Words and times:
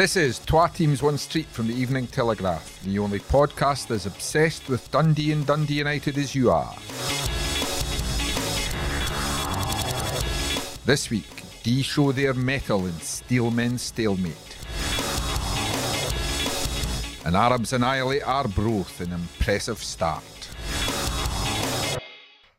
This 0.00 0.16
is 0.16 0.38
Twa 0.38 0.70
Teams 0.72 1.02
One 1.02 1.18
Street 1.18 1.44
from 1.44 1.66
the 1.66 1.74
Evening 1.74 2.06
Telegraph, 2.06 2.82
the 2.84 2.98
only 2.98 3.18
podcast 3.18 3.90
as 3.90 4.06
obsessed 4.06 4.66
with 4.70 4.90
Dundee 4.90 5.30
and 5.30 5.46
Dundee 5.46 5.74
United 5.74 6.16
as 6.16 6.34
you 6.34 6.50
are. 6.50 6.74
This 10.86 11.10
week, 11.10 11.42
Dee 11.62 11.82
show 11.82 12.12
their 12.12 12.32
mettle 12.32 12.86
in 12.86 12.94
Steelmen's 12.94 13.82
stalemate. 13.82 14.56
And 17.26 17.36
Arabs 17.36 17.74
annihilate 17.74 18.22
Arbroath 18.22 19.02
in 19.02 19.12
an 19.12 19.20
impressive 19.20 19.82
start. 19.82 20.24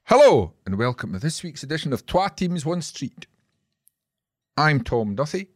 Hello, 0.03 0.53
and 0.67 0.77
welcome 0.77 1.13
to 1.13 1.17
this 1.17 1.41
week's 1.41 1.63
edition 1.63 1.91
of 1.91 2.05
Twa 2.05 2.29
Teams 2.29 2.67
One 2.67 2.83
Street. 2.83 3.25
I'm 4.55 4.83
Tom 4.83 5.15
Duthie, 5.15 5.47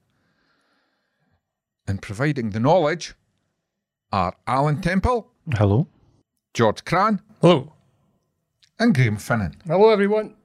and 1.88 2.02
providing 2.02 2.50
the 2.52 2.60
knowledge 2.60 3.14
are 4.12 4.36
Alan 4.48 4.82
Temple, 4.82 5.32
Hello. 5.54 5.88
George 6.54 6.84
Cran, 6.86 7.22
Hello. 7.42 7.74
and 8.80 8.94
Graham 8.96 9.18
Finnan. 9.18 9.56
Hello, 9.68 9.90
everyone. 9.90 10.36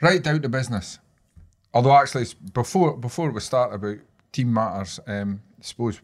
Right 0.00 0.22
down 0.22 0.42
to 0.42 0.48
business. 0.48 0.98
Although 1.72 1.96
actually, 1.96 2.26
before 2.52 2.96
before 2.96 3.30
we 3.30 3.40
start 3.40 3.74
about 3.74 3.98
team 4.32 4.52
matters, 4.52 5.00
um, 5.06 5.40
I 5.58 5.62
suppose 5.62 6.00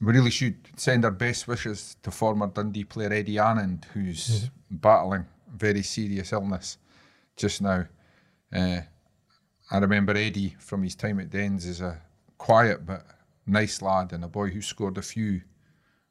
we 0.00 0.12
really 0.12 0.30
should 0.30 0.56
send 0.76 1.04
our 1.04 1.10
best 1.10 1.46
wishes 1.48 1.96
to 2.02 2.10
former 2.10 2.46
Dundee 2.46 2.84
player 2.84 3.12
Eddie 3.12 3.36
Annand, 3.36 3.84
who's 3.86 4.50
battling 4.70 5.26
very 5.54 5.82
serious 5.82 6.32
illness 6.32 6.78
just 7.36 7.60
now. 7.62 7.86
Uh, 8.52 8.80
I 9.70 9.78
remember 9.78 10.16
Eddie 10.16 10.56
from 10.58 10.82
his 10.82 10.94
time 10.94 11.20
at 11.20 11.30
Dens 11.30 11.66
as 11.66 11.80
a 11.80 12.00
quiet 12.38 12.86
but 12.86 13.06
nice 13.46 13.80
lad 13.82 14.12
and 14.12 14.24
a 14.24 14.28
boy 14.28 14.48
who 14.50 14.60
scored 14.60 14.98
a 14.98 15.02
few 15.02 15.42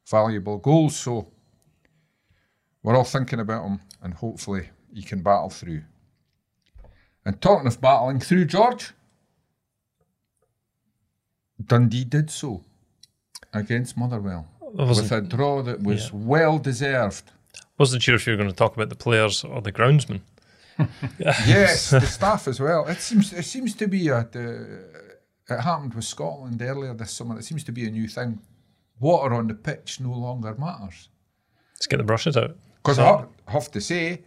valuable 0.08 0.58
goals. 0.58 0.96
So 0.96 1.28
we're 2.82 2.96
all 2.96 3.04
thinking 3.04 3.40
about 3.40 3.66
him, 3.66 3.80
and 4.02 4.14
hopefully 4.14 4.70
he 4.92 5.02
can 5.02 5.22
battle 5.22 5.50
through. 5.50 5.82
And 7.24 7.40
talking 7.40 7.66
of 7.66 7.80
battling 7.80 8.20
through, 8.20 8.44
George, 8.44 8.92
Dundee 11.64 12.04
did 12.04 12.30
so 12.30 12.62
against 13.52 13.96
Motherwell 13.96 14.46
with 14.60 15.10
a 15.10 15.20
draw 15.20 15.62
that 15.62 15.82
was 15.82 16.10
yeah. 16.10 16.10
well 16.14 16.58
deserved. 16.58 17.32
wasn't 17.78 18.02
sure 18.02 18.14
if 18.14 18.26
you 18.26 18.32
were 18.32 18.36
going 18.36 18.50
to 18.50 18.54
talk 18.54 18.76
about 18.76 18.88
the 18.88 18.94
players 18.94 19.42
or 19.44 19.60
the 19.60 19.72
groundsman. 19.72 20.20
Yes, 21.18 21.88
the 21.90 22.02
staff 22.02 22.46
as 22.46 22.60
well. 22.60 22.86
It 22.86 22.98
seems 22.98 23.32
it 23.32 23.44
seems 23.44 23.74
to 23.76 23.88
be 23.88 24.08
a 24.08 24.28
the, 24.30 25.05
it 25.48 25.60
happened 25.60 25.94
with 25.94 26.04
Scotland 26.04 26.60
earlier 26.62 26.94
this 26.94 27.12
summer. 27.12 27.38
It 27.38 27.44
seems 27.44 27.64
to 27.64 27.72
be 27.72 27.86
a 27.86 27.90
new 27.90 28.08
thing. 28.08 28.40
Water 29.00 29.34
on 29.34 29.46
the 29.46 29.54
pitch 29.54 30.00
no 30.00 30.12
longer 30.12 30.54
matters. 30.54 31.08
Let's 31.74 31.86
get 31.86 31.98
the 31.98 32.04
brushes 32.04 32.36
out. 32.36 32.56
Because 32.82 32.98
I 32.98 33.24
have- 33.48 33.70
to 33.72 33.80
say, 33.80 34.22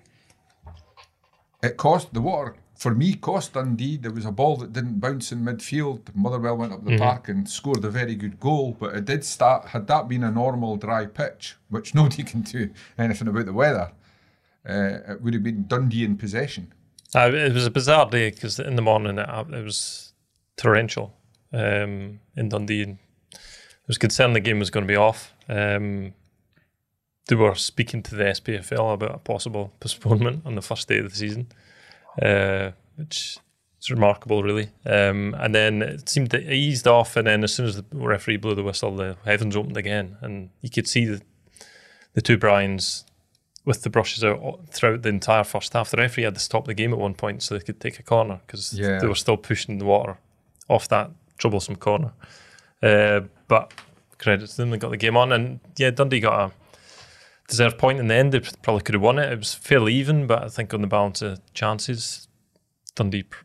it 1.64 1.78
cost 1.78 2.14
the 2.14 2.22
water 2.22 2.56
for 2.76 2.94
me. 2.94 3.16
Cost 3.16 3.54
Dundee. 3.54 3.98
There 3.98 4.12
was 4.12 4.26
a 4.26 4.32
ball 4.32 4.58
that 4.58 4.72
didn't 4.74 5.00
bounce 5.00 5.32
in 5.32 5.44
midfield. 5.44 6.14
Motherwell 6.16 6.58
went 6.58 6.74
up 6.74 6.86
the 6.86 6.98
park 6.98 7.28
and 7.30 7.50
scored 7.50 7.84
a 7.84 7.90
very 7.90 8.16
good 8.16 8.40
goal. 8.40 8.78
But 8.80 8.96
it 8.96 9.06
did 9.06 9.26
start. 9.26 9.70
Had 9.70 9.88
that 9.88 10.08
been 10.08 10.24
a 10.24 10.32
normal 10.32 10.78
dry 10.78 11.06
pitch, 11.06 11.56
which 11.70 11.94
nobody 11.96 12.24
can 12.24 12.42
do 12.42 12.70
anything 12.98 13.28
about 13.28 13.46
the 13.46 13.54
weather, 13.54 13.92
uh, 14.68 15.00
it 15.14 15.22
would 15.22 15.34
have 15.34 15.44
been 15.44 15.66
Dundee 15.68 16.06
in 16.06 16.16
possession. 16.18 16.74
Uh, 17.16 17.32
it 17.34 17.54
was 17.54 17.66
a 17.66 17.72
bizarre 17.72 18.08
day 18.10 18.30
because 18.30 18.60
in 18.60 18.76
the 18.76 18.82
morning 18.84 19.18
it, 19.18 19.28
it 19.30 19.64
was 19.64 20.14
torrential 20.60 21.16
um, 21.54 22.20
in 22.36 22.50
Dundee. 22.50 22.84
And 22.84 22.98
it 23.34 23.88
was 23.88 23.98
concerned 23.98 24.36
the 24.36 24.40
game 24.40 24.60
was 24.60 24.70
going 24.70 24.86
to 24.86 24.92
be 24.92 24.96
off. 24.98 25.34
Um, 25.48 26.14
they 27.28 27.36
were 27.36 27.56
speaking 27.56 28.04
to 28.04 28.16
the 28.16 28.24
SPFL 28.26 28.94
about 28.94 29.16
a 29.16 29.20
possible 29.20 29.74
postponement 29.80 30.42
on 30.46 30.56
the 30.56 30.62
first 30.62 30.88
day 30.88 30.98
of 31.00 31.10
the 31.10 31.16
season, 31.16 31.48
uh, 32.22 32.72
which 32.96 33.38
is 33.80 33.90
remarkable, 33.90 34.44
really. 34.44 34.70
Um, 34.86 35.36
and 35.40 35.54
then 35.56 35.82
it 35.82 36.10
seemed 36.10 36.32
to 36.32 36.54
eased 36.54 36.88
off, 36.88 37.16
and 37.16 37.28
then 37.28 37.44
as 37.44 37.54
soon 37.54 37.68
as 37.68 37.76
the 37.78 37.86
referee 37.94 38.38
blew 38.38 38.56
the 38.56 38.64
whistle, 38.64 38.96
the 38.96 39.16
heavens 39.26 39.56
opened 39.56 39.78
again, 39.78 40.18
and 40.22 40.50
you 40.62 40.70
could 40.70 40.88
see 40.88 41.06
the, 41.06 41.22
the 42.14 42.22
two 42.22 42.38
Bryans 42.38 43.06
with 43.66 43.84
the 43.84 43.90
brushes 43.90 44.24
out 44.24 44.62
throughout 44.72 45.04
the 45.04 45.10
entire 45.10 45.44
first 45.44 45.74
half. 45.74 45.92
The 45.92 45.98
referee 45.98 46.24
had 46.24 46.34
to 46.34 46.40
stop 46.40 46.66
the 46.66 46.74
game 46.74 46.92
at 46.94 46.98
one 47.00 47.14
point 47.14 47.44
so 47.44 47.56
they 47.56 47.64
could 47.64 47.80
take 47.80 48.00
a 48.00 48.04
corner 48.04 48.42
because 48.48 48.74
Yeah. 48.74 48.98
they 49.00 49.08
were 49.08 49.14
still 49.16 49.38
pushing 49.38 49.78
the 49.78 49.86
water 49.86 50.18
off 50.70 50.88
that 50.90 51.12
troublesome 51.38 51.76
corner. 51.76 52.14
Uh, 52.82 53.22
but 53.48 53.74
credit 54.18 54.50
to 54.50 54.58
them, 54.58 54.70
they 54.70 54.78
got 54.78 54.92
the 54.92 54.98
game 54.98 55.18
on, 55.18 55.32
and 55.32 55.60
yeah, 55.78 55.90
Dundee 55.90 56.20
got 56.20 56.52
a 56.52 56.54
deserved 57.48 57.78
point 57.78 58.00
in 58.00 58.08
the 58.08 58.16
end. 58.16 58.32
They 58.32 58.42
probably 58.62 58.84
could 58.84 58.96
have 58.96 59.02
won 59.02 59.20
it. 59.20 59.32
It 59.32 59.40
was 59.40 59.54
fairly 59.54 59.94
even, 59.96 60.28
but 60.28 60.44
I 60.44 60.50
think 60.50 60.74
on 60.74 60.82
the 60.82 60.88
balance 60.88 61.22
of 61.22 61.42
chances, 61.54 62.28
Dundee 62.96 63.24
pr- 63.24 63.44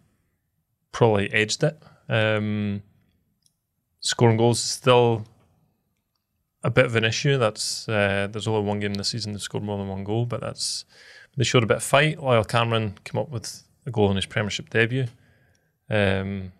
probably 0.92 1.32
edged 1.32 1.64
it. 1.64 1.82
Um, 2.08 2.82
scoring 4.00 4.36
goals 4.36 4.58
is 4.58 4.70
still 4.70 5.24
a 6.62 6.70
bit 6.70 6.86
of 6.86 6.96
an 6.96 7.04
issue. 7.04 7.38
That's 7.38 7.88
uh, 7.88 8.28
there's 8.30 8.46
only 8.46 8.66
one 8.66 8.80
game 8.80 8.94
this 8.94 9.08
season 9.08 9.32
they've 9.32 9.42
scored 9.42 9.64
more 9.64 9.78
than 9.78 9.88
one 9.88 10.04
goal, 10.04 10.26
but 10.26 10.40
that's 10.40 10.84
they 11.36 11.44
showed 11.44 11.62
a 11.62 11.66
bit 11.66 11.78
of 11.78 11.82
fight. 11.82 12.18
Lyall 12.18 12.46
Cameron 12.46 12.98
came 13.04 13.20
up 13.20 13.30
with 13.30 13.64
a 13.86 13.90
goal 13.90 14.10
in 14.10 14.16
his 14.16 14.26
Premiership 14.26 14.70
debut. 14.70 15.06
Um, 15.90 16.52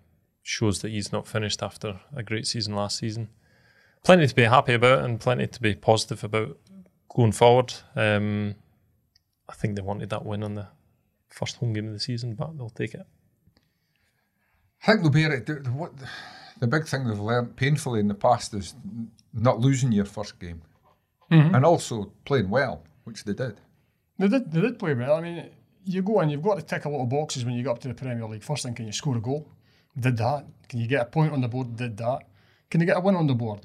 shows 0.44 0.82
that 0.82 0.90
he's 0.90 1.10
not 1.10 1.26
finished 1.26 1.62
after 1.62 1.98
a 2.14 2.22
great 2.22 2.46
season 2.46 2.76
last 2.76 2.98
season. 2.98 3.30
Plenty 4.04 4.26
to 4.26 4.34
be 4.34 4.42
happy 4.42 4.74
about 4.74 5.02
and 5.02 5.18
plenty 5.18 5.46
to 5.46 5.60
be 5.60 5.74
positive 5.74 6.22
about 6.22 6.58
going 7.08 7.32
forward. 7.32 7.72
Um, 7.96 8.54
I 9.48 9.54
think 9.54 9.74
they 9.74 9.82
wanted 9.82 10.10
that 10.10 10.24
win 10.24 10.44
on 10.44 10.54
the 10.54 10.68
first 11.30 11.56
home 11.56 11.72
game 11.72 11.86
of 11.86 11.94
the 11.94 11.98
season, 11.98 12.34
but 12.34 12.56
they'll 12.56 12.68
take 12.68 12.92
it. 12.92 13.06
I 14.82 14.86
think 14.86 15.00
they'll 15.00 15.10
be 15.10 15.24
right. 15.24 15.44
The, 15.44 15.54
the, 15.54 15.70
what, 15.70 15.92
the 16.60 16.66
big 16.66 16.86
thing 16.86 17.08
they've 17.08 17.18
learned 17.18 17.56
painfully 17.56 18.00
in 18.00 18.08
the 18.08 18.14
past 18.14 18.52
is 18.52 18.74
not 19.32 19.60
losing 19.60 19.92
your 19.92 20.04
first 20.04 20.38
game, 20.38 20.60
and 21.54 21.64
also 21.64 22.12
playing 22.26 22.50
well, 22.50 22.84
which 23.04 23.24
they 23.24 23.32
did. 23.32 23.60
They 24.18 24.28
did, 24.28 24.52
they 24.52 24.60
did 24.60 24.78
play 24.78 24.92
well. 24.92 25.14
I 25.14 25.22
mean, 25.22 25.50
you 25.86 26.02
go 26.02 26.20
and 26.20 26.30
you've 26.30 26.42
got 26.42 26.56
to 26.56 26.62
tick 26.62 26.84
a 26.84 26.88
lot 26.90 27.02
of 27.02 27.08
boxes 27.08 27.46
when 27.46 27.54
you 27.54 27.62
get 27.62 27.70
up 27.70 27.78
to 27.80 27.88
the 27.88 27.94
Premier 27.94 28.26
League. 28.26 28.42
First 28.42 28.64
thing, 28.64 28.74
can 28.74 28.86
you 28.86 28.92
score 28.92 29.16
a 29.16 29.20
goal? 29.20 29.48
Did 29.98 30.16
that. 30.18 30.46
Can 30.68 30.80
you 30.80 30.86
get 30.86 31.02
a 31.02 31.04
point 31.06 31.32
on 31.32 31.40
the 31.40 31.48
board? 31.48 31.76
Did 31.76 31.96
that. 31.98 32.20
Can 32.70 32.80
you 32.80 32.86
get 32.86 32.96
a 32.96 33.00
win 33.00 33.14
on 33.14 33.26
the 33.26 33.34
board? 33.34 33.60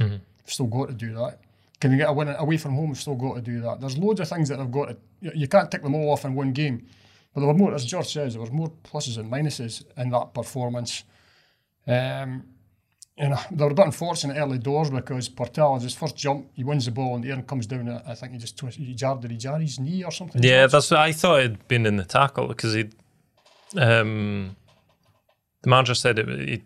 Still 0.46 0.68
got 0.68 0.90
to 0.90 0.94
do 0.94 1.14
that. 1.16 1.40
Can 1.80 1.92
you 1.92 1.98
get 1.98 2.10
a 2.10 2.14
win 2.14 2.28
away 2.30 2.58
from 2.58 2.76
home? 2.76 2.94
Still 2.96 3.16
got 3.16 3.36
to 3.36 3.42
do 3.42 3.62
that. 3.62 3.80
There's 3.80 3.98
loads 3.98 4.20
of 4.20 4.28
things 4.28 4.50
that 4.50 4.60
I've 4.60 4.72
got 4.72 4.90
to. 4.90 4.98
You, 5.22 5.32
you 5.34 5.48
can't 5.48 5.72
tick 5.72 5.82
them 5.82 5.96
all 5.96 6.12
off 6.12 6.26
in 6.26 6.36
one 6.36 6.52
game. 6.52 6.86
But 7.34 7.42
there 7.42 7.48
were 7.48 7.54
more, 7.54 7.74
as 7.74 7.86
George 7.86 8.12
says, 8.12 8.34
there 8.34 8.42
was 8.42 8.52
more 8.52 8.72
pluses 8.84 9.18
and 9.18 9.32
minuses 9.32 9.84
in 9.98 10.10
that 10.10 10.34
performance. 10.34 11.04
Um, 11.88 12.44
you 13.18 13.30
know, 13.30 13.40
they 13.52 13.64
were 13.64 13.72
a 13.72 13.74
bit 13.74 13.86
unfortunate 13.86 14.38
early 14.38 14.58
doors 14.58 14.90
because 14.90 15.28
Portal, 15.30 15.78
his 15.80 15.94
first 15.94 16.16
jump, 16.16 16.50
he 16.54 16.64
wins 16.64 16.86
the 16.86 16.92
ball 16.92 17.16
in 17.16 17.22
the 17.22 17.30
air 17.30 17.36
and 17.36 17.46
comes 17.46 17.68
down. 17.68 17.90
I 18.08 18.16
think 18.16 18.32
he 18.32 18.40
just 18.40 18.58
twist, 18.58 18.78
he 18.78 18.94
jarred, 18.94 19.22
did 19.22 19.32
he 19.32 19.38
jar 19.38 19.60
his 19.60 19.80
knee 19.80 20.04
or 20.04 20.12
something? 20.12 20.42
Yeah, 20.42 20.68
that's 20.68 20.90
what 20.90 21.02
I 21.02 21.12
thought 21.12 21.40
it'd 21.40 21.68
been 21.68 21.86
in 21.86 21.98
the 21.98 22.06
tackle 22.06 22.48
because 22.48 22.74
he, 22.74 22.90
um, 23.78 24.56
the 25.62 25.70
manager 25.70 25.94
said 25.96 26.20
it, 26.20 26.50
he, 26.50 26.64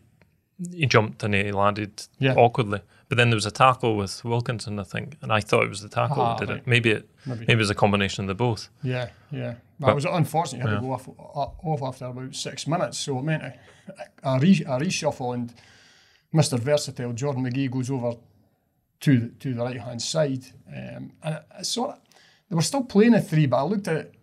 he 0.71 0.85
jumped 0.85 1.23
and 1.23 1.33
he 1.33 1.51
landed 1.51 2.03
Yeah. 2.19 2.35
awkwardly. 2.35 2.81
But 3.09 3.17
then 3.17 3.29
there 3.29 3.35
was 3.37 3.45
a 3.45 3.51
tackle 3.51 3.95
with 3.97 4.23
Wilkinson, 4.23 4.79
I 4.79 4.83
think, 4.83 5.17
and 5.21 5.31
I 5.31 5.39
thought 5.39 5.63
it 5.63 5.69
was 5.69 5.81
the 5.81 5.89
tackle 5.89 6.21
Ah, 6.21 6.35
that 6.35 6.39
did 6.45 6.49
right. 6.49 6.57
it. 6.59 6.67
Maybe 6.67 6.91
it, 6.91 7.09
Maybe. 7.25 7.39
maybe 7.41 7.53
it 7.53 7.57
was 7.57 7.69
a 7.69 7.75
combination 7.75 8.23
of 8.23 8.27
the 8.27 8.35
both. 8.35 8.69
Yeah, 8.81 9.09
yeah. 9.31 9.55
But, 9.79 9.87
But- 9.87 9.91
it 9.91 9.95
was 9.95 10.05
unfortunate. 10.05 10.61
He 10.63 10.67
had 10.69 10.75
to 10.75 10.81
go 10.81 10.93
off, 10.93 11.07
off 11.63 11.84
after 11.84 12.05
about 12.05 12.34
six 12.35 12.66
minutes. 12.67 12.97
So 12.99 13.19
it 13.19 13.23
meant 13.23 13.43
a, 13.43 13.53
a, 14.23 14.40
re, 14.40 14.63
a 14.67 14.79
reshuffle 14.79 15.34
and 15.34 15.53
Mr. 16.34 16.57
Versatile, 16.57 17.13
Jordan 17.13 17.43
McGhee, 17.43 17.69
goes 17.69 17.91
over 17.91 18.13
to 19.01 19.19
the, 19.19 19.28
to 19.29 19.53
the 19.53 19.63
right 19.63 19.79
hand 19.79 20.01
side. 20.01 20.46
Um, 20.67 21.11
and 21.22 21.35
I, 21.35 21.39
I 21.59 21.61
sort 21.63 21.91
of, 21.91 21.99
they 22.49 22.55
were 22.55 22.61
still 22.61 22.84
playing 22.84 23.13
a 23.13 23.22
three, 23.22 23.46
but 23.46 23.57
I 23.57 23.63
looked 23.63 23.87
at 23.87 23.96
it 23.97 24.16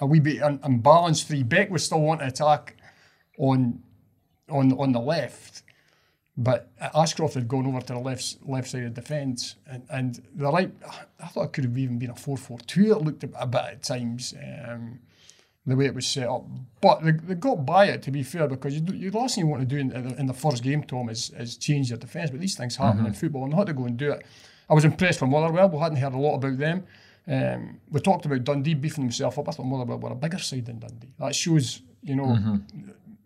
a 0.00 0.06
wee 0.06 0.20
bit 0.20 0.40
un, 0.42 0.60
unbalanced 0.62 1.26
three. 1.28 1.42
Beck 1.42 1.70
was 1.70 1.84
still 1.84 2.00
wanting 2.00 2.28
to 2.30 2.32
attack 2.32 2.76
on 3.38 3.82
on 4.50 4.72
on 4.72 4.92
the 4.92 5.00
left, 5.00 5.62
but 6.36 6.70
Ashcroft 6.94 7.34
had 7.34 7.48
gone 7.48 7.66
over 7.66 7.80
to 7.80 7.92
the 7.94 7.98
left 7.98 8.36
left 8.46 8.68
side 8.68 8.84
of 8.84 8.94
defence, 8.94 9.56
and, 9.66 9.82
and 9.90 10.22
the 10.34 10.50
right. 10.50 10.70
I 11.20 11.26
thought 11.28 11.44
it 11.44 11.52
could 11.52 11.64
have 11.64 11.78
even 11.78 11.98
been 11.98 12.10
a 12.10 12.16
four 12.16 12.36
four 12.36 12.58
two. 12.66 12.92
It 12.92 13.02
looked 13.02 13.24
a, 13.24 13.30
a 13.40 13.46
bit 13.46 13.60
at 13.60 13.82
times. 13.82 14.34
Um, 14.68 15.00
the 15.66 15.76
way 15.76 15.84
it 15.84 15.94
was 15.94 16.06
set 16.06 16.26
up, 16.26 16.46
but 16.80 17.04
they, 17.04 17.10
they 17.12 17.34
got 17.34 17.66
by 17.66 17.84
it 17.84 18.02
to 18.02 18.10
be 18.10 18.22
fair 18.22 18.48
because 18.48 18.74
you, 18.74 18.82
you 18.94 19.10
the 19.10 19.18
last 19.18 19.34
thing 19.34 19.44
you 19.44 19.50
want 19.50 19.60
to 19.60 19.66
do 19.66 19.76
in, 19.76 19.92
in, 20.18 20.24
the, 20.24 20.32
first 20.32 20.62
game, 20.62 20.82
Tom, 20.82 21.10
is, 21.10 21.30
is 21.36 21.58
change 21.58 21.90
your 21.90 21.98
defence. 21.98 22.30
But 22.30 22.40
these 22.40 22.56
things 22.56 22.74
happen 22.76 23.04
in 23.04 23.12
football, 23.12 23.44
and 23.44 23.52
they 23.52 23.56
had 23.58 23.66
to 23.66 23.74
go 23.74 23.84
and 23.84 23.94
do 23.94 24.12
it. 24.12 24.24
I 24.70 24.72
was 24.72 24.86
impressed 24.86 25.18
from 25.18 25.28
Motherwell. 25.28 25.68
We 25.68 25.78
hadn't 25.78 25.98
heard 25.98 26.14
a 26.14 26.18
lot 26.18 26.36
about 26.36 26.56
them. 26.56 26.86
Um, 27.26 27.80
we 27.90 28.00
talked 28.00 28.24
about 28.24 28.44
Dundee 28.44 28.74
beefing 28.74 29.04
themselves 29.04 29.36
up. 29.36 29.46
I 29.46 29.52
thought 29.52 29.66
Motherwell 29.66 29.98
were 29.98 30.12
a 30.12 30.14
bigger 30.14 30.38
side 30.38 30.64
than 30.64 30.78
Dundee. 30.78 31.12
That 31.18 31.34
shows, 31.34 31.82
you 32.02 32.16
know, 32.16 32.34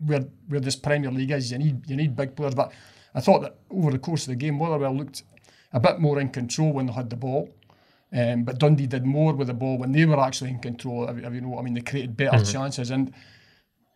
where 0.05 0.25
where 0.47 0.59
this 0.59 0.75
Premier 0.75 1.11
League 1.11 1.31
is. 1.31 1.51
You 1.51 1.57
need 1.57 1.89
you 1.89 1.95
need 1.95 2.15
big 2.15 2.35
players, 2.35 2.55
but 2.55 2.71
I 3.15 3.21
thought 3.21 3.41
that 3.41 3.57
over 3.69 3.91
the 3.91 3.99
course 3.99 4.23
of 4.23 4.29
the 4.29 4.35
game, 4.35 4.55
Motherwell 4.57 4.95
looked 4.95 5.23
a 5.71 5.79
bit 5.79 5.99
more 5.99 6.19
in 6.19 6.29
control 6.29 6.73
when 6.73 6.85
they 6.87 6.93
had 6.93 7.09
the 7.09 7.15
ball. 7.15 7.49
Um, 8.15 8.43
but 8.43 8.59
Dundee 8.59 8.85
did 8.85 9.05
more 9.05 9.33
with 9.33 9.47
the 9.47 9.55
ball 9.55 9.77
when 9.79 9.91
they 9.91 10.05
were 10.05 10.19
actually 10.19 10.51
in 10.51 10.59
control. 10.59 11.09
If, 11.09 11.17
if 11.17 11.33
you 11.33 11.41
know 11.41 11.49
what 11.49 11.61
I 11.61 11.63
mean, 11.63 11.73
they 11.73 11.81
created 11.81 12.15
better 12.15 12.37
Mm-hmm. 12.37 12.51
chances. 12.51 12.91
And 12.91 13.11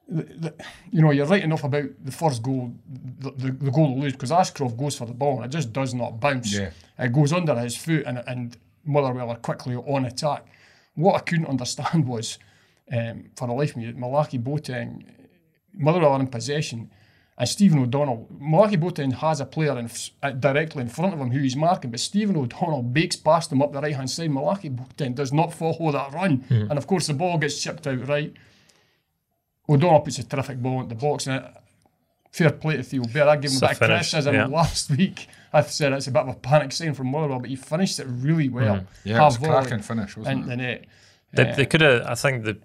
the, 0.07 0.23
the, 0.23 0.53
you 0.89 1.01
know, 1.01 1.11
you're 1.11 1.27
right 1.27 1.43
enough 1.43 1.63
about 1.63 1.85
the 2.03 2.11
first 2.11 2.41
goal, 2.41 2.73
the, 3.19 3.31
the, 3.31 3.51
the 3.51 3.71
goal 3.71 3.93
to 3.93 4.01
lose, 4.01 4.13
because 4.13 4.31
Ashcroft 4.31 4.75
goes 4.77 4.97
for 4.97 5.05
the 5.05 5.13
ball 5.13 5.35
and 5.37 5.45
it 5.45 5.55
just 5.55 5.71
does 5.71 5.93
not 5.93 6.19
bounce. 6.19 6.51
Yeah. 6.51 6.71
It 6.97 7.13
goes 7.13 7.31
under 7.31 7.53
his 7.59 7.77
foot 7.77 8.05
and, 8.07 8.23
and 8.25 8.57
Motherwell 8.85 9.29
are 9.29 9.35
quickly 9.37 9.75
on 9.75 10.05
attack. 10.05 10.45
What 10.95 11.15
I 11.15 11.19
couldn't 11.19 11.45
understand 11.47 12.07
was, 12.07 12.39
um, 12.91 13.25
for 13.35 13.47
the 13.47 13.53
life 13.53 13.71
of 13.71 13.77
me, 13.77 13.91
Malachi 13.91 14.39
Boateng, 14.39 15.03
Motherwell 15.77 16.13
are 16.13 16.19
in 16.19 16.27
possession, 16.27 16.91
and 17.37 17.47
Stephen 17.47 17.79
O'Donnell, 17.79 18.27
Malachi 18.39 18.77
Boateng 18.77 19.13
has 19.13 19.39
a 19.39 19.45
player 19.45 19.77
in, 19.77 19.89
uh, 20.23 20.31
directly 20.31 20.81
in 20.81 20.89
front 20.89 21.13
of 21.13 21.19
him 21.19 21.29
who 21.31 21.39
he's 21.39 21.55
marking, 21.55 21.91
but 21.91 21.99
Stephen 21.99 22.35
O'Donnell 22.35 22.81
bakes 22.81 23.15
past 23.15 23.51
him 23.51 23.61
up 23.61 23.71
the 23.71 23.81
right 23.81 23.95
hand 23.95 24.09
side. 24.09 24.31
Malachi 24.31 24.69
Boateng 24.69 25.13
does 25.13 25.31
not 25.31 25.53
follow 25.53 25.91
that 25.91 26.11
run, 26.13 26.43
and 26.49 26.77
of 26.77 26.87
course 26.87 27.07
the 27.07 27.13
ball 27.13 27.37
gets 27.37 27.61
chipped 27.61 27.85
out 27.85 28.07
right. 28.07 28.33
O'Donnell 29.69 29.99
puts 30.01 30.17
a 30.17 30.23
terrific 30.23 30.61
ball 30.61 30.81
into 30.81 30.95
the 30.95 31.01
box, 31.01 31.27
and 31.27 31.43
uh, 31.43 31.49
fair 32.31 32.51
play 32.51 32.77
to 32.77 32.83
Theo 32.83 33.03
Bair. 33.03 33.27
I 33.29 33.35
gave 33.35 33.51
him 33.51 33.57
It's 33.57 33.61
a 33.61 33.65
a 33.65 33.69
bit 33.69 33.71
of 33.71 33.77
finish, 33.77 34.11
criticism 34.11 34.35
yeah. 34.35 34.45
last 34.45 34.89
week. 34.97 35.27
I 35.53 35.61
said 35.61 35.93
it's 35.93 36.07
a 36.07 36.11
bit 36.11 36.23
of 36.23 36.29
a 36.29 36.33
panic 36.33 36.71
sign 36.71 36.93
from 36.93 37.07
Motherwell, 37.07 37.39
but 37.39 37.49
he 37.49 37.55
finished 37.55 37.99
it 37.99 38.07
really 38.07 38.49
well. 38.49 38.85
Yeah, 39.03 39.17
it 39.17 39.19
was 39.19 39.37
a 39.37 39.39
cracking 39.39 39.79
finish, 39.81 40.17
wasn't 40.17 40.45
it? 40.45 40.47
the 40.47 40.57
net. 40.57 40.85
They, 41.33 41.53
they 41.55 41.65
could 41.65 41.81
have, 41.81 42.03
I 42.03 42.15
think, 42.15 42.45
the 42.45 42.57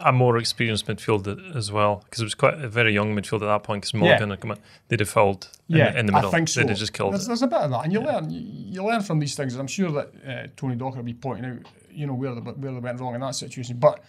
a 0.00 0.12
more 0.12 0.36
experienced 0.38 0.86
midfielder 0.86 1.54
as 1.56 1.72
well 1.72 2.02
because 2.04 2.20
it 2.20 2.24
was 2.24 2.34
quite 2.34 2.54
a 2.54 2.68
very 2.68 2.92
young 2.92 3.14
midfield 3.14 3.42
at 3.42 3.46
that 3.46 3.62
point. 3.62 3.82
Because 3.82 3.94
Morgan 3.94 4.30
had 4.30 4.40
come 4.40 4.52
in, 4.52 4.58
they'd 4.88 5.00
have 5.00 5.08
fouled 5.08 5.48
in, 5.68 5.76
Yeah, 5.76 5.92
the, 5.92 5.98
in 6.00 6.06
the 6.06 6.12
middle. 6.12 6.28
I 6.30 6.32
think 6.32 6.48
so. 6.48 6.60
They'd 6.60 6.70
have 6.70 6.78
just 6.78 6.92
killed 6.92 7.12
there's, 7.12 7.24
it. 7.24 7.28
there's 7.28 7.42
a 7.42 7.46
bit 7.46 7.60
of 7.60 7.70
that, 7.70 7.84
and 7.84 7.92
you 7.92 8.00
learn 8.00 8.30
you, 8.30 8.40
you 8.40 8.84
learn 8.84 9.02
from 9.02 9.18
these 9.18 9.34
things. 9.34 9.54
And 9.54 9.60
I'm 9.60 9.66
sure 9.66 9.90
that 9.92 10.12
uh, 10.26 10.46
Tony 10.56 10.76
Docherty 10.76 10.96
will 10.96 11.02
be 11.02 11.14
pointing 11.14 11.50
out, 11.50 11.58
you 11.90 12.06
know, 12.06 12.14
where 12.14 12.34
they, 12.34 12.40
where 12.40 12.72
they 12.72 12.78
went 12.78 13.00
wrong 13.00 13.14
in 13.14 13.20
that 13.20 13.34
situation. 13.34 13.78
But 13.78 14.02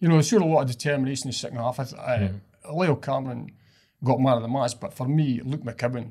you 0.00 0.08
know, 0.08 0.14
there's 0.14 0.28
sure 0.28 0.40
a 0.40 0.44
lot 0.44 0.62
of 0.62 0.68
determination 0.68 1.28
in 1.28 1.30
the 1.30 1.36
second 1.36 1.58
half. 1.58 1.78
I 1.78 1.82
uh, 1.84 2.28
Lyall 2.72 3.00
Cameron 3.00 3.52
got 4.02 4.20
man 4.20 4.34
of 4.36 4.42
the 4.42 4.48
match, 4.48 4.78
but 4.80 4.92
for 4.94 5.06
me, 5.06 5.40
Luke 5.44 5.62
McKibben 5.62 6.10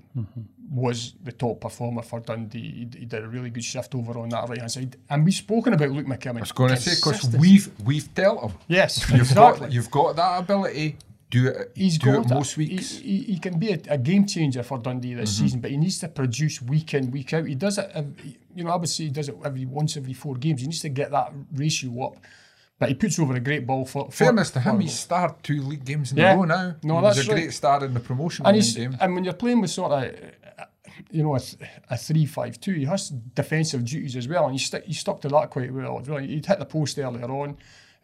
was 0.71 1.15
the 1.24 1.31
top 1.31 1.62
performer 1.62 2.01
for 2.03 2.19
Dundee. 2.19 2.59
He, 2.91 3.00
he 3.00 3.06
did 3.06 3.24
a 3.24 3.27
really 3.27 3.50
good 3.50 3.63
shift 3.63 3.95
over 3.95 4.19
on 4.19 4.30
that 4.30 4.47
right 4.50 4.59
hand 4.59 4.71
side, 4.71 4.95
and 5.09 5.25
we've 5.25 5.33
spoken 5.33 5.74
about 5.74 5.89
Luke 5.91 6.06
McKibben. 6.06 6.38
I 6.38 6.41
was 6.41 6.51
going 6.51 6.69
to 6.69 6.77
say 6.77 6.95
because 6.95 7.36
we've 7.38 7.69
we've 7.83 8.13
dealt 8.13 8.44
him. 8.44 8.57
yes, 8.68 9.09
You've 9.09 9.21
exactly. 9.21 9.68
got 9.68 9.71
you've 9.74 9.91
got 9.91 10.15
that 10.18 10.39
ability. 10.39 10.97
Do 11.31 11.47
it. 11.47 11.71
He's 11.75 11.97
do 12.00 12.07
got 12.13 12.21
it 12.21 12.27
that. 12.30 12.33
most 12.36 12.57
weeks. 12.57 12.97
He, 12.97 13.18
he, 13.19 13.33
he 13.33 13.39
can 13.39 13.59
be 13.59 13.71
a, 13.71 13.80
a 13.89 13.97
game 14.00 14.25
changer 14.25 14.63
for 14.63 14.80
Dundee 14.80 15.13
this 15.13 15.36
Mm-hmm. 15.36 15.44
season, 15.45 15.59
but 15.62 15.69
he 15.71 15.77
needs 15.77 16.00
to 16.00 16.07
produce 16.07 16.59
week 16.62 16.95
in, 16.95 17.12
week 17.12 17.33
out. 17.33 17.45
He 17.45 17.53
does 17.53 17.77
it, 17.77 17.89
every, 17.94 18.38
you 18.56 18.63
know, 18.63 18.71
I 18.71 18.75
would 18.77 18.89
say 18.89 19.03
he 19.06 19.09
does 19.12 19.30
it 19.30 19.36
every 19.45 19.65
once 19.68 19.95
every 19.95 20.13
four 20.13 20.33
games. 20.36 20.62
He 20.62 20.68
needs 20.68 20.81
to 20.81 20.89
get 20.89 21.12
that 21.12 21.31
ratio 21.53 22.03
up. 22.03 22.15
But 22.79 22.89
he 22.89 22.95
puts 22.95 23.19
over 23.19 23.35
a 23.35 23.39
great 23.41 23.67
ball 23.67 23.85
for. 23.85 24.05
for 24.05 24.11
Fairness 24.11 24.51
to 24.51 24.59
him, 24.61 24.77
for- 24.77 24.81
he's 24.81 24.97
starred 24.97 25.43
two 25.43 25.61
league 25.61 25.83
games 25.85 26.11
in 26.13 26.17
Yeah. 26.17 26.33
a 26.33 26.37
row 26.37 26.45
now. 26.45 26.75
No, 26.83 26.95
he 26.97 27.01
was 27.03 27.15
that's 27.17 27.27
a 27.27 27.31
right. 27.31 27.41
great 27.41 27.53
star 27.53 27.83
in 27.83 27.93
the 27.93 27.99
promotion 27.99 28.45
and 28.45 28.55
he's 28.55 28.73
game. 28.73 28.95
and 29.01 29.13
when 29.15 29.23
you're 29.25 29.33
playing 29.33 29.59
with 29.61 29.69
sort 29.71 29.91
of, 29.91 30.03
uh, 30.03 30.63
you 31.11 31.23
know, 31.23 31.35
a, 31.35 31.39
th- 31.39 31.57
a 31.89 31.97
three-five-two, 31.97 32.73
he 32.73 32.85
has 32.85 33.09
defensive 33.09 33.83
duties 33.85 34.15
as 34.15 34.27
well, 34.27 34.45
and 34.45 34.53
he 34.53 34.59
stuck 34.59 34.83
he 34.83 34.93
stuck 34.93 35.19
to 35.21 35.27
that 35.29 35.49
quite 35.49 35.73
well. 35.73 35.99
Really, 35.99 36.27
he'd 36.27 36.45
hit 36.45 36.59
the 36.59 36.65
post 36.65 36.97
earlier 36.97 37.25
on. 37.29 37.57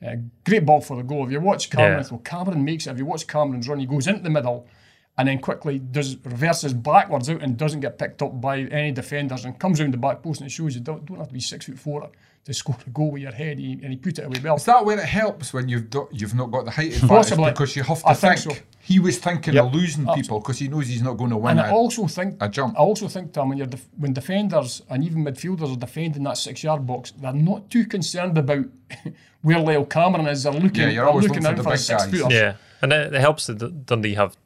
Uh, 0.05 0.15
great 0.43 0.65
ball 0.65 0.81
for 0.81 0.97
the 0.97 1.03
goal. 1.03 1.25
If 1.25 1.31
you 1.31 1.39
watch 1.39 1.69
Cameron, 1.69 2.03
Yeah. 2.03 2.07
well, 2.11 2.19
Cameron 2.19 2.65
makes 2.65 2.85
it. 2.85 2.91
If 2.91 2.97
you 2.97 3.05
watch 3.05 3.25
Cameron's 3.27 3.67
run, 3.69 3.79
he 3.79 3.85
goes 3.85 4.07
into 4.07 4.21
the 4.23 4.29
middle 4.29 4.67
and 5.17 5.29
then 5.29 5.39
quickly 5.39 5.79
does 5.79 6.17
reverses 6.25 6.73
backwards 6.73 7.29
out 7.29 7.41
and 7.41 7.55
doesn't 7.55 7.79
get 7.79 7.97
picked 7.97 8.21
up 8.21 8.41
by 8.41 8.59
any 8.59 8.91
defenders 8.91 9.45
and 9.45 9.57
comes 9.57 9.79
round 9.79 9.93
the 9.93 9.97
back 9.97 10.21
post 10.21 10.41
and 10.41 10.49
it 10.49 10.51
shows 10.51 10.75
you 10.75 10.81
don't, 10.81 11.05
don't 11.05 11.17
have 11.17 11.29
to 11.29 11.33
be 11.33 11.39
six 11.39 11.65
foot 11.65 11.79
four 11.79 12.09
to 12.45 12.53
score 12.53 12.77
a 12.85 12.89
goal 12.91 13.11
with 13.11 13.21
your 13.23 13.31
head. 13.31 13.57
He, 13.59 13.73
and 13.73 13.85
he 13.91 13.95
put 13.97 14.19
it 14.19 14.25
away 14.25 14.39
well. 14.43 14.55
Is 14.55 14.65
that 14.65 14.85
where 14.85 14.99
it 14.99 15.05
helps 15.05 15.51
when 15.53 15.67
you've 15.67 15.89
do, 15.89 16.07
you've 16.11 16.35
not 16.35 16.51
got 16.51 16.65
the 16.65 16.71
height 16.71 16.93
advantage 16.93 17.09
Possibly. 17.09 17.51
because 17.51 17.75
you 17.75 17.83
have 17.83 18.01
to 18.01 18.07
I 18.07 18.13
think 18.13 18.39
think. 18.39 18.55
so. 18.57 18.61
He 18.81 18.99
was 18.99 19.17
thinking 19.17 19.55
Yep. 19.55 19.63
of 19.65 19.73
losing 19.73 20.05
people 20.13 20.39
because 20.39 20.59
he 20.59 20.67
knows 20.67 20.87
he's 20.87 21.01
not 21.01 21.17
going 21.17 21.31
to 21.31 21.37
win 21.37 21.57
And 21.57 21.61
it. 21.67 21.71
I 21.71 21.71
also 21.71 22.05
think 22.05 22.37
a 22.39 22.47
jump. 22.47 22.75
I 22.77 22.81
also 22.83 23.07
think 23.07 23.33
Tom, 23.33 23.49
when 23.49 23.57
you're 23.57 23.65
def- 23.65 23.87
when 23.97 24.13
defenders 24.13 24.83
and 24.91 25.03
even 25.03 25.25
midfielders 25.25 25.73
are 25.73 25.79
defending 25.79 26.21
that 26.23 26.37
six 26.37 26.63
yard 26.63 26.85
box, 26.85 27.11
they're 27.19 27.33
not 27.33 27.71
too 27.71 27.85
concerned 27.85 28.37
about 28.37 28.65
where 29.41 29.57
Lyall 29.57 29.89
Cameron 29.89 30.27
is. 30.27 30.43
They're 30.43 30.53
looking, 30.53 30.83
Yeah, 30.83 30.89
you're 30.89 31.07
always 31.09 31.27
looking 31.27 31.41
looking 31.43 31.59
out 31.59 31.63
for 31.63 31.63
for 31.63 31.69
the 31.69 31.69
a 31.69 31.73
big 31.73 31.79
six 31.79 32.03
guys. 32.05 32.11
footer. 32.21 32.35
Yeah, 32.35 32.53
and 32.83 32.93
it, 32.93 33.13
it 33.15 33.21
helps 33.21 33.47
that 33.47 33.85
Dundee 33.87 34.13
have 34.13 34.37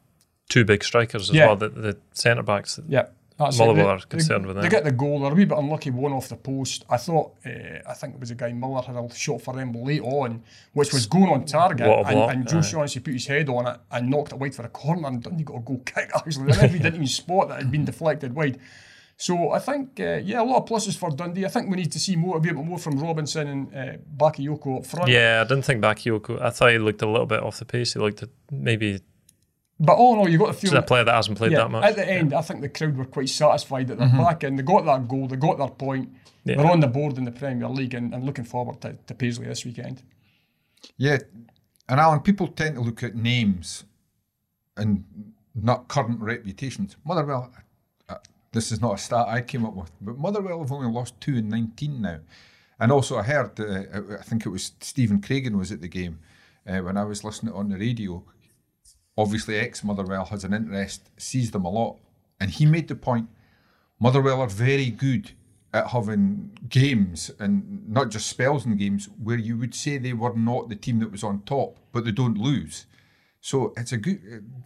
two 0.47 0.63
big 0.63 0.85
strikers 0.85 1.29
as 1.29 1.35
Yeah. 1.35 1.47
well. 1.47 1.55
The, 1.57 1.67
the 1.69 1.97
centre 2.13 2.41
backs. 2.43 2.79
Yeah, 2.87 3.07
that's 3.39 3.57
Motherwell 3.57 3.87
are 3.87 3.99
concerned 3.99 4.43
they, 4.43 4.47
with 4.49 4.61
They 4.61 4.67
get 4.67 4.83
the 4.83 4.91
goal. 4.91 5.21
They're 5.21 5.31
a 5.31 5.35
wee 5.35 5.45
bit 5.45 5.57
unlucky, 5.57 5.91
one 5.91 6.11
off 6.11 6.27
the 6.27 6.35
post. 6.35 6.83
I 6.89 6.97
thought, 6.97 7.35
uh, 7.45 7.79
I 7.87 7.93
think 7.93 8.15
it 8.15 8.19
was 8.19 8.31
a 8.31 8.35
guy 8.35 8.51
Muller 8.51 8.81
had 8.81 8.97
a 8.97 9.15
shot 9.15 9.41
for 9.41 9.53
them 9.55 9.71
late 9.71 10.01
on, 10.01 10.43
which 10.73 10.91
was 10.91 11.05
going 11.05 11.29
on 11.29 11.45
target, 11.45 11.87
and, 11.87 12.19
and 12.19 12.47
Joe. 12.47 12.61
Shaughnessy 12.61 12.99
put 12.99 13.13
his 13.13 13.25
head 13.25 13.47
on 13.47 13.65
it 13.65 13.79
and 13.91 14.09
knocked 14.09 14.33
it 14.33 14.39
wide 14.39 14.53
for 14.53 14.63
a 14.63 14.69
corner, 14.69 15.07
and 15.07 15.23
Dundee 15.23 15.45
got 15.45 15.55
a 15.55 15.61
goal 15.61 15.81
kick. 15.85 16.11
Actually, 16.15 16.47
referee 16.47 16.79
didn't 16.79 16.95
even 16.95 17.07
spot 17.07 17.47
that 17.47 17.59
it 17.59 17.63
had 17.63 17.71
been 17.71 17.85
deflected 17.85 18.35
wide. 18.35 18.59
So 19.15 19.51
I 19.51 19.59
think, 19.59 19.99
uh, 19.99 20.19
yeah, 20.23 20.41
a 20.41 20.43
lot 20.43 20.63
of 20.63 20.69
pluses 20.69 20.97
for 20.97 21.09
Dundee. 21.09 21.45
I 21.45 21.49
think 21.49 21.69
we 21.69 21.77
need 21.77 21.91
to 21.93 21.99
see 21.99 22.17
more, 22.17 22.37
a 22.37 22.39
bit 22.41 22.55
more 22.55 22.77
from 22.77 22.99
Robinson 22.99 23.47
and 23.47 23.75
uh, 23.75 23.97
Bakayoko 24.17 24.79
up 24.79 24.85
front. 24.85 25.09
Yeah, 25.09 25.43
I 25.45 25.47
didn't 25.47 25.63
think 25.63 25.81
Bakayoko. 25.81 26.41
I 26.41 26.49
thought 26.49 26.71
he 26.71 26.77
looked 26.77 27.01
a 27.01 27.09
little 27.09 27.25
bit 27.25 27.41
off 27.41 27.59
the 27.59 27.65
pace. 27.65 27.93
He 27.93 27.99
looked 27.99 28.23
maybe 28.51 29.01
But 29.79 29.93
all 29.93 30.13
in 30.13 30.19
all, 30.19 30.29
you've 30.29 30.41
got 30.41 30.47
to 30.47 30.53
feel 30.53 30.71
just 30.71 30.73
a 30.73 30.75
that- 30.77 30.87
player 30.87 31.03
that 31.05 31.15
hasn't 31.15 31.37
played 31.37 31.53
yeah, 31.53 31.59
that 31.59 31.71
much. 31.71 31.83
At 31.85 31.95
the 31.95 32.09
end, 32.09 32.33
I 32.33 32.41
think 32.41 32.61
the 32.61 32.69
crowd 32.69 32.97
were 32.97 33.05
quite 33.05 33.29
satisfied 33.29 33.87
that 33.87 33.97
they're 33.97 34.09
back 34.09 34.43
in. 34.43 34.57
They 34.57 34.63
got 34.63 34.85
that 34.85 35.07
goal, 35.07 35.27
they 35.27 35.37
got 35.37 35.57
their 35.57 35.69
point. 35.69 36.09
Yeah. 36.43 36.57
They're 36.57 36.71
on 36.71 36.79
the 36.79 36.87
board 36.87 37.17
in 37.17 37.25
the 37.25 37.31
Premier 37.31 37.67
League 37.67 37.93
and, 37.93 38.13
and 38.13 38.23
looking 38.23 38.45
forward 38.45 38.81
to, 38.81 38.97
to 39.07 39.13
Paisley 39.13 39.45
this 39.45 39.65
weekend. 39.65 40.03
Yeah, 40.97 41.19
and 41.87 41.99
Alan, 41.99 42.19
people 42.21 42.47
tend 42.47 42.75
to 42.75 42.81
look 42.81 43.03
at 43.03 43.15
names 43.15 43.83
and 44.77 45.03
not 45.55 45.87
current 45.87 46.19
reputations. 46.21 46.95
Motherwell, 47.05 47.51
uh, 48.07 48.15
this 48.51 48.71
is 48.71 48.79
not 48.79 48.93
a 48.93 48.97
stat 48.97 49.27
I 49.27 49.41
came 49.41 49.65
up 49.65 49.75
with, 49.75 49.91
but 49.99 50.17
Motherwell 50.17 50.59
have 50.59 50.71
only 50.71 50.91
lost 50.91 51.19
two 51.19 51.35
in 51.35 51.49
19 51.49 52.01
now. 52.01 52.19
And 52.79 52.91
also, 52.91 53.17
I 53.17 53.23
heard, 53.23 53.59
uh, 53.59 54.17
I 54.19 54.23
think 54.23 54.45
it 54.45 54.49
was 54.49 54.71
Stephen 54.79 55.19
Craigan 55.19 55.57
was 55.57 55.71
at 55.71 55.81
the 55.81 55.87
game 55.87 56.19
uh, 56.67 56.79
when 56.79 56.95
I 56.95 57.03
was 57.03 57.23
listening 57.23 57.53
on 57.53 57.69
the 57.69 57.77
radio. 57.77 58.23
Obviously, 59.19 59.57
ex 59.57 59.83
Motherwell 59.83 60.25
has 60.25 60.45
an 60.45 60.53
interest, 60.53 61.09
sees 61.17 61.51
them 61.51 61.65
a 61.65 61.69
lot. 61.69 61.97
And 62.39 62.49
he 62.49 62.65
made 62.65 62.87
the 62.87 62.95
point 62.95 63.27
Motherwell 63.99 64.39
are 64.39 64.47
very 64.47 64.89
good 64.89 65.31
at 65.73 65.87
having 65.87 66.57
games 66.69 67.29
and 67.37 67.87
not 67.87 68.09
just 68.09 68.27
spells 68.27 68.65
in 68.65 68.77
games 68.77 69.09
where 69.21 69.37
you 69.37 69.57
would 69.57 69.75
say 69.75 69.97
they 69.97 70.13
were 70.13 70.33
not 70.33 70.69
the 70.69 70.75
team 70.75 70.99
that 70.99 71.11
was 71.11 71.23
on 71.23 71.41
top, 71.41 71.77
but 71.91 72.05
they 72.05 72.13
don't 72.13 72.37
lose. 72.37 72.85
So 73.41 73.73
it's 73.75 73.91
a 73.91 73.97
good, 73.97 74.21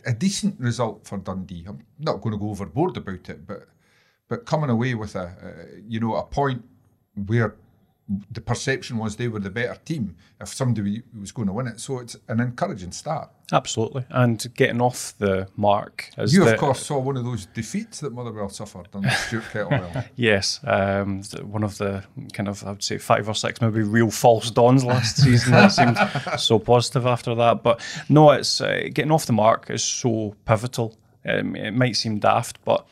a 0.05 0.13
decent 0.13 0.60
result 0.60 1.07
for 1.07 1.17
Dundee. 1.17 1.65
I'm 1.67 1.83
not 1.98 2.22
going 2.22 2.33
to 2.33 2.39
go 2.39 2.51
overboard 2.51 2.95
about 2.95 3.29
it, 3.29 3.48
but 3.48 3.67
but 4.29 4.45
coming 4.45 4.69
away 4.69 4.95
with 4.95 5.15
a, 5.15 5.36
you 5.88 6.00
know, 6.00 6.15
a 6.15 6.24
point 6.24 6.63
where 7.27 7.55
the 8.31 8.41
perception 8.41 8.98
was 8.98 9.15
they 9.15 9.29
were 9.29 9.39
the 9.39 9.50
better 9.50 9.79
team 9.86 10.15
if 10.41 10.50
somebody 10.50 11.03
was 11.17 11.31
going 11.31 11.48
to 11.48 11.53
win 11.53 11.67
it. 11.67 11.79
So 11.79 12.00
it's 12.00 12.17
an 12.27 12.41
encouraging 12.41 12.91
start. 12.91 13.29
Absolutely. 13.51 14.05
And 14.10 14.45
getting 14.55 14.81
off 14.81 15.13
the 15.19 15.48
mark 15.55 16.10
You, 16.17 16.43
the, 16.43 16.53
of 16.53 16.60
course, 16.60 16.86
saw 16.86 17.00
one 17.00 17.17
of 17.17 17.24
those 17.24 17.45
defeats 17.45 18.01
that 18.01 18.12
Motherwell 18.12 18.50
suffered 18.50 18.88
under 18.93 19.10
Stuart 19.27 19.43
Kettlewell. 19.53 20.05
Yes, 20.15 20.60
um, 20.63 21.24
one 21.43 21.63
of 21.63 21.77
the 21.77 22.03
kind 22.33 22.50
of 22.50 22.63
I 22.65 22.72
would 22.72 22.83
say 22.83 22.98
five 22.98 23.29
or 23.29 23.36
six 23.36 23.62
maybe 23.62 23.83
real 23.83 24.12
false 24.12 24.51
dawns 24.51 24.83
last 24.83 25.17
season 25.24 25.51
that 25.51 25.69
seemed 25.69 25.98
so 26.39 26.60
positive 26.60 27.05
after 27.05 27.36
that. 27.36 27.63
But 27.63 27.79
no, 28.10 28.31
it's 28.31 28.60
uh, 28.60 28.89
getting 28.91 29.12
off 29.12 29.25
the 29.25 29.33
mark 29.33 29.69
is 29.69 29.83
so 29.83 30.36
pivotal. 30.45 30.98
Um, 31.25 31.55
it 31.55 31.72
might 31.72 31.95
seem 31.95 32.19
daft, 32.19 32.63
but 32.65 32.86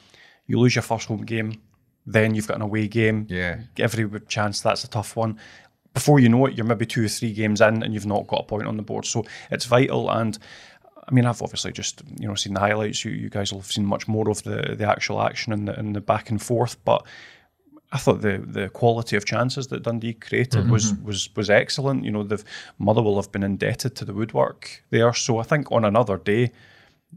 you 0.48 0.60
lose 0.60 0.76
your 0.76 0.84
first 0.84 1.08
home 1.08 1.26
game, 1.26 1.62
then 2.06 2.36
you've 2.36 2.48
got 2.48 2.58
an 2.58 2.62
away 2.62 2.88
game. 2.88 3.28
Yeah. 3.30 3.60
every 3.78 4.10
chance 4.28 4.62
that's 4.62 4.84
a 4.84 4.90
tough 4.90 5.16
one. 5.16 5.38
Before 5.94 6.20
you 6.20 6.30
know 6.30 6.46
it, 6.46 6.56
you're 6.56 6.66
maybe 6.66 6.86
two 6.86 7.06
or 7.06 7.10
three 7.10 7.34
games 7.34 7.62
in 7.62 7.84
and 7.84 7.94
you've 7.94 8.06
not 8.06 8.28
got 8.28 8.42
a 8.42 8.44
point 8.44 8.66
on 8.66 8.78
the 8.78 8.84
board. 8.84 9.06
So 9.06 9.26
it's 9.50 9.66
vital. 9.66 10.10
And 10.10 10.38
I 11.08 11.14
mean, 11.14 11.26
I've 11.26 11.42
obviously 11.42 11.72
just 11.72 12.02
you 12.20 12.28
know 12.28 12.36
seen 12.36 12.54
the 12.54 12.60
highlights. 12.60 13.04
You, 13.04 13.12
you 13.12 13.30
guys 13.30 13.52
will 13.52 13.60
have 13.60 13.72
seen 13.72 13.86
much 13.86 14.08
more 14.08 14.30
of 14.30 14.44
the 14.44 14.76
the 14.78 14.86
actual 14.86 15.22
action 15.22 15.52
and 15.52 15.68
the, 15.68 15.78
and 15.78 15.96
the 15.96 16.02
back 16.02 16.30
and 16.30 16.42
forth. 16.42 16.84
But 16.86 17.06
I 17.92 17.98
thought 17.98 18.22
the 18.22 18.38
the 18.38 18.70
quality 18.70 19.18
of 19.18 19.26
chances 19.26 19.68
that 19.68 19.84
Dundee 19.84 20.14
created 20.14 20.70
was 20.70 20.94
mm-hmm. 20.94 21.06
was 21.06 21.30
was 21.36 21.50
excellent. 21.50 22.06
You 22.06 22.12
know, 22.12 22.24
the 22.24 22.44
Motherwell 22.78 23.18
have 23.18 23.32
been 23.32 23.44
indebted 23.44 23.96
to 23.98 24.06
the 24.06 24.14
woodwork 24.14 24.84
there. 24.90 25.14
So 25.14 25.40
I 25.40 25.44
think 25.44 25.72
on 25.72 25.86
another 25.86 26.18
day. 26.18 26.52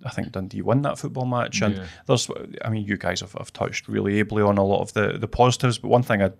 I 0.05 0.11
think 0.11 0.33
Dundee 0.33 0.63
win 0.63 0.83
that 0.83 0.99
football 0.99 1.27
match, 1.27 1.63
and 1.63 1.77
Yeah. 1.77 1.85
there's, 2.07 2.29
I 2.65 2.69
mean, 2.69 2.85
you 2.85 2.97
guys 2.97 3.21
have, 3.21 3.33
have 3.35 3.53
touched 3.53 3.89
really 3.89 4.21
ably 4.21 4.43
on 4.43 4.59
a 4.59 4.65
lot 4.65 4.81
of 4.81 4.93
the, 4.93 5.19
the 5.19 5.29
positives, 5.29 5.79
but 5.79 5.89
one 5.89 6.03
thing 6.03 6.23
I, 6.23 6.31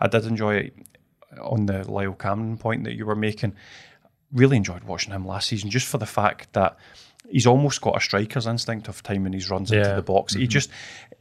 I 0.00 0.08
did 0.08 0.24
enjoy 0.24 0.70
on 1.40 1.66
the 1.66 1.84
Lyall 1.84 2.18
Cameron 2.18 2.56
point 2.56 2.84
that 2.84 2.94
you 2.94 3.06
were 3.06 3.16
making, 3.16 3.54
really 4.32 4.56
enjoyed 4.56 4.84
watching 4.84 5.12
him 5.12 5.26
last 5.26 5.48
season 5.48 5.70
just 5.70 5.86
for 5.86 5.98
the 5.98 6.06
fact 6.06 6.52
that 6.54 6.76
he's 7.28 7.46
almost 7.46 7.80
got 7.80 7.96
a 7.96 8.00
striker's 8.00 8.46
instinct 8.46 8.88
of 8.88 9.02
timing 9.02 9.32
his 9.32 9.50
runs 9.50 9.70
into 9.70 9.94
the 9.94 10.02
box. 10.02 10.34
He 10.34 10.42
mm-hmm. 10.42 10.48
just, 10.48 10.70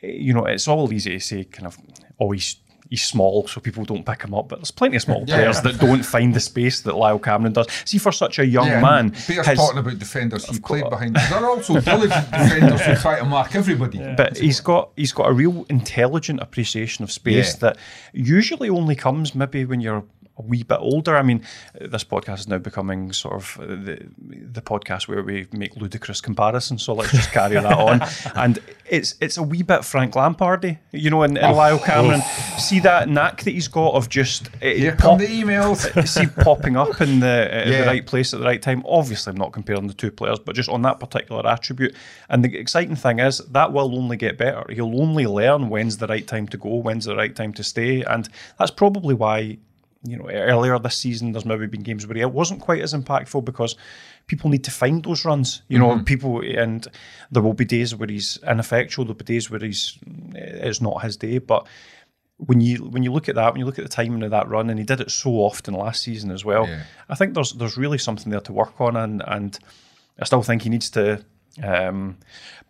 you 0.01 0.33
know, 0.33 0.45
it's 0.45 0.67
all 0.67 0.91
easy 0.91 1.11
to 1.11 1.19
say, 1.19 1.43
kind 1.43 1.67
of, 1.67 1.77
oh, 2.19 2.31
he's 2.31 2.57
he's 2.91 3.01
small, 3.03 3.47
so 3.47 3.59
people 3.59 3.83
don't 3.85 4.05
pick 4.05 4.21
him 4.21 4.35
up. 4.35 4.49
But 4.49 4.57
there's 4.59 4.69
plenty 4.69 4.97
of 4.97 5.01
small 5.01 5.23
Yeah. 5.27 5.37
players 5.37 5.61
that 5.61 5.79
don't 5.79 6.03
find 6.03 6.35
the 6.35 6.39
space 6.39 6.81
that 6.81 6.93
Lyall 6.93 7.23
Cameron 7.23 7.53
does. 7.53 7.65
See, 7.85 7.97
for 7.97 8.11
such 8.11 8.37
a 8.37 8.45
young 8.45 8.67
man, 8.67 9.09
Bear's 9.27 9.47
his- 9.47 9.57
talking 9.57 9.79
about 9.79 9.97
defenders 9.97 10.45
he 10.47 10.59
played 10.59 10.87
behind. 10.89 11.15
There 11.15 11.39
are 11.39 11.47
also 11.49 11.79
diligent 11.79 12.29
defenders 12.31 12.81
who 12.81 12.95
try 12.95 13.17
to 13.17 13.25
mark 13.25 13.55
everybody. 13.55 13.97
but 14.15 14.37
he's 14.37 14.59
got 14.59 14.91
he's 14.95 15.11
got 15.13 15.27
a 15.29 15.33
real 15.33 15.65
intelligent 15.69 16.39
appreciation 16.41 17.03
of 17.03 17.11
space 17.11 17.53
Yeah. 17.55 17.59
that 17.69 17.77
usually 18.13 18.69
only 18.69 18.95
comes 18.95 19.33
maybe 19.33 19.65
when 19.65 19.79
you're 19.81 20.03
a 20.41 20.47
wee 20.47 20.63
bit 20.63 20.79
older. 20.79 21.15
I 21.17 21.23
mean, 21.23 21.43
this 21.79 22.03
podcast 22.03 22.39
is 22.39 22.47
now 22.47 22.57
becoming 22.57 23.13
sort 23.13 23.35
of 23.35 23.57
uh, 23.59 23.65
the 23.67 23.95
the 24.57 24.61
podcast 24.61 25.07
where 25.07 25.23
we 25.23 25.47
make 25.51 25.75
ludicrous 25.75 26.21
comparisons. 26.21 26.83
So 26.83 26.93
let's 26.93 27.11
just 27.11 27.31
carry 27.31 27.55
that 27.55 27.65
on. 27.89 28.01
And 28.35 28.59
it's 28.89 29.15
it's 29.21 29.37
a 29.37 29.43
wee 29.43 29.63
bit 29.63 29.85
Frank 29.85 30.13
Lampardy, 30.15 30.77
you 30.91 31.09
know, 31.09 31.23
and, 31.23 31.37
and 31.37 31.55
Lyall 31.55 31.83
Cameron. 31.83 32.21
See 32.57 32.79
that 32.81 33.07
knack 33.09 33.43
that 33.43 33.51
he's 33.51 33.67
got 33.67 33.93
of 33.93 34.09
just 34.09 34.47
uh, 34.47 34.65
Here 34.65 34.91
pop- 34.91 34.99
come 34.99 35.17
the 35.19 35.27
emails. 35.27 35.79
see 36.15 36.27
popping 36.43 36.75
up 36.77 36.99
in 37.01 37.19
the 37.19 37.27
uh, 37.51 37.69
Yeah. 37.69 37.81
the 37.81 37.87
right 37.87 38.05
place 38.05 38.33
at 38.33 38.39
the 38.39 38.45
right 38.45 38.61
time. 38.61 38.83
Obviously, 38.85 39.31
I'm 39.31 39.37
not 39.37 39.51
comparing 39.53 39.87
the 39.87 39.93
two 39.93 40.11
players, 40.11 40.39
but 40.39 40.55
just 40.55 40.69
on 40.69 40.81
that 40.83 40.99
particular 40.99 41.45
attribute. 41.47 41.95
And 42.29 42.43
the 42.43 42.57
exciting 42.57 42.95
thing 42.95 43.19
is 43.19 43.39
that 43.51 43.71
will 43.73 43.95
only 43.95 44.17
get 44.17 44.37
better. 44.37 44.63
He'll 44.69 44.99
only 45.01 45.25
learn 45.27 45.69
when's 45.69 45.97
the 45.97 46.07
right 46.07 46.25
time 46.27 46.47
to 46.49 46.57
go, 46.57 46.75
when's 46.75 47.05
the 47.05 47.15
right 47.15 47.35
time 47.35 47.53
to 47.53 47.63
stay, 47.63 48.03
and 48.03 48.27
that's 48.57 48.71
probably 48.71 49.13
why. 49.13 49.57
You 50.03 50.17
know, 50.17 50.29
earlier 50.29 50.79
this 50.79 50.97
season, 50.97 51.31
there's 51.31 51.45
maybe 51.45 51.67
been 51.67 51.83
games 51.83 52.07
where 52.07 52.17
he 52.17 52.25
wasn't 52.25 52.61
quite 52.61 52.81
as 52.81 52.93
impactful 52.93 53.45
because 53.45 53.75
people 54.25 54.49
need 54.49 54.63
to 54.63 54.71
find 54.71 55.03
those 55.03 55.25
runs. 55.25 55.61
You 55.67 55.77
know, 55.77 55.99
people, 56.05 56.41
and 56.41 56.87
there 57.29 57.43
will 57.43 57.53
be 57.53 57.65
days 57.65 57.95
where 57.95 58.09
he's 58.09 58.39
ineffectual. 58.47 59.05
There'll 59.05 59.15
be 59.15 59.25
days 59.25 59.51
where 59.51 59.59
he's 59.59 59.99
it's 60.33 60.81
not 60.81 61.03
his 61.03 61.17
day, 61.17 61.37
but 61.37 61.67
when 62.37 62.61
you 62.61 62.77
when 62.77 63.03
you 63.03 63.11
look 63.13 63.29
at 63.29 63.35
that, 63.35 63.53
when 63.53 63.59
you 63.59 63.65
look 63.65 63.77
at 63.77 63.85
the 63.85 63.89
timing 63.89 64.23
of 64.23 64.31
that 64.31 64.49
run, 64.49 64.69
and 64.71 64.79
he 64.79 64.85
did 64.85 65.01
it 65.01 65.11
so 65.11 65.29
often 65.33 65.75
last 65.75 66.01
season 66.01 66.31
as 66.31 66.43
well, 66.43 66.67
Yeah. 66.67 66.83
I 67.07 67.15
think 67.15 67.35
there's 67.35 67.53
there's 67.53 67.77
really 67.77 67.99
something 67.99 68.31
there 68.31 68.41
to 68.41 68.53
work 68.53 68.81
on, 68.81 68.95
and 68.95 69.21
and 69.27 69.59
I 70.19 70.25
still 70.25 70.41
think 70.41 70.63
he 70.63 70.69
needs 70.69 70.89
to 70.91 71.23
um, 71.61 72.17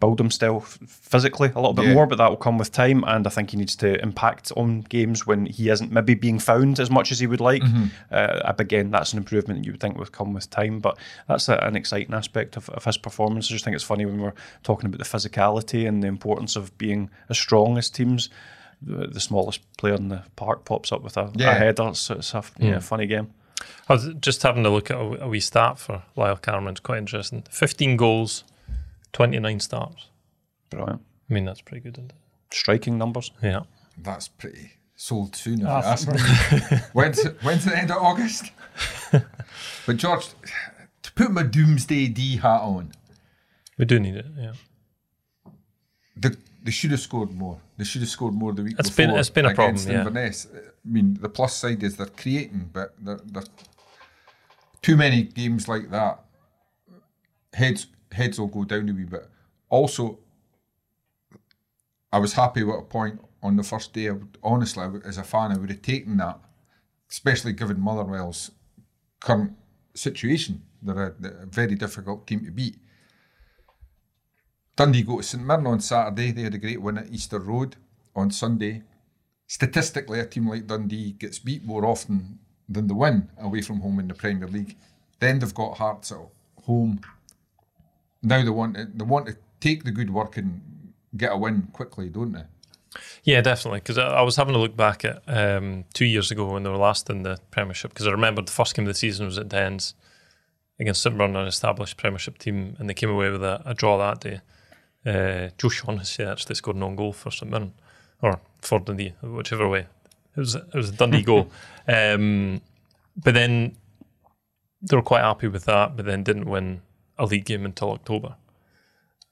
build 0.02 0.20
himself 0.20 0.78
physically 0.86 1.48
a 1.56 1.60
little 1.62 1.72
bit 1.74 1.86
Yeah. 1.86 1.94
more, 1.94 2.06
but 2.08 2.18
that 2.18 2.30
will 2.30 2.36
come 2.36 2.58
with 2.58 2.74
time, 2.74 3.06
and 3.08 3.26
I 3.26 3.30
think 3.30 3.52
he 3.52 3.58
needs 3.58 3.78
to 3.78 4.02
impact 4.02 4.52
on 4.58 4.82
games 4.82 5.26
when 5.26 5.46
he 5.46 5.70
isn't 5.70 5.92
maybe 5.94 6.16
being 6.16 6.40
found 6.40 6.80
as 6.82 6.92
much 6.92 7.12
as 7.14 7.20
he 7.22 7.28
would 7.28 7.40
like. 7.40 7.62
Mm-hmm. 7.64 7.86
Uh, 8.12 8.54
again, 8.60 8.92
that's 8.92 9.14
an 9.14 9.20
improvement 9.20 9.64
you 9.66 9.72
would 9.72 9.80
think 9.80 9.98
would 9.98 10.12
come 10.12 10.34
with 10.34 10.50
time, 10.50 10.80
but 10.80 10.98
that's 11.30 11.48
a, 11.48 11.56
an 11.60 11.78
exciting 11.78 12.14
aspect 12.14 12.58
of, 12.58 12.68
of 12.72 12.84
his 12.84 12.98
performance. 12.98 13.48
I 13.48 13.54
just 13.54 13.64
think 13.64 13.76
it's 13.76 13.84
funny 13.86 14.06
when 14.06 14.20
we're 14.20 14.34
talking 14.64 14.88
about 14.88 14.98
the 15.00 15.06
physicality 15.18 15.88
and 15.88 16.04
the 16.04 16.08
importance 16.08 16.58
of 16.58 16.78
being 16.78 17.10
as 17.30 17.38
strong 17.40 17.78
as 17.78 17.90
teams 17.90 18.30
the, 18.82 19.06
the 19.08 19.20
smallest 19.20 19.62
player 19.78 19.94
in 19.94 20.10
the 20.10 20.24
park 20.36 20.66
pops 20.66 20.92
up 20.92 21.04
with 21.04 21.16
a, 21.16 21.32
Yeah. 21.36 21.52
a 21.52 21.54
header. 21.54 21.94
So 21.94 22.16
it's 22.16 22.34
a 22.34 22.44
yeah, 22.58 22.80
funny 22.80 23.06
game. 23.06 23.32
I 23.88 23.94
was 23.94 24.10
just 24.20 24.42
having 24.42 24.66
a 24.66 24.70
look 24.72 24.90
at 24.90 24.98
a, 24.98 25.24
a 25.26 25.28
wee 25.28 25.40
stat 25.40 25.78
for 25.78 26.02
Lyall 26.18 26.42
Cameron. 26.42 26.70
It's 26.70 26.80
quite 26.80 26.98
interesting. 26.98 27.44
15 27.52 27.96
goals, 27.98 28.44
29 29.14 29.60
starts. 29.60 30.08
Brilliant. 30.70 31.02
I 31.30 31.34
mean, 31.34 31.46
that's 31.46 31.62
pretty 31.62 31.82
good, 31.82 31.98
isn't 31.98 32.12
it? 32.12 32.18
Striking 32.54 32.98
numbers. 32.98 33.32
Yeah. 33.42 33.62
That's 33.98 34.28
pretty 34.28 34.74
sold 34.96 35.36
soon. 35.36 35.56
If 35.56 35.60
you 35.62 35.68
ask 35.68 36.08
me. 36.08 36.78
when's, 36.94 37.24
when's 37.42 37.66
the 37.66 37.78
end 37.78 37.92
of 37.92 37.98
August? 37.98 38.52
but 39.12 39.98
George, 39.98 40.28
to 41.04 41.12
put 41.14 41.32
my 41.32 41.44
doomsday 41.44 42.08
D 42.08 42.38
hat 42.38 42.62
on, 42.62 42.92
We 43.78 43.86
do 43.86 44.00
need 44.00 44.16
it, 44.16 44.26
yeah. 44.38 44.54
they, 46.16 46.30
they 46.64 46.72
should 46.72 46.92
have 46.92 47.00
scored 47.00 47.32
more. 47.32 47.60
They 47.78 47.84
should 47.84 48.02
have 48.02 48.10
scored 48.10 48.34
more 48.34 48.54
the 48.54 48.64
week 48.64 48.76
It's 48.80 48.90
before. 48.90 49.08
been- 49.08 49.18
it's 49.18 49.30
been 49.30 49.46
a 49.46 49.54
problem, 49.54 49.76
against 49.76 49.90
yeah. 49.90 50.00
Inverness. 50.00 50.48
I 50.54 50.60
mean, 50.90 51.18
the 51.22 51.30
plus 51.30 51.56
side 51.56 51.84
is 51.84 51.98
they're 51.98 52.06
creating, 52.08 52.70
but 52.74 52.94
they're, 53.00 53.20
they're 53.26 53.44
too 54.82 54.96
many 54.98 55.24
games 55.24 55.68
like 55.68 55.90
that. 55.92 56.24
Heads 57.54 57.88
heads 58.12 58.40
will 58.40 58.48
go 58.48 58.64
down 58.64 58.90
a 58.90 58.94
wee 58.94 59.04
bit. 59.04 59.28
Also, 59.70 60.20
I 62.12 62.20
was 62.20 62.34
happy 62.34 62.64
with 62.64 62.80
a 62.80 62.82
point 62.82 63.22
on 63.42 63.56
the 63.56 63.64
first 63.64 63.94
day. 63.94 64.10
Would, 64.12 64.38
honestly, 64.44 64.86
as 65.06 65.18
a 65.18 65.24
fan, 65.24 65.52
I 65.52 65.58
would 65.58 65.70
have 65.70 65.82
taken 65.82 66.18
that, 66.18 66.40
especially 67.10 67.54
given 67.54 67.80
Motherwell's 67.80 68.52
current 69.20 69.54
situation. 69.94 70.64
They're 70.82 71.16
a, 71.22 71.28
a 71.44 71.46
very 71.46 71.76
difficult 71.76 72.28
team 72.28 72.46
to 72.46 72.52
beat. 72.52 72.78
Dundee 74.76 75.04
go 75.04 75.18
to 75.18 75.24
St 75.24 75.44
Mirren 75.44 75.68
on 75.68 75.80
Saturday. 75.80 76.32
They 76.32 76.44
had 76.44 76.56
a 76.56 76.58
great 76.58 76.82
win 76.82 76.98
at 76.98 77.12
Easter 77.12 77.40
Road 77.40 77.76
on 78.16 78.32
Sunday. 78.32 78.84
Statistically, 79.48 80.20
a 80.20 80.26
team 80.26 80.50
like 80.50 80.68
Dundee 80.68 81.12
gets 81.12 81.40
beat 81.40 81.64
more 81.64 81.86
often 81.86 82.40
than 82.68 82.88
they 82.88 82.94
win 82.94 83.30
away 83.38 83.62
from 83.62 83.82
home 83.82 84.00
in 84.00 84.08
the 84.08 84.14
Premier 84.14 84.48
League. 84.48 84.78
Then 85.20 85.40
they've 85.40 85.54
got 85.54 85.78
Hearts 85.78 86.12
at 86.12 86.18
home. 86.64 87.02
Now 88.24 88.44
they 88.44 88.50
want 88.50 88.76
to, 88.76 88.86
they 88.86 89.06
want 89.06 89.28
to 89.28 89.38
take 89.60 89.84
the 89.84 89.92
good 89.92 90.14
work 90.14 90.38
and 90.38 90.62
get 91.16 91.32
a 91.32 91.38
win 91.38 91.70
quickly, 91.74 92.10
don't 92.10 92.34
they? 92.34 92.44
Yeah, 93.24 93.42
definitely. 93.42 93.80
Because 93.80 93.98
I, 93.98 94.22
was 94.22 94.36
having 94.36 94.56
a 94.56 94.58
look 94.58 94.76
back 94.76 95.06
at 95.06 95.22
um, 95.28 95.86
two 95.94 96.06
years 96.06 96.32
ago 96.32 96.52
when 96.52 96.64
they 96.64 96.70
were 96.70 96.78
last 96.78 97.10
in 97.10 97.24
the 97.24 97.40
Premiership. 97.50 97.92
Because 97.92 98.08
I 98.08 98.12
remember 98.12 98.42
the 98.42 98.52
first 98.52 98.76
game 98.76 98.86
of 98.86 98.94
the 98.94 98.98
season 98.98 99.26
was 99.26 99.38
at 99.38 99.50
Dens 99.50 99.94
against 100.80 101.02
St 101.02 101.20
an 101.20 101.36
established 101.36 101.98
Premiership 101.98 102.38
team, 102.38 102.76
and 102.80 102.90
they 102.90 102.94
came 102.94 103.10
away 103.10 103.30
with 103.30 103.44
a, 103.44 103.62
a 103.66 103.74
draw 103.74 103.98
that 103.98 104.20
day. 104.20 104.42
Uh, 105.06 105.50
Joe 105.58 105.70
Shaughnessy 105.70 106.24
actually 106.24 106.56
scored 106.56 106.76
an 106.76 106.84
own 106.84 106.96
goal 106.96 107.14
for 107.14 107.32
St 107.32 107.50
Mirren, 107.50 107.74
or 108.22 108.40
for 108.62 108.80
Dundee, 108.80 109.14
whichever 109.22 109.68
way. 109.68 109.88
It 110.36 110.40
was 110.40 110.56
it 110.56 110.74
was 110.74 110.90
a 110.90 110.94
Dundee 110.94 111.24
goal. 111.24 111.50
Um, 111.88 112.62
but 113.18 113.34
then 113.34 113.76
they 114.84 114.96
were 114.96 115.02
quite 115.02 115.24
happy 115.24 115.48
with 115.48 115.66
that, 115.66 115.98
but 115.98 116.06
then 116.06 116.24
didn't 116.24 116.46
win 116.46 116.84
a 117.22 117.26
league 117.26 117.46
game 117.46 117.66
until 117.66 117.92
October. 117.92 118.36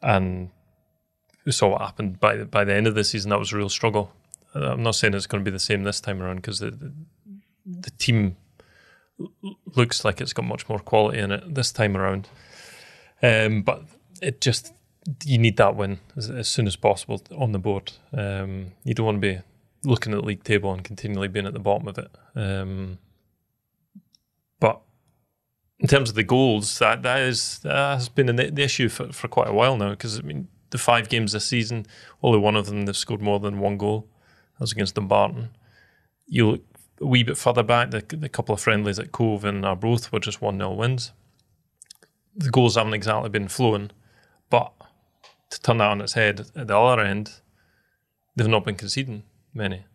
And 0.01 0.51
we 1.46 1.51
saw 1.51 1.69
what 1.69 1.81
happened 1.81 2.19
by 2.19 2.38
the, 2.38 2.46
by 2.46 2.63
the 2.63 2.74
end 2.74 2.88
of 2.88 2.96
the 2.96 3.03
season. 3.03 3.29
That 3.29 3.39
was 3.39 3.51
a 3.51 3.58
real 3.58 3.69
struggle. 3.69 4.13
Uh, 4.55 4.72
I'm 4.72 4.84
not 4.84 4.96
saying 4.96 5.13
it's 5.13 5.27
going 5.27 5.43
to 5.43 5.50
be 5.50 5.53
the 5.53 5.60
same 5.60 5.84
this 5.84 6.00
time 6.00 6.22
around 6.22 6.38
because 6.38 6.60
the, 6.60 6.72
the 6.72 6.93
the 7.65 7.91
team 7.91 8.36
looks 9.75 10.03
like 10.03 10.22
it's 10.22 10.34
got 10.34 10.46
much 10.46 10.67
more 10.69 10.79
quality 10.79 11.19
in 11.19 11.31
it 11.31 11.53
this 11.53 11.72
time 11.72 11.96
around. 11.96 12.27
Um, 13.22 13.62
but 13.62 13.84
it 14.22 14.41
just 14.41 14.74
you 15.24 15.38
need 15.38 15.58
that 15.58 15.75
win 15.75 16.00
as, 16.15 16.29
as 16.29 16.48
soon 16.48 16.67
as 16.67 16.75
possible 16.75 17.22
on 17.36 17.51
the 17.51 17.60
board. 17.60 17.91
Um, 18.13 18.72
you 18.84 18.93
don't 18.93 19.05
want 19.05 19.22
to 19.22 19.36
be 19.36 19.39
looking 19.84 20.13
at 20.13 20.22
the 20.22 20.25
league 20.25 20.43
table 20.43 20.74
and 20.74 20.84
continually 20.84 21.27
being 21.27 21.46
at 21.46 21.53
the 21.53 21.60
bottom 21.60 21.88
of 21.88 21.98
it. 21.98 22.10
Um, 22.36 23.00
in 25.80 25.88
terms 25.88 26.10
of 26.10 26.16
the 26.16 26.24
goals, 26.24 26.80
that 26.80 27.04
that 27.04 27.22
is 27.22 27.60
that 27.60 27.96
has 27.96 28.10
been 28.10 28.30
an, 28.30 28.36
the 28.36 28.64
issue 28.64 28.90
for, 28.90 29.12
for 29.14 29.28
quite 29.28 29.48
a 29.48 29.54
while 29.54 29.78
now. 29.78 29.92
Because 29.92 30.20
I 30.20 30.24
mean, 30.24 30.48
the 30.72 30.78
five 30.78 31.10
games 31.10 31.32
this 31.32 31.46
season, 31.46 31.86
only 32.22 32.40
one 32.40 32.56
of 32.56 32.66
them 32.66 32.86
they've 32.86 32.96
scored 32.96 33.22
more 33.22 33.40
than 33.40 33.60
one 33.60 33.78
goal. 33.78 34.08
That 34.54 34.62
was 34.62 34.72
against 34.74 34.96
Dumbarton. 34.96 35.50
You 36.28 36.52
look 36.52 36.62
a 37.02 37.06
wee 37.06 37.24
bit 37.24 37.38
further 37.38 37.64
back, 37.64 37.92
the, 37.92 38.02
the 38.02 38.30
couple 38.30 38.54
of 38.54 38.62
friendlies 38.62 39.00
at 39.00 39.12
Cove 39.12 39.46
and 39.46 39.66
Arbroath 39.66 40.12
were 40.12 40.20
just 40.20 40.42
one 40.42 40.58
0 40.58 40.74
wins. 40.74 41.14
The 42.36 42.50
goals 42.50 42.76
haven't 42.76 42.94
exactly 42.94 43.30
been 43.30 43.48
flowing, 43.48 43.92
but 44.50 44.74
to 45.50 45.62
turn 45.62 45.78
that 45.78 45.90
on 45.90 46.02
its 46.02 46.14
head 46.14 46.42
at 46.56 46.68
the 46.68 46.78
other 46.78 47.02
end, 47.02 47.40
they've 48.36 48.48
not 48.48 48.66
been 48.66 48.76
conceding 48.76 49.24
many. 49.54 49.86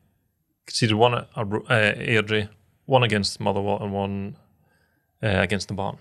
Conceded 0.66 0.96
one 0.96 1.14
at 1.14 1.28
uh, 1.36 1.44
Airdrie, 1.44 2.48
one 2.86 3.02
against 3.02 3.38
Motherwell, 3.38 3.82
and 3.82 3.92
one 3.92 4.36
uh, 5.22 5.28
against 5.28 5.68
the 5.68 5.74
Barton. 5.74 6.00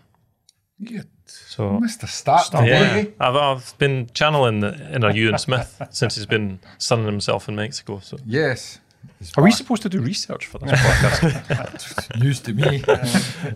Good. 0.84 1.08
So 1.26 1.80
Mr. 1.82 2.08
Start. 2.08 2.50
yeah, 2.68 3.06
I've, 3.20 3.36
I've 3.36 3.78
been 3.78 4.10
channeling 4.14 4.60
the 4.60 4.74
inner 4.94 5.12
Ewan 5.12 5.38
Smith 5.38 5.82
since 5.92 6.16
he's 6.16 6.26
been 6.26 6.60
sunning 6.78 7.06
himself 7.06 7.48
in 7.48 7.56
Mexico. 7.56 8.00
So 8.00 8.18
Yes. 8.26 8.80
Are 9.38 9.44
we 9.44 9.52
supposed 9.52 9.82
to 9.84 9.90
do 9.90 10.02
research 10.02 10.46
for 10.48 10.58
this 10.60 10.72
podcast? 10.80 12.20
News 12.20 12.42
to 12.42 12.54
me. 12.54 12.84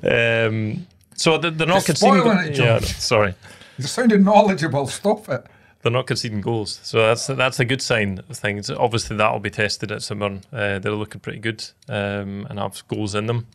um, 0.04 0.88
so 1.16 1.38
they're, 1.38 1.52
they're 1.52 1.68
not 1.68 1.76
You're 1.88 1.96
conceding. 1.96 2.20
spoiling 2.20 2.48
it, 2.48 2.58
yeah, 2.58 2.80
sorry, 2.80 3.34
You're 3.78 3.88
sounding 3.88 4.24
knowledgeable. 4.24 4.88
Stop 4.88 5.28
it. 5.30 5.46
they're 5.82 5.92
not 5.92 6.08
conceding 6.08 6.42
goals. 6.42 6.80
So 6.84 7.00
that's 7.00 7.28
that's 7.28 7.60
a 7.60 7.66
good 7.66 7.82
sign 7.82 8.20
of 8.30 8.38
things. 8.38 8.70
Obviously, 8.70 9.18
that'll 9.18 9.40
be 9.40 9.50
tested 9.50 9.92
at 9.92 10.04
St 10.04 10.22
Uh, 10.22 10.80
they're 10.80 10.92
looking 10.92 11.20
pretty 11.22 11.40
good 11.40 11.66
um, 11.90 12.46
and 12.50 12.60
have 12.60 12.88
goals 12.88 13.16
in 13.16 13.26
them. 13.26 13.48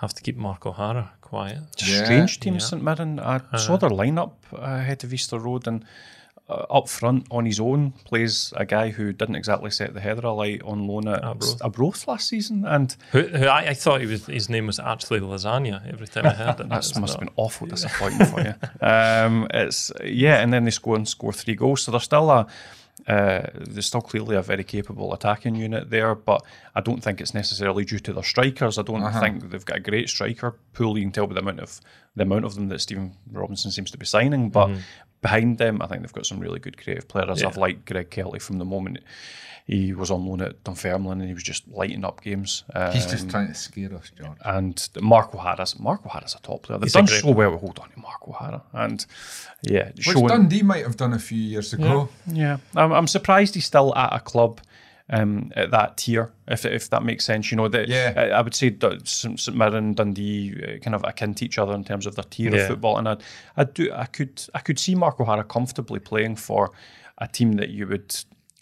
Have 0.00 0.14
to 0.14 0.22
keep 0.22 0.36
Mark 0.36 0.64
O'Hara 0.66 1.12
quiet. 1.20 1.58
Yeah, 1.84 2.04
Strange 2.04 2.40
team, 2.40 2.54
yeah. 2.54 2.60
St 2.60 2.82
Mirren. 2.82 3.18
I 3.18 3.40
saw 3.56 3.76
their 3.76 3.90
lineup 3.90 4.32
uh, 4.52 4.58
ahead 4.58 5.02
of 5.04 5.12
Easter 5.12 5.38
Road, 5.38 5.66
and 5.66 5.84
uh, 6.48 6.64
up 6.70 6.88
front 6.88 7.26
on 7.30 7.44
his 7.44 7.60
own 7.60 7.92
plays 8.04 8.52
a 8.56 8.64
guy 8.64 8.90
who 8.90 9.12
didn't 9.12 9.34
exactly 9.36 9.70
set 9.70 9.94
the 9.94 10.00
header 10.00 10.26
alight 10.26 10.62
on 10.62 10.86
loan 10.86 11.08
at 11.08 11.22
Arbroath. 11.22 11.60
Arbroath 11.62 12.08
last 12.08 12.28
season, 12.28 12.64
and 12.64 12.96
Who, 13.12 13.22
who 13.22 13.46
I, 13.46 13.70
I 13.70 13.74
thought 13.74 14.00
he 14.00 14.06
was, 14.06 14.26
his 14.26 14.48
name 14.48 14.66
was 14.66 14.78
actually 14.78 15.20
lasagna 15.20 15.86
every 15.92 16.06
time 16.06 16.26
I 16.26 16.30
heard 16.30 16.60
it. 16.60 16.68
that 16.70 16.78
It's 16.78 16.96
must 16.98 17.14
have 17.14 17.20
been 17.20 17.34
awful 17.36 17.66
disappointing 17.66 18.26
for 18.26 18.40
you. 18.40 18.54
Um, 18.80 19.48
it's 19.52 19.90
yeah, 20.04 20.40
and 20.40 20.52
then 20.52 20.64
they 20.64 20.70
score 20.70 20.96
and 20.96 21.08
score 21.08 21.32
three 21.32 21.54
goals, 21.54 21.82
so 21.82 21.90
they're 21.90 22.00
still 22.00 22.30
a. 22.30 22.46
Uh, 23.06 23.46
they're 23.54 23.82
still 23.82 24.00
clearly 24.00 24.36
a 24.36 24.42
very 24.42 24.64
capable 24.64 25.14
attacking 25.14 25.54
unit 25.54 25.90
there, 25.90 26.14
but 26.14 26.44
I 26.74 26.80
don't 26.80 27.02
think 27.02 27.20
it's 27.20 27.34
necessarily 27.34 27.84
due 27.84 27.98
to 28.00 28.12
their 28.12 28.24
strikers. 28.24 28.78
I 28.78 28.82
don't 28.82 29.02
think 29.20 29.50
they've 29.50 29.64
got 29.64 29.76
a 29.78 29.80
great 29.80 30.08
striker 30.08 30.56
pool. 30.72 30.98
You 30.98 31.04
can 31.04 31.12
tell 31.12 31.26
by 31.26 31.34
the 31.34 31.40
amount 31.40 31.60
of 31.60 31.80
the 32.16 32.24
amount 32.24 32.44
of 32.44 32.54
them 32.54 32.68
that 32.68 32.80
Stephen 32.80 33.16
Robinson 33.30 33.70
seems 33.70 33.90
to 33.92 33.98
be 33.98 34.06
signing, 34.06 34.50
but 34.50 34.70
behind 35.22 35.58
them, 35.58 35.80
I 35.80 35.86
think 35.86 36.02
they've 36.02 36.12
got 36.12 36.26
some 36.26 36.40
really 36.40 36.58
good 36.58 36.76
creative 36.82 37.08
players. 37.08 37.40
Yeah. 37.40 37.48
I've 37.48 37.56
liked 37.56 37.86
Greg 37.86 38.10
Kiltie 38.10 38.42
from 38.42 38.58
the 38.58 38.64
moment 38.64 38.98
he 39.68 39.92
was 39.92 40.10
on 40.10 40.26
loan 40.26 40.40
at 40.40 40.64
Dunfermline, 40.64 41.20
and 41.20 41.28
he 41.28 41.34
was 41.34 41.42
just 41.44 41.68
lighting 41.68 42.04
up 42.04 42.22
games. 42.22 42.64
He's 42.92 43.04
Um, 43.04 43.10
just 43.10 43.30
trying 43.30 43.48
to 43.48 43.54
scare 43.54 43.94
us, 43.94 44.10
George. 44.18 44.38
and 44.44 44.88
Mark 45.00 45.34
O'Hara's 45.34 45.78
Mark 45.78 46.04
O'Hara's 46.06 46.34
a 46.34 46.40
top 46.40 46.62
player. 46.62 46.78
They've 46.78 46.86
He's 46.86 46.94
a 46.96 46.98
done 46.98 47.04
great 47.06 47.20
so 47.20 47.30
well 47.30 47.50
with 47.52 47.60
hold 47.60 47.78
on 47.78 47.90
to 47.90 47.98
Mark 48.00 48.26
O'Hara, 48.26 48.62
and 48.72 49.04
yeah, 49.62 49.90
Which 49.94 50.04
showing, 50.04 50.26
Dundee 50.28 50.62
might 50.62 50.84
have 50.84 50.96
done 50.96 51.12
a 51.12 51.18
few 51.18 51.38
years 51.38 51.72
ago. 51.74 52.08
yeah. 52.26 52.56
I'm, 52.74 52.92
I'm 52.92 53.06
surprised 53.06 53.54
he's 53.54 53.66
still 53.66 53.94
at 53.94 54.12
a 54.12 54.20
club 54.20 54.60
um, 55.10 55.52
at 55.56 55.70
that 55.70 55.96
tier, 55.98 56.32
if 56.48 56.64
if 56.64 56.88
that 56.90 57.02
makes 57.02 57.24
sense. 57.24 57.50
You 57.50 57.56
know 57.58 57.68
that 57.68 57.88
Yeah. 57.88 58.12
I, 58.16 58.24
I 58.38 58.40
would 58.42 58.54
say 58.54 58.70
that 58.70 59.06
St 59.08 59.38
St 59.40 59.56
Mirren, 59.56 59.94
Dundee, 59.94 60.54
uh, 60.62 60.78
kind 60.78 60.94
of 60.94 61.02
akin 61.04 61.34
to 61.34 61.44
each 61.44 61.58
other 61.58 61.74
in 61.74 61.84
terms 61.84 62.06
of 62.06 62.14
their 62.14 62.24
tier 62.30 62.50
Yeah. 62.54 62.62
of 62.62 62.68
football, 62.68 62.96
and 62.98 63.08
I, 63.08 63.16
I 63.56 63.64
do 63.64 63.90
I 63.92 64.06
could 64.06 64.42
I 64.54 64.60
could 64.60 64.78
see 64.78 64.94
Mark 64.94 65.20
O'Hara 65.20 65.44
comfortably 65.44 65.98
playing 66.00 66.36
for 66.36 66.72
a 67.18 67.26
team 67.28 67.52
that 67.52 67.70
you 67.70 67.86
would 67.86 68.14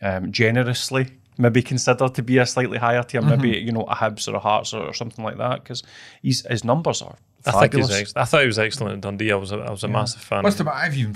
um, 0.03 0.33
generously. 0.33 1.09
Maybe 1.38 1.61
consider 1.61 2.09
to 2.09 2.23
be 2.23 2.38
a 2.38 2.47
slightly 2.47 2.79
higher 2.79 3.03
tier, 3.03 3.21
maybe 3.21 3.50
you 3.50 3.71
know 3.71 3.83
a 3.83 3.95
Hibs 3.95 4.26
or 4.26 4.37
a 4.37 4.38
Hearts 4.38 4.73
or, 4.73 4.87
or 4.87 4.95
something 4.95 5.23
like 5.23 5.37
that, 5.37 5.62
because 5.62 5.83
his 6.23 6.47
his 6.49 6.65
numbers 6.65 7.03
are 7.03 7.17
I 7.45 7.50
think 7.61 7.75
he's 7.75 7.88
fabulous. 7.88 8.00
ex- 8.00 8.12
I 8.17 8.25
thought 8.25 8.41
he 8.41 8.47
was 8.47 8.59
excellent 8.59 8.95
at 8.95 9.00
Dundee. 9.03 9.33
I 9.33 9.37
was 9.37 9.53
a, 9.53 9.59
I 9.59 9.71
was 9.71 9.85
a 9.85 9.88
massive 9.88 10.23
fan. 10.23 10.43
Must 10.43 10.59
have. 10.59 10.69
I've 10.69 10.97
even 10.97 11.15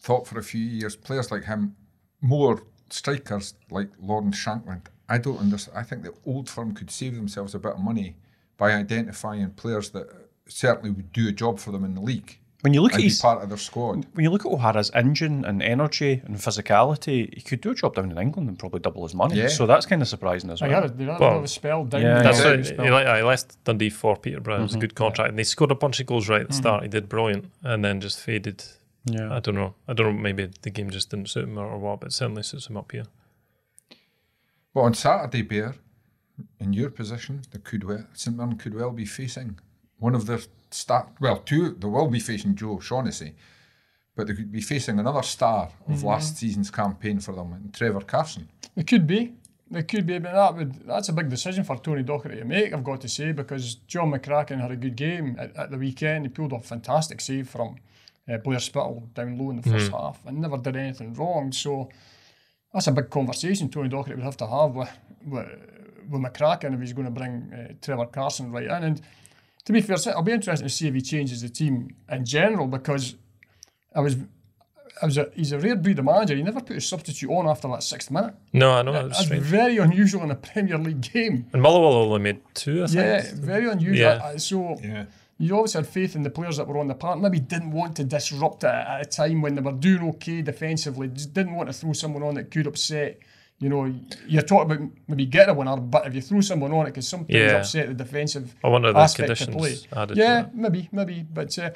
thought 0.00 0.26
for 0.26 0.38
a 0.38 0.42
few 0.42 0.60
years 0.60 0.94
players 0.94 1.30
like 1.30 1.44
him, 1.44 1.74
more 2.20 2.62
strikers 2.90 3.54
like 3.70 3.88
Lawrence 3.98 4.36
Shankland. 4.36 4.86
I 5.08 5.18
don't 5.18 5.38
understand. 5.38 5.78
I 5.78 5.82
think 5.82 6.02
the 6.02 6.14
old 6.26 6.48
firm 6.48 6.74
could 6.74 6.90
save 6.90 7.16
themselves 7.16 7.54
a 7.54 7.58
bit 7.58 7.72
of 7.72 7.80
money 7.80 8.16
by 8.56 8.72
identifying 8.72 9.50
players 9.50 9.90
that 9.90 10.06
certainly 10.46 10.90
would 10.90 11.12
do 11.12 11.28
a 11.28 11.32
job 11.32 11.58
for 11.58 11.72
them 11.72 11.84
in 11.84 11.94
the 11.94 12.00
league 12.00 12.38
When 12.62 12.72
you 12.74 12.80
look 12.80 12.92
and 12.92 13.00
at 13.00 13.04
his 13.04 13.20
part 13.20 13.42
of 13.42 13.48
their 13.48 13.58
squad. 13.58 14.06
when 14.12 14.22
you 14.22 14.30
look 14.30 14.46
at 14.46 14.52
O'Hara's 14.52 14.92
engine 14.94 15.44
and 15.44 15.60
energy 15.60 16.22
and 16.24 16.36
physicality, 16.36 17.34
he 17.34 17.40
could 17.40 17.60
do 17.60 17.72
a 17.72 17.74
job 17.74 17.96
down 17.96 18.12
in 18.12 18.16
England 18.16 18.48
and 18.48 18.56
probably 18.56 18.78
double 18.78 19.02
his 19.02 19.16
money. 19.16 19.34
Yeah. 19.34 19.48
So 19.48 19.66
that's 19.66 19.84
kind 19.84 20.00
of 20.00 20.06
surprising 20.06 20.48
as 20.48 20.62
I 20.62 20.68
well. 20.68 20.82
had 20.82 20.90
a, 20.90 20.94
they 20.94 21.04
had 21.04 21.16
a 21.16 21.18
Well, 21.18 21.42
a 21.42 21.48
spell 21.48 21.84
down 21.84 22.02
yeah, 22.02 22.14
there. 22.14 22.22
That's 22.22 22.38
Yeah. 22.38 22.50
right. 22.50 22.62
Bit 22.62 22.78
of 22.78 22.92
a 22.92 23.14
He, 23.14 23.18
he 23.18 23.22
left 23.24 23.64
Dundee 23.64 23.90
for 23.90 24.16
Peterborough. 24.16 24.60
It 24.60 24.62
was 24.62 24.70
a 24.70 24.74
mm-hmm. 24.74 24.80
good 24.80 24.94
contract, 24.94 25.30
and 25.30 25.38
they 25.38 25.42
scored 25.42 25.72
a 25.72 25.74
bunch 25.74 25.98
of 25.98 26.06
goals 26.06 26.28
right 26.28 26.40
at 26.40 26.46
the 26.46 26.52
mm-hmm. 26.52 26.62
start. 26.62 26.82
He 26.84 26.88
did 26.88 27.08
brilliant, 27.08 27.50
and 27.64 27.84
then 27.84 28.00
just 28.00 28.20
faded. 28.20 28.62
Yeah. 29.06 29.34
I 29.34 29.40
don't 29.40 29.56
know. 29.56 29.74
I 29.88 29.94
don't 29.94 30.14
know. 30.14 30.22
Maybe 30.22 30.48
the 30.62 30.70
game 30.70 30.90
just 30.90 31.10
didn't 31.10 31.30
suit 31.30 31.44
him 31.44 31.58
or, 31.58 31.66
or 31.66 31.78
what, 31.78 31.98
but 31.98 32.06
it 32.08 32.12
certainly 32.12 32.44
suits 32.44 32.68
him 32.68 32.76
up 32.76 32.92
here. 32.92 33.06
But 34.72 34.82
on 34.82 34.94
Saturday, 34.94 35.42
Bear, 35.42 35.74
in 36.60 36.72
your 36.72 36.90
position, 36.90 37.42
they 37.50 37.58
could 37.58 37.82
well, 37.82 38.06
St 38.12 38.36
Mirren 38.36 38.56
could 38.56 38.74
well 38.74 38.92
be 38.92 39.04
facing 39.04 39.58
one 40.02 40.14
of 40.14 40.26
their 40.26 40.40
star, 40.70 41.08
Well, 41.20 41.38
two. 41.38 41.76
They 41.78 41.86
will 41.86 42.08
be 42.08 42.20
facing 42.20 42.56
Joe 42.56 42.80
Shaughnessy, 42.80 43.34
but 44.16 44.26
they 44.26 44.34
could 44.34 44.50
be 44.52 44.60
facing 44.60 44.98
another 44.98 45.22
star 45.22 45.70
of 45.88 46.02
last 46.02 46.36
season's 46.36 46.70
campaign 46.70 47.20
for 47.20 47.34
them, 47.34 47.52
and 47.52 47.72
Trevor 47.72 48.00
Carson. 48.00 48.48
It 48.76 48.86
could 48.86 49.06
be. 49.06 49.34
It 49.70 49.88
could 49.88 50.06
be, 50.06 50.18
but 50.18 50.32
that 50.32 50.54
would 50.56 50.86
that's 50.86 51.08
a 51.08 51.12
big 51.14 51.30
decision 51.30 51.64
for 51.64 51.78
Tony 51.78 52.02
Docherty 52.02 52.38
to 52.38 52.44
make, 52.44 52.74
I've 52.74 52.84
got 52.84 53.00
to 53.02 53.08
say, 53.08 53.32
because 53.32 53.76
John 53.86 54.10
McCracken 54.10 54.60
had 54.60 54.70
a 54.70 54.76
good 54.76 54.96
game 54.96 55.36
at, 55.38 55.56
at 55.56 55.70
the 55.70 55.78
weekend. 55.78 56.26
He 56.26 56.28
pulled 56.28 56.52
off 56.52 56.64
a 56.64 56.68
fantastic 56.68 57.20
save 57.22 57.48
from 57.48 57.76
uh, 58.30 58.36
Blair 58.38 58.58
Spittal 58.58 59.08
down 59.14 59.38
low 59.38 59.50
in 59.50 59.60
the 59.60 59.70
1st 59.70 59.90
half 59.90 60.26
and 60.26 60.38
never 60.40 60.58
did 60.58 60.76
anything 60.76 61.14
wrong. 61.14 61.52
So 61.52 61.88
that's 62.74 62.86
a 62.86 62.92
big 62.92 63.08
conversation 63.08 63.70
Tony 63.70 63.88
Docherty 63.88 64.16
would 64.16 64.24
have 64.24 64.36
to 64.38 64.46
have 64.46 64.72
with, 64.74 64.90
with, 65.26 65.48
with 66.10 66.20
McCracken 66.20 66.74
if 66.74 66.80
he's 66.80 66.92
going 66.92 67.06
to 67.06 67.10
bring 67.10 67.52
uh, 67.54 67.72
Trevor 67.80 68.06
Carson 68.06 68.52
right 68.52 68.64
in. 68.64 68.84
And 68.84 69.00
to 69.64 69.72
be 69.72 69.80
fair, 69.80 69.96
I'll 70.14 70.22
be 70.22 70.32
interested 70.32 70.64
to 70.64 70.68
see 70.70 70.88
if 70.88 70.94
he 70.94 71.00
changes 71.00 71.42
the 71.42 71.48
team 71.48 71.94
in 72.10 72.24
general 72.24 72.66
because 72.66 73.16
I 73.94 74.00
was. 74.00 74.16
I 75.00 75.06
was 75.06 75.16
a, 75.18 75.30
he's 75.34 75.50
a 75.52 75.58
rare 75.58 75.74
breed 75.74 75.98
of 75.98 76.04
manager. 76.04 76.36
He 76.36 76.42
never 76.42 76.60
put 76.60 76.76
a 76.76 76.80
substitute 76.80 77.28
on 77.30 77.48
after 77.48 77.66
that 77.68 77.82
sixth 77.82 78.10
minute. 78.10 78.34
No, 78.52 78.72
I 78.72 78.82
know 78.82 78.92
it 78.94 79.08
That's 79.08 79.24
strange. 79.24 79.42
very 79.42 79.78
unusual 79.78 80.22
in 80.22 80.30
a 80.30 80.34
Premier 80.36 80.78
League 80.78 81.00
game. 81.00 81.46
And 81.52 81.62
Motherwell 81.62 81.94
only 81.94 82.20
made 82.20 82.40
two. 82.54 82.84
I 82.84 82.86
think. 82.86 82.96
Yeah, 82.96 83.30
very 83.34 83.68
unusual. 83.68 83.96
Yeah. 83.96 84.22
Uh, 84.22 84.38
So 84.38 84.78
Yeah. 84.82 85.06
you 85.38 85.56
always 85.56 85.72
had 85.72 85.88
faith 85.88 86.14
in 86.14 86.22
the 86.22 86.30
players 86.30 86.58
that 86.58 86.68
were 86.68 86.78
on 86.78 86.86
the 86.88 86.94
park. 86.94 87.18
Maybe 87.18 87.40
didn't 87.40 87.72
want 87.72 87.96
to 87.96 88.04
disrupt 88.04 88.62
it 88.64 88.68
at 88.68 89.00
a 89.00 89.04
time 89.06 89.40
when 89.42 89.54
they 89.56 89.62
were 89.62 89.72
doing 89.72 90.02
okay 90.10 90.42
defensively. 90.42 91.08
Just 91.08 91.32
didn't 91.32 91.54
want 91.54 91.68
to 91.68 91.72
throw 91.72 91.94
someone 91.94 92.22
on 92.22 92.34
that 92.34 92.50
could 92.52 92.66
upset. 92.68 93.18
You 93.62 93.68
know, 93.68 93.94
you're 94.26 94.42
talking 94.42 94.70
about 94.72 94.88
maybe 95.08 95.24
get 95.26 95.48
a 95.48 95.54
winner, 95.54 95.76
but 95.76 96.06
if 96.08 96.14
you 96.16 96.20
throw 96.20 96.40
someone 96.40 96.72
on 96.72 96.86
it, 96.88 96.92
can 96.94 97.02
sometimes 97.02 97.30
Yeah. 97.38 97.58
upset 97.58 97.86
the 97.88 97.94
defensive 98.04 98.54
I 98.64 98.68
wonder 98.68 98.92
the 98.92 98.98
aspect 98.98 99.40
of 99.42 99.50
play. 99.52 99.76
added. 99.94 100.16
Yeah, 100.16 100.42
that. 100.42 100.54
maybe, 100.54 100.88
maybe. 100.90 101.24
But 101.38 101.56
uh, 101.58 101.70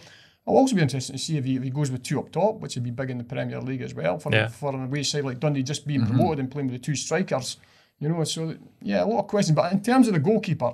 I'll 0.49 0.57
also 0.57 0.75
be 0.75 0.83
interested 0.83 1.13
to 1.13 1.19
see 1.19 1.37
if 1.39 1.45
he, 1.45 1.55
if 1.57 1.63
he 1.63 1.71
goes 1.71 1.91
with 1.93 2.03
two 2.03 2.19
up 2.19 2.33
top, 2.33 2.61
which 2.61 2.75
would 2.75 2.83
be 2.85 2.91
big 2.91 3.11
in 3.11 3.19
the 3.19 3.25
Premier 3.25 3.61
League 3.61 3.83
as 3.83 3.95
well 3.95 4.19
for, 4.19 4.33
Yeah. 4.33 4.49
for 4.49 4.75
an 4.75 4.83
away 4.85 5.05
side 5.05 5.25
like 5.25 5.39
Dundee 5.39 5.63
just 5.63 5.87
being 5.87 6.05
promoted 6.07 6.41
and 6.41 6.51
playing 6.51 6.67
with 6.69 6.81
the 6.81 6.85
two 6.85 6.97
strikers. 6.97 7.57
You 8.01 8.09
know, 8.09 8.25
so 8.25 8.57
yeah, 8.83 9.05
a 9.05 9.07
lot 9.07 9.21
of 9.21 9.27
questions. 9.29 9.55
But 9.55 9.73
in 9.73 9.81
terms 9.81 10.09
of 10.09 10.15
the 10.15 10.21
goalkeeper, 10.21 10.73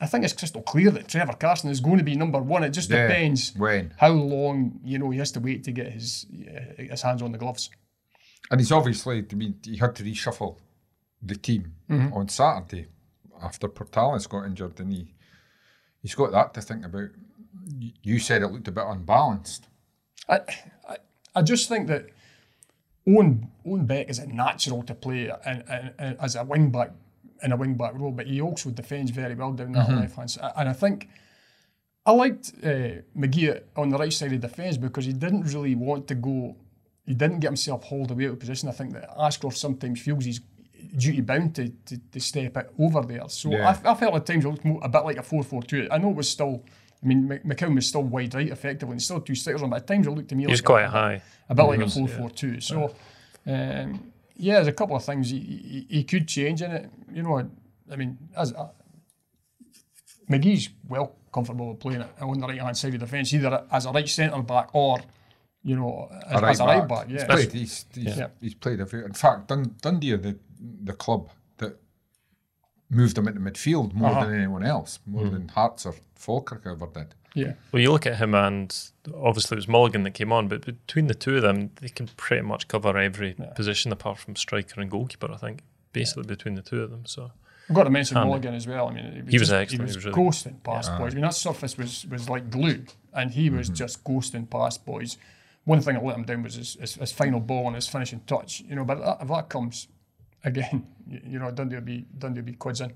I 0.00 0.06
think 0.06 0.24
it's 0.24 0.32
crystal 0.32 0.62
clear 0.62 0.90
that 0.92 1.08
Trevor 1.08 1.34
Carson 1.34 1.68
is 1.70 1.80
going 1.80 1.98
to 1.98 2.04
be 2.04 2.16
number 2.16 2.40
one. 2.40 2.64
It 2.64 2.70
just 2.70 2.88
Yeah. 2.90 3.06
depends 3.06 3.54
When 3.54 3.92
how 3.98 4.12
long 4.12 4.80
you 4.82 4.98
know 4.98 5.10
he 5.10 5.18
has 5.18 5.30
to 5.32 5.40
wait 5.40 5.62
to 5.64 5.72
get 5.72 5.92
his 5.92 6.26
uh, 6.32 6.82
his 6.82 7.02
hands 7.02 7.20
on 7.22 7.32
the 7.32 7.38
gloves. 7.38 7.68
And 8.50 8.60
he's 8.60 8.72
obviously. 8.72 9.24
I 9.30 9.34
mean, 9.34 9.58
he 9.64 9.76
had 9.76 9.94
to 9.96 10.04
reshuffle 10.04 10.56
the 11.22 11.34
team 11.36 11.74
on 12.12 12.28
Saturday 12.28 12.86
after 13.42 13.68
Portales 13.68 14.28
got 14.28 14.44
injured, 14.46 14.78
and 14.80 14.92
he 14.92 15.14
he's 16.02 16.14
got 16.14 16.32
that 16.32 16.54
to 16.54 16.60
think 16.62 16.84
about. 16.84 17.10
You- 18.02 18.18
said 18.20 18.42
it 18.42 18.48
looked 18.48 18.68
a 18.68 18.72
bit 18.72 18.84
unbalanced. 18.86 19.66
I, 20.28 20.40
I, 20.88 20.96
I 21.34 21.42
just 21.42 21.68
think 21.68 21.88
that 21.88 22.06
Owen, 23.08 23.50
Owen 23.66 23.86
Beck 23.86 24.08
is 24.08 24.18
a 24.18 24.26
natural 24.26 24.82
to 24.84 24.94
play 24.94 25.30
as 26.18 26.36
a 26.36 26.44
wing 26.44 26.70
back 26.70 26.92
in 27.42 27.52
a 27.52 27.56
wing 27.56 27.74
back 27.74 27.94
role, 27.94 28.12
but 28.12 28.26
he 28.26 28.40
also 28.40 28.70
defends 28.70 29.10
very 29.10 29.34
well 29.34 29.52
down 29.52 29.72
that 29.72 29.88
left 29.90 30.16
hand 30.16 30.30
side. 30.30 30.52
And 30.56 30.68
I 30.68 30.72
think 30.72 31.08
I 32.04 32.12
liked 32.12 32.52
uh, 32.62 33.02
McGhee 33.16 33.60
on 33.76 33.88
the 33.90 33.98
right 33.98 34.12
side 34.12 34.32
of 34.32 34.40
the 34.40 34.48
defence 34.48 34.76
because 34.76 35.04
he 35.04 35.12
didn't 35.12 35.42
really 35.52 35.74
want 35.74 36.06
to 36.08 36.14
go. 36.14 36.56
He 37.06 37.14
didn't 37.14 37.40
get 37.40 37.48
himself 37.48 37.84
hauled 37.84 38.10
away 38.10 38.26
out 38.26 38.32
of 38.32 38.38
position. 38.40 38.68
I 38.68 38.72
think 38.72 38.92
that 38.94 39.08
Ashcroft 39.18 39.56
sometimes 39.56 40.00
feels 40.00 40.24
he's 40.24 40.40
duty 40.96 41.20
bound 41.20 41.54
to, 41.54 41.68
to, 41.86 41.98
to 42.12 42.20
step 42.20 42.56
it 42.56 42.72
over 42.78 43.02
there. 43.02 43.28
So 43.28 43.50
Yeah. 43.50 43.76
I, 43.84 43.92
I 43.92 43.94
felt 43.94 44.14
at 44.14 44.26
times 44.26 44.44
it 44.44 44.48
looked 44.48 44.64
more, 44.64 44.80
a 44.82 44.88
bit 44.88 45.04
like 45.04 45.16
a 45.16 45.22
4 45.22 45.42
4 45.42 45.62
2. 45.62 45.88
I 45.90 45.98
know 45.98 46.10
it 46.10 46.16
was 46.16 46.28
still. 46.28 46.64
I 47.02 47.06
mean, 47.06 47.28
Mc- 47.28 47.44
McCowan 47.44 47.74
was 47.74 47.86
still 47.86 48.02
wide 48.02 48.34
right 48.34 48.48
effectively, 48.48 48.92
and 48.94 49.02
still 49.02 49.20
two 49.20 49.34
strikers 49.34 49.62
on, 49.62 49.70
but 49.70 49.76
at 49.82 49.86
times 49.86 50.06
it 50.06 50.10
looked 50.10 50.30
to 50.30 50.34
me 50.34 50.44
He 50.44 50.50
was 50.50 50.60
like 50.60 50.64
quite 50.64 50.84
a, 50.84 50.88
high. 50.88 51.22
a 51.48 51.54
bit 51.54 51.62
like 51.62 51.80
a 51.80 51.88
4 51.88 52.08
4 52.08 52.30
2. 52.30 52.60
So, 52.60 52.94
um, 53.46 54.12
yeah, 54.36 54.54
there's 54.54 54.66
a 54.68 54.72
couple 54.72 54.96
of 54.96 55.04
things 55.04 55.30
he, 55.30 55.38
he, 55.38 55.86
he 55.98 56.04
could 56.04 56.26
change 56.26 56.62
in 56.62 56.70
it. 56.72 56.90
You 57.12 57.22
know, 57.22 57.48
I 57.90 57.96
mean, 57.96 58.18
as 58.36 58.52
uh, 58.52 58.68
McGhee's 60.30 60.70
well 60.88 61.14
comfortable 61.32 61.68
with 61.70 61.80
playing 61.80 62.00
it 62.00 62.08
on 62.20 62.40
the 62.40 62.46
right 62.46 62.60
hand 62.60 62.76
side 62.76 62.94
of 62.94 63.00
the 63.00 63.06
fence, 63.06 63.32
either 63.34 63.64
as 63.70 63.86
a 63.86 63.90
right 63.92 64.08
centre 64.08 64.42
back 64.42 64.70
or, 64.74 64.98
you 65.68 65.76
know, 65.76 66.08
as 66.34 66.42
as 66.52 66.60
a 66.60 66.64
right 66.64 66.88
back. 66.88 67.06
He's 67.08 67.20
Yeah. 67.20 67.26
played. 67.34 67.52
He's, 67.52 67.74
he's, 67.94 68.16
Yeah. 68.16 68.28
he's 68.40 68.54
played 68.54 68.80
a 68.80 68.86
few. 68.86 69.04
In 69.04 69.12
fact, 69.24 69.48
Dun, 69.48 69.74
Dundee 69.82 70.12
are 70.14 70.22
the 70.28 70.34
the 70.90 70.92
club 71.04 71.22
that 71.58 71.74
moved 72.88 73.18
him 73.18 73.26
into 73.28 73.40
midfield 73.40 73.92
more 73.94 74.10
Uh-huh. 74.10 74.24
than 74.26 74.34
anyone 74.38 74.64
else, 74.64 75.00
more 75.06 75.28
than 75.28 75.48
Hearts 75.48 75.84
or 75.86 75.94
Falkirk 76.14 76.62
ever 76.66 76.86
did. 76.86 77.14
yeah. 77.34 77.52
Well, 77.72 77.82
you 77.82 77.90
look 77.92 78.06
at 78.06 78.16
him, 78.16 78.34
and 78.34 78.74
obviously 79.14 79.56
it 79.56 79.58
was 79.62 79.68
Mulligan 79.68 80.02
that 80.04 80.12
came 80.14 80.32
on, 80.32 80.48
but 80.48 80.64
between 80.64 81.06
the 81.08 81.14
two 81.14 81.36
of 81.36 81.42
them, 81.42 81.70
they 81.82 81.88
can 81.88 82.06
pretty 82.16 82.42
much 82.42 82.68
cover 82.68 82.96
every 82.96 83.34
position 83.54 83.92
apart 83.92 84.18
from 84.18 84.36
striker 84.36 84.80
and 84.80 84.90
goalkeeper. 84.90 85.30
I 85.30 85.36
think 85.36 85.62
basically 85.92 86.24
between 86.24 86.54
the 86.54 86.62
two 86.62 86.80
of 86.82 86.90
them. 86.90 87.04
So 87.06 87.32
I've 87.68 87.74
got 87.76 87.84
to 87.84 87.90
mention 87.90 88.16
Handy. 88.16 88.28
Mulligan 88.30 88.54
as 88.54 88.66
well. 88.66 88.88
I 88.88 88.94
mean, 88.94 89.12
he 89.12 89.20
was, 89.22 89.32
He 89.32 89.38
was 89.38 89.48
just- 89.48 89.52
excellent, 89.60 89.80
He 89.80 89.82
was, 89.82 90.04
he 90.04 90.08
was 90.10 90.16
really- 90.16 90.28
ghosting 90.30 90.62
past 90.62 90.90
boys. 90.96 91.12
I 91.12 91.14
mean, 91.16 91.22
that 91.22 91.34
surface 91.34 91.76
was, 91.76 92.06
was 92.06 92.28
like 92.30 92.48
glue, 92.50 92.84
and 93.12 93.32
he 93.32 93.50
was 93.50 93.68
just 93.68 94.02
ghosting 94.04 94.48
past 94.48 94.86
boys. 94.86 95.18
One 95.66 95.80
thing 95.80 95.94
that 95.94 96.04
let 96.04 96.16
him 96.16 96.24
down 96.24 96.42
was 96.42 96.54
his, 96.54 96.74
his, 96.80 96.94
his 96.94 97.12
final 97.12 97.40
ball 97.40 97.66
and 97.66 97.74
his 97.74 97.86
finishing 97.86 98.20
touch. 98.26 98.62
You 98.66 98.76
know, 98.76 98.84
but 98.84 98.98
that, 98.98 99.18
if 99.20 99.28
that 99.28 99.48
comes 99.48 99.88
again, 100.44 100.86
you, 101.08 101.20
you 101.24 101.38
know, 101.38 101.50
Dundee 101.50 101.76
will 101.76 101.82
be 101.82 102.06
Dundee 102.18 102.40
will 102.40 102.46
be 102.46 102.54
quids 102.54 102.80
in. 102.80 102.92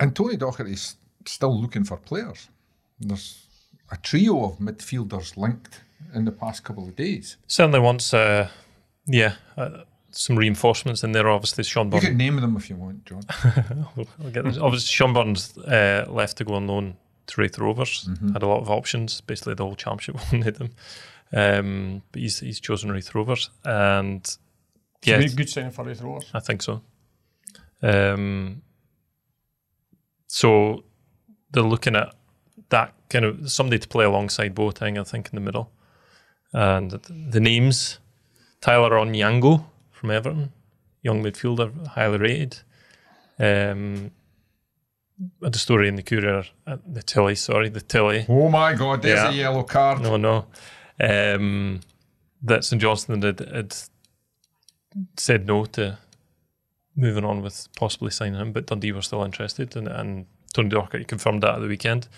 And 0.00 0.16
Tony 0.16 0.36
Docherty's 0.36 0.96
still 1.26 1.60
looking 1.60 1.84
for 1.84 1.96
players. 1.96 2.48
There's 2.98 3.46
a 3.90 3.96
trio 3.96 4.44
of 4.44 4.58
midfielders 4.58 5.36
linked 5.36 5.82
in 6.14 6.24
the 6.24 6.32
past 6.32 6.64
couple 6.64 6.88
of 6.88 6.96
days. 6.96 7.36
certainly 7.46 7.80
wants 7.80 8.14
uh, 8.14 8.48
Yeah, 9.06 9.34
uh, 9.56 9.82
some 10.10 10.36
reinforcements 10.36 11.02
in 11.02 11.12
there. 11.12 11.28
Obviously, 11.28 11.64
Sean 11.64 11.90
You 11.92 12.00
can 12.00 12.16
name 12.16 12.36
them 12.36 12.56
if 12.56 12.70
you 12.70 12.76
want, 12.76 13.04
John. 13.04 13.22
I'll 14.22 14.30
get 14.30 14.44
this. 14.44 14.58
Obviously, 14.58 14.88
Sean 14.88 15.12
Burns 15.12 15.56
uh, 15.58 16.06
left 16.08 16.38
to 16.38 16.44
go 16.44 16.54
on 16.54 16.66
loan 16.66 16.96
to 17.26 17.40
Raith 17.40 17.58
Rovers. 17.58 18.04
Mm-hmm. 18.04 18.32
Had 18.32 18.42
a 18.42 18.46
lot 18.46 18.60
of 18.60 18.70
options. 18.70 19.20
Basically, 19.20 19.54
the 19.54 19.64
whole 19.64 19.76
championship 19.76 20.16
wanted 20.32 20.58
him. 20.58 20.70
Um, 21.34 22.02
but 22.12 22.20
he's 22.22 22.38
he's 22.40 22.60
chosen 22.60 22.92
Raith 22.92 23.14
Rovers, 23.14 23.50
and 23.64 24.24
yeah, 25.02 25.18
Good, 25.18 25.36
good 25.36 25.48
signing 25.50 25.72
for 25.72 25.84
Raith 25.84 26.00
Rovers. 26.02 26.30
I 26.32 26.40
think 26.40 26.62
so. 26.62 26.82
Um, 27.82 28.62
so 30.26 30.84
they're 31.50 31.62
looking 31.62 31.96
at 31.96 32.14
that 32.70 32.94
kind 33.10 33.24
of 33.24 33.50
somebody 33.50 33.78
to 33.78 33.88
play 33.88 34.04
alongside 34.04 34.54
Boateng, 34.54 34.98
I 34.98 35.04
think, 35.04 35.28
in 35.32 35.34
the 35.36 35.40
middle. 35.40 35.70
And 36.52 36.92
the 37.30 37.40
names 37.40 37.98
Tyler 38.60 38.90
Onyango 38.90 39.64
from 39.90 40.10
Everton, 40.10 40.52
young 41.02 41.22
midfielder, 41.22 41.86
highly 41.88 42.18
rated. 42.18 42.58
Um, 43.38 44.12
I 45.42 45.48
a 45.48 45.58
story 45.58 45.88
in 45.88 45.96
the 45.96 46.02
Courier, 46.02 46.44
uh, 46.66 46.76
the 46.86 47.02
Tilly, 47.02 47.34
sorry, 47.34 47.68
the 47.68 47.80
Tilly. 47.80 48.26
Oh 48.28 48.48
my 48.48 48.74
God, 48.74 49.02
there's 49.02 49.18
Yeah. 49.20 49.30
a 49.30 49.32
yellow 49.32 49.62
card. 49.62 50.00
No, 50.00 50.16
no. 50.16 50.46
Um, 51.00 51.80
that 52.42 52.64
St 52.64 52.80
Johnstone 52.80 53.22
had, 53.22 53.40
had 53.40 53.74
said 55.16 55.46
no 55.46 55.64
to 55.66 55.98
moving 56.96 57.24
on 57.24 57.42
with 57.42 57.68
possibly 57.76 58.10
signing 58.10 58.38
him, 58.38 58.52
but 58.52 58.66
Dundee 58.66 58.92
were 58.92 59.02
still 59.02 59.24
interested, 59.24 59.76
and, 59.76 59.88
and 59.88 60.26
Tony 60.52 60.68
Docherty 60.68 61.06
confirmed 61.06 61.42
that 61.42 61.56
at 61.56 61.60
the 61.60 61.66
weekend. 61.68 62.08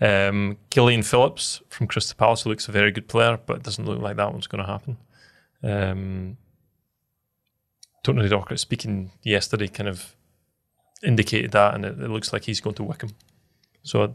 Um, 0.00 0.58
Killian 0.70 1.02
Phillips 1.02 1.62
from 1.68 1.86
Crystal 1.86 2.16
Palace 2.16 2.44
looks 2.44 2.68
a 2.68 2.72
very 2.72 2.90
good 2.90 3.08
player, 3.08 3.38
but 3.46 3.58
it 3.58 3.62
doesn't 3.62 3.86
look 3.86 4.00
like 4.00 4.16
that 4.16 4.32
one's 4.32 4.46
going 4.46 4.64
to 4.64 4.70
happen. 4.70 4.96
Um, 5.62 6.36
Tony 8.02 8.28
Docherty 8.28 8.58
speaking 8.58 9.12
yesterday 9.22 9.68
kind 9.68 9.88
of 9.88 10.16
indicated 11.02 11.52
that, 11.52 11.74
and 11.74 11.84
it, 11.84 11.98
it 12.00 12.10
looks 12.10 12.32
like 12.32 12.44
he's 12.44 12.60
going 12.60 12.74
to 12.76 12.82
Wycombe. 12.82 13.14
So 13.82 14.02
I 14.04 14.08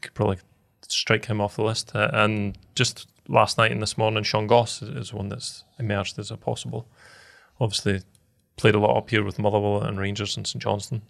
could 0.00 0.14
probably 0.14 0.38
strike 0.86 1.26
him 1.26 1.40
off 1.40 1.56
the 1.56 1.62
list. 1.62 1.94
Uh, 1.94 2.10
and 2.12 2.56
just 2.74 3.08
last 3.28 3.58
night 3.58 3.70
and 3.70 3.82
this 3.82 3.98
morning, 3.98 4.24
Sean 4.24 4.46
Goss 4.46 4.82
is, 4.82 4.88
is 4.88 5.12
one 5.12 5.28
that's 5.28 5.64
emerged 5.78 6.18
as 6.18 6.30
a 6.30 6.36
possible. 6.36 6.88
Obviously, 7.60 8.00
played 8.56 8.74
a 8.74 8.78
lot 8.78 8.96
up 8.96 9.10
here 9.10 9.22
with 9.22 9.38
Motherwell 9.38 9.82
and 9.82 9.98
Rangers 9.98 10.36
and 10.36 10.46
St 10.46 10.62
Johnstone. 10.62 11.02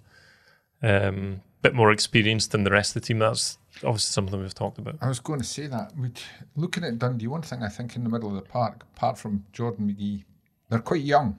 Um, 0.83 1.43
bit 1.63 1.75
more 1.75 1.91
experienced 1.91 2.53
than 2.53 2.65
the 2.65 2.71
rest 2.71 2.95
of 2.95 3.03
the 3.03 3.07
team. 3.07 3.19
That's 3.19 3.59
obviously 3.79 4.13
something 4.13 4.41
we've 4.41 4.55
talked 4.55 4.79
about. 4.79 4.97
I 5.01 5.09
was 5.09 5.21
going 5.21 5.41
to 5.41 5.47
say 5.47 5.67
that. 5.67 5.97
Would, 5.97 6.21
looking 6.57 6.85
at 6.85 6.99
Dundee, 6.99 7.27
one 7.27 7.43
thing 7.43 7.63
I 7.63 7.69
think 7.69 7.97
in 7.97 8.05
the 8.05 8.11
middle 8.11 8.29
of 8.29 8.37
the 8.37 8.49
park, 8.49 8.85
apart 8.97 9.19
from 9.19 9.45
Jordan 9.53 9.89
McGhee, 9.91 10.25
they're 10.69 10.79
quite 10.81 11.03
young. 11.03 11.39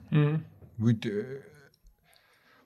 Would 0.78 1.06
uh, 1.06 1.40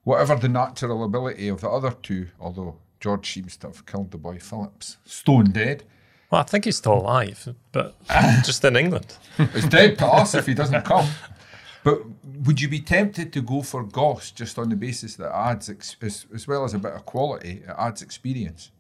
whatever 0.05 0.37
the 0.37 0.49
natural 0.49 1.05
ability 1.05 1.49
of 1.49 1.61
the 1.61 1.69
other 1.69 1.91
two, 1.91 2.29
although 2.41 2.79
George 3.01 3.33
seems 3.33 3.57
to 3.59 3.69
have 3.69 3.87
killed 3.87 4.11
the 4.11 4.19
boy 4.19 4.39
Phillips, 4.39 4.97
stone 5.05 5.51
dead. 5.51 5.85
Well, 6.31 6.41
I 6.41 6.45
think 6.45 6.65
he's 6.65 6.77
still 6.77 6.95
alive, 6.95 7.55
but 7.73 7.95
just 8.45 8.65
in 8.65 8.77
England. 8.77 9.17
He's 9.53 9.69
dead 9.69 9.99
to 9.99 10.07
us 10.07 10.35
if 10.35 10.47
he 10.47 10.55
doesn't 10.55 10.83
come. 10.85 11.07
But 11.85 12.01
would 12.45 12.61
you 12.61 12.69
be 12.69 12.81
tempted 12.81 13.33
to 13.35 13.43
go 13.43 13.63
for 13.63 13.85
Goss 13.85 14.31
just 14.31 14.59
on 14.59 14.71
the 14.71 14.77
basis 14.77 15.17
that 15.17 15.27
it 15.27 15.33
adds, 15.35 15.69
ex- 15.69 15.97
as, 16.01 16.27
as 16.35 16.49
well 16.49 16.65
as 16.65 16.73
a 16.75 16.79
bit 16.79 16.93
of 16.93 17.05
quality, 17.05 17.63
it 17.67 17.75
adds 17.77 18.01
experience? 18.03 18.71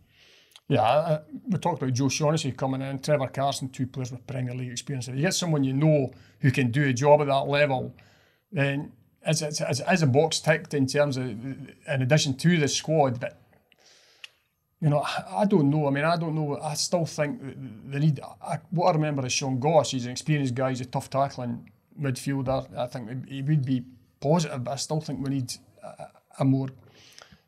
Yeah, 0.68 0.80
I, 0.82 1.14
I- 1.16 1.20
we 1.46 1.58
talked 1.58 1.82
about 1.82 1.92
Joe 1.92 2.08
Shaughnessy 2.08 2.52
coming 2.52 2.80
in, 2.80 2.98
Trevor 3.00 3.28
Carson, 3.28 3.68
two 3.68 3.86
players 3.86 4.10
with 4.10 4.26
Premier 4.26 4.54
League 4.54 4.70
experience. 4.72 5.08
If 5.08 5.16
you 5.16 5.20
get 5.20 5.34
someone 5.34 5.64
you 5.64 5.74
know 5.74 6.12
who 6.40 6.50
can 6.50 6.70
do 6.70 6.84
a 6.84 6.92
job 6.94 7.20
at 7.20 7.26
that 7.26 7.46
level, 7.46 7.94
then 8.50 8.92
as, 9.22 9.42
as, 9.42 9.60
as, 9.60 9.80
as 9.80 10.02
a 10.02 10.06
box 10.06 10.40
ticked 10.40 10.72
in 10.72 10.86
terms 10.86 11.18
of, 11.18 11.26
in 11.26 11.74
addition 11.86 12.34
to 12.38 12.58
the 12.58 12.68
squad, 12.68 13.20
but 13.20 13.38
you 14.80 14.90
know, 14.90 15.02
I, 15.30 15.44
don't 15.46 15.70
know. 15.70 15.86
I 15.86 15.90
mean, 15.90 16.04
I 16.04 16.16
don't 16.16 16.34
know. 16.34 16.58
I 16.60 16.74
still 16.74 17.06
think 17.06 17.40
that 17.40 17.92
they 17.92 17.98
need. 18.00 18.20
I, 18.20 18.58
what 18.70 18.88
I 18.88 18.92
remember 18.92 19.24
is 19.24 19.32
Sean 19.32 19.58
Goss. 19.58 19.92
He's 19.92 20.04
an 20.04 20.12
experienced 20.12 20.54
guy. 20.54 20.70
He's 20.70 20.82
a 20.82 20.84
tough 20.84 21.08
tackling 21.08 21.70
midfielder. 22.00 22.76
I 22.76 22.86
think 22.86 23.28
he 23.28 23.40
would 23.42 23.64
be 23.64 23.84
positive, 24.20 24.64
but 24.64 24.72
I 24.72 24.76
still 24.76 25.00
think 25.00 25.24
we 25.24 25.30
need 25.30 25.52
a, 25.82 26.06
a 26.40 26.44
more 26.44 26.68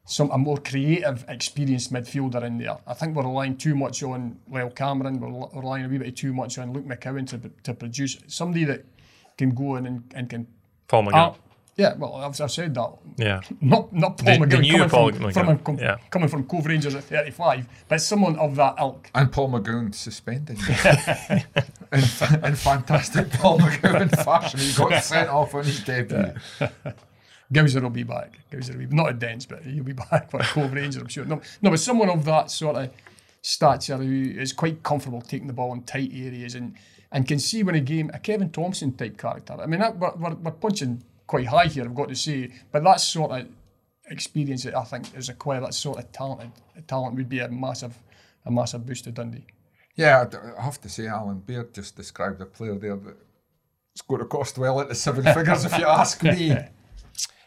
some 0.07 0.31
a 0.31 0.39
more 0.39 0.57
creative, 0.59 1.25
experienced 1.29 1.93
midfielder 1.93 2.43
in 2.45 2.59
there. 2.59 2.79
I 2.87 2.95
think 2.95 3.17
we're 3.17 3.25
relying 3.25 3.57
too 3.57 3.75
much 3.75 4.03
on 4.03 4.39
Lyall 4.51 4.75
Cameron. 4.75 5.21
We're 5.21 5.61
relying 5.61 5.85
a 5.85 5.89
wee 5.89 5.99
bit 5.99 6.17
too 6.17 6.33
much 6.33 6.59
on 6.59 6.73
Luke 6.73 6.87
McCowan 6.87 7.27
to, 7.31 7.51
to 7.65 7.75
produce 7.75 8.17
somebody 8.29 8.65
that 8.65 8.85
can 9.37 9.51
go 9.51 9.77
in 9.77 9.87
and, 9.87 10.05
and 10.15 10.31
can. 10.31 10.47
Paul 10.87 11.03
McGinn. 11.03 11.13
Ah, 11.15 11.35
yeah, 11.77 11.95
well, 11.97 12.15
I've, 12.15 12.41
I've 12.41 12.51
said 12.51 12.75
that. 12.75 12.93
yeah. 13.19 13.41
Not 13.61 13.93
not 13.93 14.17
Paul 14.19 14.39
The- 14.39 14.47
the 14.47 14.57
McGowan 14.57 14.61
new 14.61 14.73
coming, 14.73 14.89
Paul 14.89 15.13
from, 15.13 15.23
McGowan, 15.23 15.45
from, 15.47 15.59
com- 15.59 15.79
yeah. 15.79 15.97
coming 16.11 16.29
from 16.29 16.45
Cove 16.45 16.67
Rangers 16.67 16.95
at 16.95 17.05
35, 17.05 17.67
but 17.89 18.01
someone 18.01 18.37
of 18.37 18.57
that 18.57 18.77
ilk. 18.79 19.11
And 19.15 19.31
Paul 19.31 19.51
McGowan 19.51 19.95
suspended. 19.95 20.59
in, 21.93 22.45
in 22.45 22.57
fantastic 22.57 23.31
Paul 23.33 23.59
McGowan 23.59 24.11
fashion, 24.25 24.61
he 24.61 24.73
got 24.73 25.03
sent 25.05 25.29
off 25.29 25.55
on 25.55 25.65
his 25.65 25.83
debut. 25.85 26.33
Gowser 27.53 27.81
will 27.81 27.91
be 27.91 28.03
back. 28.03 28.39
Gowser 28.51 28.73
will 28.73 28.87
be 28.87 28.95
not 28.95 29.09
at 29.11 29.19
Dens, 29.19 29.47
but 29.47 29.63
he'll 29.63 29.85
be 29.85 29.93
back 29.93 30.31
for 30.31 30.41
a 30.41 30.45
Cove 30.45 30.73
Rangers, 30.73 30.97
I'm 31.01 31.09
sure. 31.09 31.25
No, 31.25 31.41
no, 31.63 31.71
but 31.71 31.79
someone 31.81 32.09
of 32.11 32.25
that 32.25 32.51
sort 32.51 32.77
of 32.77 32.91
stature 33.43 33.97
who 33.99 34.41
is 34.41 34.53
quite 34.53 34.83
comfortable 34.83 35.21
taking 35.21 35.47
the 35.47 35.53
ball 35.53 35.73
in 35.73 35.83
tight 35.83 36.11
areas 36.13 36.55
and, 36.57 36.75
and 37.13 37.29
can 37.29 37.39
see 37.39 37.63
when 37.63 37.75
a 37.77 37.81
game, 37.81 38.11
a 38.13 38.19
Kevin 38.19 38.51
Thomson 38.51 38.95
type 38.97 39.17
character. 39.17 39.57
I 39.61 39.67
mean, 39.67 39.79
that, 39.81 39.97
we're, 39.99 40.15
we're, 40.17 40.35
we're 40.35 40.51
punching 40.51 41.05
quite 41.27 41.47
high 41.47 41.67
here, 41.67 41.85
I've 41.85 41.95
got 41.95 42.09
to 42.09 42.15
say, 42.17 42.51
but 42.73 42.83
that 42.85 43.01
sort 43.01 43.33
of 43.33 43.47
experience 44.09 44.63
that 44.65 44.77
I 44.77 44.85
think 44.85 45.17
is 45.17 45.29
acquired, 45.29 45.65
that 45.65 45.75
sort 45.75 45.99
of 45.99 46.13
talented 46.13 46.53
talent 46.87 47.17
would 47.17 47.29
be 47.29 47.41
a 47.41 47.49
massive, 47.49 47.99
a 48.45 48.51
massive 48.51 48.87
boost 48.87 49.05
to 49.05 49.13
Dundee. 49.13 49.47
Yeah, 49.97 50.23
I'd- 50.23 50.63
have 50.63 50.81
to 50.83 50.89
say, 50.89 51.07
Alan 51.07 51.41
Baird 51.41 51.75
just 51.75 51.97
described 51.97 52.41
a 52.41 52.47
player 52.47 52.75
there 52.77 52.97
that 52.97 53.17
it's 53.95 54.03
going 54.03 54.21
to 54.21 54.27
cost 54.27 54.59
well 54.59 54.81
into 54.81 54.95
seven 54.95 55.25
figures 55.35 55.65
if 55.65 55.77
you 55.79 55.87
ask 55.87 56.23
me. 56.23 56.57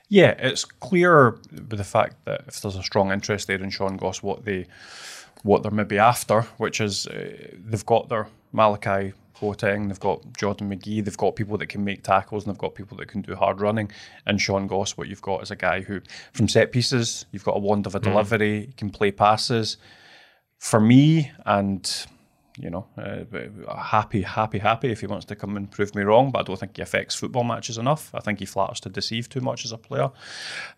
Yeah, 0.10 0.32
it's 0.40 0.66
clear 0.66 1.38
with 1.52 1.78
the 1.78 1.84
fact 1.84 2.26
that 2.26 2.42
if 2.48 2.60
there's 2.62 2.76
a 2.76 2.82
strong 2.82 3.12
interest 3.12 3.46
there 3.48 3.62
in 3.62 3.70
Sean 3.70 3.96
Goss, 3.96 4.24
what 4.24 4.44
they 4.44 4.66
what 5.44 5.62
they're 5.62 5.72
maybe 5.72 6.00
after, 6.00 6.42
which 6.58 6.82
is 6.82 7.06
uh, 7.08 7.52
they've 7.54 7.86
got 7.86 8.10
their 8.10 8.28
Malachi 8.52 9.14
Boateng, 9.40 9.88
they've 9.88 10.00
got 10.00 10.22
Jordan 10.38 10.70
McGhee, 10.70 11.04
they've 11.04 11.18
got 11.18 11.36
people 11.36 11.58
that 11.58 11.68
can 11.68 11.84
make 11.84 12.04
tackles, 12.04 12.44
and 12.46 12.54
they've 12.54 12.60
got 12.60 12.76
people 12.76 12.98
that 12.98 13.08
can 13.08 13.22
do 13.22 13.36
hard 13.36 13.62
running. 13.62 13.92
And 14.26 14.42
Sean 14.42 14.68
Goss, 14.68 14.98
what 14.98 15.08
you've 15.08 15.22
got 15.22 15.42
is 15.44 15.52
a 15.52 15.56
guy 15.56 15.82
who, 15.82 16.02
from 16.34 16.48
set 16.48 16.72
pieces, 16.72 17.26
you've 17.32 17.44
got 17.46 17.56
a 17.56 17.60
wand 17.60 17.86
of 17.88 17.96
a 17.96 18.00
delivery, 18.00 18.68
he 18.68 18.72
can 18.74 18.90
play 18.90 19.12
passes. 19.12 19.78
For 20.58 20.80
me, 20.80 21.32
and 21.46 22.06
you 22.62 22.70
know, 22.70 22.86
uh, 22.98 23.74
happy, 23.78 24.22
happy, 24.22 24.60
happy 24.60 24.92
if 24.92 25.00
he 25.00 25.08
wants 25.08 25.26
to 25.28 25.36
come 25.36 25.56
and 25.56 25.72
prove 25.72 25.96
me 25.96 26.02
wrong, 26.02 26.30
but 26.30 26.40
I 26.40 26.44
don't 26.44 26.60
think 26.60 26.76
he 26.76 26.82
affects 26.82 27.16
football 27.16 27.46
matches 27.46 27.78
enough. 27.78 28.14
I 28.14 28.20
think 28.20 28.40
he 28.40 28.46
flatters 28.46 28.82
to 28.82 28.90
deceive 28.90 29.30
too 29.30 29.40
much 29.40 29.64
as 29.64 29.72
a 29.72 29.78
player. 29.78 30.12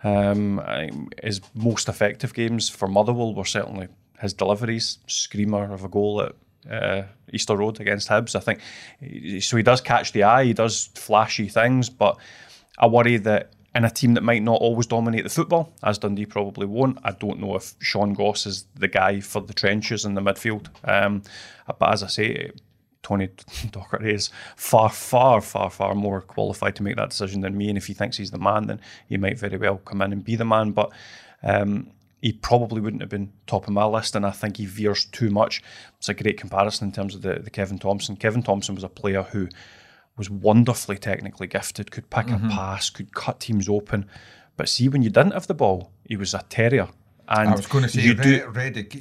Um, 0.03 0.59
I- 0.59 0.91
his 1.23 1.41
most 1.55 1.89
effective 1.89 2.35
games 2.35 2.69
for 2.69 2.87
Motherwell 2.87 3.33
were 3.33 3.45
certainly 3.45 3.87
his 4.19 4.33
deliveries, 4.33 4.99
screamer 5.07 5.73
of 5.73 5.83
a 5.83 5.89
goal 5.89 6.21
at 6.21 6.35
uh, 6.69 7.03
Easter 7.31 7.55
Road 7.55 7.79
against 7.79 8.09
Hibs. 8.09 8.35
I 8.35 8.39
think 8.39 8.59
so. 9.41 9.57
He 9.57 9.63
does 9.63 9.81
catch 9.81 10.11
the 10.11 10.23
eye. 10.23 10.45
He 10.45 10.53
does 10.53 10.89
flashy 10.95 11.47
things, 11.47 11.89
but 11.89 12.17
I 12.77 12.87
worry 12.87 13.17
that 13.17 13.51
in 13.73 13.85
a 13.85 13.89
team 13.89 14.15
that 14.15 14.21
might 14.21 14.43
not 14.43 14.59
always 14.59 14.85
dominate 14.85 15.23
the 15.23 15.29
football, 15.29 15.73
as 15.83 15.97
Dundee 15.97 16.25
probably 16.25 16.65
won't, 16.65 16.97
I 17.03 17.11
don't 17.11 17.39
know 17.39 17.55
if 17.55 17.73
Sean 17.79 18.13
Goss 18.13 18.45
is 18.45 18.65
the 18.75 18.89
guy 18.89 19.21
for 19.21 19.41
the 19.41 19.53
trenches 19.53 20.03
in 20.03 20.13
the 20.13 20.21
midfield. 20.21 20.67
Um, 20.83 21.23
but 21.79 21.93
as 21.93 22.03
I 22.03 22.07
say, 22.07 22.51
Tony 23.01 23.27
Docherty 23.47 24.13
is 24.13 24.29
far, 24.57 24.89
far, 24.89 25.39
far, 25.39 25.69
far 25.69 25.95
more 25.95 26.21
qualified 26.21 26.75
to 26.75 26.83
make 26.83 26.97
that 26.97 27.11
decision 27.11 27.41
than 27.41 27.57
me. 27.57 27.69
And 27.69 27.77
if 27.77 27.87
he 27.87 27.93
thinks 27.93 28.17
he's 28.17 28.31
the 28.31 28.37
man, 28.37 28.67
then 28.67 28.81
he 29.07 29.17
might 29.17 29.39
very 29.39 29.57
well 29.57 29.77
come 29.77 30.01
in 30.01 30.11
and 30.11 30.23
be 30.23 30.35
the 30.35 30.45
man. 30.45 30.71
But 30.71 30.91
um, 31.41 31.91
he 32.21 32.31
probably 32.33 32.81
wouldn't 32.81 33.01
have 33.01 33.09
been 33.09 33.33
top 33.47 33.67
of 33.67 33.73
my 33.73 33.85
list, 33.85 34.15
and 34.15 34.25
I 34.25 34.31
think 34.31 34.57
he 34.57 34.65
veers 34.65 35.05
too 35.05 35.29
much. 35.29 35.61
It's 35.97 36.09
a 36.09 36.13
great 36.13 36.39
comparison 36.39 36.87
in 36.87 36.91
terms 36.93 37.15
of 37.15 37.21
the, 37.23 37.35
the 37.39 37.49
Kevin 37.49 37.79
Thomson. 37.79 38.15
Kevin 38.15 38.43
Thomson 38.43 38.75
was 38.75 38.83
a 38.83 38.89
player 38.89 39.23
who 39.23 39.47
was 40.17 40.29
wonderfully 40.29 40.97
technically 40.97 41.47
gifted, 41.47 41.89
could 41.91 42.09
pick 42.09 42.29
a 42.29 42.37
pass, 42.37 42.89
could 42.89 43.13
cut 43.15 43.39
teams 43.39 43.67
open. 43.67 44.07
But 44.55 44.69
see, 44.69 44.87
when 44.87 45.01
you 45.01 45.09
didn't 45.09 45.31
have 45.33 45.47
the 45.47 45.53
ball, 45.53 45.91
he 46.05 46.15
was 46.15 46.33
a 46.33 46.43
terrier. 46.49 46.89
And 47.27 47.49
I 47.49 47.55
was 47.55 47.65
going 47.65 47.85
to 47.85 47.89
say, 47.89 48.01
you 48.01 48.13
do, 48.13 48.45
Reddick, 48.49 48.95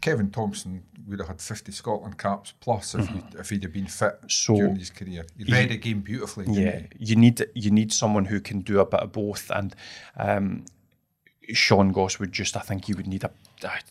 Kevin 0.00 0.30
Thompson 0.30 0.82
would 1.08 1.18
have 1.18 1.28
had 1.28 1.40
50 1.40 1.72
Scotland 1.72 2.18
caps 2.18 2.52
plus 2.60 2.94
if, 2.94 3.08
he, 3.08 3.22
if 3.38 3.50
he'd 3.50 3.62
have 3.62 3.72
been 3.72 3.86
fit 3.86 4.18
So- 4.28 4.54
during 4.54 4.76
his 4.76 4.90
career. 4.90 5.24
He 5.36 5.50
read 5.50 5.70
a 5.70 5.76
game 5.76 6.00
beautifully. 6.00 6.46
Yeah, 6.48 6.82
he? 6.96 7.06
you 7.06 7.16
need 7.16 7.44
you 7.54 7.70
need 7.70 7.92
someone 7.92 8.26
who 8.26 8.40
can 8.40 8.60
do 8.60 8.78
a 8.78 8.86
bit 8.86 9.00
of 9.00 9.12
both, 9.12 9.50
and 9.50 9.74
um, 10.16 10.64
Sean 11.52 11.92
Goss 11.92 12.18
would 12.18 12.32
just 12.32 12.56
I 12.56 12.60
think 12.60 12.86
he 12.86 12.94
would 12.94 13.06
need 13.06 13.24
a 13.24 13.30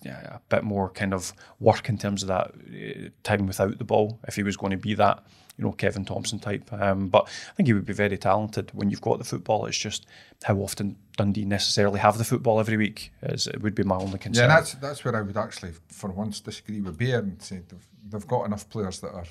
yeah, 0.04 0.36
a 0.36 0.40
bit 0.50 0.64
more 0.64 0.90
kind 0.90 1.14
of 1.14 1.34
work 1.60 1.90
in 1.90 1.98
terms 1.98 2.24
of 2.24 2.28
that 2.28 2.52
uh, 2.54 3.10
time 3.24 3.48
without 3.48 3.78
the 3.78 3.84
ball 3.84 4.20
if 4.28 4.36
he 4.36 4.44
was 4.44 4.58
going 4.58 4.72
to 4.72 4.78
be 4.78 4.94
that 4.96 5.24
you 5.58 5.64
know 5.64 5.72
Kevin 5.72 6.06
Thomson 6.06 6.40
type. 6.40 6.72
Um, 6.74 7.08
but 7.10 7.28
I 7.28 7.54
think 7.54 7.68
he 7.68 7.74
would 7.74 7.86
be 7.86 7.94
very 7.94 8.18
talented 8.18 8.72
when 8.74 8.90
you've 8.90 9.02
got 9.02 9.18
the 9.18 9.24
football. 9.24 9.66
It's 9.66 9.78
just 9.78 10.06
how 10.44 10.56
often 10.58 10.98
Dundee 11.18 11.46
necessarily 11.46 12.00
have 12.00 12.18
the 12.18 12.24
football 12.24 12.60
every 12.60 12.78
week 12.78 13.14
is 13.24 13.48
it 13.48 13.62
would 13.62 13.76
be 13.76 13.84
my 13.84 13.96
only 13.96 14.20
concern. 14.20 14.50
Yeah, 14.50 14.56
that's 14.56 14.74
that's 14.76 15.06
where 15.06 15.16
I 15.16 15.22
would 15.22 15.38
actually, 15.38 15.74
for 15.88 16.10
once, 16.12 16.40
disagree 16.40 16.82
with 16.82 16.98
Bear 16.98 17.20
and 17.20 17.42
say 17.42 17.62
they've, 17.68 17.88
they've 18.10 18.28
got 18.28 18.46
enough 18.46 18.70
players 18.70 19.00
that 19.02 19.14
are 19.14 19.26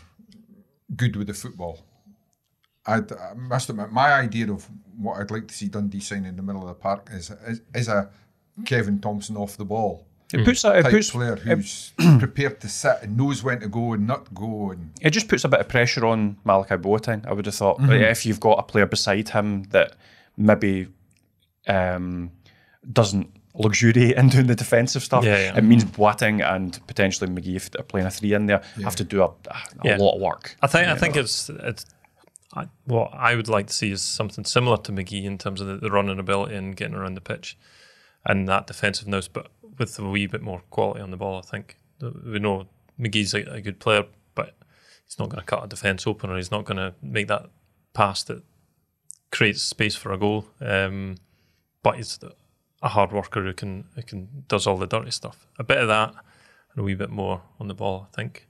good 0.96 1.16
with 1.16 1.26
the 1.26 1.35
football. 1.35 1.80
I'd, 2.86 3.12
I 3.12 3.34
must 3.34 3.68
admit, 3.68 3.92
my 3.92 4.12
idea 4.12 4.50
of 4.52 4.66
what 4.98 5.18
I'd 5.20 5.30
like 5.30 5.48
to 5.48 5.54
see 5.54 5.68
Dundee 5.68 6.00
sign 6.00 6.24
in 6.24 6.36
the 6.36 6.42
middle 6.42 6.62
of 6.62 6.68
the 6.68 6.74
park 6.74 7.08
is 7.12 7.30
is, 7.46 7.60
is 7.74 7.88
a 7.88 8.10
Kevin 8.64 9.00
Thomson 9.00 9.36
off 9.36 9.56
the 9.56 9.64
ball 9.64 10.06
it 10.32 10.44
puts 10.44 10.62
that, 10.62 10.76
it 10.76 10.82
type 10.82 10.92
puts 10.92 11.10
player 11.10 11.34
who's 11.36 11.92
prepared 12.18 12.60
to 12.60 12.68
sit 12.68 12.98
and 13.02 13.16
knows 13.16 13.42
when 13.42 13.58
to 13.60 13.68
go 13.68 13.94
and 13.94 14.06
not 14.06 14.32
go. 14.32 14.70
And 14.70 14.92
it 15.00 15.10
just 15.10 15.26
puts 15.28 15.42
a 15.44 15.48
bit 15.48 15.58
of 15.60 15.68
pressure 15.68 16.06
on 16.06 16.36
Malachi 16.44 16.76
Boateng. 16.76 17.26
I 17.26 17.32
would 17.32 17.46
have 17.46 17.54
thought 17.54 17.78
Mm-hmm. 17.80 17.90
if 17.92 18.24
you've 18.24 18.38
got 18.38 18.58
a 18.60 18.62
player 18.62 18.86
beside 18.86 19.28
him 19.30 19.64
that 19.70 19.94
maybe 20.36 20.86
um, 21.66 22.30
doesn't 22.92 23.28
luxuriate 23.54 24.12
in 24.16 24.28
doing 24.28 24.46
the 24.46 24.54
defensive 24.54 25.02
stuff, 25.02 25.24
Yeah, 25.24 25.38
yeah. 25.38 25.58
it 25.58 25.64
means 25.64 25.84
Boateng 25.84 26.42
and 26.48 26.78
potentially 26.86 27.28
McGhee, 27.30 27.56
if 27.56 27.70
they're 27.70 27.82
playing 27.82 28.06
a 28.06 28.10
three 28.10 28.32
in 28.32 28.46
there, 28.46 28.62
have 28.84 28.96
to 28.96 29.04
do 29.04 29.22
a, 29.22 29.26
a 29.26 29.56
Yeah. 29.84 29.96
lot 29.96 30.14
of 30.14 30.20
work. 30.20 30.56
I 30.62 30.66
think 30.68 30.88
I 30.88 30.94
think 30.96 31.16
it's 31.16 31.50
it's 31.50 31.86
I, 32.54 32.66
what 32.84 33.12
I 33.14 33.34
would 33.34 33.48
like 33.48 33.68
to 33.68 33.72
see 33.72 33.92
is 33.92 34.02
something 34.02 34.44
similar 34.44 34.76
to 34.78 34.92
McGhee 34.92 35.24
in 35.24 35.38
terms 35.38 35.60
of 35.60 35.68
the, 35.68 35.76
the 35.76 35.90
running 35.90 36.18
ability 36.18 36.56
and 36.56 36.76
getting 36.76 36.96
around 36.96 37.14
the 37.14 37.20
pitch, 37.20 37.56
and 38.24 38.48
that 38.48 38.66
defensiveness, 38.66 39.28
but 39.28 39.50
with 39.78 39.98
a 39.98 40.08
wee 40.08 40.26
bit 40.26 40.42
more 40.42 40.62
quality 40.70 41.00
on 41.00 41.10
the 41.10 41.16
ball. 41.16 41.38
I 41.38 41.42
think 41.42 41.78
we 42.00 42.38
know 42.38 42.66
McGhee's 42.98 43.34
a, 43.34 43.42
a 43.50 43.60
good 43.60 43.78
player, 43.78 44.04
but 44.34 44.56
he's 45.06 45.18
not 45.18 45.28
going 45.28 45.40
to 45.40 45.46
cut 45.46 45.64
a 45.64 45.68
defence 45.68 46.06
open, 46.06 46.30
or 46.30 46.36
he's 46.36 46.50
not 46.50 46.64
going 46.64 46.78
to 46.78 46.94
make 47.02 47.28
that 47.28 47.46
pass 47.94 48.22
that 48.24 48.42
creates 49.30 49.62
space 49.62 49.94
for 49.94 50.12
a 50.12 50.18
goal. 50.18 50.46
Um, 50.60 51.16
but 51.82 51.96
he's 51.96 52.18
a 52.82 52.88
hard 52.88 53.12
worker 53.12 53.42
who 53.42 53.54
can 53.54 53.84
who 53.94 54.02
can 54.02 54.44
does 54.48 54.66
all 54.66 54.76
the 54.76 54.86
dirty 54.86 55.10
stuff. 55.10 55.46
A 55.58 55.64
bit 55.64 55.78
of 55.78 55.88
that, 55.88 56.10
and 56.10 56.80
a 56.80 56.82
wee 56.82 56.94
bit 56.94 57.10
more 57.10 57.42
on 57.58 57.68
the 57.68 57.74
ball. 57.74 58.08
I 58.12 58.16
think. 58.16 58.48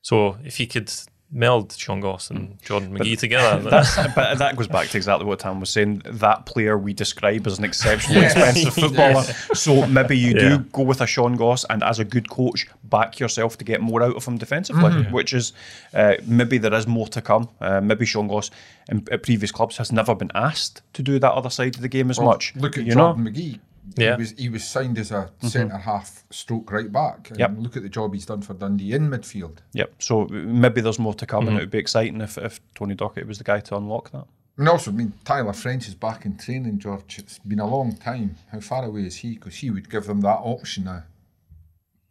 So 0.00 0.38
if 0.42 0.56
he 0.56 0.66
could 0.66 0.90
meld 1.34 1.72
Sean 1.72 2.00
Goss 2.00 2.30
and 2.30 2.60
Jordan 2.62 2.96
McGhee 2.96 3.18
together, 3.18 3.62
but 4.14 4.38
that 4.38 4.54
goes 4.56 4.68
back 4.68 4.88
to 4.88 4.96
exactly 4.98 5.24
what 5.26 5.38
Tam 5.38 5.60
was 5.60 5.70
saying. 5.70 6.02
That 6.04 6.44
player 6.46 6.76
we 6.76 6.92
describe 6.92 7.46
as 7.46 7.58
an 7.58 7.64
exceptionally 7.64 8.24
expensive 8.26 8.74
footballer. 8.82 9.22
So 9.54 9.86
maybe 9.86 10.16
you 10.18 10.32
Yeah. 10.34 10.48
do 10.50 10.58
go 10.72 10.82
with 10.82 11.00
a 11.00 11.06
Sean 11.06 11.36
Goss 11.36 11.64
and, 11.70 11.82
as 11.82 11.98
a 11.98 12.04
good 12.04 12.28
coach, 12.28 12.66
back 12.84 13.18
yourself 13.18 13.56
to 13.58 13.64
get 13.64 13.80
more 13.80 14.02
out 14.02 14.14
of 14.16 14.24
him 14.26 14.36
defensively, 14.36 14.82
Mm-hmm. 14.90 15.12
which 15.12 15.32
is 15.32 15.52
uh, 15.94 16.14
maybe 16.26 16.58
there 16.58 16.74
is 16.74 16.86
more 16.86 17.08
to 17.08 17.22
come. 17.22 17.48
Uh, 17.60 17.80
maybe 17.80 18.04
Sean 18.04 18.28
Goss 18.28 18.50
in, 18.90 19.06
at 19.10 19.22
previous 19.22 19.50
clubs 19.50 19.78
has 19.78 19.90
never 19.90 20.14
been 20.14 20.30
asked 20.34 20.82
to 20.92 21.02
do 21.02 21.18
that 21.18 21.32
other 21.32 21.50
side 21.50 21.74
of 21.76 21.80
the 21.80 21.88
game 21.88 22.10
as 22.10 22.20
much. 22.20 22.54
look 22.56 22.76
at 22.76 22.84
you 22.84 22.94
know? 22.94 23.14
Jordan 23.14 23.24
McGee. 23.32 23.58
Yeah. 23.96 24.16
He 24.16 24.20
was 24.22 24.30
he 24.38 24.48
was 24.48 24.64
signed 24.64 24.98
as 24.98 25.10
a 25.10 25.30
centre 25.40 25.76
half 25.76 26.24
stroke 26.30 26.70
right 26.70 26.90
back. 26.90 27.30
And 27.30 27.38
Yep. 27.38 27.50
look 27.58 27.76
at 27.76 27.82
the 27.82 27.88
job 27.88 28.14
he's 28.14 28.26
done 28.26 28.40
for 28.42 28.54
Dundee 28.54 28.92
in 28.92 29.08
midfield. 29.10 29.58
Yep. 29.72 29.94
So 29.98 30.26
maybe 30.30 30.80
there's 30.80 30.98
more 30.98 31.14
to 31.14 31.26
come, 31.26 31.40
Mm-hmm. 31.44 31.48
and 31.48 31.56
it 31.58 31.60
would 31.62 31.70
be 31.70 31.78
exciting 31.78 32.20
if, 32.20 32.38
if 32.38 32.60
Tony 32.74 32.94
Docherty 32.94 33.26
was 33.26 33.38
the 33.38 33.44
guy 33.44 33.60
to 33.60 33.76
unlock 33.76 34.10
that. 34.12 34.24
And 34.58 34.68
also, 34.68 34.90
I 34.90 34.94
mean, 34.94 35.12
Tyler 35.24 35.52
French 35.54 35.88
is 35.88 35.94
back 35.94 36.24
in 36.26 36.36
training, 36.36 36.78
George. 36.78 37.18
It's 37.18 37.38
been 37.40 37.58
a 37.60 37.66
long 37.66 37.96
time. 37.96 38.36
How 38.52 38.60
far 38.60 38.84
away 38.84 39.02
is 39.06 39.16
he? 39.16 39.34
Because 39.34 39.56
he 39.56 39.70
would 39.70 39.88
give 39.90 40.04
them 40.06 40.20
that 40.20 40.38
option 40.42 40.84
now. 40.84 41.04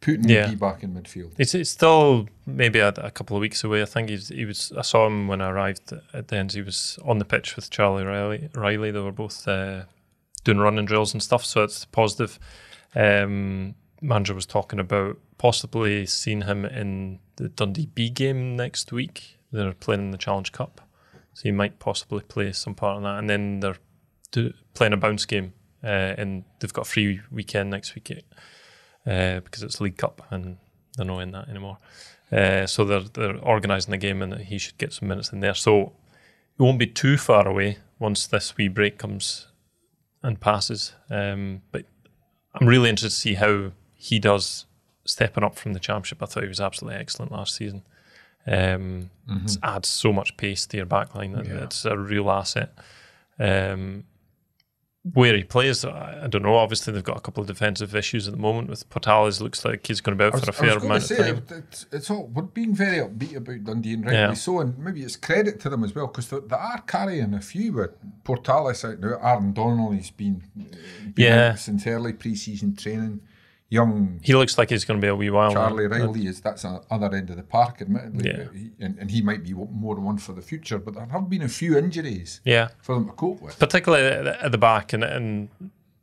putting 0.00 0.28
Yeah. 0.28 0.48
McGhee 0.48 0.58
back 0.58 0.82
in 0.82 0.92
midfield. 0.94 1.30
It's, 1.38 1.54
it's 1.54 1.70
still 1.70 2.26
maybe 2.44 2.80
a, 2.80 2.88
a 2.88 3.10
couple 3.12 3.36
of 3.36 3.40
weeks 3.40 3.62
away. 3.62 3.80
I 3.82 3.84
think 3.84 4.08
he's, 4.10 4.28
he 4.28 4.44
was. 4.44 4.72
I 4.76 4.82
saw 4.82 5.06
him 5.06 5.28
when 5.28 5.40
I 5.40 5.50
arrived 5.50 5.92
at 6.12 6.28
the 6.28 6.36
end. 6.36 6.52
He 6.52 6.62
was 6.62 6.98
on 7.04 7.18
the 7.18 7.24
pitch 7.24 7.54
with 7.56 7.70
Charlie 7.70 8.02
Reilly. 8.04 8.50
Reilly. 8.54 8.90
They 8.90 8.98
were 8.98 9.12
both 9.12 9.46
uh, 9.46 9.84
doing 10.44 10.58
running 10.58 10.84
drills 10.84 11.12
and 11.12 11.22
stuff. 11.22 11.44
So 11.44 11.62
it's 11.62 11.84
positive. 11.84 12.38
Um, 12.94 13.74
manager 14.00 14.34
was 14.34 14.46
talking 14.46 14.80
about 14.80 15.18
possibly 15.38 16.06
seeing 16.06 16.42
him 16.42 16.64
in 16.64 17.20
the 17.36 17.48
Dundee 17.48 17.86
B 17.86 18.10
game 18.10 18.56
next 18.56 18.92
week. 18.92 19.38
They're 19.50 19.72
playing 19.72 20.02
in 20.02 20.10
the 20.10 20.18
Challenge 20.18 20.50
Cup, 20.52 20.80
so 21.34 21.42
he 21.44 21.52
might 21.52 21.78
possibly 21.78 22.20
play 22.20 22.52
some 22.52 22.74
part 22.74 22.96
in 22.96 23.02
that. 23.04 23.18
And 23.18 23.28
then 23.28 23.60
they're 23.60 23.76
do, 24.30 24.52
playing 24.74 24.94
a 24.94 24.96
bounce 24.96 25.26
game, 25.26 25.52
uh, 25.84 26.14
and 26.16 26.44
they've 26.58 26.72
got 26.72 26.86
a 26.86 26.90
free 26.90 27.20
weekend 27.30 27.70
next 27.70 27.94
week 27.94 28.10
uh, 29.06 29.40
because 29.40 29.62
it's 29.62 29.80
League 29.80 29.98
Cup 29.98 30.26
and 30.30 30.56
they're 30.96 31.06
not 31.06 31.20
in 31.20 31.32
that 31.32 31.48
anymore. 31.48 31.78
Uh, 32.30 32.66
so 32.66 32.84
they're 32.84 33.00
they're 33.00 33.38
organising 33.38 33.90
the 33.90 33.98
game 33.98 34.22
and 34.22 34.34
he 34.38 34.58
should 34.58 34.78
get 34.78 34.92
some 34.92 35.08
minutes 35.08 35.32
in 35.32 35.40
there. 35.40 35.54
So 35.54 35.92
it 36.58 36.62
won't 36.62 36.78
be 36.78 36.86
too 36.86 37.18
far 37.18 37.46
away 37.46 37.78
once 37.98 38.26
this 38.26 38.56
wee 38.56 38.68
break 38.68 38.98
comes 38.98 39.48
and 40.22 40.40
passes. 40.40 40.94
Um, 41.10 41.62
but 41.72 41.84
I'm 42.54 42.66
really 42.66 42.90
interested 42.90 43.14
to 43.16 43.20
see 43.20 43.34
how 43.34 43.72
he 43.94 44.18
does 44.18 44.66
stepping 45.04 45.44
up 45.44 45.56
from 45.56 45.72
the 45.72 45.80
championship. 45.80 46.22
I 46.22 46.26
thought 46.26 46.42
he 46.42 46.48
was 46.48 46.60
absolutely 46.60 47.00
excellent 47.00 47.32
last 47.32 47.54
season. 47.54 47.82
Um, 48.46 49.10
it 49.44 49.58
adds 49.62 49.88
so 49.88 50.12
much 50.12 50.36
pace 50.36 50.66
to 50.66 50.76
your 50.76 50.86
backline. 50.86 51.46
Yeah. 51.46 51.64
It's 51.64 51.84
a 51.84 51.96
real 51.96 52.30
asset. 52.30 52.72
Um, 53.38 54.04
where 55.14 55.36
he 55.36 55.42
plays, 55.42 55.84
I 55.84 56.24
I 56.24 56.26
don't 56.28 56.42
know. 56.42 56.54
Obviously, 56.56 56.92
they've 56.92 57.02
got 57.02 57.16
a 57.16 57.20
couple 57.20 57.40
of 57.40 57.48
defensive 57.48 57.96
issues 57.96 58.28
at 58.28 58.34
the 58.34 58.40
moment 58.40 58.70
with 58.70 58.88
Portales. 58.88 59.40
Looks 59.40 59.64
like 59.64 59.84
he's 59.86 60.00
going 60.00 60.16
to 60.16 60.22
be 60.22 60.26
out 60.26 60.32
was, 60.34 60.44
for 60.44 60.50
a 60.50 60.52
fair 60.52 60.78
amount 60.78 61.04
to 61.04 61.14
of 61.14 61.20
say, 61.24 61.32
time. 61.32 61.44
it's, 61.50 61.86
it's 61.90 62.08
all, 62.10 62.28
we're 62.28 62.42
being 62.42 62.72
very 62.74 62.98
upbeat 62.98 63.34
about 63.34 63.64
Dundee 63.64 63.94
and 63.94 64.04
rightly 64.04 64.18
Yeah. 64.18 64.34
so, 64.34 64.60
and 64.60 64.78
maybe 64.78 65.02
it's 65.02 65.16
credit 65.16 65.58
to 65.60 65.70
them 65.70 65.82
as 65.82 65.92
well 65.94 66.06
because 66.06 66.28
they, 66.28 66.38
they 66.38 66.54
are 66.56 66.80
carrying 66.82 67.34
a 67.34 67.40
few 67.40 67.72
with 67.72 67.90
Portales 68.22 68.88
out 68.88 69.00
now. 69.00 69.18
Aaron 69.20 69.52
Donnelly's 69.52 70.10
been, 70.10 70.42
been 70.54 70.70
Yeah. 71.16 71.54
since 71.56 71.84
early 71.86 72.12
pre-season 72.12 72.76
training. 72.76 73.22
Young 73.72 74.20
He 74.22 74.34
looks 74.34 74.58
like 74.58 74.68
he's 74.68 74.84
going 74.84 75.00
to 75.00 75.04
be 75.04 75.08
a 75.08 75.16
wee 75.16 75.30
while. 75.30 75.52
Charlie 75.52 75.86
Reilly 75.86 76.26
is 76.26 76.42
that's 76.42 76.62
the 76.62 76.82
other 76.90 77.10
end 77.16 77.30
of 77.30 77.36
the 77.36 77.42
park, 77.42 77.80
admittedly, 77.80 78.28
Yeah. 78.30 78.44
he, 78.52 78.70
and, 78.84 78.98
and 78.98 79.10
he 79.10 79.22
might 79.22 79.42
be 79.42 79.54
more 79.54 79.96
one 80.10 80.18
for 80.18 80.34
the 80.34 80.42
future. 80.42 80.78
But 80.78 80.92
there 80.94 81.06
have 81.06 81.30
been 81.30 81.40
a 81.42 81.48
few 81.48 81.78
injuries 81.78 82.40
Yeah, 82.44 82.68
for 82.82 82.94
them 82.96 83.06
to 83.06 83.12
cope 83.12 83.40
with. 83.40 83.58
particularly 83.58 84.04
at 84.44 84.52
the, 84.52 84.58
back, 84.58 84.92
and 84.92 85.02
and 85.02 85.48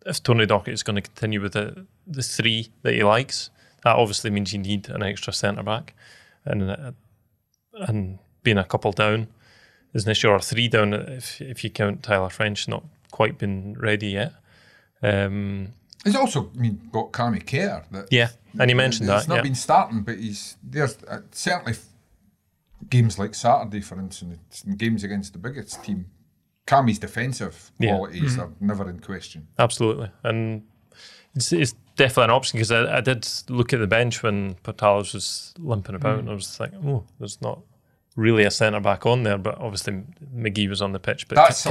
if 0.03 0.23
Tony 0.23 0.47
Docherty 0.47 0.73
is 0.73 0.81
going 0.81 0.95
to 0.95 1.01
continue 1.11 1.39
with 1.41 1.53
the 1.53 1.85
the 2.07 2.23
three 2.23 2.71
that 2.81 2.93
he 2.95 3.03
likes, 3.03 3.51
that 3.83 3.95
obviously 3.95 4.31
means 4.31 4.51
you 4.51 4.59
need 4.59 4.89
an 4.89 5.03
extra 5.03 5.31
centre 5.31 5.63
back, 5.63 5.93
and 6.45 6.71
uh, 6.71 6.91
and 7.87 8.17
being 8.41 8.57
a 8.57 8.63
couple 8.63 8.91
down 8.93 9.27
is 9.93 10.05
an 10.05 10.11
issue, 10.11 10.29
or 10.29 10.39
three 10.41 10.67
down 10.67 10.93
if 10.93 11.39
if 11.39 11.63
you 11.63 11.69
count 11.69 12.01
Tyler 12.01 12.29
French 12.29 12.67
not 12.67 12.83
quite 13.11 13.37
been 13.37 13.75
ready 13.77 14.07
yet. 14.07 14.33
Um, 15.03 15.73
He's 16.03 16.15
also, 16.15 16.49
I 16.55 16.57
mean, 16.59 16.89
got 16.91 17.11
Cammy 17.11 17.45
Kerr. 17.45 17.83
That 17.91 18.07
yeah, 18.11 18.29
and 18.59 18.69
he 18.69 18.73
mentioned 18.73 19.09
that. 19.09 19.19
He's 19.19 19.27
not 19.27 19.35
Yeah. 19.37 19.41
been 19.41 19.55
starting, 19.55 20.01
but 20.01 20.17
he's 20.17 20.57
there's 20.63 20.97
uh, 21.07 21.19
certainly 21.31 21.73
f- 21.73 21.85
games 22.89 23.19
like 23.19 23.35
Saturday, 23.35 23.81
for 23.81 23.99
instance, 23.99 24.63
and 24.65 24.77
games 24.77 25.03
against 25.03 25.33
the 25.33 25.39
biggest 25.39 25.83
team. 25.83 26.05
Cammy's 26.65 26.99
defensive 26.99 27.71
Yeah. 27.79 27.95
qualities 27.97 28.37
are 28.37 28.49
never 28.59 28.89
in 28.89 28.99
question. 28.99 29.47
Absolutely, 29.57 30.09
and 30.23 30.63
it's, 31.35 31.51
it's 31.51 31.73
definitely 31.95 32.25
an 32.25 32.29
option 32.29 32.57
because 32.57 32.71
I, 32.71 32.97
I 32.97 33.01
did 33.01 33.27
look 33.49 33.73
at 33.73 33.79
the 33.79 33.87
bench 33.87 34.23
when 34.23 34.53
Portales 34.63 35.13
was 35.13 35.53
limping 35.57 35.95
about, 35.95 36.19
and 36.19 36.29
I 36.29 36.33
was 36.33 36.55
thinking, 36.55 36.79
oh, 36.87 37.03
there's 37.19 37.41
not 37.41 37.59
really 38.19 38.43
a 38.43 38.51
centre 38.51 38.79
back 38.79 39.05
on 39.05 39.23
there, 39.23 39.37
but 39.37 39.57
obviously 39.57 40.03
McGhee 40.35 40.69
was 40.69 40.81
on 40.81 40.91
the 40.91 40.99
pitch, 40.99 41.27
but 41.27 41.35
That's 41.35 41.63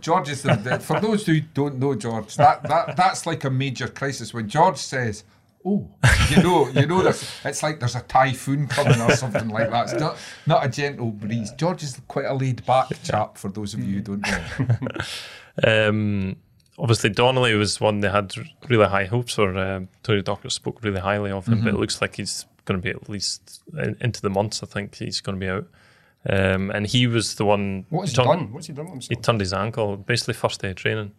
George 0.00 0.28
is 0.28 0.42
the, 0.42 0.80
for 0.82 1.00
those 1.00 1.26
who 1.26 1.40
don't 1.40 1.78
know 1.78 1.94
George. 1.94 2.36
That 2.36 2.62
that 2.64 2.96
that's 2.96 3.26
like 3.26 3.44
a 3.44 3.50
major 3.50 3.88
crisis 3.88 4.32
when 4.32 4.48
George 4.48 4.78
says. 4.78 5.24
Oh, 5.64 5.88
you 6.28 6.42
know, 6.42 6.68
you 6.70 6.86
know 6.86 7.02
this. 7.02 7.40
It's 7.44 7.62
like 7.62 7.78
there's 7.78 7.94
a 7.94 8.00
typhoon 8.00 8.66
coming 8.66 9.00
or 9.00 9.12
something 9.12 9.48
like 9.48 9.70
that. 9.70 9.92
It's 9.92 10.00
not 10.00 10.16
not 10.44 10.66
a 10.66 10.68
gentle 10.68 11.12
breeze. 11.12 11.52
George 11.52 11.84
is 11.84 12.00
quite 12.08 12.24
a 12.24 12.34
laid 12.34 12.66
back 12.66 12.88
chap. 13.04 13.38
For 13.38 13.48
those 13.48 13.72
of 13.74 13.78
you 13.78 13.96
who 13.96 14.00
don't 14.00 14.22
know, 14.22 14.78
um, 15.88 16.36
obviously 16.78 17.10
Donnelly 17.10 17.54
was 17.54 17.80
one 17.80 18.00
they 18.00 18.10
had 18.10 18.34
really 18.68 18.86
high 18.86 19.04
hopes 19.04 19.34
for. 19.34 19.56
Um, 19.56 19.88
Tony 20.02 20.22
Docherty 20.22 20.50
spoke 20.50 20.82
really 20.82 21.00
highly 21.00 21.30
of 21.30 21.46
him, 21.46 21.62
but 21.62 21.74
it 21.74 21.78
looks 21.78 22.00
like 22.00 22.16
he's 22.16 22.44
going 22.64 22.80
to 22.80 22.82
be 22.82 22.90
at 22.90 23.08
least 23.08 23.62
in, 23.78 23.96
into 24.00 24.20
the 24.22 24.30
months. 24.30 24.62
I 24.62 24.66
think 24.66 24.94
he's 24.96 25.20
going 25.20 25.38
to 25.38 25.44
be 25.44 25.50
out, 25.50 25.66
um, 26.28 26.70
and 26.70 26.86
he 26.86 27.06
was 27.06 27.34
the 27.36 27.44
one. 27.44 27.86
What 27.90 28.02
has 28.02 28.10
he 28.10 28.16
turned- 28.16 28.28
done? 28.28 28.52
What's 28.52 28.66
he 28.66 28.72
done 28.72 28.90
with 28.94 29.08
He 29.08 29.16
turned 29.16 29.40
his 29.40 29.52
ankle, 29.52 29.96
basically 29.96 30.34
first 30.34 30.60
day 30.60 30.70
of 30.70 30.76
training. 30.76 31.12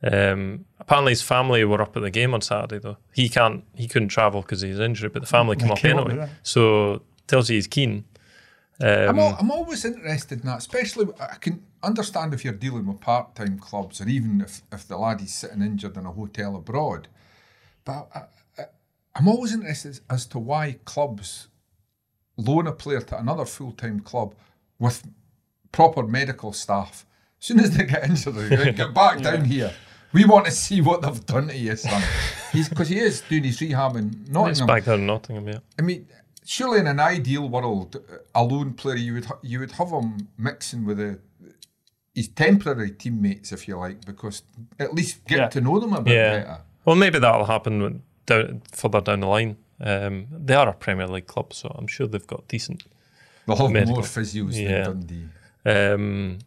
Um, 0.00 0.64
apparently, 0.78 1.10
his 1.12 1.22
family 1.22 1.64
were 1.64 1.82
up 1.82 1.96
at 1.96 2.02
the 2.02 2.10
game 2.10 2.32
on 2.34 2.40
Saturday. 2.40 2.78
Though 2.78 2.98
he 3.12 3.28
can't, 3.28 3.64
he 3.74 3.88
couldn't 3.88 4.08
travel 4.08 4.42
because 4.42 4.62
of 4.62 4.68
his 4.68 4.78
injury, 4.78 5.08
but 5.08 5.22
the 5.22 5.26
family 5.28 5.56
came 5.56 5.70
up 5.72 5.78
came 5.78 5.98
anyway. 5.98 6.16
yeah. 6.16 6.28
So 6.44 7.02
tells 7.26 7.50
you 7.50 7.56
he's 7.56 7.66
keen. 7.66 8.04
I'm, 8.80 9.08
Um, 9.10 9.18
al- 9.18 9.36
I'm 9.40 9.50
always 9.50 9.84
interested 9.84 10.40
in 10.40 10.46
that, 10.46 10.58
especially 10.58 11.08
I 11.20 11.34
can 11.40 11.64
understand 11.82 12.32
if 12.32 12.44
you're 12.44 12.52
dealing 12.54 12.86
with 12.86 13.00
part 13.00 13.34
time 13.34 13.58
clubs 13.58 14.00
or 14.00 14.08
even 14.08 14.40
if, 14.40 14.62
if 14.70 14.86
the 14.86 14.96
is 15.20 15.34
sitting 15.34 15.62
injured 15.62 15.96
in 15.96 16.06
a 16.06 16.12
hotel 16.12 16.54
abroad. 16.54 17.08
But 17.84 18.08
I, 18.14 18.18
I, 18.20 18.24
I'm 19.18 19.28
always 19.28 19.52
interested 19.52 19.90
as, 19.90 20.00
as 20.08 20.26
to 20.26 20.38
why 20.38 20.76
clubs 20.84 21.48
loan 22.36 22.66
a 22.68 22.72
player 22.72 23.00
to 23.00 23.18
another 23.18 23.44
full 23.44 23.72
time 23.72 24.00
club 24.00 24.34
with 24.78 25.02
proper 25.72 26.02
medical 26.04 26.52
staff. 26.52 27.04
As 27.40 27.46
soon 27.46 27.60
as 27.60 27.76
they 27.76 27.84
get 27.84 28.04
injured, 28.08 28.34
they 28.34 28.48
go, 28.56 28.72
get 28.72 28.94
back 28.94 29.20
down 29.22 29.44
here. 29.44 29.72
We 30.12 30.24
want 30.24 30.46
to 30.46 30.50
see 30.52 30.80
what 30.80 31.02
they've 31.02 31.26
done 31.26 31.48
to 31.48 31.56
you, 31.56 31.76
son. 31.76 32.02
Because 32.52 32.88
he 32.88 32.98
is 32.98 33.20
doing 33.28 33.44
his 33.44 33.60
rehab 33.60 33.96
in 33.96 34.24
Nottingham. 34.30 34.66
back 34.66 34.84
there 34.84 34.94
in 34.94 35.06
Nottingham, 35.06 35.46
yeah. 35.48 35.58
I 35.78 35.82
mean, 35.82 36.08
surely 36.44 36.78
in 36.80 36.86
an 36.86 36.98
ideal 36.98 37.46
world, 37.48 37.96
a 38.34 38.42
lone 38.42 38.72
player 38.72 38.96
you 38.96 39.14
would 39.14 39.26
you 39.42 39.58
would 39.60 39.72
have 39.72 39.90
him 39.90 40.28
mixing 40.38 40.86
with 40.86 40.98
a, 41.00 41.18
his 42.14 42.28
temporary 42.28 42.92
teammates, 42.92 43.52
if 43.52 43.68
you 43.68 43.76
like, 43.76 44.04
because 44.06 44.42
at 44.78 44.94
least 44.94 45.24
get 45.26 45.38
Yeah. 45.38 45.48
to 45.48 45.60
know 45.60 45.78
them 45.78 45.92
a 45.92 46.00
bit 46.00 46.14
Yeah. 46.14 46.38
better. 46.38 46.58
Well, 46.86 46.96
maybe 46.96 47.18
that'll 47.18 47.44
happen 47.44 47.82
when- 47.82 48.02
down, 48.28 48.62
further 48.72 49.00
down 49.00 49.20
the 49.20 49.26
line. 49.26 49.56
Um, 49.80 50.26
they 50.30 50.54
are 50.54 50.68
a 50.68 50.72
Premier 50.74 51.06
League 51.08 51.26
club, 51.26 51.52
so 51.52 51.74
I'm 51.78 51.86
sure 51.86 52.06
they've 52.06 52.26
got 52.26 52.46
decent. 52.48 52.84
They'll 53.46 53.56
have 53.56 53.70
Medical. 53.70 53.94
more 53.96 54.02
physios 54.04 54.54
Yeah. 54.54 54.84
than 54.84 55.00
Dundee. 55.00 55.28
Um, 55.66 56.38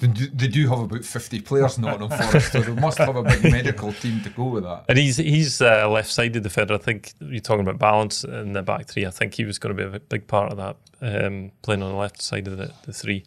They 0.00 0.08
do, 0.08 0.26
they 0.28 0.48
do 0.48 0.68
have 0.68 0.80
about 0.80 1.04
50 1.04 1.40
players 1.42 1.76
in 1.78 1.84
Nottingham 1.84 2.10
Forest, 2.18 2.50
so 2.52 2.60
they 2.62 2.72
must 2.80 2.98
have 2.98 3.14
a 3.14 3.22
big 3.22 3.44
medical 3.44 3.92
team 3.92 4.20
to 4.22 4.30
go 4.30 4.44
with 4.46 4.64
that. 4.64 4.84
and 4.88 4.98
he's 4.98 5.18
he's 5.18 5.60
uh, 5.62 5.88
left-sided 5.88 6.42
defender. 6.42 6.74
I 6.74 6.78
think 6.78 7.12
you're 7.20 7.40
talking 7.40 7.60
about 7.66 7.78
balance 7.78 8.24
in 8.24 8.54
the 8.54 8.62
back 8.62 8.86
three. 8.88 9.06
I 9.06 9.10
think 9.10 9.34
he 9.34 9.44
was 9.44 9.58
going 9.60 9.76
to 9.76 9.88
be 9.88 9.96
a 9.96 10.00
big 10.00 10.26
part 10.26 10.50
of 10.50 10.56
that, 10.58 10.76
um, 11.00 11.52
playing 11.62 11.82
on 11.82 11.92
the 11.92 11.96
left 11.98 12.20
side 12.20 12.48
of 12.48 12.56
the, 12.58 12.72
the 12.86 12.92
three. 12.92 13.24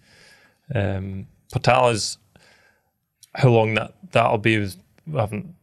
Um, 0.76 1.28
Patala's 1.54 2.18
how 3.34 3.50
long 3.50 3.76
that 3.76 3.94
that'll 4.12 4.38
be. 4.38 4.58
We 4.60 4.70
haven't 5.20 5.56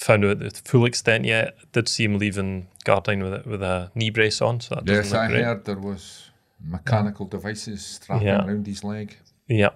found 0.00 0.24
out 0.24 0.38
the 0.38 0.50
full 0.64 0.84
extent 0.86 1.24
yet. 1.24 1.56
Did 1.72 1.88
see 1.88 2.04
him 2.04 2.18
leaving 2.18 2.68
Gardyne 2.84 3.22
with 3.22 3.34
a, 3.46 3.48
with 3.48 3.62
a 3.62 3.90
knee 3.94 4.10
brace 4.10 4.40
on, 4.40 4.60
so 4.60 4.74
that 4.76 4.84
doesn't 4.84 5.04
Yes, 5.04 5.12
look 5.12 5.20
I 5.20 5.28
great. 5.28 5.44
heard 5.44 5.64
there 5.64 5.78
was 5.78 6.30
mechanical 6.64 7.26
devices 7.26 7.84
strapping 7.84 8.26
Yeah. 8.26 8.44
around 8.46 8.66
his 8.66 8.82
leg. 8.84 9.16
Yeah. 9.48 9.70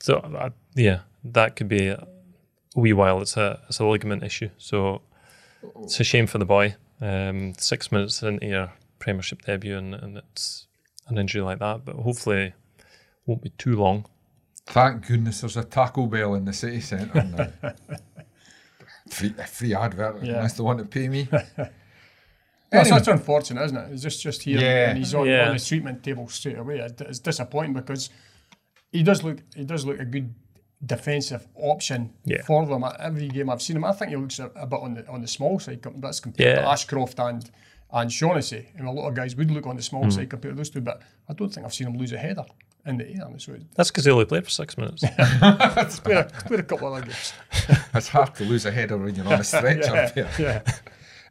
So 0.00 0.16
uh, 0.18 0.50
yeah, 0.74 1.00
that 1.24 1.56
could 1.56 1.68
be 1.68 1.88
a 1.88 2.06
wee 2.76 2.92
while. 2.92 3.20
It's 3.22 3.36
a 3.36 3.60
it's 3.68 3.78
a 3.80 3.84
ligament 3.84 4.22
issue, 4.22 4.50
so 4.58 5.02
it's 5.82 5.98
a 6.00 6.04
shame 6.04 6.26
for 6.26 6.38
the 6.38 6.44
boy. 6.46 6.74
Um, 7.00 7.54
six 7.58 7.92
minutes 7.92 8.22
into 8.22 8.46
your 8.46 8.72
Premiership 8.98 9.42
debut, 9.42 9.76
and, 9.76 9.94
and 9.94 10.16
it's 10.18 10.66
an 11.08 11.18
injury 11.18 11.42
like 11.42 11.60
that, 11.60 11.84
but 11.84 11.94
hopefully 11.96 12.46
it 12.46 12.54
won't 13.26 13.42
be 13.42 13.50
too 13.50 13.76
long. 13.76 14.06
Thank 14.66 15.06
goodness 15.06 15.40
there's 15.40 15.56
a 15.56 15.64
Taco 15.64 16.06
Bell 16.06 16.34
in 16.34 16.44
the 16.44 16.52
city 16.52 16.80
centre 16.80 17.22
now. 17.22 17.72
free, 19.10 19.30
free 19.30 19.74
advert, 19.74 20.22
Yeah. 20.22 20.36
unless 20.36 20.54
they 20.54 20.62
want 20.62 20.78
to 20.78 20.84
pay 20.84 21.08
me. 21.08 21.28
That's, 22.70 22.88
Anyway. 22.88 22.98
that's 22.98 23.08
unfortunate, 23.08 23.64
isn't 23.64 23.76
it? 23.78 23.92
It's 23.92 24.02
just 24.02 24.22
just 24.22 24.42
here 24.42 24.60
Yeah. 24.60 24.90
and 24.90 24.98
he's 24.98 25.14
on, 25.14 25.26
Yeah. 25.26 25.48
on 25.48 25.56
the 25.56 25.64
treatment 25.64 26.02
table 26.02 26.28
straight 26.28 26.58
away. 26.58 26.86
It's 27.00 27.18
disappointing 27.18 27.72
because 27.72 28.10
he 28.92 29.02
does 29.02 29.22
look 29.22 29.38
he 29.56 29.64
does 29.64 29.86
look 29.86 29.98
a 29.98 30.04
good 30.04 30.34
defensive 30.84 31.48
option 31.56 32.12
Yeah. 32.26 32.42
for 32.42 32.66
them. 32.66 32.84
At 32.84 33.00
Every 33.00 33.28
game 33.28 33.48
I've 33.48 33.62
seen 33.62 33.76
him, 33.76 33.84
I 33.84 33.92
think 33.92 34.10
he 34.10 34.16
looks 34.16 34.38
a, 34.38 34.50
a 34.54 34.66
bit 34.66 34.80
on 34.80 34.94
the 34.94 35.08
on 35.08 35.22
the 35.22 35.28
small 35.28 35.58
side. 35.58 35.80
That's 35.96 36.20
compared 36.20 36.58
to 36.58 36.68
Ashcroft 36.68 37.18
and 37.18 37.50
and 37.90 38.12
Shaughnessy. 38.12 38.68
And 38.76 38.86
a 38.86 38.90
lot 38.90 39.08
of 39.08 39.14
guys 39.14 39.34
would 39.34 39.50
look 39.50 39.66
on 39.66 39.76
the 39.76 39.82
small 39.82 40.04
hmm. 40.04 40.10
side 40.10 40.28
compared 40.28 40.54
to 40.54 40.58
those 40.58 40.68
two, 40.68 40.82
but 40.82 41.00
I 41.26 41.32
don't 41.32 41.48
think 41.48 41.64
I've 41.64 41.72
seen 41.72 41.86
him 41.86 41.96
lose 41.96 42.12
a 42.12 42.18
header 42.18 42.44
in 42.88 42.98
the 42.98 43.06
air. 43.08 43.28
So 43.38 43.52
it- 43.52 43.62
That's 43.74 43.90
because 43.90 44.04
he 44.04 44.10
only 44.10 44.24
played 44.24 44.44
for 44.44 44.50
six 44.50 44.76
minutes. 44.76 45.02
it's 45.20 46.00
played 46.00 46.16
a, 46.18 46.24
played 46.46 46.60
a 46.60 46.62
couple 46.62 46.88
of 46.88 46.94
other 46.94 47.06
games. 47.06 47.32
It's 47.94 48.08
hard 48.08 48.34
to 48.36 48.44
lose 48.44 48.66
a 48.66 48.70
header 48.70 48.96
when 48.96 49.14
you're 49.14 49.26
on 49.26 49.40
a 49.40 49.44
stretcher. 49.52 49.94
Yeah, 49.94 50.12
yeah. 50.16 50.30
yeah. 50.38 50.62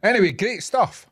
Anyway, 0.02 0.32
great 0.32 0.62
stuff. 0.62 1.06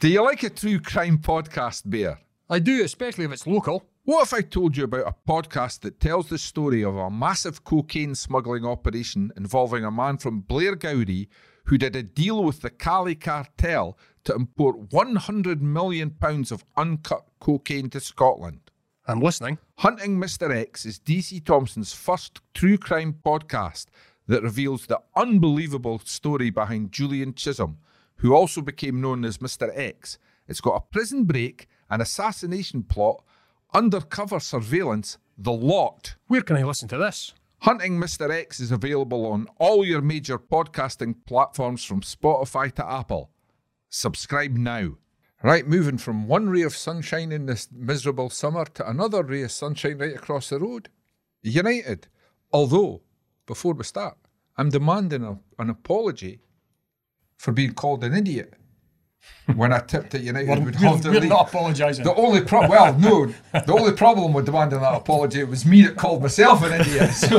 Do 0.00 0.08
you 0.08 0.22
like 0.22 0.42
a 0.42 0.50
true 0.50 0.78
crime 0.78 1.18
podcast, 1.18 1.88
Bear? 1.88 2.18
I 2.50 2.58
do, 2.58 2.84
especially 2.84 3.24
if 3.24 3.32
it's 3.32 3.46
local. 3.46 3.86
What 4.04 4.22
if 4.22 4.34
I 4.34 4.40
told 4.42 4.76
you 4.76 4.84
about 4.84 5.08
a 5.08 5.14
podcast 5.28 5.80
that 5.80 5.98
tells 6.00 6.28
the 6.28 6.38
story 6.38 6.84
of 6.84 6.94
a 6.96 7.10
massive 7.10 7.64
cocaine 7.64 8.14
smuggling 8.14 8.64
operation 8.64 9.32
involving 9.36 9.84
a 9.84 9.90
man 9.90 10.18
from 10.18 10.42
Blairgowrie 10.42 11.28
who 11.64 11.78
did 11.78 11.96
a 11.96 12.02
deal 12.02 12.44
with 12.44 12.60
the 12.60 12.70
Cali 12.70 13.16
cartel 13.16 13.98
to 14.26 14.34
import 14.34 14.90
£100 14.90 15.60
million 15.60 16.14
of 16.20 16.64
uncut 16.76 17.26
cocaine 17.40 17.88
to 17.90 18.00
Scotland? 18.00 18.60
I'm 19.08 19.20
listening. 19.20 19.58
Hunting 19.76 20.18
Mr. 20.18 20.54
X 20.54 20.84
is 20.84 20.98
DC 20.98 21.44
Thomson's 21.44 21.92
first 21.92 22.40
true 22.54 22.76
crime 22.76 23.16
podcast 23.24 23.86
that 24.26 24.42
reveals 24.42 24.86
the 24.86 25.00
unbelievable 25.14 26.00
story 26.04 26.50
behind 26.50 26.90
Julian 26.92 27.34
Chisholm, 27.34 27.78
who 28.16 28.34
also 28.34 28.60
became 28.60 29.00
known 29.00 29.24
as 29.24 29.38
Mr. 29.38 29.70
X. 29.74 30.18
It's 30.48 30.60
got 30.60 30.74
a 30.74 30.80
prison 30.80 31.24
break, 31.24 31.68
an 31.88 32.00
assassination 32.00 32.82
plot, 32.82 33.22
undercover 33.72 34.40
surveillance, 34.40 35.18
the 35.38 35.52
lot. 35.52 36.16
Where 36.26 36.42
can 36.42 36.56
I 36.56 36.64
listen 36.64 36.88
to 36.88 36.98
this? 36.98 37.32
Hunting 37.60 37.98
Mr. 38.00 38.30
X 38.30 38.58
is 38.58 38.72
available 38.72 39.26
on 39.26 39.46
all 39.58 39.84
your 39.84 40.00
major 40.00 40.38
podcasting 40.38 41.14
platforms 41.26 41.84
from 41.84 42.00
Spotify 42.00 42.72
to 42.74 42.84
Apple. 42.84 43.30
Subscribe 43.88 44.52
now. 44.52 44.92
Right, 45.42 45.66
moving 45.66 45.98
from 45.98 46.26
one 46.26 46.48
ray 46.48 46.62
of 46.62 46.76
sunshine 46.76 47.30
in 47.30 47.46
this 47.46 47.68
miserable 47.70 48.30
summer 48.30 48.64
to 48.64 48.88
another 48.88 49.22
ray 49.22 49.42
of 49.42 49.52
sunshine 49.52 49.98
right 49.98 50.14
across 50.14 50.48
the 50.48 50.58
road. 50.58 50.88
United. 51.42 52.08
Although, 52.52 53.02
before 53.46 53.74
we 53.74 53.84
start, 53.84 54.16
I'm 54.56 54.70
demanding 54.70 55.22
a, 55.22 55.38
an 55.58 55.70
apology 55.70 56.40
for 57.36 57.52
being 57.52 57.74
called 57.74 58.02
an 58.02 58.14
idiot 58.14 58.54
when 59.54 59.72
I 59.72 59.78
tipped 59.78 60.10
that 60.10 60.22
United 60.22 60.48
We're, 60.48 60.64
would 60.64 60.74
we're, 60.80 60.88
have 60.88 61.02
the 61.04 61.10
we're 61.10 61.20
lead. 61.20 61.28
not 61.28 61.48
apologising. 61.48 62.04
The 62.04 62.14
only 62.14 62.40
pro 62.40 62.66
well, 62.68 62.92
no, 62.98 63.26
the 63.52 63.72
only 63.72 63.92
problem 63.92 64.32
with 64.32 64.46
demanding 64.46 64.80
that 64.80 64.94
apology 64.94 65.44
was 65.44 65.64
me 65.64 65.82
that 65.82 65.96
called 65.96 66.20
myself 66.22 66.64
an 66.64 66.80
idiot. 66.80 67.12
So 67.12 67.38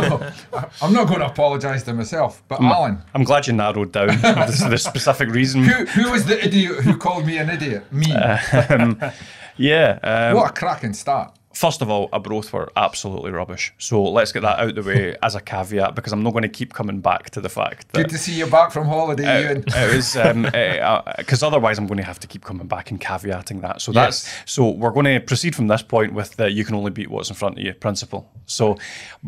I- 0.54 0.66
I'm 0.82 0.94
not 0.94 1.08
going 1.08 1.20
to 1.20 1.26
apologise 1.28 1.84
to 1.84 1.94
myself. 1.94 2.42
But 2.48 2.62
Alan, 2.62 3.00
I'm 3.14 3.24
glad 3.26 3.46
you 3.48 3.54
narrowed 3.54 3.92
down 3.92 4.08
the, 4.22 4.68
the 4.70 4.78
specific 4.78 5.30
reason. 5.30 5.64
who 5.64 5.86
who 5.86 6.12
was 6.12 6.26
the 6.26 6.42
idiot 6.46 6.76
who 6.84 6.96
called 6.98 7.26
me 7.26 7.38
an 7.40 7.50
idiot? 7.50 7.92
Me. 7.92 8.08
Yeah. 9.60 9.98
Um, 10.04 10.36
what 10.36 10.52
a 10.52 10.54
cracking 10.54 10.94
start. 10.94 11.34
First 11.58 11.82
of 11.82 11.90
all, 11.90 12.08
Arbroath 12.14 12.54
were 12.54 12.72
absolutely 12.76 13.32
rubbish. 13.32 13.74
So 13.80 14.04
let's 14.04 14.32
get 14.32 14.44
that 14.44 14.60
out 14.60 14.76
the 14.76 14.84
way 14.84 15.16
as 15.24 15.34
a 15.34 15.42
caveat 15.42 15.96
because 15.96 16.14
I'm 16.14 16.22
not 16.22 16.34
going 16.34 16.44
to 16.44 16.50
keep 16.50 16.72
coming 16.72 17.02
back 17.02 17.32
to 17.32 17.42
the 17.42 17.50
fact 17.50 17.92
that 17.94 17.98
Good 18.04 18.10
to 18.12 18.18
see 18.20 18.34
you 18.34 18.46
back 18.46 18.72
from 18.72 18.86
holiday, 18.86 19.42
Ewan. 19.42 19.64
it 19.66 19.96
was 19.96 20.14
because 21.18 21.42
otherwise 21.42 21.80
I'm 21.80 21.88
going 21.88 21.98
to 21.98 22.04
have 22.04 22.20
to 22.20 22.28
keep 22.28 22.46
coming 22.46 22.68
back 22.68 22.92
and 22.92 23.02
caveating 23.02 23.62
that. 23.62 23.82
So 23.82 23.92
that's 23.92 24.26
Yes. 24.26 24.44
so 24.46 24.70
we're 24.70 24.92
going 24.92 25.06
to 25.06 25.20
proceed 25.20 25.56
from 25.56 25.66
this 25.68 25.82
point 25.82 26.14
with 26.14 26.36
the 26.36 26.52
you 26.52 26.64
can 26.64 26.76
only 26.76 26.92
beat 26.92 27.10
what's 27.10 27.30
in 27.30 27.36
front 27.36 27.58
of 27.58 27.66
you 27.66 27.74
principle. 27.74 28.30
So, 28.46 28.78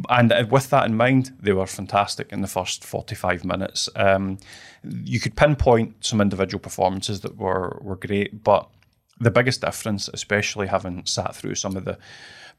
and 0.08 0.32
uh, 0.32 0.46
with 0.48 0.70
that 0.70 0.86
in 0.86 0.96
mind, 0.96 1.32
they 1.42 1.54
were 1.54 1.66
fantastic 1.66 2.32
in 2.32 2.42
the 2.42 2.48
first 2.48 2.84
45 2.84 3.44
minutes. 3.44 3.90
Um, 3.96 4.38
you 5.04 5.20
could 5.20 5.36
pinpoint 5.36 5.96
some 6.06 6.22
individual 6.22 6.60
performances 6.60 7.22
that 7.22 7.38
were 7.38 7.80
were 7.82 7.96
great, 7.96 8.44
but 8.44 8.70
the 9.20 9.32
biggest 9.32 9.62
difference, 9.62 10.10
especially 10.14 10.68
having 10.68 11.06
sat 11.06 11.36
through 11.36 11.56
some 11.56 11.76
of 11.76 11.86
the 11.86 11.98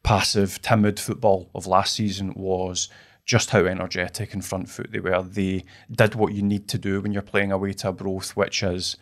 passive, 0.02 0.60
timid 0.62 0.98
football 1.00 1.50
of 1.54 1.66
last 1.66 1.94
season, 1.94 2.32
was 2.34 2.88
just 3.24 3.50
how 3.50 3.64
energetic 3.64 4.34
and 4.34 4.44
front 4.44 4.68
foot 4.68 4.90
they 4.90 5.00
were. 5.00 5.22
They 5.22 5.64
did 5.90 6.14
what 6.14 6.34
you 6.34 6.42
need 6.42 6.68
to 6.68 6.78
do 6.78 7.00
when 7.00 7.12
you're 7.12 7.22
playing 7.22 7.52
away 7.52 7.72
to 7.74 7.88
Arbroath, 7.88 8.36
which 8.36 8.62
is 8.62 8.96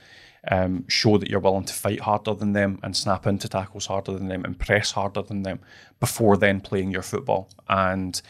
um, 0.50 0.84
show 0.88 1.18
that 1.18 1.30
you're 1.30 1.40
willing 1.40 1.64
to 1.64 1.72
fight 1.72 2.00
harder 2.00 2.34
than 2.34 2.52
them 2.52 2.78
and 2.82 2.96
snap 2.96 3.26
into 3.26 3.48
tackles 3.48 3.86
harder 3.86 4.12
than 4.12 4.28
them 4.28 4.44
and 4.44 4.58
press 4.58 4.92
harder 4.92 5.22
than 5.22 5.42
them 5.42 5.60
before 6.00 6.36
then 6.36 6.60
playing 6.60 6.90
your 6.90 7.02
football. 7.02 7.50
And 7.68 8.20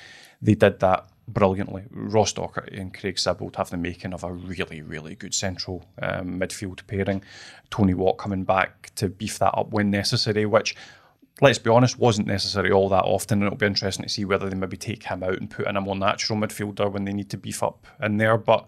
they 0.40 0.54
did 0.54 0.80
that 0.80 1.08
brilliantly. 1.28 1.84
Ross 1.90 2.34
and 2.36 2.92
Craig 2.92 3.16
Sibbald 3.16 3.56
have 3.56 3.70
the 3.70 3.76
making 3.76 4.12
of 4.12 4.24
a 4.24 4.32
really, 4.32 4.82
really 4.82 5.14
good 5.14 5.34
central 5.34 5.84
um, 6.02 6.40
midfield 6.40 6.86
pairing. 6.86 7.22
Tony 7.70 7.94
Watt 7.94 8.18
coming 8.18 8.44
back 8.44 8.90
to 8.96 9.08
beef 9.08 9.38
that 9.38 9.56
up 9.56 9.70
when 9.70 9.90
necessary, 9.90 10.46
which, 10.46 10.74
let's 11.40 11.58
be 11.58 11.70
honest, 11.70 11.98
wasn't 11.98 12.26
necessary 12.26 12.72
all 12.72 12.88
that 12.88 13.04
often. 13.04 13.38
And 13.38 13.46
it'll 13.46 13.58
be 13.58 13.66
interesting 13.66 14.04
to 14.04 14.08
see 14.08 14.24
whether 14.24 14.48
they 14.48 14.56
maybe 14.56 14.76
take 14.76 15.04
him 15.04 15.22
out 15.22 15.38
and 15.38 15.50
put 15.50 15.66
in 15.66 15.76
a 15.76 15.80
more 15.80 15.96
natural 15.96 16.38
midfielder 16.38 16.90
when 16.90 17.04
they 17.04 17.12
need 17.12 17.30
to 17.30 17.36
beef 17.36 17.62
up 17.62 17.86
in 18.02 18.16
there. 18.16 18.38
But 18.38 18.66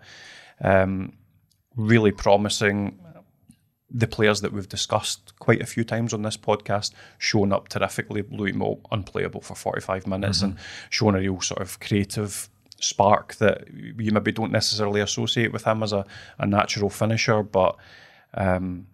um, 0.61 1.15
really 1.77 2.13
promising. 2.13 2.99
The 3.91 4.07
players 4.07 4.41
that 4.43 4.53
we've 4.53 4.69
discussed 4.69 5.33
quite 5.39 5.61
a 5.61 5.67
few 5.67 5.83
times 5.85 6.15
on 6.15 6.23
this 6.23 6.37
podcast 6.37 6.93
showing 7.19 7.53
up 7.53 7.69
terrifically. 7.69 8.23
Louis 8.31 8.53
Moult 8.53 8.81
unplayable 8.93 9.41
for 9.41 9.55
45 9.55 10.07
minutes 10.07 10.43
and 10.43 10.57
showing 10.91 11.17
a 11.17 11.19
real 11.19 11.41
sort 11.41 11.61
of 11.61 11.81
creative 11.81 12.49
spark 12.79 13.35
that 13.37 13.69
you 13.73 14.11
maybe 14.13 14.33
don't 14.33 14.53
necessarily 14.53 15.01
associate 15.01 15.53
with 15.53 15.65
him 15.65 15.83
as 15.83 15.93
a, 15.93 16.07
a 16.39 16.47
natural 16.47 16.89
finisher. 16.89 17.43
But 17.43 17.77
um, 18.35 18.87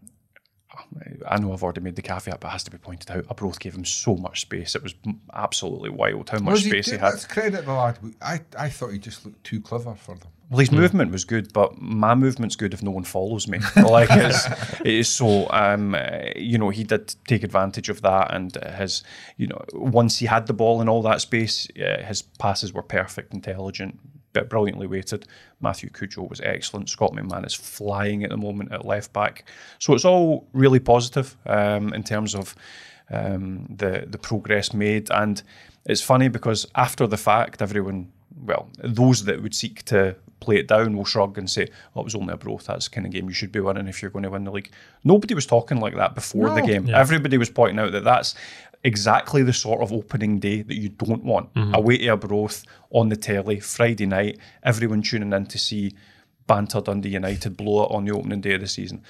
I 1.27 1.39
know 1.39 1.53
I've 1.53 1.63
already 1.63 1.81
made 1.81 1.97
the 1.97 2.03
caveat, 2.03 2.41
but 2.41 2.49
it 2.49 2.53
has 2.53 2.65
to 2.65 2.71
be 2.71 2.79
pointed 2.79 3.11
out. 3.11 3.27
Arbroath 3.29 3.59
gave 3.59 3.75
him 3.75 3.85
so 3.85 4.17
much 4.17 4.41
space. 4.41 4.75
It 4.75 4.83
was 4.83 4.95
absolutely 5.33 5.91
wild 5.91 6.31
how 6.31 6.39
much 6.39 6.63
he 6.63 6.71
space 6.71 6.87
he, 6.87 6.93
do- 6.93 6.99
had. 6.99 7.11
Let's 7.11 7.27
credit 7.27 7.65
the 7.65 7.73
lad. 7.73 7.99
I, 8.21 8.41
I 8.59 8.69
thought 8.69 8.93
he 8.93 8.99
just 8.99 9.25
looked 9.25 9.45
too 9.45 9.61
clever 9.61 9.95
for 9.95 10.17
them. 10.17 10.31
Well, 10.49 10.61
his 10.61 10.71
movement 10.71 11.11
was 11.11 11.25
good, 11.25 11.53
but 11.53 11.81
my 11.81 12.15
movement's 12.15 12.55
good 12.55 12.73
if 12.73 12.81
no 12.81 12.93
one 12.93 13.03
follows 13.03 13.49
me. 13.49 13.59
like 13.77 14.09
it's, 14.13 14.47
it 14.81 14.87
is 14.87 15.09
so. 15.09 15.51
Um, 15.51 15.97
you 16.37 16.57
know, 16.57 16.71
he 16.71 16.85
did 16.85 17.15
take 17.27 17.43
advantage 17.43 17.89
of 17.89 18.03
that, 18.03 18.33
and 18.33 18.55
his, 18.79 19.03
you 19.37 19.49
know, 19.49 19.61
once 19.73 20.19
he 20.19 20.27
had 20.27 20.47
the 20.47 20.53
ball 20.53 20.81
in 20.81 20.89
all 20.89 21.03
that 21.03 21.21
space, 21.21 21.67
uh, 21.81 22.03
his 22.05 22.23
passes 22.23 22.73
were 22.73 22.83
perfect, 22.83 23.35
intelligent, 23.35 23.99
but 24.33 24.49
brilliantly 24.49 24.87
weighted. 24.87 25.27
Matthew 25.61 25.91
Cudjoe 25.91 26.29
was 26.29 26.41
excellent. 26.41 26.91
Scott 26.91 27.13
McMann 27.13 27.45
is 27.45 27.55
flying 27.55 28.23
at 28.23 28.31
the 28.31 28.37
moment 28.37 28.71
at 28.71 28.85
left 28.85 29.13
back, 29.13 29.47
so 29.81 29.95
it's 29.95 30.05
all 30.05 30.47
really 30.53 30.81
positive 30.81 31.37
um, 31.47 31.93
in 31.93 32.05
terms 32.05 32.37
of 32.37 32.55
um, 33.11 33.67
the 33.69 34.05
the 34.07 34.19
progress 34.19 34.73
made. 34.73 35.11
And 35.11 35.43
it's 35.87 36.03
funny 36.03 36.29
because 36.29 36.67
after 36.77 37.07
the 37.09 37.17
fact, 37.17 37.63
everyone, 37.63 38.13
well, 38.45 38.69
those 38.79 39.25
that 39.25 39.43
would 39.43 39.55
seek 39.55 39.83
to 39.87 40.17
play 40.41 40.57
it 40.57 40.69
down 40.69 40.97
will 40.97 41.05
shrug 41.05 41.39
and 41.39 41.49
say, 41.51 41.67
"Oh, 41.95 42.01
it 42.01 42.05
was 42.05 42.15
only 42.15 42.33
Arbroath. 42.33 42.67
That's 42.67 42.89
the 42.89 42.95
kind 42.95 43.07
of 43.07 43.13
game 43.13 43.27
you 43.29 43.35
should 43.35 43.53
be 43.53 43.61
winning 43.61 43.89
if 43.89 44.03
you're 44.03 44.11
going 44.11 44.25
to 44.25 44.31
win 44.31 44.45
the 44.45 44.51
league." 44.51 44.71
Nobody 45.05 45.35
was 45.35 45.47
talking 45.47 45.81
like 45.81 45.95
that 45.97 46.15
before 46.15 46.51
the 46.51 46.61
No. 46.61 46.67
game. 46.67 46.89
Everybody 46.95 47.39
was 47.39 47.51
pointing 47.51 47.79
out 47.79 47.93
that 47.93 48.05
that's 48.05 48.35
exactly 48.85 49.43
the 49.43 49.53
sort 49.53 49.81
of 49.81 49.93
opening 49.93 50.39
day 50.39 50.63
that 50.63 50.77
you 50.77 50.91
don't 50.91 51.25
want. 51.25 51.49
Away 51.57 51.99
to 51.99 52.09
Arbroath 52.09 52.65
on 52.91 53.09
the 53.09 53.17
telly 53.17 53.59
Friday 53.61 54.07
night, 54.07 54.39
everyone 54.63 55.03
tuning 55.03 55.33
in 55.33 55.47
to 55.47 55.59
see 55.59 55.95
Banter 56.47 56.81
Dundee 56.81 57.09
United 57.09 57.57
blow 57.57 57.85
it 57.85 57.91
on 57.91 58.05
the 58.05 58.13
opening 58.13 58.41
day 58.43 58.55
of 58.55 58.61
the 58.61 58.69
season. 58.69 59.03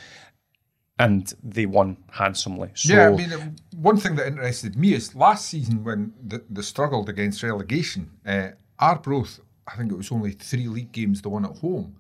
And 0.98 1.30
they 1.42 1.66
won 1.66 1.98
handsomely. 2.12 2.70
So 2.74 2.94
yeah, 2.94 3.08
I 3.08 3.16
mean, 3.16 3.30
uh, 3.30 3.50
one 3.76 3.98
thing 3.98 4.14
that 4.16 4.28
interested 4.28 4.76
me 4.76 4.94
is 4.94 5.14
last 5.14 5.46
season 5.46 5.84
when 5.84 6.14
the, 6.26 6.42
they 6.48 6.62
struggled 6.62 7.10
against 7.10 7.42
relegation, 7.42 8.12
uh, 8.24 8.52
Arbroath, 8.78 9.40
I 9.66 9.76
think 9.76 9.90
it 9.90 9.96
was 9.96 10.12
only 10.12 10.32
three 10.32 10.68
league 10.68 10.92
games 10.92 11.22
the 11.22 11.28
one 11.28 11.44
at 11.44 11.58
home, 11.58 11.96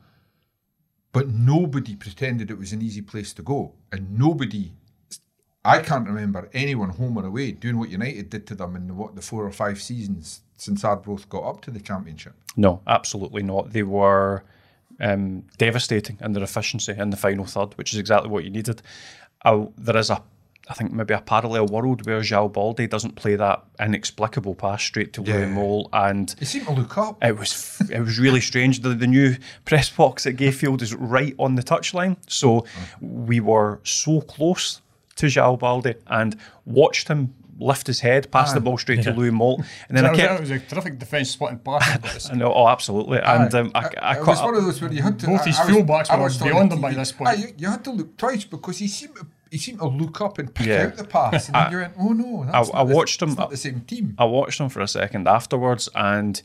but 1.12 1.28
nobody 1.28 1.96
pretended 1.96 2.50
it 2.50 2.58
was 2.58 2.72
an 2.72 2.82
easy 2.82 3.02
place 3.02 3.32
to 3.34 3.42
go. 3.42 3.72
And 3.90 4.18
nobody, 4.18 4.72
I 5.64 5.80
can't 5.80 6.06
remember 6.06 6.50
anyone 6.52 6.90
home 6.90 7.16
or 7.16 7.24
away 7.24 7.52
doing 7.52 7.78
what 7.78 7.88
United 7.88 8.30
did 8.30 8.46
to 8.48 8.54
them 8.54 8.76
in 8.76 8.86
the, 8.88 8.94
what, 8.94 9.16
the 9.16 9.22
four 9.22 9.44
or 9.44 9.52
five 9.52 9.80
seasons 9.80 10.42
since 10.58 10.84
Arbroath 10.84 11.28
got 11.28 11.44
up 11.44 11.60
to 11.62 11.70
the 11.70 11.80
Championship. 11.80 12.34
No, 12.56 12.82
absolutely 12.86 13.42
not. 13.42 13.72
They 13.72 13.82
were 13.82 14.44
um, 15.00 15.44
devastating 15.58 16.18
in 16.20 16.32
their 16.32 16.42
efficiency 16.42 16.94
in 16.96 17.10
the 17.10 17.16
final 17.16 17.44
third, 17.44 17.74
which 17.74 17.92
is 17.92 17.98
exactly 17.98 18.30
what 18.30 18.44
you 18.44 18.50
needed. 18.50 18.82
Uh, 19.44 19.66
there 19.76 19.96
is 19.96 20.10
a, 20.10 20.22
I 20.68 20.74
think 20.74 20.92
maybe 20.92 21.14
a 21.14 21.20
parallel 21.20 21.66
world 21.66 22.04
where 22.06 22.20
João 22.20 22.52
Balde 22.52 22.88
doesn't 22.88 23.14
play 23.14 23.36
that 23.36 23.62
inexplicable 23.78 24.54
pass 24.56 24.82
straight 24.82 25.12
to 25.12 25.22
Louis 25.22 25.40
Yeah. 25.42 25.46
Moult, 25.48 25.88
and 25.92 26.28
They 26.40 26.44
seem 26.46 26.64
to 26.64 26.72
look 26.72 26.98
up. 26.98 27.22
it 27.24 27.38
was 27.38 27.80
it 27.90 28.00
was 28.00 28.18
really 28.18 28.40
strange. 28.40 28.80
The, 28.80 28.90
the 28.90 29.06
new 29.06 29.36
press 29.64 29.88
box 29.90 30.26
at 30.26 30.34
Gayfield 30.36 30.82
is 30.82 30.92
right 30.94 31.34
on 31.38 31.54
the 31.54 31.62
touchline, 31.62 32.16
so 32.26 32.66
we 33.00 33.38
were 33.40 33.80
so 33.84 34.20
close 34.22 34.80
to 35.16 35.26
João 35.26 35.58
Balde 35.58 35.94
and 36.08 36.36
watched 36.64 37.08
him 37.08 37.32
lift 37.58 37.86
his 37.86 38.00
head, 38.00 38.30
pass 38.30 38.52
the 38.52 38.60
ball 38.60 38.76
straight 38.76 39.02
to 39.02 39.12
Louis 39.12 39.30
Moult, 39.30 39.62
and 39.88 39.96
then 39.96 40.04
That 40.04 40.12
I 40.12 40.16
kept. 40.16 40.28
that 40.32 40.40
was 40.40 40.50
a 40.50 40.58
terrific 40.58 40.98
defence 40.98 41.30
splitting 41.30 41.60
pass. 41.60 42.28
I 42.30 42.34
know, 42.34 42.52
oh, 42.52 42.68
absolutely. 42.68 43.18
And 43.20 43.54
um, 43.54 43.70
I, 43.74 43.78
I, 44.02 44.12
it 44.16 44.18
caught 44.18 44.26
was 44.26 44.42
one 44.42 44.54
of 44.56 44.64
those 44.66 44.78
where 44.82 44.92
you 44.92 45.00
had 45.00 45.18
to. 45.20 45.26
Both 45.26 45.40
I- 45.40 45.44
his 45.46 45.58
I 45.58 45.64
was- 45.64 45.74
fullbacks 45.76 46.10
I 46.10 46.16
were 46.16 46.22
watched 46.24 46.42
beyond 46.42 46.72
him 46.72 46.82
by 46.82 46.92
this 46.92 47.12
point. 47.12 47.30
Ah, 47.30 47.32
you, 47.32 47.48
you 47.56 47.70
had 47.70 47.82
to 47.84 47.92
look 47.92 48.14
twice 48.18 48.44
because 48.44 48.76
he 48.76 48.88
seemed 48.88 49.16
to, 49.16 49.26
he 49.50 49.58
seemed 49.58 49.78
to 49.78 49.86
look 49.86 50.20
up 50.20 50.38
and 50.38 50.52
pick 50.54 50.66
Yeah. 50.66 50.86
out 50.86 50.96
the 50.96 51.04
pass, 51.04 51.46
and 51.46 51.54
then 51.54 51.72
you 51.72 51.78
went, 51.78 51.94
"Oh 51.98 52.08
no, 52.12 52.44
that's 52.44 52.70
I 52.70 52.78
not 52.78 52.84
the- 52.88 52.94
watched 52.94 53.22
him- 53.22 53.34
not 53.34 53.50
the 53.50 53.56
same 53.56 53.80
team." 53.82 54.14
I 54.18 54.24
watched 54.24 54.60
him 54.60 54.68
for 54.68 54.80
a 54.80 54.88
second 54.88 55.28
afterwards, 55.28 55.88
and 55.94 56.40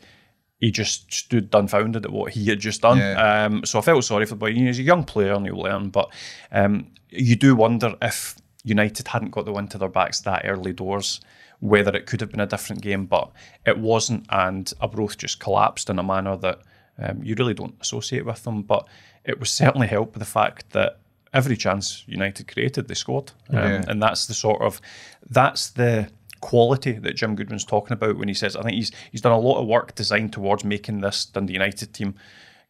he 0.59 0.69
just 0.71 1.11
stood 1.11 1.49
dumbfounded 1.49 2.05
at 2.05 2.11
what 2.11 2.33
he 2.33 2.45
had 2.47 2.59
just 2.59 2.81
done. 2.81 2.97
Yeah. 2.99 3.45
Um, 3.45 3.65
so 3.65 3.79
I 3.79 3.81
felt 3.81 4.03
sorry 4.03 4.25
for 4.25 4.35
the 4.35 4.39
boy. 4.39 4.53
He's 4.53 4.77
a 4.77 4.83
young 4.83 5.03
player 5.03 5.33
and 5.33 5.45
he'll 5.45 5.57
learn, 5.57 5.89
but 5.89 6.09
um, 6.51 6.87
you 7.09 7.35
do 7.35 7.55
wonder 7.55 7.95
if 8.01 8.35
United 8.63 9.07
hadn't 9.07 9.31
got 9.31 9.45
the 9.45 9.51
wind 9.51 9.71
to 9.71 9.79
their 9.79 9.89
backs 9.89 10.19
that 10.21 10.43
early 10.45 10.71
doors, 10.71 11.19
whether 11.61 11.95
it 11.95 12.05
could 12.05 12.21
have 12.21 12.29
been 12.29 12.39
a 12.39 12.45
different 12.45 12.83
game, 12.83 13.07
but 13.07 13.31
it 13.65 13.79
wasn't, 13.79 14.27
and 14.29 14.71
Arbroath 14.81 15.17
just 15.17 15.39
collapsed 15.39 15.89
in 15.89 15.97
a 15.97 16.03
manner 16.03 16.37
that 16.37 16.59
um, 16.99 17.23
you 17.23 17.33
really 17.39 17.55
don't 17.55 17.75
associate 17.81 18.23
with 18.25 18.43
them. 18.43 18.61
But 18.61 18.87
it 19.25 19.39
was 19.39 19.49
certainly 19.49 19.87
helped 19.87 20.13
by 20.13 20.19
the 20.19 20.25
fact 20.25 20.69
that 20.73 20.99
every 21.33 21.55
chance 21.57 22.03
United 22.07 22.47
created, 22.51 22.87
they 22.87 22.93
scored, 22.93 23.31
um, 23.49 23.57
Yeah. 23.57 23.83
and 23.87 24.01
that's 24.01 24.25
the 24.27 24.33
sort 24.33 24.61
of 24.61 24.81
that's 25.29 25.69
the 25.69 26.09
quality 26.41 26.93
that 26.93 27.15
Jim 27.15 27.35
Goodwin's 27.35 27.63
talking 27.65 27.93
about 27.93 28.17
when 28.17 28.27
he 28.27 28.33
says 28.33 28.55
I 28.55 28.63
think 28.63 28.75
he's 28.75 28.91
he's 29.11 29.21
done 29.21 29.31
a 29.31 29.39
lot 29.39 29.59
of 29.61 29.67
work 29.67 29.93
designed 29.95 30.33
towards 30.33 30.63
making 30.63 31.01
this 31.01 31.25
Dundee 31.25 31.53
United 31.53 31.93
team 31.93 32.15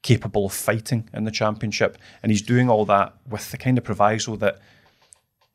capable 0.03 0.45
of 0.47 0.53
fighting 0.53 1.07
in 1.13 1.23
the 1.25 1.31
championship, 1.31 1.97
and 2.23 2.31
he's 2.31 2.41
doing 2.41 2.69
all 2.69 2.85
that 2.85 3.13
with 3.29 3.51
the 3.51 3.57
kind 3.57 3.77
of 3.77 3.83
proviso 3.83 4.35
that 4.37 4.59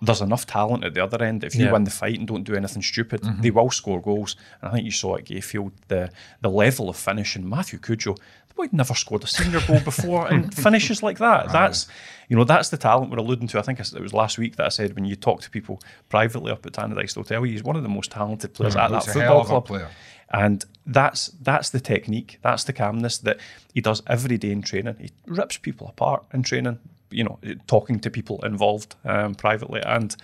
there's 0.03 0.21
enough 0.21 0.45
talent 0.47 0.85
at 0.85 0.93
the 0.95 1.03
other 1.03 1.23
end. 1.25 1.43
If 1.43 1.55
you 1.55 1.65
Yeah. 1.65 1.73
win 1.73 1.85
the 1.85 1.91
fight 1.91 2.19
and 2.19 2.29
don't 2.29 2.45
do 2.45 2.55
anything 2.55 2.83
stupid, 2.83 3.23
they 3.41 3.51
will 3.51 3.71
score 3.71 4.01
goals. 4.01 4.37
And 4.61 4.69
I 4.71 4.73
think 4.75 4.85
you 4.85 4.91
saw 4.91 5.17
at 5.17 5.25
Gayfield 5.25 5.73
the 5.89 6.11
the 6.43 6.51
level 6.51 6.89
of 6.89 6.97
finish 6.97 7.33
finishing. 7.35 7.49
Matthew 7.49 7.79
Cudjoe, 7.79 8.17
boy 8.57 8.69
never 8.73 8.95
scored 8.95 9.23
a 9.25 9.27
senior 9.27 9.61
goal 9.67 9.81
before, 9.81 10.27
and 10.27 10.53
finishes 10.67 11.03
like 11.03 11.19
that. 11.19 11.53
That's 11.53 11.87
you 12.29 12.37
know 12.37 12.45
that's 12.45 12.71
the 12.71 12.77
talent 12.77 13.11
we're 13.11 13.19
alluding 13.19 13.49
to. 13.49 13.59
I 13.59 13.63
think 13.63 13.79
it 13.79 14.01
was 14.01 14.13
last 14.13 14.39
week 14.39 14.57
that 14.57 14.67
I 14.67 14.71
said 14.71 14.95
when 14.95 15.05
you 15.05 15.17
talk 15.17 15.43
to 15.43 15.51
people 15.51 15.81
privately 16.09 16.51
up 16.51 16.67
at 16.67 16.73
Tannadice 16.73 17.15
Hotel, 17.15 17.43
he's 17.43 17.63
one 17.63 17.77
of 17.77 17.83
the 17.83 17.89
most 17.89 18.11
talented 18.11 18.55
players 18.55 18.77
at 18.77 18.91
that 18.91 19.05
He's 19.05 19.17
a 19.17 19.23
hell 19.23 19.45
football 19.45 19.63
club. 19.63 19.91
And 20.31 20.65
that's 20.87 21.29
that's 21.41 21.71
the 21.71 21.81
technique, 21.81 22.39
that's 22.43 22.65
the 22.65 22.73
calmness 22.73 23.19
that 23.19 23.39
he 23.73 23.81
does 23.81 24.03
every 24.07 24.39
day 24.39 24.51
in 24.51 24.63
training. 24.63 24.97
He 24.99 25.11
rips 25.27 25.57
people 25.57 25.89
apart 25.89 26.25
in 26.33 26.43
training, 26.43 26.79
you 27.11 27.25
know, 27.25 27.39
talking 27.67 28.01
to 28.01 28.11
people 28.11 28.45
involved 28.45 28.97
um, 29.05 29.35
privately. 29.35 29.83
And 29.85 30.17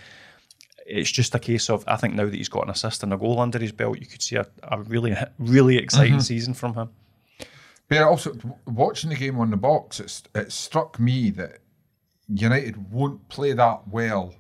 it's 0.87 1.11
just 1.11 1.35
a 1.35 1.39
case 1.39 1.71
of, 1.71 1.85
I 1.87 1.97
think 1.97 2.15
now 2.15 2.25
that 2.25 2.35
he's 2.35 2.49
got 2.49 2.65
an 2.65 2.71
assist 2.71 3.03
and 3.03 3.13
a 3.13 3.17
goal 3.17 3.41
under 3.41 3.59
his 3.59 3.73
belt, 3.73 4.01
you 4.01 4.07
could 4.07 4.23
see 4.23 4.37
a, 4.37 4.47
a 4.65 4.81
really, 4.83 5.15
really 5.39 5.79
exciting 5.79 6.21
season 6.21 6.55
from 6.55 6.75
him. 6.75 6.91
But 7.93 8.05
also 8.05 8.33
watching 8.67 9.11
the 9.11 9.17
game 9.17 9.39
on 9.39 9.51
the 9.51 9.59
box, 9.59 10.01
it's, 10.01 10.23
it 10.35 10.51
struck 10.51 10.99
me 10.99 11.29
that 11.33 11.59
United 12.27 12.91
won't 12.91 13.29
play 13.29 13.53
that 13.53 13.87
well 13.87 14.35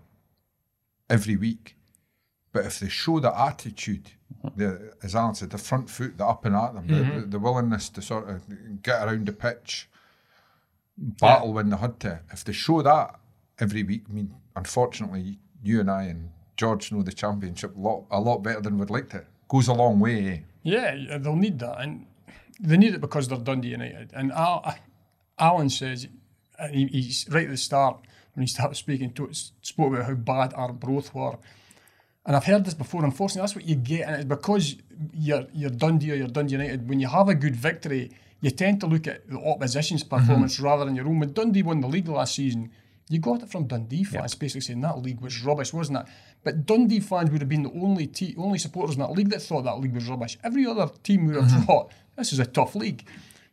every 1.11 1.37
week, 1.37 1.77
but 2.53 2.65
if 2.65 2.81
they 2.81 2.89
show 2.89 3.21
the 3.21 3.39
attitude, 3.39 4.09
the 4.57 4.95
as 5.03 5.15
Alan 5.15 5.35
said, 5.35 5.51
the 5.51 5.59
front 5.59 5.91
foot, 5.91 6.17
the 6.17 6.25
up 6.25 6.47
and 6.47 6.57
at 6.57 6.73
them, 6.73 6.87
the, 6.87 7.21
the, 7.21 7.27
the 7.27 7.39
willingness 7.39 7.91
to 7.91 8.01
sort 8.01 8.27
of 8.31 8.43
get 8.83 9.07
around 9.07 9.27
the 9.27 9.33
pitch, 9.33 9.87
battle 10.97 11.53
when 11.53 11.69
they 11.69 11.77
had 11.77 12.01
to. 12.01 12.21
If 12.33 12.45
they 12.45 12.55
show 12.55 12.81
that 12.81 13.21
every 13.59 13.83
week, 13.83 14.05
I 14.09 14.15
mean, 14.15 14.35
unfortunately, 14.57 15.39
you 15.63 15.81
and 15.81 15.91
I 15.91 16.05
and 16.05 16.31
George 16.57 16.91
know 16.91 17.03
the 17.03 17.13
championship 17.13 17.77
a 17.77 17.81
lot, 17.81 18.05
a 18.11 18.19
lot 18.19 18.39
better 18.39 18.63
than 18.63 18.79
we'd 18.79 18.89
like 18.89 19.11
to. 19.11 19.27
Goes 19.49 19.69
a 19.69 19.75
long 19.75 20.01
way. 20.01 20.27
Eh? 20.27 20.39
Yeah, 20.63 20.95
yeah, 20.95 21.19
they'll 21.19 21.37
need 21.37 21.59
that, 21.59 21.83
and 21.83 22.07
they 22.63 22.77
need 22.77 22.95
it 22.95 23.01
because 23.01 23.29
they're 23.29 23.39
Dundee 23.39 23.69
United. 23.69 24.13
And 24.15 24.33
Al, 24.33 24.75
Alan 25.39 25.69
says, 25.69 26.09
and 26.59 26.75
he, 26.75 26.87
he's 26.87 27.27
right 27.31 27.45
at 27.45 27.51
the 27.51 27.57
start 27.57 27.99
when 28.35 28.43
he 28.43 28.47
started 28.47 28.77
speaking 28.77 29.13
to 29.15 29.29
spoke 29.33 29.93
about 29.93 30.07
how 30.07 30.15
bad 30.15 30.55
Arbroath 30.55 31.15
were. 31.15 31.39
And 32.25 32.37
I've 32.37 32.45
heard 32.45 32.65
this 32.65 32.75
before. 32.75 33.05
Unfortunately, 33.05 33.43
that's 33.43 33.57
what 33.57 33.65
you 33.65 33.75
get, 33.75 34.07
and 34.07 34.15
it's 34.15 34.25
because 34.25 34.77
you're 35.13 35.47
you're 35.53 35.71
Dundee 35.71 36.13
or 36.13 36.15
you're 36.15 36.29
Dundee 36.29 36.53
United. 36.53 36.89
When 36.89 37.01
you 37.01 37.09
have 37.09 37.29
a 37.29 37.35
good 37.35 37.57
victory, 37.57 38.13
you 38.41 38.51
tend 38.51 38.81
to 38.81 38.87
look 38.87 39.09
at 39.09 39.29
the 39.29 39.41
opposition's 39.41 40.05
mm-hmm. 40.05 40.19
performance 40.19 40.61
rather 40.61 40.85
than 40.85 40.95
your 40.95 41.07
own. 41.09 41.19
When 41.19 41.33
Dundee 41.33 41.65
won 41.65 41.81
the 41.81 41.89
league 41.89 42.07
last 42.07 42.37
season, 42.37 42.71
you 43.09 43.19
got 43.19 43.43
it 43.43 43.51
from 43.51 43.67
Dundee 43.67 44.05
fans, 44.05 44.37
basically 44.37 44.61
saying 44.61 44.81
that 44.83 44.99
league 44.99 45.21
was 45.21 45.43
rubbish, 45.43 45.73
wasn't 45.73 45.99
it? 45.99 46.07
But 46.45 46.67
Dundee 46.67 47.01
fans 47.01 47.31
would 47.31 47.41
have 47.41 47.49
been 47.49 47.63
the 47.63 47.73
only 47.73 48.07
te- 48.07 48.35
only 48.37 48.59
supporters 48.59 48.97
in 48.97 49.01
that 49.01 49.13
league 49.13 49.31
that 49.31 49.43
thought 49.43 49.63
that 49.63 49.79
league 49.79 49.95
was 49.95 50.09
rubbish. 50.09 50.39
Every 50.43 50.67
other 50.67 50.91
team 51.03 51.27
would 51.27 51.37
have 51.37 51.45
mm-hmm. 51.45 51.63
thought 51.63 51.93
this 52.17 52.33
is 52.33 52.39
a 52.39 52.47
tough 52.47 52.75
league. 52.75 53.05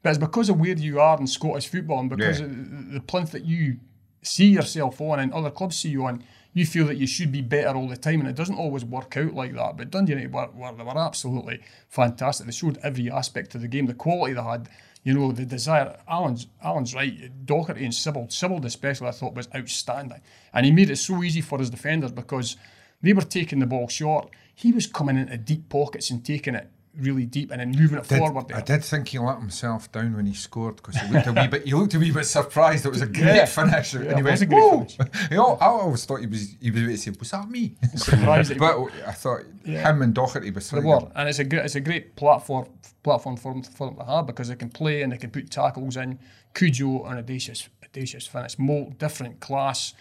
But 0.01 0.11
it's 0.11 0.17
because 0.17 0.49
of 0.49 0.59
where 0.59 0.75
you 0.75 0.99
are 0.99 1.19
in 1.19 1.27
Scottish 1.27 1.67
football 1.67 1.99
and 1.99 2.09
because 2.09 2.39
Yeah. 2.39 2.45
of 2.45 2.91
the 2.91 2.93
the 2.93 3.01
plinth 3.01 3.31
that 3.31 3.45
you 3.45 3.79
see 4.21 4.47
yourself 4.47 4.99
on 5.01 5.19
and 5.19 5.31
other 5.33 5.51
clubs 5.51 5.77
see 5.77 5.89
you 5.89 6.05
on, 6.05 6.23
you 6.53 6.65
feel 6.65 6.87
that 6.87 6.97
you 6.97 7.07
should 7.07 7.31
be 7.31 7.41
better 7.41 7.77
all 7.77 7.87
the 7.87 7.97
time, 7.97 8.19
and 8.19 8.29
it 8.29 8.35
doesn't 8.35 8.57
always 8.57 8.83
work 8.83 9.15
out 9.17 9.33
like 9.33 9.53
that. 9.53 9.77
But 9.77 9.91
Dundee 9.91 10.13
United 10.13 10.33
were, 10.33 10.49
were, 10.53 10.73
they 10.73 10.83
were 10.83 10.97
absolutely 10.97 11.61
fantastic. 11.87 12.47
They 12.47 12.51
showed 12.51 12.79
every 12.81 13.09
aspect 13.11 13.55
of 13.55 13.61
the 13.61 13.67
game, 13.67 13.85
the 13.85 13.93
quality 13.93 14.33
they 14.33 14.41
had, 14.41 14.67
you 15.03 15.13
know, 15.13 15.31
the 15.31 15.45
desire. 15.45 15.97
Alan's 16.07 16.47
Alan's 16.63 16.95
right. 16.95 17.45
Docherty 17.45 17.83
and 17.83 17.93
Sibbald, 17.93 18.29
Sibbald 18.29 18.65
especially, 18.65 19.07
I 19.07 19.11
thought 19.11 19.35
was 19.35 19.47
outstanding, 19.55 20.21
and 20.53 20.65
he 20.65 20.71
made 20.71 20.89
it 20.89 20.97
so 20.97 21.23
easy 21.23 21.41
for 21.41 21.59
his 21.59 21.69
defenders 21.69 22.11
because 22.11 22.57
they 23.01 23.13
were 23.13 23.21
taking 23.21 23.59
the 23.59 23.65
ball 23.65 23.87
short. 23.87 24.29
He 24.55 24.71
was 24.71 24.87
coming 24.87 25.17
into 25.17 25.37
deep 25.37 25.69
pockets 25.69 26.09
and 26.09 26.23
taking 26.25 26.55
it 26.55 26.69
really 26.97 27.25
deep 27.25 27.49
and 27.51 27.61
then 27.61 27.71
moving 27.71 27.97
it 27.97 28.07
Did- 28.07 28.17
forward. 28.17 28.51
I 28.51 28.59
did 28.59 28.83
think 28.83 29.07
he 29.07 29.19
let 29.19 29.37
himself 29.39 29.89
down 29.91 30.17
when 30.17 30.25
he 30.25 30.33
scored 30.33 30.75
because 30.77 30.97
he 30.97 31.07
looked 31.13 31.27
a 31.27 31.31
wee 31.31 31.47
bit. 31.47 31.65
He 31.65 31.73
looked 31.73 31.93
a 31.93 31.99
wee 31.99 32.11
bit 32.11 32.25
surprised. 32.25 32.85
It 32.85 32.89
was 32.89 33.01
a 33.01 33.05
great 33.19 33.35
Yeah. 33.35 33.45
finish, 33.45 33.93
Yeah, 33.93 34.01
and 34.01 34.17
he 34.17 34.23
went, 34.23 34.41
a 34.41 34.45
great 34.45 34.59
"Whoa!" 34.59 34.83
finish. 34.85 35.11
I 35.31 35.35
always 35.37 36.03
thought 36.03 36.19
he 36.19 36.27
was. 36.27 36.55
He 36.59 36.71
was 36.71 36.81
about 36.81 36.89
to 36.91 36.97
say, 36.97 37.11
"Was 37.17 37.31
that 37.31 37.49
me?" 37.49 37.75
Surprised 37.95 38.57
but 38.59 38.89
I 39.07 39.11
thought 39.13 39.43
Yeah. 39.63 39.89
him 39.89 40.01
and 40.01 40.13
Docherty 40.13 40.53
was 40.53 40.69
They 40.71 40.79
were, 40.81 41.09
and 41.15 41.29
it's 41.29 41.39
a 41.39 41.45
great, 41.45 41.63
it's 41.63 41.75
a 41.75 41.79
great 41.79 42.17
platform 42.17 42.67
platform 43.03 43.37
for 43.37 43.53
them, 43.53 43.63
for 43.63 43.87
them 43.87 43.95
to 43.95 44.03
have 44.03 44.25
because 44.27 44.49
they 44.49 44.55
can 44.55 44.69
play 44.69 45.01
and 45.03 45.13
they 45.13 45.17
can 45.17 45.29
put 45.29 45.49
tackles 45.49 45.95
in. 45.95 46.19
Cudjoe 46.53 47.05
and 47.09 47.17
audacious, 47.19 47.69
audacious 47.81 48.27
finish, 48.27 48.59
Moult 48.59 48.97
different 48.97 49.39
class 49.39 49.93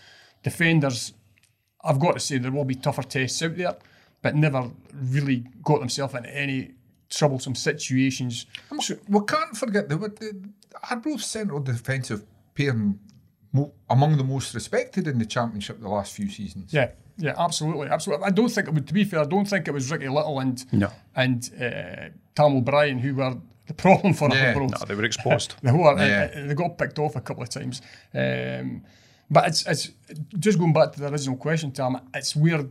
defenders. 0.42 1.12
I've 1.84 1.98
got 2.00 2.12
to 2.14 2.20
say 2.20 2.38
there 2.38 2.50
will 2.52 2.64
be 2.64 2.74
tougher 2.74 3.02
tests 3.02 3.42
out 3.42 3.56
there, 3.56 3.76
but 4.22 4.34
never 4.34 4.70
really 4.92 5.44
got 5.62 5.80
themselves 5.80 6.14
into 6.14 6.34
any 6.36 6.72
troublesome 7.08 7.54
situations. 7.54 8.46
So, 8.80 8.96
We 9.08 9.20
can't 9.26 9.56
forget 9.56 9.88
that 9.88 9.96
the, 10.20 10.48
Arbroath's 10.90 11.26
central 11.26 11.60
defensive 11.60 12.24
pair 12.54 12.74
mo- 13.52 13.72
among 13.88 14.16
the 14.16 14.24
most 14.24 14.54
respected 14.54 15.06
in 15.08 15.18
the 15.18 15.26
championship 15.26 15.80
the 15.80 15.88
last 15.88 16.12
few 16.14 16.28
seasons. 16.28 16.72
yeah, 16.72 16.90
yeah, 17.16 17.34
absolutely, 17.38 17.88
absolutely. 17.88 18.26
I 18.26 18.30
don't 18.30 18.48
think 18.48 18.68
it 18.68 18.74
would. 18.74 18.86
To 18.86 18.94
be 18.94 19.04
fair, 19.04 19.20
I 19.20 19.24
don't 19.24 19.46
think 19.48 19.66
it 19.66 19.72
was 19.72 19.90
Ricky 19.90 20.08
Little 20.08 20.38
and 20.40 20.72
No. 20.72 20.90
and 21.16 21.50
uh, 21.60 22.10
Tom 22.34 22.56
O'Brien 22.56 22.98
who 22.98 23.14
were 23.14 23.36
the 23.66 23.74
problem 23.74 24.14
for 24.14 24.28
Yeah. 24.30 24.48
Arbroath. 24.52 24.70
No, 24.80 24.86
they 24.86 24.94
were 24.94 25.04
exposed. 25.04 25.54
They 25.62 25.72
were. 25.72 25.96
Yeah. 25.98 26.30
uh, 26.34 26.38
uh, 26.40 26.46
they 26.46 26.54
got 26.54 26.78
picked 26.78 26.98
off 27.00 27.16
a 27.16 27.20
couple 27.20 27.42
of 27.42 27.48
times. 27.48 27.82
Um, 28.14 28.82
but 29.30 29.46
it's 29.48 29.66
it's 29.66 29.90
just 30.38 30.58
going 30.58 30.72
back 30.72 30.92
to 30.92 31.00
the 31.00 31.08
original 31.08 31.36
question, 31.36 31.70
Tom. 31.72 32.00
It's 32.14 32.34
where 32.34 32.66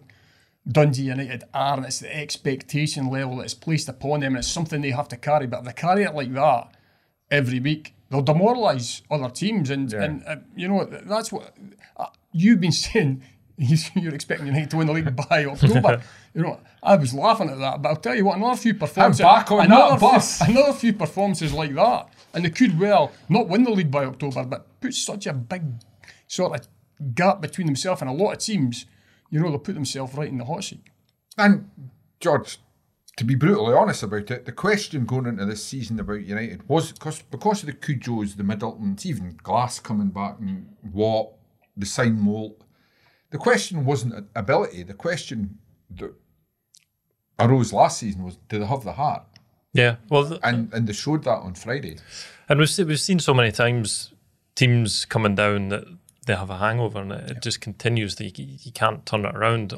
Dundee 0.68 1.04
United 1.04 1.44
are, 1.54 1.78
and 1.78 1.86
it's 1.86 2.00
the 2.00 2.16
expectation 2.16 3.10
level 3.10 3.38
that's 3.38 3.54
placed 3.54 3.88
upon 3.90 4.22
them, 4.22 4.34
and 4.34 4.40
it's 4.40 4.48
something 4.48 4.82
they 4.82 4.92
have 4.92 5.08
to 5.10 5.18
carry. 5.18 5.48
But 5.48 5.60
if 5.60 5.66
they 5.66 5.74
carry 5.74 6.04
it 6.04 6.14
like 6.16 6.34
that 6.34 6.72
every 7.32 7.60
week, 7.60 7.94
they'll 8.10 8.24
demoralise 8.24 9.02
other 9.10 9.30
teams, 9.30 9.70
and 9.70 9.94
and 9.94 10.24
uh, 10.26 10.38
you 10.56 10.68
know 10.68 10.86
that's 10.86 11.32
what 11.32 11.54
uh, 11.98 12.08
you've 12.32 12.60
been 12.60 12.72
saying. 12.88 13.24
You're 13.96 14.14
expecting 14.14 14.46
United 14.46 14.70
to 14.70 14.78
win 14.78 14.86
the 14.86 14.94
league 14.94 15.16
by 15.16 15.46
October. 15.46 16.04
you 16.36 16.44
know, 16.44 16.60
I 16.84 16.96
was 16.96 17.12
laughing 17.12 17.50
at 17.50 17.58
that, 17.58 17.82
but 17.82 17.90
I'll 17.90 17.96
tell 17.96 18.14
you 18.14 18.26
what, 18.26 18.38
another 18.38 18.56
few 18.56 18.76
performances, 18.76 19.22
back 19.22 19.50
on 19.50 19.66
another 19.66 19.98
few- 20.20 20.46
another 20.48 20.74
few 20.74 20.94
performances 20.94 21.54
like 21.54 21.74
that, 21.74 22.08
and 22.36 22.46
they 22.46 22.52
could 22.52 22.80
well 22.80 23.12
not 23.30 23.48
win 23.48 23.64
the 23.64 23.72
league 23.72 23.90
by 23.90 24.06
October, 24.06 24.44
but 24.44 24.80
put 24.80 24.94
such 24.94 25.26
a 25.26 25.34
big 25.34 25.64
sort 26.28 26.60
of 26.60 26.68
gap 27.16 27.42
between 27.42 27.68
themselves 27.68 28.02
and 28.02 28.10
a 28.10 28.14
lot 28.14 28.34
of 28.34 28.38
teams. 28.40 28.86
You 29.30 29.40
know, 29.40 29.50
they'll 29.50 29.60
put 29.60 29.76
themselves 29.76 30.14
right 30.16 30.30
in 30.30 30.38
the 30.38 30.46
hot 30.46 30.64
seat. 30.64 30.82
And 31.38 31.70
George, 32.20 32.60
to 33.18 33.24
be 33.24 33.36
brutally 33.36 33.74
honest 33.74 34.04
about 34.04 34.30
it, 34.32 34.46
the 34.46 34.52
question 34.52 35.06
going 35.06 35.26
into 35.26 35.46
this 35.46 35.64
season 35.66 36.00
about 36.00 36.22
United 36.26 36.68
was 36.70 36.92
because 36.92 37.22
because 37.24 37.62
of 37.64 37.68
the 37.68 37.74
Cudjoes, 37.74 38.36
the 38.38 38.44
Middletons, 38.44 39.06
even 39.06 39.38
Glass 39.44 39.80
coming 39.80 40.10
back 40.10 40.38
and 40.40 40.76
Watt, 40.94 41.34
the 41.76 41.86
sign 41.86 42.20
Moult. 42.20 42.64
The 43.32 43.38
question 43.38 43.84
wasn't 43.86 44.28
ability. 44.36 44.84
The 44.84 44.94
question 44.94 45.58
that 45.98 46.14
arose 47.40 47.74
last 47.74 48.00
season 48.00 48.24
was, 48.24 48.38
do 48.50 48.60
they 48.60 48.66
have 48.66 48.84
the 48.84 48.94
heart? 48.94 49.24
Yeah, 49.74 49.98
well, 50.10 50.28
th- 50.28 50.40
And 50.44 50.74
and 50.74 50.88
they 50.88 50.94
showed 50.94 51.24
that 51.26 51.40
on 51.40 51.54
Friday. 51.54 51.98
and 52.50 52.60
we've 52.60 52.78
we've 52.80 53.00
seen 53.00 53.20
so 53.20 53.34
many 53.34 53.52
times 53.52 54.14
teams 54.56 55.06
coming 55.06 55.36
down 55.36 55.70
that 55.70 55.84
they 56.28 56.36
have 56.36 56.50
a 56.50 56.58
hangover 56.58 57.00
and 57.00 57.12
it, 57.12 57.32
it 57.32 57.42
just 57.42 57.62
continues. 57.62 58.16
That 58.16 58.38
you, 58.38 58.58
you 58.62 58.72
can't 58.72 59.06
turn 59.06 59.26
it 59.26 59.36
around. 59.36 59.74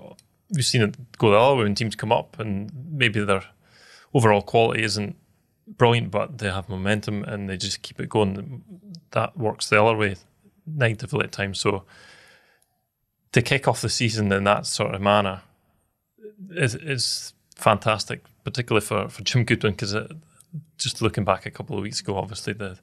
We've 0.52 0.66
seen 0.66 0.82
it 0.82 1.18
go 1.18 1.32
the 1.32 1.38
other 1.38 1.56
way 1.56 1.64
when 1.64 1.76
teams 1.76 1.96
come 1.96 2.12
up 2.12 2.38
and 2.40 2.72
maybe 2.92 3.24
their 3.24 3.44
overall 4.14 4.42
quality 4.42 4.84
isn't 4.84 5.16
brilliant, 5.68 6.12
but 6.12 6.40
they 6.40 6.50
have 6.50 6.68
momentum 6.68 7.24
and 7.24 7.48
they 7.50 7.56
just 7.56 7.82
keep 7.82 8.00
it 8.00 8.10
going. 8.10 8.64
That 9.12 9.38
works 9.38 9.70
the 9.70 9.82
other 9.82 9.96
way 9.96 10.16
negatively 10.66 11.24
at 11.24 11.32
times. 11.32 11.60
So 11.60 11.84
to 13.32 13.42
kick 13.42 13.68
off 13.68 13.82
the 13.82 13.90
season 13.90 14.32
in 14.32 14.44
that 14.46 14.66
sort 14.66 14.94
of 14.96 15.02
manner 15.02 15.42
is 16.52 16.76
is 16.76 17.34
fantastic, 17.56 18.24
particularly 18.44 18.86
for, 18.86 19.10
for 19.10 19.22
Jim 19.24 19.44
Goodwin, 19.44 19.74
because 19.74 19.96
just 20.78 21.02
looking 21.02 21.26
back 21.26 21.46
a 21.46 21.52
couple 21.52 21.78
of 21.78 21.84
weeks 21.84 22.00
ago, 22.00 22.18
obviously 22.18 22.54
the 22.54 22.80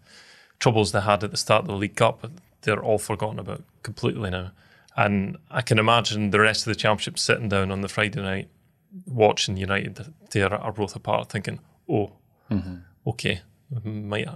troubles 0.58 0.92
they 0.92 1.00
had 1.00 1.24
at 1.24 1.30
the 1.30 1.36
start 1.36 1.62
of 1.62 1.68
the 1.68 1.74
League 1.74 1.96
Cup, 1.96 2.30
they're 2.66 2.82
all 2.82 2.98
forgotten 2.98 3.38
about 3.38 3.64
completely 3.82 4.28
now. 4.28 4.52
And 4.96 5.38
I 5.50 5.62
can 5.62 5.78
imagine 5.78 6.30
the 6.30 6.40
rest 6.40 6.66
of 6.66 6.72
the 6.72 6.78
championship 6.78 7.18
sitting 7.18 7.48
down 7.48 7.70
on 7.70 7.80
the 7.80 7.88
Friday 7.88 8.20
night, 8.20 8.48
watching 9.06 9.56
United 9.56 10.12
tear 10.30 10.52
Arbroath 10.52 10.96
apart, 10.96 11.30
thinking, 11.30 11.60
"Oh, 11.88 12.12
mm-hmm. 12.50 12.76
okay, 13.06 13.42
we 13.70 13.90
might 13.90 14.28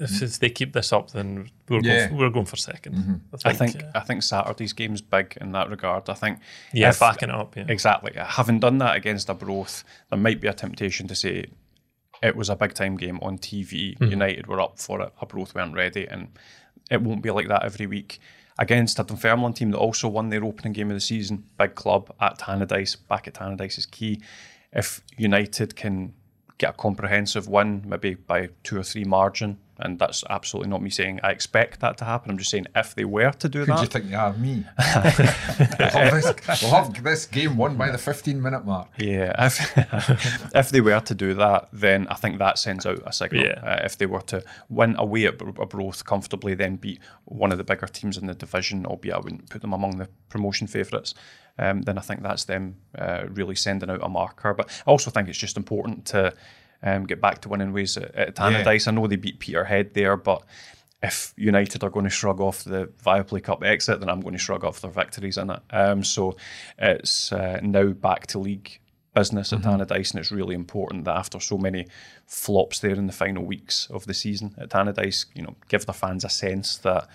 if, 0.00 0.10
mm-hmm. 0.10 0.24
if 0.24 0.38
they 0.40 0.50
keep 0.50 0.72
this 0.72 0.92
up, 0.92 1.12
then 1.12 1.50
we're 1.68 1.80
Yeah. 1.80 2.08
going, 2.08 2.18
we're 2.18 2.30
going 2.30 2.46
for 2.46 2.56
2nd 2.56 2.94
mm-hmm. 2.94 3.14
I 3.44 3.52
think 3.52 3.82
uh, 3.82 3.90
I 3.94 4.00
think 4.00 4.22
Saturday's 4.22 4.72
game's 4.72 5.00
big 5.00 5.38
in 5.40 5.52
that 5.52 5.70
regard. 5.70 6.08
I 6.08 6.14
think 6.14 6.40
yeah, 6.72 6.88
if- 6.90 6.98
backing 6.98 7.28
it 7.28 7.34
up. 7.34 7.56
Yeah, 7.56 7.66
Exactly. 7.68 8.12
Having 8.16 8.60
done 8.60 8.78
that 8.78 8.96
against 8.96 9.28
a 9.28 9.32
Arbroath, 9.32 9.84
there 10.10 10.18
might 10.18 10.40
be 10.40 10.48
a 10.48 10.52
temptation 10.52 11.06
to 11.08 11.14
say 11.14 11.46
it 12.22 12.36
was 12.36 12.48
a 12.48 12.56
big 12.56 12.74
time 12.74 12.96
game 12.96 13.18
on 13.20 13.38
TV. 13.38 14.00
United 14.00 14.46
were 14.46 14.60
up 14.60 14.78
for 14.78 15.00
it. 15.00 15.12
Arbroath 15.20 15.54
weren't 15.54 15.74
ready, 15.74 16.06
and 16.06 16.28
it 16.90 17.02
won't 17.02 17.22
be 17.22 17.30
like 17.30 17.48
that 17.48 17.64
every 17.64 17.86
week. 17.86 18.20
Against 18.58 18.98
a 19.00 19.04
Dunfermline 19.04 19.52
team 19.54 19.72
that 19.72 19.78
also 19.78 20.06
won 20.08 20.28
their 20.28 20.44
opening 20.44 20.72
game 20.72 20.90
of 20.90 20.94
the 20.94 21.00
season, 21.00 21.44
big 21.58 21.74
club 21.74 22.14
at 22.20 22.38
Tannadice, 22.38 22.96
back 23.08 23.26
at 23.26 23.34
Tannadice 23.34 23.78
is 23.78 23.86
key. 23.86 24.20
If 24.72 25.02
United 25.16 25.74
can 25.74 26.14
get 26.58 26.70
a 26.70 26.72
comprehensive 26.74 27.48
win, 27.48 27.82
maybe 27.86 28.14
by 28.14 28.50
two 28.62 28.78
or 28.78 28.82
three 28.82 29.04
margin, 29.04 29.58
and 29.78 29.98
that's 29.98 30.22
absolutely 30.30 30.70
not 30.70 30.82
me 30.82 30.90
saying 30.90 31.18
I 31.22 31.30
expect 31.30 31.80
that 31.80 31.98
to 31.98 32.04
happen. 32.04 32.30
I'm 32.30 32.38
just 32.38 32.50
saying 32.50 32.66
if 32.76 32.94
they 32.94 33.04
were 33.04 33.32
to 33.32 33.48
do 33.48 33.60
Who 33.60 33.66
do 33.66 33.72
that, 33.72 33.80
you 33.80 33.86
think 33.88 34.10
you 34.10 34.16
are, 34.16 34.32
me? 34.32 34.64
we'll, 34.78 35.90
have 35.90 36.22
this, 36.22 36.62
we'll 36.62 36.70
have 36.70 37.02
this 37.02 37.26
game 37.26 37.56
won 37.56 37.76
by 37.76 37.90
the 37.90 37.98
15 37.98 38.40
minute 38.40 38.64
mark. 38.64 38.88
Yeah, 38.98 39.34
if 39.38 40.52
if 40.54 40.70
they 40.70 40.80
were 40.80 41.00
to 41.00 41.14
do 41.14 41.34
that, 41.34 41.68
then 41.72 42.06
I 42.08 42.14
think 42.14 42.38
that 42.38 42.58
sends 42.58 42.86
out 42.86 43.02
a 43.04 43.12
signal. 43.12 43.44
Yeah. 43.44 43.60
Uh, 43.62 43.80
if 43.84 43.98
they 43.98 44.06
were 44.06 44.22
to 44.22 44.44
win 44.68 44.94
away 44.96 45.26
at 45.26 45.38
Bro- 45.38 45.54
Arbroath 45.58 46.04
comfortably, 46.04 46.54
then 46.54 46.76
beat 46.76 47.00
one 47.24 47.50
of 47.50 47.58
the 47.58 47.64
bigger 47.64 47.86
teams 47.86 48.16
in 48.16 48.26
the 48.26 48.34
division, 48.34 48.86
albeit 48.86 49.16
I 49.16 49.18
wouldn't 49.18 49.50
put 49.50 49.60
them 49.60 49.72
among 49.72 49.98
the 49.98 50.08
promotion 50.28 50.68
favourites, 50.68 51.14
um, 51.58 51.82
then 51.82 51.98
I 51.98 52.00
think 52.00 52.22
that's 52.22 52.44
them 52.44 52.76
uh, 52.96 53.24
really 53.28 53.54
sending 53.54 53.90
out 53.90 54.02
a 54.02 54.08
marker. 54.08 54.54
But 54.54 54.70
I 54.86 54.90
also 54.90 55.10
think 55.10 55.28
it's 55.28 55.38
just 55.38 55.56
important 55.56 56.06
to 56.06 56.34
um, 56.82 57.06
get 57.06 57.20
back 57.20 57.40
to 57.42 57.48
winning 57.48 57.72
ways 57.72 57.96
at, 57.96 58.14
at 58.14 58.34
Tannadice. 58.34 58.88
I 58.88 58.90
know 58.90 59.06
they 59.06 59.16
beat 59.16 59.38
Peterhead 59.38 59.94
there, 59.94 60.16
but 60.16 60.42
if 61.02 61.34
United 61.36 61.84
are 61.84 61.90
going 61.90 62.04
to 62.04 62.10
shrug 62.10 62.40
off 62.40 62.64
the 62.64 62.86
Viaplay 63.04 63.42
Cup 63.42 63.62
exit, 63.62 64.00
then 64.00 64.08
I'm 64.08 64.20
going 64.20 64.32
to 64.34 64.38
shrug 64.38 64.64
off 64.64 64.80
their 64.80 64.90
victories 64.90 65.36
in 65.36 65.50
it. 65.50 65.60
Um, 65.70 66.02
so 66.02 66.36
it's 66.78 67.30
uh, 67.32 67.60
now 67.62 67.88
back 67.88 68.26
to 68.28 68.38
league 68.38 68.80
business 69.14 69.52
at 69.52 69.60
Tannadice, 69.60 70.10
and 70.10 70.20
it's 70.20 70.32
really 70.32 70.54
important 70.54 71.04
that 71.04 71.16
after 71.16 71.38
so 71.38 71.56
many 71.56 71.86
flops 72.26 72.80
there 72.80 72.94
in 72.94 73.06
the 73.06 73.12
final 73.12 73.44
weeks 73.44 73.88
of 73.90 74.06
the 74.06 74.14
season 74.14 74.54
at 74.58 74.70
Tannadice, 74.70 75.26
you 75.34 75.42
know, 75.42 75.54
give 75.68 75.86
the 75.86 75.92
fans 75.92 76.24
a 76.24 76.28
sense 76.28 76.78
that 76.78 77.06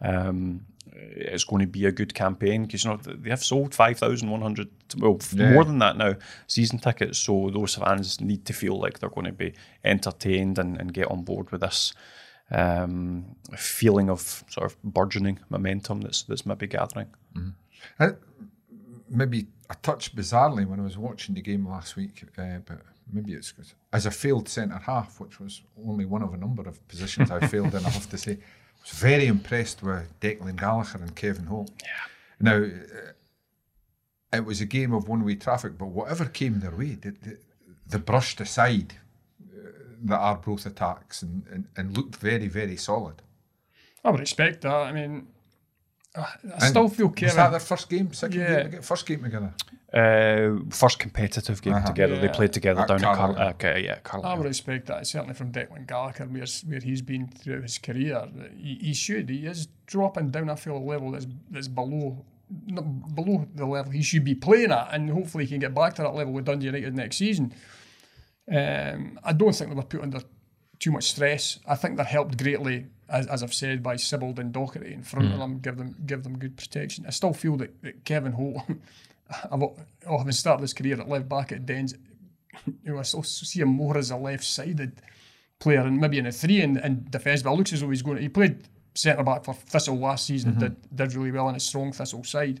um, 0.00 0.64
it's 0.92 1.44
going 1.44 1.60
to 1.60 1.70
be 1.70 1.86
a 1.86 1.92
good 1.92 2.12
campaign 2.14 2.64
because 2.64 2.84
you 2.84 2.90
know 2.90 2.96
they 2.96 3.30
have 3.30 3.44
sold 3.44 3.74
five 3.74 3.98
thousand 3.98 4.30
one 4.30 4.42
hundred, 4.42 4.68
well 4.98 5.18
Yeah. 5.34 5.52
more 5.52 5.64
than 5.64 5.78
that 5.78 5.96
now, 5.96 6.14
season 6.46 6.78
tickets. 6.78 7.18
So 7.18 7.50
those 7.52 7.74
fans 7.76 8.20
need 8.20 8.44
to 8.46 8.52
feel 8.52 8.78
like 8.80 8.98
they're 8.98 9.10
going 9.10 9.26
to 9.26 9.32
be 9.32 9.54
entertained 9.84 10.58
and, 10.58 10.76
and 10.80 10.92
get 10.92 11.10
on 11.10 11.22
board 11.22 11.50
with 11.50 11.60
this 11.60 11.92
um, 12.50 13.36
feeling 13.56 14.10
of 14.10 14.44
sort 14.48 14.66
of 14.70 14.82
burgeoning 14.82 15.38
momentum 15.50 16.00
that's 16.00 16.22
that's 16.22 16.46
maybe 16.46 16.66
gathering. 16.66 17.08
Uh, 18.00 18.10
maybe 19.08 19.46
a 19.70 19.74
touch 19.76 20.14
bizarrely 20.16 20.66
when 20.66 20.80
I 20.80 20.84
was 20.84 20.98
watching 20.98 21.34
the 21.34 21.42
game 21.42 21.68
last 21.68 21.96
week, 21.96 22.24
uh, 22.38 22.58
but 22.66 22.80
maybe 23.12 23.32
it's 23.34 23.52
as 23.92 24.06
a 24.06 24.10
failed 24.10 24.48
centre 24.48 24.78
half, 24.78 25.20
which 25.20 25.38
was 25.40 25.62
only 25.86 26.04
one 26.06 26.22
of 26.22 26.32
a 26.34 26.36
number 26.36 26.62
of 26.68 26.86
positions 26.88 27.30
I 27.30 27.46
failed 27.46 27.74
in. 27.74 27.84
I 27.84 27.90
have 27.90 28.08
to 28.10 28.18
say, 28.18 28.38
was 28.90 28.98
very 29.00 29.26
impressed 29.26 29.82
with 29.82 30.18
Declan 30.20 30.56
Gallagher 30.56 30.98
and 31.02 31.14
Kevin 31.14 31.46
Holt. 31.46 31.70
Yeah. 31.82 31.88
Now, 32.40 32.56
uh, 32.64 33.12
it 34.32 34.44
was 34.44 34.60
a 34.60 34.66
game 34.66 34.92
of 34.92 35.08
one-way 35.08 35.36
traffic, 35.36 35.78
but 35.78 35.86
whatever 35.86 36.24
came 36.26 36.60
their 36.60 36.70
way, 36.76 36.96
they, 37.00 37.10
they, 37.10 37.36
they 37.86 37.98
brushed 37.98 38.40
aside 38.40 38.94
uh, 39.42 39.68
the 40.02 40.16
Arbroath 40.16 40.66
attacks 40.66 41.22
and, 41.22 41.44
and, 41.50 41.66
and 41.76 41.96
looked 41.96 42.16
very, 42.16 42.46
very 42.48 42.76
solid. 42.76 43.22
I 44.04 44.10
would 44.10 44.20
expect 44.20 44.62
that. 44.62 44.72
I 44.74 44.92
mean, 44.92 45.26
I, 46.14 46.26
I 46.60 46.68
still 46.68 46.88
feel 46.88 47.08
Was 47.08 47.16
Kevin. 47.16 47.36
that 47.36 47.50
their 47.50 47.60
first 47.60 47.88
game, 47.88 48.12
second 48.12 48.40
Yeah. 48.40 48.62
game, 48.68 48.82
first 48.82 49.06
game 49.06 49.22
together? 49.22 49.52
Uh, 49.92 50.58
first 50.68 50.98
competitive 50.98 51.62
game 51.62 51.82
together. 51.84 52.18
They 52.20 52.28
played 52.28 52.52
together 52.52 52.82
At 52.82 52.88
down 52.88 53.04
at 53.04 53.16
Carlisle. 53.16 53.34
Car- 53.34 53.48
okay, 53.50 53.84
yeah, 53.84 54.20
I 54.22 54.34
would 54.34 54.46
expect 54.46 54.86
that 54.86 55.06
certainly 55.06 55.34
from 55.34 55.50
Declan 55.50 55.86
Gallagher, 55.86 56.26
where, 56.26 56.44
where 56.66 56.80
he's 56.80 57.00
been 57.00 57.26
throughout 57.28 57.62
his 57.62 57.78
career. 57.78 58.28
He, 58.54 58.78
he 58.82 58.94
should. 58.94 59.30
He 59.30 59.46
is 59.46 59.68
dropping 59.86 60.30
down. 60.30 60.50
I 60.50 60.56
feel 60.56 60.76
a 60.76 60.78
level 60.78 61.12
that's 61.12 61.26
that's 61.50 61.68
below 61.68 62.24
below 63.14 63.46
the 63.54 63.66
level 63.66 63.92
he 63.92 64.02
should 64.02 64.24
be 64.24 64.34
playing 64.34 64.72
at, 64.72 64.88
and 64.92 65.10
hopefully 65.10 65.44
he 65.44 65.50
can 65.50 65.60
get 65.60 65.74
back 65.74 65.94
to 65.94 66.02
that 66.02 66.14
level 66.14 66.32
with 66.32 66.44
Dundee 66.44 66.66
United 66.66 66.94
next 66.94 67.16
season. 67.16 67.54
Um, 68.50 69.18
I 69.22 69.32
don't 69.32 69.54
think 69.54 69.70
they 69.70 69.76
were 69.76 69.82
put 69.82 70.02
under 70.02 70.20
too 70.78 70.92
much 70.92 71.04
stress. 71.04 71.58
I 71.66 71.74
think 71.74 71.96
they're 71.96 72.06
helped 72.06 72.42
greatly, 72.42 72.86
as, 73.08 73.26
as 73.26 73.42
I've 73.42 73.54
said, 73.54 73.82
by 73.82 73.96
Sibbald 73.96 74.38
and 74.38 74.52
Docherty 74.52 74.92
in 74.92 75.02
front 75.02 75.32
of 75.32 75.38
them, 75.38 75.58
give 75.58 75.76
them 75.76 75.96
give 76.06 76.24
them 76.24 76.38
good 76.38 76.56
protection. 76.56 77.04
I 77.06 77.10
still 77.10 77.32
feel 77.32 77.56
that, 77.56 77.82
that 77.82 78.04
Kevin 78.04 78.32
Holt, 78.32 78.62
I've, 78.68 78.76
having 79.50 80.32
started 80.32 80.62
his 80.62 80.74
career 80.74 81.00
at 81.00 81.08
left 81.08 81.28
back 81.28 81.52
at 81.52 81.66
Dens, 81.66 81.94
you 82.66 82.92
know, 82.92 82.98
I 82.98 83.02
still 83.02 83.22
see 83.22 83.60
him 83.60 83.68
more 83.68 83.96
as 83.96 84.10
a 84.10 84.16
left-sided 84.16 85.00
player 85.58 85.80
and 85.80 86.00
maybe 86.00 86.18
in 86.18 86.26
a 86.26 86.32
three 86.32 86.62
in, 86.62 86.78
in 86.78 87.06
defence. 87.10 87.42
But 87.42 87.52
it 87.52 87.56
looks 87.56 87.72
as 87.72 87.80
though 87.80 87.90
he's 87.90 88.02
going. 88.02 88.16
to, 88.16 88.22
He 88.22 88.28
played 88.28 88.64
centre 88.94 89.22
back 89.22 89.44
for 89.44 89.54
Thistle 89.54 89.98
last 89.98 90.26
season. 90.26 90.52
Mm-hmm. 90.52 90.60
Did 90.60 90.96
did 90.96 91.14
really 91.14 91.32
well 91.32 91.48
in 91.48 91.56
a 91.56 91.60
strong 91.60 91.92
Thistle 91.92 92.24
side. 92.24 92.60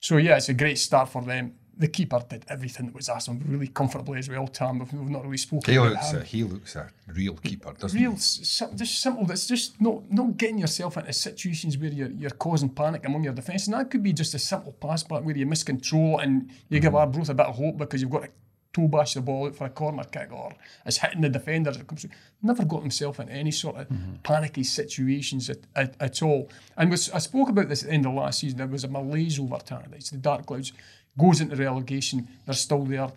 So 0.00 0.16
yeah, 0.18 0.36
it's 0.36 0.48
a 0.48 0.54
great 0.54 0.78
start 0.78 1.08
for 1.08 1.22
them. 1.22 1.54
The 1.76 1.88
keeper 1.88 2.22
did 2.28 2.44
everything 2.48 2.86
that 2.86 2.94
was 2.94 3.08
asked 3.08 3.28
of 3.28 3.34
him 3.34 3.44
really 3.48 3.68
comfortably 3.68 4.18
as 4.18 4.28
well. 4.28 4.46
Tam, 4.46 4.78
we've, 4.78 4.92
we've 4.92 5.10
not 5.10 5.24
really 5.24 5.36
spoken 5.36 5.72
He 5.72 5.76
about 5.78 5.92
looks 5.92 6.10
him. 6.12 6.20
a, 6.20 6.24
he 6.24 6.44
looks 6.44 6.76
a 6.76 6.90
real 7.08 7.34
keeper, 7.34 7.72
doesn't 7.72 8.00
Real, 8.00 8.12
he? 8.12 8.18
sim- 8.18 8.76
just 8.76 9.00
simple. 9.00 9.30
It's 9.30 9.46
just 9.46 9.80
not 9.80 10.10
not 10.10 10.36
getting 10.36 10.58
yourself 10.58 10.96
into 10.96 11.12
situations 11.12 11.76
where 11.76 11.90
you're, 11.90 12.10
you're 12.10 12.30
causing 12.30 12.68
panic 12.68 13.04
among 13.06 13.24
your 13.24 13.32
defence, 13.34 13.66
and 13.66 13.74
that 13.74 13.90
could 13.90 14.02
be 14.02 14.12
just 14.12 14.34
a 14.34 14.38
simple 14.38 14.72
pass 14.72 15.02
back 15.02 15.24
where 15.24 15.36
you 15.36 15.46
miss 15.46 15.64
control 15.64 16.18
and 16.18 16.50
you 16.68 16.80
give 16.80 16.94
Arbroath 16.94 17.28
a 17.28 17.34
bit 17.34 17.46
of 17.46 17.56
hope 17.56 17.76
because 17.78 18.00
you've 18.00 18.10
got 18.10 18.22
to 18.24 18.30
toe 18.74 18.88
bash 18.88 19.14
the 19.14 19.20
ball 19.20 19.46
out 19.46 19.54
for 19.54 19.66
a 19.66 19.70
corner 19.70 20.02
kick 20.04 20.32
or 20.32 20.52
it's 20.84 20.98
hitting 20.98 21.20
the 21.20 21.28
defender 21.28 21.70
as 21.70 21.76
it 21.76 21.86
comes 21.86 22.02
through. 22.02 22.10
Never 22.42 22.64
got 22.64 22.82
himself 22.82 23.20
into 23.20 23.32
any 23.32 23.52
sort 23.52 23.76
of 23.76 23.88
mm-hmm. 23.88 24.14
panicky 24.22 24.64
situations 24.64 25.48
at, 25.48 25.58
at, 25.76 25.94
at 26.00 26.22
all. 26.22 26.50
And 26.76 26.90
was, 26.90 27.08
I 27.10 27.18
spoke 27.18 27.48
about 27.48 27.68
this 27.68 27.82
at 27.84 27.88
the 27.88 27.94
end 27.94 28.06
of 28.06 28.14
last 28.14 28.40
season. 28.40 28.58
There 28.58 28.66
was 28.66 28.84
a 28.84 28.88
malaise 28.88 29.38
over 29.38 29.56
Tannadice. 29.56 30.10
The 30.10 30.16
Dark 30.18 30.46
Clouds 30.46 30.72
goes 31.18 31.40
into 31.40 31.56
relegation. 31.56 32.28
They're 32.46 32.54
still 32.54 32.84
there 32.84 33.10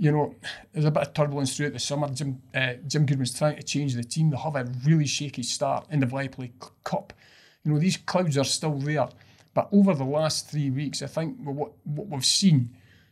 you 0.00 0.10
know, 0.10 0.34
there's 0.72 0.86
a 0.86 0.90
bit 0.90 1.02
of 1.02 1.12
turbulence 1.12 1.54
throughout 1.54 1.74
the 1.74 1.78
summer. 1.78 2.08
Jim 2.08 2.40
uh, 2.54 2.72
Jim 2.86 3.04
Goodwin's 3.04 3.36
trying 3.36 3.56
to 3.56 3.62
change 3.62 3.94
the 3.94 4.02
team. 4.02 4.30
They 4.30 4.36
have 4.38 4.56
a 4.56 4.64
really 4.86 5.06
shaky 5.06 5.42
start 5.42 5.86
in 5.90 6.00
the 6.00 6.06
Viaplay 6.06 6.52
Cup. 6.82 7.12
You 7.62 7.72
know, 7.72 7.78
these 7.78 7.98
clouds 7.98 8.38
are 8.38 8.44
still 8.44 8.78
there. 8.78 9.10
But 9.52 9.68
over 9.72 9.92
the 9.92 10.04
last 10.04 10.50
three 10.50 10.70
weeks, 10.70 11.02
I 11.02 11.06
think 11.06 11.36
what, 11.40 11.72
what 11.84 12.08
we've 12.08 12.24
seen, 12.24 12.70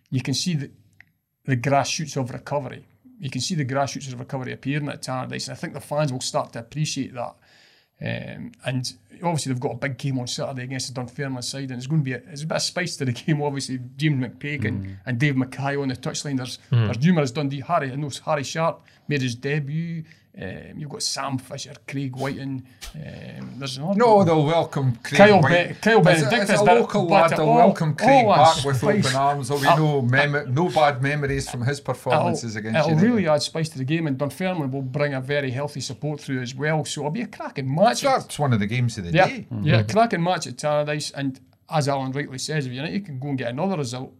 you 0.08 0.22
can 0.22 0.32
see 0.32 0.54
the, 0.54 0.70
the 1.44 1.56
grass 1.56 1.88
shoots 1.88 2.16
of 2.16 2.30
recovery. 2.30 2.86
You 3.20 3.28
can 3.28 3.42
see 3.42 3.54
the 3.54 3.64
grass 3.64 3.90
shoots 3.90 4.10
of 4.10 4.18
recovery 4.18 4.54
appearing 4.54 4.88
at 4.88 5.02
Tannadice, 5.02 5.48
and 5.48 5.58
I 5.58 5.60
think 5.60 5.74
the 5.74 5.80
fans 5.80 6.10
will 6.10 6.22
start 6.22 6.54
to 6.54 6.60
appreciate 6.60 7.12
that. 7.12 7.34
Um, 8.00 8.52
and 8.64 8.92
obviously 9.24 9.52
they've 9.52 9.60
got 9.60 9.72
a 9.72 9.76
big 9.76 9.98
game 9.98 10.18
on 10.18 10.26
Saturday 10.26 10.62
against 10.64 10.94
the 10.94 11.00
Dunfermline 11.00 11.42
side, 11.42 11.70
and 11.70 11.72
it's 11.72 11.86
going 11.86 12.00
to 12.00 12.04
be 12.04 12.12
a, 12.12 12.22
it's 12.30 12.42
a 12.42 12.46
bit 12.46 12.56
of 12.56 12.62
spice 12.62 12.96
to 12.98 13.04
the 13.04 13.12
game. 13.26 13.42
Obviously, 13.42 13.80
James 13.96 14.24
McPake 14.24 14.64
and, 14.64 14.98
and 15.06 15.18
Dave 15.18 15.36
Mackay 15.36 15.76
on 15.76 15.88
the 15.88 15.96
touchline. 15.96 16.36
There's 16.36 16.58
there's 16.70 17.00
numerous 17.04 17.30
Dundee. 17.32 17.60
Harry, 17.60 17.90
I 17.92 17.96
know 17.96 18.10
Harry 18.24 18.44
Sharp 18.44 18.82
made 19.08 19.22
his 19.22 19.34
debut. 19.34 20.04
Um, 20.40 20.78
you've 20.78 20.90
got 20.90 21.02
Sam 21.02 21.36
Fisher, 21.36 21.72
Craig 21.88 22.14
Wighton. 22.14 22.64
Um, 22.94 23.54
there's 23.58 23.76
another 23.76 23.98
No, 23.98 24.22
they'll 24.22 24.44
welcome 24.46 24.94
Craig 25.02 25.18
Kyle 25.18 25.40
White. 25.42 25.68
Be- 25.70 25.74
Kyle 25.80 25.98
As 26.08 26.22
a- 26.22 26.24
Benedict 26.26 26.42
as 26.42 26.50
has 26.50 26.60
a 26.60 26.64
local 26.64 27.06
lad, 27.08 27.30
they'll 27.32 27.40
all- 27.48 27.56
welcome 27.56 27.94
Craig 27.94 28.24
all 28.24 28.34
back 28.36 28.56
that 28.56 28.64
with 28.64 28.76
spice- 28.76 29.04
open 29.06 29.16
arms. 29.16 29.48
There'll 29.48 29.62
be 29.62 29.68
Uh, 29.68 29.76
no, 29.76 30.02
mem- 30.02 30.54
no 30.54 30.68
bad 30.68 31.02
memories 31.02 31.50
from 31.50 31.62
his 31.66 31.80
performances 31.80 32.54
it'll, 32.54 32.68
against 32.68 32.78
it'll 32.88 32.90
United. 33.00 33.10
really 33.16 33.28
add 33.28 33.42
spice 33.42 33.68
to 33.70 33.78
the 33.78 33.84
game, 33.84 34.06
and 34.06 34.16
Dunfermline 34.16 34.70
will 34.70 34.82
bring 34.82 35.12
a 35.12 35.20
very 35.20 35.50
healthy 35.50 35.80
support 35.80 36.20
through 36.20 36.40
as 36.40 36.54
well. 36.54 36.84
So 36.84 37.00
it'll 37.00 37.10
be 37.10 37.22
a 37.22 37.26
cracking 37.26 37.74
match. 37.74 38.02
That's 38.02 38.38
one 38.38 38.52
of 38.52 38.60
the 38.60 38.66
games 38.66 38.96
of 38.96 39.04
the 39.06 39.10
Yeah, 39.12 39.26
day. 39.26 39.46
yeah, 39.62 39.82
cracking 39.82 40.22
match 40.22 40.46
at 40.46 40.56
Tannadice, 40.56 41.12
and 41.16 41.40
as 41.68 41.88
Alan 41.88 42.12
rightly 42.12 42.38
says, 42.38 42.64
if 42.64 42.72
United 42.72 43.04
can 43.04 43.18
go 43.18 43.28
and 43.30 43.38
get 43.38 43.50
another 43.50 43.76
result, 43.76 44.14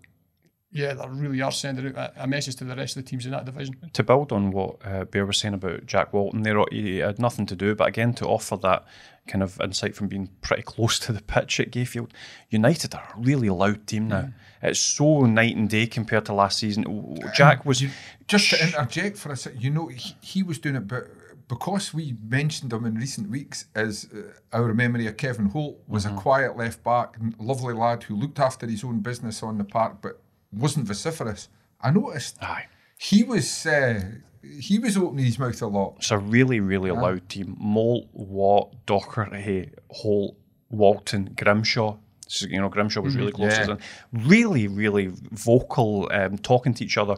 yeah, 0.71 0.93
they 0.93 1.09
really 1.09 1.41
are 1.41 1.51
sending 1.51 1.87
out 1.97 2.13
a, 2.17 2.25
a 2.25 2.27
message 2.27 2.57
to 2.57 2.65
the 2.65 2.77
rest 2.77 2.97
of 2.97 3.05
the 3.05 3.09
teams 3.09 3.25
in 3.25 3.33
that 3.33 3.47
division. 3.47 3.77
to 3.93 4.03
build 4.03 4.33
on 4.33 4.51
what 4.51 4.77
uh, 4.85 5.05
Bear 5.05 5.25
was 5.25 5.39
saying 5.39 5.55
about 5.55 5.87
Jack 5.87 6.13
Walton, 6.13 6.43
there 6.43 6.63
he 6.71 6.99
had 6.99 7.19
nothing 7.19 7.47
to 7.47 7.57
do, 7.57 7.75
but 7.75 7.89
again 7.89 8.13
to 8.15 8.27
offer 8.27 8.57
that 8.59 8.85
kind 9.27 9.43
of 9.43 9.61
insight 9.61 9.95
from 9.95 10.09
being 10.09 10.29
pretty 10.43 10.63
close 10.63 10.99
to 11.01 11.13
the 11.13 11.23
pitch 11.23 11.61
at 11.61 11.71
Gayfield. 11.71 12.11
United 12.51 12.95
are 12.95 13.15
a 13.15 13.21
really 13.21 13.49
loud 13.49 13.87
team 13.87 14.09
now. 14.09 14.31
It's 14.63 14.81
so 14.81 15.21
night 15.23 15.57
and 15.57 15.69
day 15.69 15.87
compared 15.87 16.27
to 16.27 16.35
last 16.35 16.59
season. 16.59 17.19
Jack 17.35 17.65
was 17.65 17.85
Just 18.27 18.51
to 18.51 18.63
interject 18.63 19.17
for 19.17 19.33
a 19.33 19.37
sec, 19.37 19.55
you 19.59 19.71
know, 19.71 19.87
he, 19.87 20.17
he 20.21 20.43
was 20.43 20.59
doing 20.59 20.77
it, 20.77 20.87
but 20.89 21.07
because 21.49 21.95
we 21.95 22.15
mentioned 22.29 22.73
him 22.73 22.85
in 22.85 22.95
recent 22.95 23.31
weeks 23.31 23.67
as 23.75 24.09
uh, 24.15 24.57
our 24.57 24.75
memory 24.75 25.07
of 25.07 25.17
Kevin 25.17 25.47
Holt 25.47 25.79
was 25.89 26.05
a 26.05 26.11
quiet 26.11 26.59
left 26.59 26.85
back, 26.85 27.17
lovely 27.39 27.73
lad 27.73 28.03
who 28.03 28.15
looked 28.15 28.39
after 28.39 28.67
his 28.67 28.85
own 28.85 29.01
business 29.01 29.43
on 29.43 29.57
the 29.57 29.65
park, 29.65 29.99
but 30.03 30.21
wasn't 30.53 30.87
vociferous. 30.87 31.49
I 31.81 31.91
noticed 31.91 32.43
Aye. 32.43 32.67
he 32.97 33.23
was 33.23 33.67
uh, 33.67 34.03
he 34.43 34.79
was 34.79 34.97
opening 34.97 35.25
his 35.25 35.39
mouth 35.39 35.61
a 35.63 35.67
lot. 35.67 35.97
It's 35.99 36.11
a 36.11 36.19
really, 36.19 36.61
really 36.61 36.91
loud 36.91 37.29
team. 37.29 37.57
Moult, 37.59 38.09
Watt, 38.13 38.75
Docherty, 38.87 39.73
Holt, 39.91 40.37
Walton, 40.71 41.35
Grimshaw. 41.37 41.97
You 42.29 42.61
know, 42.61 42.69
Grimshaw 42.69 43.01
was 43.01 43.17
really 43.17 43.33
mm-hmm. 43.33 43.43
close. 43.43 43.69
Yeah. 43.69 43.77
Really, 44.13 44.69
really 44.69 45.11
vocal, 45.33 46.09
um, 46.13 46.39
talking 46.39 46.75
to 46.75 46.85
each 46.85 46.99
other, 46.99 47.17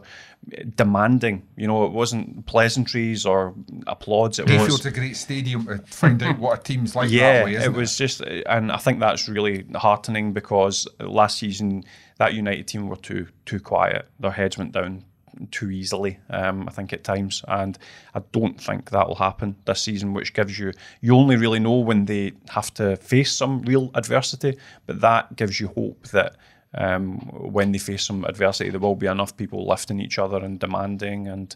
demanding. 0.75 1.47
You 1.55 1.67
know, 1.67 1.85
it 1.85 1.91
wasn't 1.91 2.45
pleasantries 2.45 3.25
or 3.25 3.53
applauds. 3.87 4.39
It 4.39 4.49
was 4.49 4.53
Gayfield's 4.53 4.85
a 4.85 4.91
great 4.91 5.17
stadium 5.17 5.65
to 5.65 5.77
find 5.79 6.21
out 6.23 6.39
what 6.39 6.59
a 6.59 6.63
team's 6.63 6.95
like 6.95 7.09
yeah, 7.09 7.33
that 7.33 7.45
way, 7.45 7.55
isn't 7.55 7.73
it 7.73 7.77
was 7.77 7.97
just, 7.97 8.21
uh, 8.21 8.41
and 8.47 8.71
I 8.71 8.77
think 8.77 8.99
that's 8.99 9.27
really 9.27 9.65
heartening 9.75 10.33
because 10.33 10.87
last 10.99 11.37
season 11.39 11.83
that 12.17 12.33
United 12.33 12.67
team 12.67 12.87
were 12.87 12.95
too 12.95 13.27
too 13.45 13.59
quiet. 13.59 14.07
Their 14.19 14.31
heads 14.31 14.57
went 14.57 14.71
down 14.71 15.05
too 15.51 15.71
easily. 15.71 16.19
Um, 16.29 16.67
I 16.67 16.71
think 16.71 16.93
at 16.93 17.03
times, 17.03 17.43
and 17.47 17.77
I 18.13 18.21
don't 18.31 18.59
think 18.59 18.89
that 18.91 19.07
will 19.07 19.15
happen 19.15 19.55
this 19.65 19.81
season. 19.81 20.13
Which 20.13 20.33
gives 20.33 20.57
you 20.57 20.73
you 21.01 21.15
only 21.15 21.35
really 21.35 21.59
know 21.59 21.79
when 21.79 22.05
they 22.05 22.33
have 22.49 22.73
to 22.75 22.97
face 22.97 23.31
some 23.31 23.61
real 23.63 23.91
adversity, 23.95 24.57
but 24.85 25.01
that 25.01 25.35
gives 25.35 25.59
you 25.59 25.67
hope 25.69 26.07
that. 26.09 26.35
Um, 26.73 27.17
when 27.51 27.73
they 27.73 27.79
face 27.79 28.05
some 28.05 28.23
adversity, 28.23 28.69
there 28.69 28.79
will 28.79 28.95
be 28.95 29.07
enough 29.07 29.35
people 29.35 29.67
lifting 29.67 29.99
each 29.99 30.17
other 30.17 30.37
and 30.37 30.57
demanding 30.57 31.27
and 31.27 31.53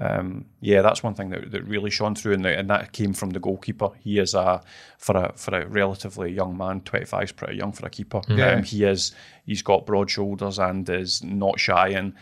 um, 0.00 0.46
yeah, 0.60 0.80
that's 0.80 1.02
one 1.02 1.14
thing 1.14 1.28
that, 1.30 1.50
that 1.50 1.62
really 1.64 1.90
shone 1.90 2.14
through, 2.14 2.32
and, 2.32 2.44
the, 2.44 2.56
and 2.56 2.70
that 2.70 2.92
came 2.92 3.12
from 3.12 3.30
the 3.30 3.38
goalkeeper. 3.40 3.90
He 4.00 4.18
is 4.18 4.34
a 4.34 4.62
for 4.96 5.16
a 5.16 5.32
for 5.36 5.54
a 5.54 5.66
relatively 5.66 6.32
young 6.32 6.56
man, 6.56 6.80
twenty 6.82 7.04
five 7.04 7.24
is 7.24 7.32
pretty 7.32 7.56
young 7.56 7.72
for 7.72 7.86
a 7.86 7.90
keeper. 7.90 8.22
Yeah. 8.28 8.52
Um, 8.52 8.62
he 8.62 8.84
is 8.84 9.12
he's 9.44 9.62
got 9.62 9.84
broad 9.84 10.10
shoulders 10.10 10.58
and 10.58 10.88
is 10.88 11.22
not 11.22 11.60
shy 11.60 11.88
and 11.88 12.14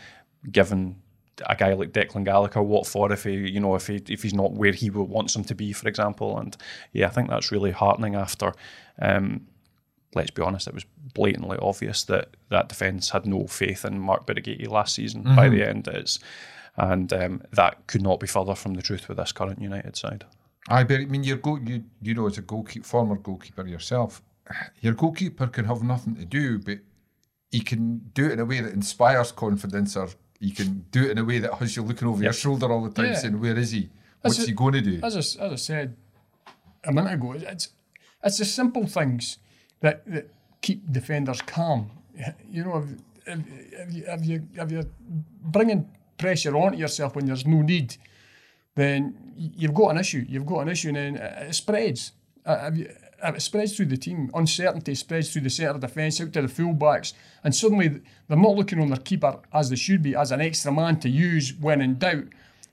given 0.51 1.01
a 1.45 1.55
guy 1.55 1.73
like 1.73 1.91
Declan 1.91 2.25
Gallagher 2.25 2.61
what 2.61 2.85
for 2.85 3.11
if 3.11 3.23
he 3.23 3.31
you 3.31 3.59
know 3.59 3.75
if 3.75 3.87
he 3.87 4.01
if 4.07 4.23
he's 4.23 4.33
not 4.33 4.53
where 4.53 4.73
he 4.73 4.89
wants 4.89 5.35
him 5.35 5.43
to 5.45 5.55
be, 5.55 5.73
for 5.73 5.87
example. 5.87 6.37
And 6.37 6.55
yeah, 6.91 7.07
I 7.07 7.09
think 7.09 7.29
that's 7.29 7.51
really 7.51 7.71
heartening 7.71 8.15
after. 8.15 8.53
Um, 9.01 9.47
let's 10.15 10.31
be 10.31 10.41
honest, 10.41 10.67
it 10.67 10.73
was 10.73 10.85
blatantly 11.13 11.57
obvious 11.61 12.03
that 12.05 12.35
that 12.49 12.69
defence 12.69 13.11
had 13.11 13.25
no 13.25 13.47
faith 13.47 13.85
in 13.85 13.99
Mark 13.99 14.25
Birighitti 14.25 14.67
last 14.67 14.95
season 14.95 15.23
by 15.35 15.49
the 15.49 15.67
end. 15.67 15.87
It's, 15.87 16.19
and 16.75 17.11
um, 17.13 17.43
that 17.51 17.87
could 17.87 18.01
not 18.01 18.19
be 18.19 18.27
further 18.27 18.55
from 18.55 18.73
the 18.73 18.81
truth 18.81 19.07
with 19.07 19.17
this 19.17 19.31
current 19.31 19.61
United 19.61 19.95
side. 19.95 20.25
I 20.67 20.83
bet. 20.83 21.01
I 21.01 21.05
mean, 21.05 21.23
your 21.23 21.37
goal. 21.37 21.59
You 21.59 21.83
you 22.01 22.13
know, 22.13 22.27
as 22.27 22.37
a 22.37 22.41
goalkeeper, 22.41 22.85
former 22.85 23.15
goalkeeper 23.15 23.65
yourself, 23.67 24.21
your 24.81 24.93
goalkeeper 24.93 25.47
can 25.47 25.65
have 25.65 25.83
nothing 25.83 26.15
to 26.15 26.25
do, 26.25 26.59
but 26.59 26.79
he 27.51 27.61
can 27.61 28.09
do 28.13 28.25
it 28.25 28.33
in 28.33 28.39
a 28.39 28.45
way 28.45 28.61
that 28.61 28.73
inspires 28.73 29.31
confidence, 29.31 29.95
or 29.95 30.09
he 30.39 30.51
can 30.51 30.85
do 30.91 31.03
it 31.05 31.11
in 31.11 31.17
a 31.17 31.23
way 31.23 31.39
that 31.39 31.53
has 31.55 31.75
you 31.75 31.83
looking 31.83 32.07
over 32.07 32.23
your 32.23 32.33
shoulder 32.33 32.71
all 32.71 32.83
the 32.83 32.91
time, 32.91 33.05
Yeah. 33.11 33.15
saying, 33.15 33.39
"Where 33.39 33.57
is 33.57 33.71
he? 33.71 33.89
What's 34.21 34.39
it. 34.39 34.47
he 34.47 34.53
going 34.53 34.73
to 34.73 34.81
do?" 34.81 34.99
As 35.03 35.15
I, 35.15 35.19
as 35.19 35.51
I 35.51 35.55
said 35.55 35.95
a 36.83 36.91
minute 36.91 37.13
ago, 37.13 37.33
it's 37.33 37.69
it's 38.23 38.37
the 38.37 38.45
simple 38.45 38.85
things 38.87 39.37
that, 39.81 40.05
that 40.07 40.29
keep 40.61 40.91
defenders 40.91 41.41
calm. 41.41 41.91
You 42.49 42.63
know, 42.65 42.77
if, 42.77 42.89
if, 43.25 43.39
if, 43.87 43.93
you, 43.95 44.03
if, 44.07 44.25
you, 44.25 44.47
if 44.55 44.71
you're 44.71 44.89
bringing 45.41 45.89
pressure 46.17 46.55
onto 46.57 46.77
yourself 46.77 47.15
when 47.15 47.25
there's 47.27 47.45
no 47.45 47.61
need, 47.61 47.95
then 48.75 49.33
you've 49.37 49.73
got 49.73 49.89
an 49.91 49.97
issue. 49.97 50.25
You've 50.27 50.45
got 50.45 50.59
an 50.61 50.69
issue, 50.69 50.89
and 50.89 50.97
then 50.97 51.15
it 51.15 51.53
spreads. 51.55 52.11
Uh, 52.45 52.69
if 52.71 52.77
you, 52.77 52.89
it 53.23 53.41
spreads 53.41 53.75
through 53.75 53.87
the 53.87 53.97
team. 53.97 54.29
Uncertainty 54.33 54.95
spreads 54.95 55.31
through 55.31 55.41
the 55.41 55.49
centre 55.49 55.71
of 55.71 55.81
defence 55.81 56.21
out 56.21 56.33
to 56.33 56.41
the 56.41 56.47
fullbacks, 56.47 57.13
and 57.43 57.55
suddenly 57.55 58.01
they're 58.27 58.37
not 58.37 58.55
looking 58.55 58.79
on 58.79 58.89
their 58.89 58.97
keeper 58.97 59.39
as 59.53 59.69
they 59.69 59.75
should 59.75 60.01
be, 60.01 60.15
as 60.15 60.31
an 60.31 60.41
extra 60.41 60.71
man 60.71 60.99
to 60.99 61.09
use 61.09 61.53
when 61.53 61.81
in 61.81 61.97
doubt. 61.97 62.25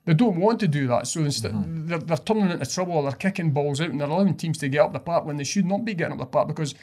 They 0.04 0.14
don't 0.14 0.38
want 0.38 0.60
to 0.60 0.68
do 0.68 0.86
that, 0.86 1.08
so 1.08 1.20
instead 1.22 1.52
mm-hmm. 1.52 1.88
they're, 1.88 1.98
they're 1.98 2.16
turning 2.16 2.50
into 2.50 2.66
trouble. 2.66 3.02
They're 3.02 3.12
kicking 3.12 3.50
balls 3.50 3.80
out, 3.80 3.90
and 3.90 4.00
they're 4.00 4.08
allowing 4.08 4.36
teams 4.36 4.58
to 4.58 4.68
get 4.68 4.80
up 4.80 4.92
the 4.92 5.00
park 5.00 5.24
when 5.24 5.36
they 5.36 5.44
should 5.44 5.66
not 5.66 5.84
be 5.84 5.94
getting 5.94 6.12
up 6.12 6.18
the 6.18 6.26
park. 6.26 6.46
Because 6.46 6.74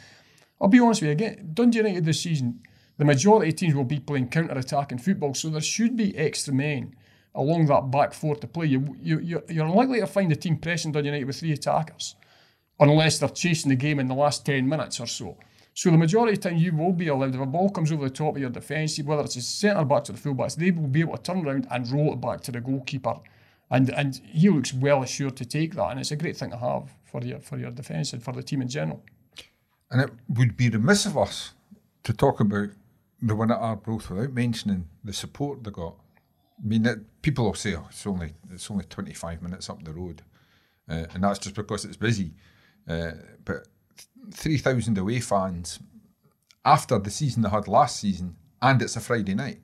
I'll 0.60 0.68
be 0.68 0.80
honest 0.80 1.02
with 1.02 1.08
you, 1.08 1.14
again, 1.14 1.52
Dundee 1.54 1.78
United 1.78 2.04
this 2.04 2.22
season, 2.22 2.62
the 2.98 3.06
majority 3.06 3.50
of 3.50 3.56
teams 3.56 3.76
will 3.76 3.86
be 3.86 4.00
playing 4.00 4.28
counter-attacking 4.28 4.98
football, 4.98 5.34
so 5.34 5.50
there 5.50 5.62
should 5.62 5.96
be 5.96 6.18
extra 6.18 6.54
men 6.54 6.96
along 7.34 7.66
that 7.68 7.90
back 7.90 8.14
four 8.14 8.36
to 8.36 8.46
play. 8.46 8.66
You, 8.66 8.96
you, 9.02 9.20
you're, 9.20 9.44
you're 9.48 9.66
unlikely 9.66 10.02
to 10.02 10.08
find 10.08 10.32
a 10.32 10.36
team 10.36 10.58
pressing 10.58 10.92
Dundee 10.92 11.08
United 11.08 11.26
with 11.26 11.40
three 11.40 11.54
attackers 11.54 12.16
unless 12.90 13.20
they're 13.20 13.30
chasing 13.30 13.70
the 13.70 13.76
game 13.76 14.00
in 14.00 14.08
the 14.08 14.16
last 14.16 14.46
10 14.46 14.68
minutes 14.68 15.00
or 15.00 15.08
so. 15.08 15.38
So 15.76 15.90
the 15.90 15.98
majority 15.98 16.34
of 16.34 16.42
the 16.42 16.50
time 16.50 16.58
you 16.58 16.76
will 16.76 16.94
be 16.94 17.08
allowed, 17.08 17.34
if 17.34 17.42
a 17.42 17.46
ball 17.46 17.70
comes 17.70 17.92
over 17.92 18.04
the 18.04 18.14
top 18.14 18.36
of 18.36 18.42
your 18.42 18.52
defence, 18.52 19.00
whether 19.00 19.24
it's 19.24 19.36
a 19.36 19.42
centre 19.42 19.84
back 19.84 20.04
to 20.06 20.12
the 20.12 20.18
full 20.20 20.36
backs, 20.36 20.56
they 20.56 20.70
will 20.70 20.88
be 20.88 21.00
able 21.00 21.18
to 21.18 21.24
turn 21.24 21.46
around 21.46 21.68
and 21.72 21.90
roll 21.92 22.14
it 22.14 22.22
back 22.22 22.42
to 22.42 22.52
the 22.52 22.62
goalkeeper. 22.62 23.16
And 23.72 23.90
and 23.90 24.22
he 24.28 24.50
looks 24.50 24.72
well 24.72 25.02
assured 25.02 25.36
to 25.38 25.46
take 25.46 25.74
that. 25.76 25.90
And 25.90 26.00
it's 26.00 26.12
a 26.12 26.16
great 26.16 26.38
thing 26.38 26.52
to 26.52 26.58
have 26.58 26.94
for 27.06 27.24
your 27.24 27.40
for 27.40 27.58
your 27.58 27.72
defence 27.72 28.14
and 28.14 28.22
for 28.22 28.34
the 28.34 28.44
team 28.44 28.62
in 28.62 28.68
general. 28.68 29.04
And 29.90 30.02
it 30.02 30.12
would 30.30 30.56
be 30.56 30.70
remiss 30.70 31.08
of 31.08 31.18
us 31.18 31.54
to 32.04 32.14
talk 32.14 32.40
about 32.40 32.70
the 33.20 33.36
win 33.36 33.52
at 33.52 33.58
Arbroath 33.58 34.10
without 34.10 34.34
mentioning 34.34 34.90
the 35.04 35.14
support 35.14 35.64
they 35.64 35.72
got. 35.72 35.96
I 36.64 36.68
mean, 36.68 37.06
people 37.24 37.46
will 37.46 37.54
say, 37.56 37.76
"Oh, 37.76 37.88
it's 37.90 38.06
only 38.06 38.34
it's 38.52 38.70
only 38.70 38.86
twenty 38.86 39.14
five 39.14 39.42
minutes 39.42 39.70
up 39.72 39.84
the 39.84 39.94
road," 39.94 40.22
uh, 40.88 41.06
and 41.14 41.24
that's 41.24 41.40
just 41.40 41.56
because 41.56 41.84
it's 41.86 41.98
busy. 41.98 42.34
Uh, 42.88 43.12
but 43.46 43.68
three 44.32 44.58
thousand 44.58 44.98
away 44.98 45.20
fans 45.20 45.80
after 46.66 46.98
the 47.00 47.12
season 47.12 47.44
they 47.44 47.50
had 47.50 47.68
last 47.68 48.00
season, 48.00 48.36
and 48.62 48.82
it's 48.82 48.96
a 48.96 49.02
Friday 49.02 49.36
night, 49.36 49.60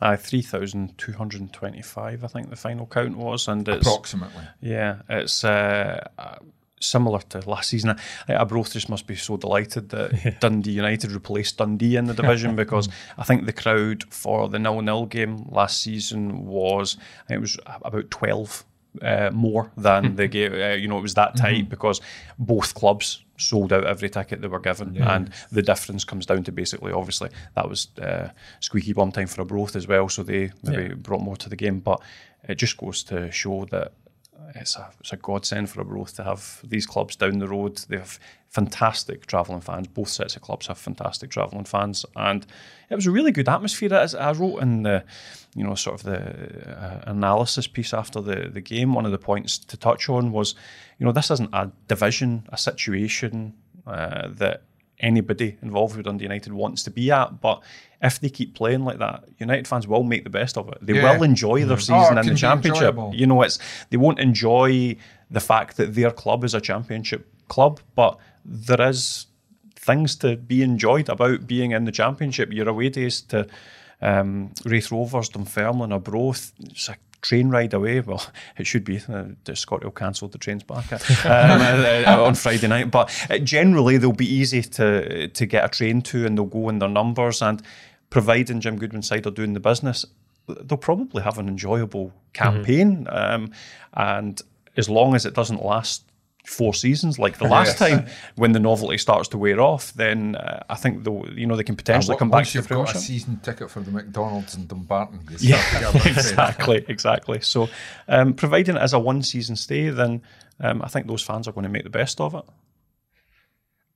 Uh, 0.00 0.16
3,225, 0.16 2.22
I 2.22 2.26
think 2.28 2.50
the 2.50 2.56
final 2.56 2.86
count 2.86 3.16
was. 3.16 3.48
And 3.48 3.66
it's, 3.68 3.84
approximately. 3.86 4.44
Yeah, 4.60 5.02
it's 5.08 5.42
uh, 5.42 6.06
uh, 6.16 6.36
similar 6.80 7.18
to 7.30 7.40
last 7.50 7.70
season. 7.70 7.96
I 8.28 8.44
just 8.44 8.88
must 8.88 9.08
be 9.08 9.16
so 9.16 9.36
delighted 9.36 9.88
that 9.90 10.36
Dundee 10.40 10.70
United 10.72 11.10
replaced 11.12 11.58
Dundee 11.58 11.96
in 11.96 12.06
the 12.06 12.14
division 12.14 12.54
because 12.62 12.88
I 13.16 13.24
think 13.24 13.46
the 13.46 13.52
crowd 13.52 14.04
for 14.10 14.48
the 14.48 14.58
nil-nil 14.60 15.06
game 15.06 15.46
last 15.50 15.82
season 15.82 16.46
was 16.46 16.96
I 17.24 17.28
think 17.28 17.38
it 17.38 17.40
was 17.40 17.58
about 17.66 18.10
twelve 18.10 18.64
uh, 19.02 19.30
more 19.32 19.70
than 19.76 20.16
the 20.16 20.28
game. 20.28 20.52
Uh, 20.52 20.74
you 20.74 20.88
know, 20.88 20.98
it 20.98 21.02
was 21.02 21.14
that 21.14 21.36
tight 21.36 21.68
because 21.68 22.00
both 22.38 22.74
clubs 22.74 23.24
sold 23.36 23.72
out 23.72 23.84
every 23.84 24.10
ticket 24.10 24.40
they 24.40 24.48
were 24.48 24.58
given, 24.60 24.96
and 25.02 25.30
the 25.52 25.62
difference 25.62 26.04
comes 26.04 26.26
down 26.26 26.42
to 26.44 26.52
basically, 26.52 26.92
obviously, 26.92 27.30
that 27.54 27.68
was 27.68 27.88
uh, 28.00 28.28
squeaky 28.60 28.92
bum 28.92 29.12
time 29.12 29.26
for 29.28 29.42
Arbroath 29.42 29.76
as 29.76 29.86
well, 29.86 30.08
so 30.08 30.22
they 30.22 30.50
maybe 30.62 30.94
brought 30.94 31.22
more 31.22 31.36
to 31.36 31.48
the 31.48 31.56
game, 31.56 31.80
but 31.80 32.00
it 32.48 32.56
just 32.56 32.76
goes 32.76 33.02
to 33.04 33.30
show 33.30 33.64
that 33.70 33.92
it's 34.54 34.76
a, 34.76 34.90
it's 35.00 35.12
a 35.12 35.16
godsend 35.16 35.70
for 35.70 35.80
Arbroath 35.80 36.14
to 36.16 36.24
have 36.24 36.60
these 36.64 36.86
clubs 36.86 37.16
down 37.16 37.38
the 37.38 37.48
road. 37.48 37.78
They 37.88 37.96
have 37.96 38.18
fantastic 38.48 39.26
travelling 39.26 39.60
fans. 39.60 39.88
Both 39.88 40.08
sets 40.08 40.36
of 40.36 40.42
clubs 40.42 40.66
have 40.68 40.78
fantastic 40.78 41.30
travelling 41.30 41.64
fans, 41.64 42.06
and 42.16 42.46
it 42.90 42.94
was 42.94 43.06
a 43.06 43.10
really 43.10 43.32
good 43.32 43.48
atmosphere. 43.48 43.92
As 43.94 44.14
I 44.14 44.32
wrote 44.32 44.62
in 44.62 44.82
the, 44.82 45.04
you 45.54 45.64
know, 45.64 45.74
sort 45.74 46.00
of 46.00 46.02
the 46.04 46.78
uh, 46.80 47.10
analysis 47.10 47.66
piece 47.66 47.92
after 47.92 48.20
the 48.20 48.48
the 48.48 48.60
game, 48.60 48.94
one 48.94 49.06
of 49.06 49.12
the 49.12 49.18
points 49.18 49.58
to 49.58 49.76
touch 49.76 50.08
on 50.08 50.32
was, 50.32 50.54
you 50.98 51.06
know, 51.06 51.12
this 51.12 51.30
isn't 51.30 51.50
a 51.52 51.70
division, 51.86 52.46
a 52.50 52.56
situation 52.56 53.54
uh, 53.86 54.28
that 54.28 54.62
anybody 55.00 55.56
involved 55.62 55.96
with 55.96 56.06
Dundee 56.06 56.24
United 56.24 56.52
wants 56.52 56.82
to 56.84 56.90
be 56.90 57.10
at, 57.10 57.40
but 57.40 57.62
if 58.02 58.20
they 58.20 58.28
keep 58.30 58.54
playing 58.54 58.84
like 58.84 58.98
that, 58.98 59.24
United 59.38 59.66
fans 59.68 59.86
will 59.88 60.02
make 60.04 60.24
the 60.24 60.30
best 60.30 60.56
of 60.56 60.68
it. 60.68 60.78
They 60.82 60.94
Yeah. 60.94 61.16
will 61.16 61.22
enjoy 61.22 61.64
their 61.64 61.76
Oh, 61.76 61.80
season 61.80 62.18
it 62.18 62.26
in 62.26 62.32
the 62.32 62.34
championship. 62.38 62.96
You 63.12 63.26
know, 63.26 63.42
it's 63.42 63.58
they 63.90 63.96
won't 63.96 64.18
enjoy 64.20 64.96
the 65.30 65.40
fact 65.40 65.76
that 65.76 65.94
their 65.94 66.10
club 66.10 66.44
is 66.44 66.54
a 66.54 66.60
championship 66.60 67.26
club, 67.48 67.80
but 67.94 68.18
there 68.44 68.80
is 68.88 69.26
things 69.76 70.16
to 70.16 70.36
be 70.36 70.62
enjoyed 70.62 71.08
about 71.08 71.46
being 71.46 71.70
in 71.72 71.84
the 71.84 71.92
championship. 71.92 72.52
Your 72.52 72.68
away 72.68 72.88
days 72.88 73.20
to 73.22 73.46
um, 74.00 74.52
Raith 74.64 74.92
Rovers, 74.92 75.28
Dunfermline, 75.28 75.92
Arbroath, 75.92 76.52
it's 76.60 76.88
a 76.88 76.96
train 77.22 77.50
ride 77.50 77.74
away. 77.74 78.00
Well, 78.08 78.24
it 78.56 78.66
should 78.66 78.84
be. 78.84 79.00
Uh, 79.08 79.54
Scotland 79.54 79.94
cancelled 79.94 80.32
the 80.32 80.38
trains 80.38 80.62
back 80.62 80.92
um, 81.26 81.60
uh, 82.06 82.24
on 82.24 82.34
Friday 82.34 82.68
night, 82.68 82.90
but 82.90 83.10
uh, 83.30 83.38
generally 83.38 83.98
they'll 83.98 84.12
be 84.12 84.32
easy 84.32 84.62
to 84.62 85.28
to 85.28 85.46
get 85.46 85.64
a 85.64 85.68
train 85.68 86.02
to, 86.02 86.24
and 86.24 86.38
they'll 86.38 86.46
go 86.46 86.68
in 86.68 86.78
their 86.78 86.88
numbers. 86.88 87.42
And 87.42 87.62
providing 88.10 88.60
Jim 88.60 88.78
Goodwin's 88.78 89.08
side 89.08 89.26
are 89.26 89.30
doing 89.30 89.52
the 89.52 89.60
business, 89.60 90.06
they'll 90.46 90.78
probably 90.78 91.22
have 91.22 91.38
an 91.38 91.48
enjoyable 91.48 92.12
campaign. 92.32 93.06
Um, 93.10 93.52
and 93.94 94.40
as 94.76 94.88
long 94.88 95.14
as 95.14 95.26
it 95.26 95.34
doesn't 95.34 95.62
last 95.64 96.04
four 96.48 96.72
seasons 96.74 97.18
like 97.18 97.38
the 97.38 97.44
last 97.56 97.78
Yes. 97.78 97.90
time 97.90 98.06
when 98.36 98.52
the 98.52 98.58
novelty 98.60 98.96
starts 98.98 99.28
to 99.28 99.38
wear 99.38 99.60
off 99.60 99.92
then 99.94 100.34
uh, 100.36 100.64
I 100.70 100.76
think 100.76 101.04
they'll 101.04 101.26
you 101.34 101.46
know 101.46 101.56
they 101.56 101.62
can 101.64 101.76
potentially 101.76 102.14
And 102.14 102.18
come 102.18 102.30
back 102.30 102.38
once 102.38 102.52
to 102.52 102.58
you've 102.58 102.68
got 102.68 102.94
a 102.94 102.98
season 102.98 103.38
ticket 103.42 103.70
for 103.70 103.80
the 103.80 103.90
McDonald's 103.90 104.54
in 104.56 104.66
Dumbarton, 104.66 105.20
Yeah, 105.38 105.60
start 105.60 105.72
to 105.74 105.78
get 105.80 105.90
a 105.90 105.92
bit 105.92 106.02
fed 106.02 106.08
up. 106.38 106.48
exactly, 106.50 106.84
exactly. 106.88 107.40
So, 107.40 107.68
um, 108.08 108.32
providing 108.34 108.76
as 108.76 108.92
a 108.94 108.98
one-season 108.98 109.56
stay, 109.56 109.90
then 109.90 110.22
um, 110.60 110.80
I 110.82 110.88
think 110.88 111.06
those 111.06 111.22
fans 111.22 111.46
are 111.46 111.52
going 111.52 111.64
to 111.64 111.70
make 111.70 111.84
the 111.84 111.90
best 111.90 112.20
of 112.20 112.34
it. 112.34 112.44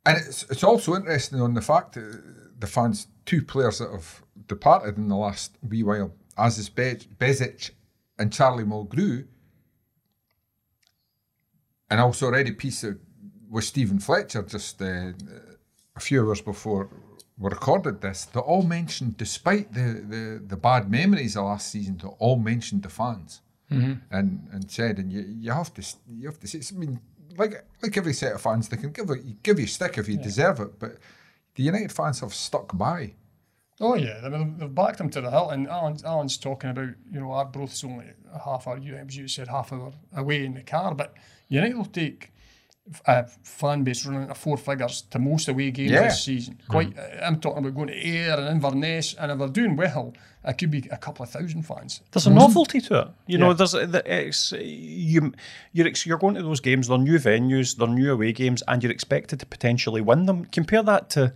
And 0.04 0.18
it's, 0.18 0.42
it's 0.50 0.64
also 0.64 0.94
interesting 0.94 1.40
on 1.40 1.54
the 1.54 1.60
fact 1.62 1.94
that 1.94 2.22
the 2.60 2.66
fans, 2.66 3.06
two 3.24 3.42
players 3.42 3.78
that 3.78 3.90
have 3.90 4.22
departed 4.48 4.96
in 4.96 5.08
the 5.08 5.16
last 5.16 5.56
wee 5.68 5.82
while, 5.82 6.12
as 6.36 6.58
is 6.58 6.68
Be- 6.68 7.06
Behich 7.18 7.70
and 8.18 8.32
Charlie 8.32 8.64
Mulgrew, 8.64 9.26
and 11.92 12.00
I 12.00 12.04
also 12.04 12.30
read 12.30 12.48
a 12.48 12.52
piece 12.52 12.82
of, 12.84 12.98
with 13.50 13.64
Steven 13.64 13.98
Fletcher 13.98 14.42
just 14.42 14.80
uh, 14.80 15.12
a 15.94 16.00
few 16.00 16.26
hours 16.26 16.40
before 16.40 16.88
we 17.38 17.50
recorded 17.50 18.00
this, 18.00 18.24
they 18.24 18.40
all 18.40 18.62
mentioned, 18.62 19.18
despite 19.18 19.74
the, 19.74 20.02
the, 20.08 20.42
the 20.46 20.56
bad 20.56 20.90
memories 20.90 21.36
of 21.36 21.44
last 21.44 21.70
season, 21.70 21.98
they 22.02 22.08
all 22.18 22.38
mentioned 22.38 22.82
the 22.82 22.88
fans. 22.88 23.42
and 24.10 24.48
and 24.52 24.70
said, 24.70 24.98
and 24.98 25.10
you 25.10 25.22
you 25.44 25.50
have 25.50 25.72
to 25.74 25.82
you 26.06 26.28
have 26.28 26.38
to 26.40 26.46
say. 26.46 26.60
I 26.74 26.78
mean, 26.78 27.00
like 27.38 27.64
like 27.82 27.96
every 27.96 28.12
set 28.12 28.34
of 28.34 28.40
fans, 28.42 28.68
they 28.68 28.76
can 28.76 28.92
give 28.92 29.08
a, 29.08 29.16
give 29.16 29.58
you 29.58 29.64
a 29.64 29.68
stick 29.68 29.96
if 29.96 30.08
you 30.08 30.18
deserve 30.18 30.60
it, 30.60 30.78
but 30.78 30.92
the 31.54 31.62
United 31.62 31.92
fans 31.92 32.20
have 32.20 32.34
stuck 32.34 32.76
by. 32.76 33.14
Oh 33.80 33.94
yeah, 33.94 34.20
I 34.22 34.28
mean 34.28 34.58
they've 34.58 34.74
backed 34.74 35.00
him 35.00 35.10
to 35.10 35.20
the 35.22 35.30
hilt, 35.30 35.52
and 35.52 35.66
Alan's, 35.68 36.04
Alan's 36.04 36.36
talking 36.36 36.70
about 36.70 36.90
you 37.10 37.20
know 37.20 37.32
Arbroath's 37.32 37.82
only 37.82 38.06
half 38.44 38.68
hour. 38.68 38.78
You 38.78 38.94
as 38.96 39.16
you 39.16 39.26
said 39.26 39.48
half 39.48 39.72
hour 39.72 39.92
away 40.14 40.44
in 40.44 40.54
the 40.54 40.62
car, 40.62 40.94
but 40.94 41.14
United 41.54 41.76
will 41.76 41.84
take 41.86 42.30
a 43.06 43.24
fan 43.44 43.84
base 43.84 44.04
running 44.06 44.28
at 44.28 44.36
four 44.36 44.56
figures 44.56 45.02
to 45.10 45.18
most 45.18 45.48
away 45.48 45.70
games 45.70 45.92
Yeah. 45.92 46.02
this 46.08 46.24
season. 46.24 46.58
Quite, 46.68 46.98
uh, 46.98 47.24
I'm 47.26 47.38
talking 47.40 47.58
about 47.58 47.74
going 47.74 47.88
to 47.88 47.94
Ayr 47.94 48.36
and 48.38 48.48
Inverness, 48.48 49.14
and 49.14 49.30
if 49.30 49.38
they're 49.38 49.48
doing 49.48 49.76
well, 49.76 50.12
it 50.44 50.58
could 50.58 50.70
be 50.70 50.82
a 50.90 50.96
couple 50.96 51.22
of 51.22 51.30
thousand 51.30 51.62
fans. 51.62 52.00
There's 52.10 52.26
a 52.26 52.30
novelty 52.30 52.80
to 52.80 53.00
it. 53.02 53.08
You 53.28 53.38
know, 53.38 53.52
there's 53.52 53.74
uh, 53.74 53.86
the, 53.86 54.02
it's 54.04 54.52
you 54.52 55.32
you're 55.72 55.90
you're 56.04 56.18
going 56.18 56.34
to 56.34 56.42
those 56.42 56.60
games. 56.60 56.88
They're 56.88 56.98
new 56.98 57.18
venues, 57.18 57.76
they're 57.76 57.86
new 57.86 58.12
away 58.12 58.32
games, 58.32 58.62
and 58.66 58.82
you're 58.82 58.92
expected 58.92 59.38
to 59.40 59.46
potentially 59.46 60.00
win 60.00 60.26
them. 60.26 60.46
Compare 60.46 60.82
that 60.82 61.08
to. 61.10 61.32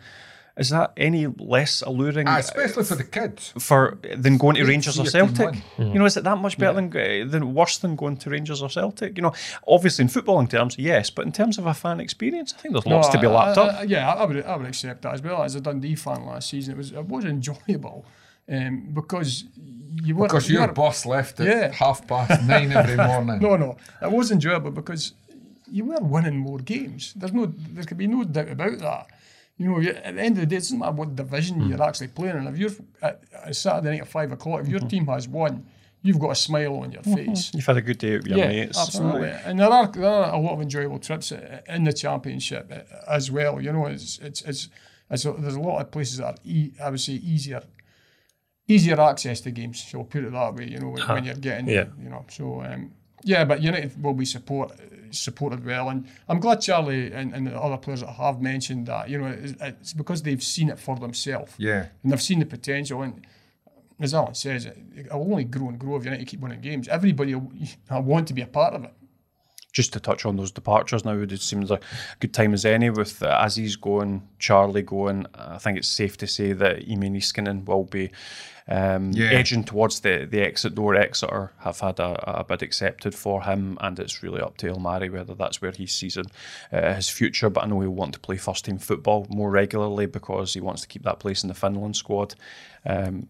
Is 0.58 0.70
that 0.70 0.92
any 0.96 1.26
less 1.26 1.82
alluring 1.82 2.26
Ah, 2.28 2.38
especially 2.38 2.84
for 2.84 2.94
the 2.94 3.04
kids. 3.04 3.52
for 3.58 3.98
than 4.16 4.38
going 4.38 4.54
to 4.54 4.62
Great 4.62 4.70
Rangers 4.72 4.98
or 4.98 5.04
see 5.04 5.18
your 5.18 5.26
team 5.26 5.36
Celtic? 5.36 5.62
win. 5.78 5.88
You 5.92 5.98
know, 5.98 6.06
is 6.06 6.16
it 6.16 6.24
that 6.24 6.38
much 6.38 6.56
better 6.56 6.72
than 6.72 6.88
than 6.90 7.30
than 7.30 7.54
worse 7.54 7.76
than 7.76 7.94
going 7.94 8.16
to 8.16 8.30
Rangers 8.30 8.62
or 8.62 8.70
Celtic? 8.70 9.16
You 9.18 9.22
know, 9.24 9.34
obviously 9.68 10.02
in 10.04 10.08
footballing 10.08 10.48
terms, 10.48 10.76
yes, 10.78 11.10
but 11.10 11.26
in 11.26 11.32
terms 11.32 11.58
of 11.58 11.66
a 11.66 11.74
fan 11.74 12.00
experience, 12.00 12.54
I 12.56 12.60
think 12.62 12.72
there's 12.72 12.86
lots 12.86 13.08
to 13.08 13.18
be 13.18 13.26
I- 13.26 13.30
lapped 13.30 13.58
I- 13.58 13.62
up. 13.68 13.80
I- 13.80 13.82
yeah, 13.82 14.10
I 14.10 14.24
would, 14.24 14.44
I 14.44 14.56
would 14.56 14.66
accept 14.66 15.02
that 15.02 15.12
as 15.14 15.22
well. 15.22 15.42
As 15.42 15.54
a 15.56 15.60
Dundee 15.60 15.94
fan 15.94 16.24
last 16.24 16.48
season, 16.48 16.72
it 16.74 16.78
was 16.78 16.90
it 16.92 17.04
was 17.06 17.24
enjoyable 17.26 18.06
um, 18.48 18.88
because 18.94 19.44
you 20.04 20.16
were 20.16 20.26
Because 20.28 20.48
your 20.50 20.68
boss 20.72 21.04
left 21.04 21.38
at 21.40 21.46
Yeah. 21.46 21.72
half 21.72 22.06
past 22.06 22.42
nine 22.44 22.72
every 22.72 22.96
morning. 23.10 23.40
No, 23.40 23.56
no, 23.56 23.76
it 24.00 24.10
was 24.10 24.30
enjoyable 24.30 24.70
because 24.70 25.12
you 25.70 25.84
were 25.84 25.98
winning 26.00 26.38
more 26.38 26.60
games. 26.60 27.12
There's 27.14 27.32
no, 27.34 27.44
there 27.74 27.84
could 27.84 27.98
be 27.98 28.06
no 28.06 28.24
doubt 28.24 28.48
about 28.50 28.78
that. 28.78 29.06
You 29.58 29.68
know, 29.70 29.80
at 29.80 30.14
the 30.16 30.20
end 30.22 30.36
of 30.36 30.40
the 30.42 30.46
day, 30.46 30.56
it 30.56 30.60
doesn't 30.60 30.78
matter 30.78 30.92
what 30.92 31.16
division 31.16 31.60
Hmm. 31.60 31.68
you're 31.70 31.82
actually 31.82 32.08
playing 32.08 32.36
in. 32.36 32.46
If 32.46 32.58
you're 32.58 32.70
at, 33.02 33.22
at 33.44 33.56
Saturday 33.56 33.90
night 33.92 34.02
at 34.02 34.08
five 34.08 34.30
o'clock, 34.32 34.60
if 34.62 34.68
your 34.68 34.80
Mm-hmm. 34.80 34.88
team 34.88 35.06
has 35.06 35.26
won, 35.28 35.64
you've 36.02 36.18
got 36.18 36.30
a 36.30 36.34
smile 36.34 36.76
on 36.84 36.92
your 36.92 37.02
face. 37.02 37.50
You've 37.54 37.64
had 37.66 37.78
a 37.78 37.82
good 37.82 37.98
day 37.98 38.16
with 38.16 38.26
your 38.26 38.38
Yeah, 38.38 38.48
mates. 38.48 38.78
absolutely. 38.78 39.30
And 39.46 39.58
there 39.58 39.70
are 39.70 39.86
there 39.90 40.04
are 40.04 40.34
a 40.34 40.38
lot 40.38 40.52
of 40.52 40.60
enjoyable 40.60 40.98
trips 40.98 41.32
in 41.32 41.84
the 41.84 41.92
championship 41.92 42.70
uh, 42.70 43.10
as 43.18 43.30
well. 43.30 43.60
You 43.60 43.72
know, 43.72 43.86
it's 43.86 44.18
it's 44.18 44.42
it's, 44.42 44.68
it's 45.10 45.24
a, 45.24 45.32
there's 45.32 45.54
a 45.54 45.60
lot 45.60 45.80
of 45.80 45.90
places 45.90 46.18
that 46.18 46.26
are 46.26 46.36
e- 46.44 46.72
I 46.84 46.90
would 46.90 47.00
say 47.00 47.14
easier 47.14 47.62
easier 48.68 49.00
access 49.00 49.40
to 49.42 49.50
games. 49.50 49.82
So 49.82 50.04
put 50.04 50.24
it 50.24 50.32
that 50.32 50.54
way. 50.54 50.68
You 50.68 50.80
know, 50.80 50.90
when, 50.90 51.02
when 51.08 51.24
you're 51.24 51.34
getting 51.34 51.68
Yeah. 51.68 51.86
you 52.02 52.10
know. 52.10 52.24
So 52.28 52.62
um, 52.62 52.92
yeah, 53.24 53.44
but 53.44 53.62
United 53.62 54.02
will 54.02 54.14
be 54.14 54.24
support 54.26 54.72
supported 55.18 55.64
well, 55.64 55.88
and 55.88 56.06
I'm 56.28 56.40
glad 56.40 56.60
Charlie 56.60 57.12
and, 57.12 57.34
and 57.34 57.46
the 57.46 57.58
other 57.58 57.76
players 57.76 58.00
that 58.00 58.10
have 58.10 58.40
mentioned 58.40 58.86
that. 58.86 59.08
You 59.10 59.18
know, 59.18 59.26
it's, 59.26 59.54
it's 59.60 59.92
because 59.92 60.22
they've 60.22 60.42
seen 60.42 60.68
it 60.68 60.78
for 60.78 60.96
themselves 60.96 61.52
Yeah. 61.58 61.86
and 62.02 62.12
they've 62.12 62.22
seen 62.22 62.38
the 62.40 62.46
potential. 62.46 63.02
And 63.02 63.26
as 64.00 64.12
Alan 64.14 64.34
says, 64.34 64.66
it, 64.66 64.76
it'll 64.96 65.22
only 65.22 65.44
grow 65.44 65.68
and 65.68 65.78
grow 65.78 65.96
if 65.96 66.04
United 66.04 66.26
keep 66.26 66.40
winning 66.40 66.60
games. 66.60 66.88
Everybody 66.88 67.34
will, 67.34 67.50
will 67.90 68.02
want 68.02 68.28
to 68.28 68.34
be 68.34 68.42
a 68.42 68.46
part 68.46 68.74
of 68.74 68.84
it. 68.84 68.92
just 69.72 69.92
to 69.92 70.00
touch 70.00 70.24
on 70.24 70.36
those 70.36 70.50
departures 70.52 71.04
now, 71.04 71.12
it 71.18 71.40
seems 71.40 71.70
like 71.70 71.82
a 71.82 72.16
good 72.20 72.32
time 72.32 72.54
as 72.54 72.64
any 72.64 72.88
with 72.90 73.22
uh, 73.22 73.38
Aziz 73.42 73.76
going, 73.76 74.26
Charlie 74.38 74.82
going. 74.82 75.26
I 75.34 75.58
think 75.58 75.76
it's 75.78 75.88
safe 75.88 76.16
to 76.18 76.26
say 76.26 76.52
that 76.54 76.76
Ime 76.90 77.12
Niskanen 77.14 77.64
will 77.66 77.84
be 77.84 78.10
um, 78.68 79.12
Yeah. 79.12 79.30
edging 79.30 79.64
towards 79.64 80.00
the, 80.00 80.26
the 80.30 80.40
exit 80.40 80.74
door. 80.74 80.94
Exeter 80.96 81.52
have 81.58 81.80
had 81.80 82.00
a, 82.00 82.40
a 82.40 82.44
bid 82.44 82.62
accepted 82.62 83.14
for 83.14 83.42
him, 83.42 83.78
and 83.80 83.98
it's 83.98 84.22
really 84.22 84.40
up 84.40 84.56
to 84.58 84.66
Ilmari 84.72 85.10
whether 85.10 85.34
that's 85.34 85.62
where 85.62 85.72
he 85.72 85.86
sees 85.86 86.16
uh, 86.18 86.24
his 86.94 87.08
future. 87.08 87.50
But 87.50 87.64
I 87.64 87.66
know 87.68 87.80
he'll 87.80 87.90
want 87.90 88.14
to 88.14 88.20
play 88.20 88.36
first 88.36 88.64
team 88.64 88.78
football 88.78 89.26
more 89.30 89.50
regularly 89.50 90.06
because 90.06 90.54
he 90.54 90.60
wants 90.60 90.82
to 90.82 90.88
keep 90.88 91.02
that 91.04 91.18
place 91.20 91.42
in 91.42 91.48
the 91.48 91.54
Finland 91.54 91.96
squad. 91.96 92.34
Um, 92.84 93.28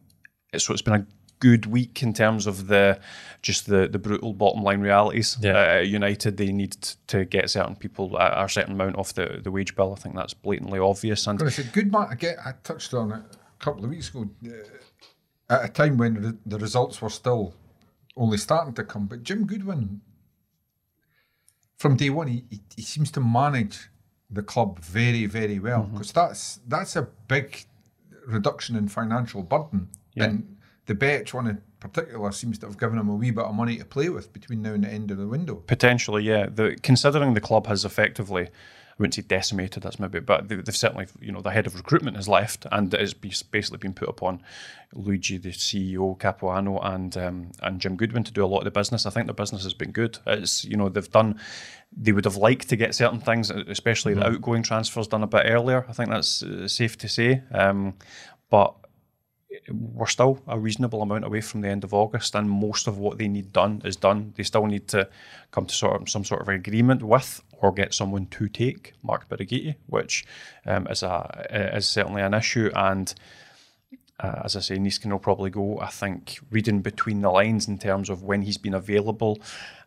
so 0.56 0.72
it's 0.72 0.82
been 0.82 0.94
a 1.02 1.06
good 1.38 1.66
week 1.66 2.02
in 2.02 2.14
terms 2.14 2.46
of 2.46 2.66
the 2.68 2.98
just 3.42 3.66
the 3.66 3.86
the 3.86 3.98
brutal 3.98 4.32
bottom 4.32 4.62
line 4.62 4.80
realities. 4.80 5.36
Yeah. 5.42 5.76
Uh, 5.76 5.80
United 5.80 6.38
they 6.38 6.50
need 6.50 6.72
to 7.08 7.26
get 7.26 7.50
certain 7.50 7.76
people 7.76 8.16
a, 8.16 8.44
a 8.44 8.48
certain 8.48 8.72
amount 8.72 8.96
off 8.96 9.12
the, 9.12 9.40
the 9.42 9.50
wage 9.50 9.74
bill. 9.76 9.92
I 9.92 10.00
think 10.00 10.14
that's 10.14 10.32
blatantly 10.32 10.78
obvious. 10.78 11.26
And 11.26 11.40
it's 11.42 11.58
a 11.58 11.64
good 11.64 11.92
man. 11.92 12.06
I 12.10 12.14
get. 12.14 12.38
I 12.42 12.54
touched 12.64 12.94
on 12.94 13.12
it 13.12 13.22
a 13.60 13.64
couple 13.64 13.84
of 13.84 13.90
weeks 13.90 14.08
ago, 14.08 14.30
uh, 14.46 14.50
at 15.48 15.64
a 15.64 15.68
time 15.68 15.96
when 15.96 16.14
re- 16.14 16.38
the 16.44 16.58
results 16.58 17.00
were 17.00 17.10
still 17.10 17.54
only 18.16 18.38
starting 18.38 18.74
to 18.74 18.84
come. 18.84 19.06
But 19.06 19.22
Jim 19.22 19.46
Goodwin, 19.46 20.00
from 21.78 21.96
day 21.96 22.10
one, 22.10 22.28
he, 22.28 22.44
he, 22.50 22.62
he 22.76 22.82
seems 22.82 23.10
to 23.12 23.20
manage 23.20 23.90
the 24.30 24.42
club 24.42 24.80
very, 24.80 25.26
very 25.26 25.58
well 25.58 25.82
mm-hmm. 25.82 25.92
because 25.92 26.12
that's 26.12 26.60
that's 26.66 26.96
a 26.96 27.08
big 27.28 27.64
reduction 28.26 28.76
in 28.76 28.88
financial 28.88 29.42
burden. 29.42 29.88
And 30.16 30.56
the 30.86 30.94
Behich 30.94 31.34
one 31.34 31.46
in 31.46 31.62
particular 31.78 32.32
seems 32.32 32.58
to 32.58 32.66
have 32.66 32.78
given 32.78 32.98
him 32.98 33.08
a 33.08 33.14
wee 33.14 33.30
bit 33.30 33.44
of 33.44 33.54
money 33.54 33.76
to 33.76 33.84
play 33.84 34.08
with 34.08 34.32
between 34.32 34.62
now 34.62 34.72
and 34.72 34.84
the 34.84 34.88
end 34.88 35.10
of 35.10 35.18
the 35.18 35.28
window. 35.28 35.56
Potentially, 35.66 36.24
yeah. 36.24 36.46
The 36.46 36.76
considering 36.82 37.34
the 37.34 37.40
club 37.40 37.66
has 37.66 37.84
effectively, 37.84 38.48
wouldn't 38.98 39.14
say 39.14 39.22
decimated. 39.22 39.82
That's 39.82 39.98
maybe, 39.98 40.20
but 40.20 40.48
they, 40.48 40.56
they've 40.56 40.76
certainly, 40.76 41.06
you 41.20 41.32
know, 41.32 41.42
the 41.42 41.50
head 41.50 41.66
of 41.66 41.74
recruitment 41.74 42.16
has 42.16 42.28
left, 42.28 42.66
and 42.72 42.92
it's 42.94 43.12
basically 43.12 43.78
been 43.78 43.92
put 43.92 44.08
upon 44.08 44.42
Luigi, 44.94 45.36
the 45.36 45.50
CEO, 45.50 46.18
Capuano, 46.18 46.78
and 46.78 47.16
um, 47.16 47.52
and 47.62 47.80
Jim 47.80 47.96
Goodwin 47.96 48.24
to 48.24 48.32
do 48.32 48.44
a 48.44 48.46
lot 48.46 48.58
of 48.58 48.64
the 48.64 48.70
business. 48.70 49.04
I 49.04 49.10
think 49.10 49.26
the 49.26 49.34
business 49.34 49.64
has 49.64 49.74
been 49.74 49.92
good. 49.92 50.18
It's 50.26 50.64
you 50.64 50.76
know 50.76 50.88
they've 50.88 51.10
done. 51.10 51.38
They 51.96 52.12
would 52.12 52.24
have 52.24 52.36
liked 52.36 52.68
to 52.70 52.76
get 52.76 52.94
certain 52.94 53.20
things, 53.20 53.50
especially 53.50 54.14
the 54.14 54.26
outgoing 54.26 54.62
transfers, 54.62 55.08
done 55.08 55.22
a 55.22 55.26
bit 55.26 55.44
earlier. 55.46 55.84
I 55.88 55.92
think 55.92 56.10
that's 56.10 56.42
uh, 56.42 56.66
safe 56.66 56.96
to 56.98 57.08
say. 57.08 57.42
Um, 57.52 57.94
but 58.50 58.74
we're 59.68 60.06
still 60.06 60.40
a 60.46 60.58
reasonable 60.58 61.02
amount 61.02 61.24
away 61.24 61.40
from 61.40 61.60
the 61.60 61.68
end 61.68 61.84
of 61.84 61.94
August, 61.94 62.34
and 62.34 62.48
most 62.48 62.86
of 62.86 62.98
what 62.98 63.18
they 63.18 63.28
need 63.28 63.52
done 63.52 63.82
is 63.84 63.96
done. 63.96 64.32
They 64.36 64.42
still 64.42 64.66
need 64.66 64.88
to 64.88 65.08
come 65.50 65.66
to 65.66 65.74
sort 65.74 66.00
of 66.00 66.08
some 66.08 66.24
sort 66.24 66.40
of 66.40 66.48
agreement 66.48 67.02
with 67.02 67.42
or 67.60 67.72
get 67.72 67.94
someone 67.94 68.26
to 68.26 68.48
take 68.48 68.94
Mark 69.02 69.28
Birighitti, 69.28 69.76
which 69.86 70.24
um, 70.66 70.86
is 70.88 71.02
a 71.02 71.46
is 71.74 71.88
certainly 71.88 72.22
an 72.22 72.34
issue. 72.34 72.70
And 72.74 73.14
uh, 74.20 74.42
as 74.44 74.56
I 74.56 74.60
say, 74.60 74.76
Niskin 74.76 75.10
will 75.10 75.18
probably 75.18 75.50
go. 75.50 75.78
I 75.80 75.88
think 75.88 76.38
reading 76.50 76.80
between 76.82 77.20
the 77.20 77.30
lines 77.30 77.68
in 77.68 77.78
terms 77.78 78.10
of 78.10 78.22
when 78.22 78.42
he's 78.42 78.58
been 78.58 78.74
available 78.74 79.38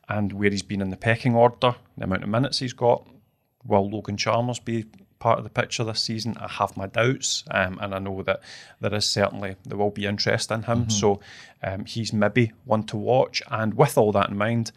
and 0.08 0.34
where 0.34 0.50
he's 0.50 0.64
been 0.64 0.82
in 0.82 0.90
the 0.90 0.98
pecking 0.98 1.36
order, 1.36 1.76
the 1.98 2.04
amount 2.04 2.24
of 2.24 2.30
minutes 2.30 2.60
he's 2.60 2.74
got. 2.74 3.08
Will 3.66 3.90
Logan 3.90 4.18
Chalmers 4.18 4.60
be 4.60 4.86
part 5.20 5.38
of 5.38 5.44
the 5.44 5.50
picture 5.50 5.84
this 5.84 6.02
season? 6.02 6.38
I 6.40 6.48
have 6.48 6.78
my 6.78 6.88
doubts, 6.88 7.44
um, 7.52 7.78
and 7.82 7.94
I 7.94 8.00
know 8.00 8.24
that 8.24 8.42
there 8.80 8.94
is 8.94 9.06
certainly 9.06 9.56
there 9.66 9.78
will 9.78 9.92
be 9.92 10.06
interest 10.06 10.50
in 10.50 10.64
him. 10.64 10.90
So 10.90 11.20
um, 11.62 11.86
he's 11.86 12.14
maybe 12.14 12.54
one 12.66 12.84
to 12.84 12.98
watch. 12.98 13.42
And 13.52 13.74
with 13.74 13.98
all 13.98 14.12
that 14.14 14.30
in 14.30 14.38
mind, 14.38 14.72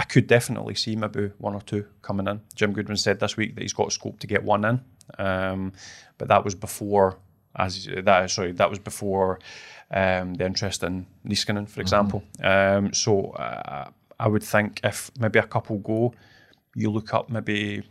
I 0.00 0.04
could 0.04 0.26
definitely 0.26 0.74
see 0.76 0.96
maybe 0.96 1.30
one 1.36 1.54
or 1.54 1.60
two 1.60 1.84
coming 2.00 2.26
in. 2.26 2.40
Jim 2.54 2.72
Goodwin 2.72 2.96
said 2.96 3.20
this 3.20 3.36
week 3.36 3.54
that 3.54 3.60
he's 3.60 3.74
got 3.74 3.92
scope 3.92 4.18
to 4.20 4.26
get 4.26 4.42
one 4.42 4.64
in, 4.64 4.80
um, 5.18 5.72
but 6.16 6.28
that 6.28 6.42
was 6.42 6.54
before. 6.54 7.18
As 7.54 7.86
that 8.04 8.30
sorry, 8.30 8.52
that 8.52 8.70
was 8.70 8.78
before 8.78 9.40
um, 9.90 10.32
the 10.34 10.46
interest 10.46 10.82
in 10.84 11.06
Niskanen, 11.26 11.68
for 11.68 11.82
example. 11.82 12.22
Um, 12.42 12.94
so 12.94 13.32
uh, 13.32 13.90
I 14.18 14.26
would 14.28 14.42
think 14.42 14.80
if 14.84 15.10
maybe 15.18 15.38
a 15.38 15.46
couple 15.46 15.76
go, 15.78 16.14
you 16.74 16.90
look 16.90 17.12
up 17.12 17.28
maybe 17.28 17.82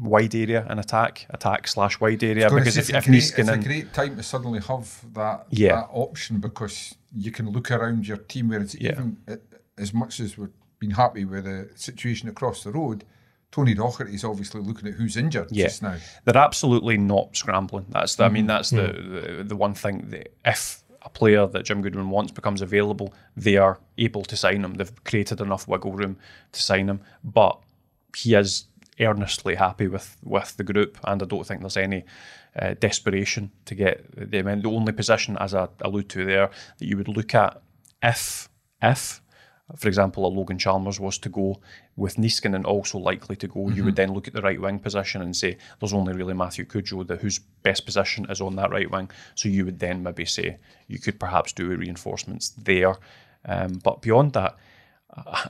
wide 0.00 0.34
area 0.34 0.64
and 0.70 0.80
attack, 0.80 1.26
attack 1.28 1.68
slash 1.68 2.00
wide 2.00 2.22
area 2.24 2.48
because 2.48 2.78
if, 2.78 2.88
it's, 2.88 2.90
a 2.90 2.96
if 2.98 3.04
great, 3.04 3.38
it's 3.38 3.48
a 3.48 3.58
great 3.58 3.92
time 3.92 4.16
to 4.16 4.22
suddenly 4.22 4.60
have 4.60 4.88
that 5.12 5.44
Yeah. 5.50 5.74
that 5.74 5.88
option 5.92 6.38
because 6.40 6.94
you 7.14 7.32
can 7.32 7.50
look 7.50 7.70
around 7.70 8.06
your 8.08 8.18
team 8.18 8.48
where 8.48 8.60
it's 8.60 8.76
Yeah. 8.76 8.92
even 8.92 9.16
uh, 9.28 9.36
as 9.76 9.92
much 9.92 10.20
as 10.20 10.38
we've 10.38 10.48
been 10.80 10.90
happy 10.90 11.24
with 11.24 11.44
the 11.44 11.68
situation 11.76 12.28
across 12.28 12.64
the 12.64 12.72
road. 12.72 13.04
Tony 13.52 13.74
Docherty 13.74 14.14
is 14.14 14.24
obviously 14.24 14.60
looking 14.60 14.88
at 14.88 14.94
who's 14.94 15.16
injured 15.16 15.48
Yeah. 15.50 15.66
just 15.66 15.82
now. 15.82 15.96
they're 16.24 16.36
absolutely 16.36 16.96
not 16.98 17.36
scrambling. 17.36 17.86
That's 17.88 18.16
the, 18.16 18.24
I 18.24 18.28
mean 18.28 18.46
that's 18.46 18.70
the, 18.70 19.36
the 19.38 19.44
the 19.44 19.56
one 19.56 19.74
thing 19.74 20.08
that 20.10 20.32
if 20.44 20.82
a 21.02 21.08
player 21.08 21.46
that 21.46 21.64
Jim 21.64 21.80
Goodwin 21.82 22.10
wants 22.10 22.32
becomes 22.32 22.60
available, 22.62 23.14
they 23.36 23.56
are 23.56 23.78
able 23.98 24.22
to 24.22 24.36
sign 24.36 24.64
him. 24.64 24.74
They've 24.74 25.04
created 25.04 25.40
enough 25.40 25.66
wiggle 25.68 25.92
room 25.92 26.16
to 26.52 26.62
sign 26.62 26.88
him, 26.88 27.00
but 27.24 27.58
he 28.16 28.34
is 28.34 28.66
earnestly 29.00 29.54
happy 29.56 29.88
with 29.88 30.16
with 30.22 30.56
the 30.56 30.64
group, 30.64 30.98
and 31.04 31.22
I 31.22 31.26
don't 31.26 31.46
think 31.46 31.60
there's 31.60 31.76
any. 31.76 32.04
Uh, 32.60 32.74
desperation 32.80 33.48
to 33.64 33.76
get 33.76 34.04
them 34.32 34.48
in. 34.48 34.60
The 34.62 34.68
only 34.70 34.90
position, 34.92 35.36
as 35.38 35.54
I 35.54 35.68
allude 35.82 36.08
to 36.08 36.24
there, 36.26 36.50
that 36.78 36.84
you 36.84 36.96
would 36.96 37.06
look 37.06 37.32
at 37.32 37.62
if 38.02 38.48
if 38.82 39.22
for 39.76 39.88
example, 39.88 40.26
a 40.26 40.28
Logan 40.28 40.58
Chalmers 40.58 40.98
was 41.00 41.18
to 41.18 41.28
go 41.28 41.60
with 41.96 42.16
Niskanen 42.16 42.64
also 42.64 42.98
likely 42.98 43.36
to 43.36 43.48
go, 43.48 43.68
you 43.68 43.84
would 43.84 43.96
then 43.96 44.12
look 44.12 44.26
at 44.26 44.34
the 44.34 44.42
right 44.42 44.60
wing 44.60 44.78
position 44.78 45.22
and 45.22 45.36
say 45.36 45.56
there's 45.78 45.92
only 45.92 46.12
really 46.12 46.34
Matthew 46.34 46.64
Cudjoe 46.64 47.06
that 47.06 47.20
whose 47.20 47.38
best 47.62 47.84
position 47.84 48.26
is 48.30 48.40
on 48.40 48.56
that 48.56 48.70
right 48.70 48.90
wing. 48.90 49.10
So 49.34 49.48
you 49.48 49.64
would 49.64 49.78
then 49.78 50.02
maybe 50.02 50.24
say 50.24 50.58
you 50.88 50.98
could 50.98 51.20
perhaps 51.20 51.52
do 51.52 51.68
reinforcements 51.68 52.50
there. 52.50 52.96
Um, 53.44 53.80
but 53.82 54.02
beyond 54.02 54.32
that, 54.34 54.56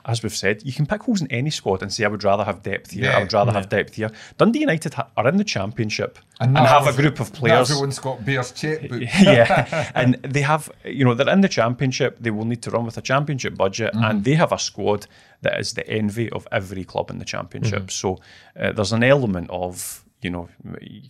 as 0.04 0.22
we've 0.22 0.34
said, 0.34 0.62
you 0.64 0.72
can 0.72 0.86
pick 0.86 1.02
holes 1.02 1.20
in 1.20 1.30
any 1.30 1.50
squad 1.50 1.82
and 1.82 1.92
say 1.92 2.04
I 2.04 2.08
would 2.08 2.24
rather 2.24 2.44
have 2.44 2.62
depth 2.62 2.92
here. 2.92 3.10
I 3.10 3.20
would 3.20 3.32
rather 3.32 3.52
have 3.52 3.68
depth 3.68 3.94
here. 3.94 4.10
Dundee 4.38 4.60
United 4.60 4.94
ha- 4.94 5.08
are 5.16 5.28
in 5.28 5.36
the 5.36 5.44
championship 5.44 6.18
and, 6.40 6.54
now 6.54 6.64
have 6.64 6.86
a 6.86 7.00
group 7.00 7.20
of 7.20 7.32
players 7.32 7.70
Everyone's 7.70 7.98
got 7.98 8.24
Bears 8.24 8.52
checkbook. 8.52 9.02
yeah, 9.20 9.90
and 9.94 10.14
they 10.22 10.40
have, 10.40 10.70
you 10.84 11.04
know, 11.04 11.14
they're 11.14 11.28
in 11.28 11.42
the 11.42 11.48
championship. 11.48 12.16
They 12.20 12.30
will 12.30 12.46
need 12.46 12.62
to 12.62 12.70
run 12.70 12.84
with 12.84 12.96
a 12.96 13.02
championship 13.02 13.56
budget, 13.56 13.94
and 13.94 14.24
they 14.24 14.34
have 14.34 14.52
a 14.52 14.58
squad 14.58 15.06
that 15.42 15.58
is 15.60 15.74
the 15.74 15.86
envy 15.88 16.30
of 16.30 16.48
every 16.50 16.84
club 16.84 17.10
in 17.10 17.18
the 17.18 17.24
championship. 17.24 17.90
So 17.90 18.18
uh, 18.58 18.72
there's 18.72 18.92
an 18.92 19.02
element 19.02 19.50
of, 19.50 20.04
you 20.22 20.30
know, 20.30 20.48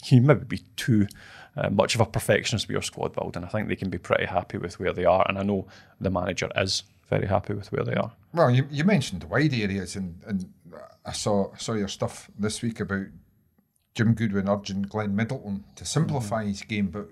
you 0.04 0.22
maybe 0.22 0.44
be 0.44 0.58
too 0.76 1.06
uh, 1.56 1.70
much 1.70 1.94
of 1.94 2.00
a 2.00 2.06
perfectionist 2.06 2.66
with 2.66 2.74
your 2.74 2.82
squad 2.82 3.12
building. 3.12 3.42
And 3.42 3.46
I 3.46 3.48
think 3.48 3.68
they 3.68 3.76
can 3.76 3.90
be 3.90 3.98
pretty 3.98 4.26
happy 4.26 4.58
with 4.58 4.80
where 4.80 4.92
they 4.92 5.04
are, 5.04 5.24
and 5.28 5.38
I 5.38 5.42
know 5.42 5.66
the 6.00 6.10
manager 6.10 6.48
is 6.56 6.82
very 7.10 7.26
happy 7.26 7.54
with 7.54 7.70
where 7.72 7.84
they 7.84 7.94
are. 7.94 8.12
Well, 8.32 8.50
you, 8.50 8.66
you 8.70 8.84
mentioned 8.84 9.24
wide 9.24 9.52
areas, 9.52 9.96
and, 9.96 10.22
and 10.26 10.46
I 11.04 11.12
saw 11.12 11.54
saw 11.56 11.74
your 11.74 11.88
stuff 11.88 12.30
this 12.38 12.62
week 12.62 12.80
about 12.80 13.06
Jim 13.94 14.14
Goodwin 14.14 14.48
urging 14.48 14.82
Glenn 14.82 15.14
Middleton 15.14 15.64
to 15.76 15.84
simplify 15.84 16.44
his 16.44 16.62
game. 16.62 16.88
But 16.88 17.08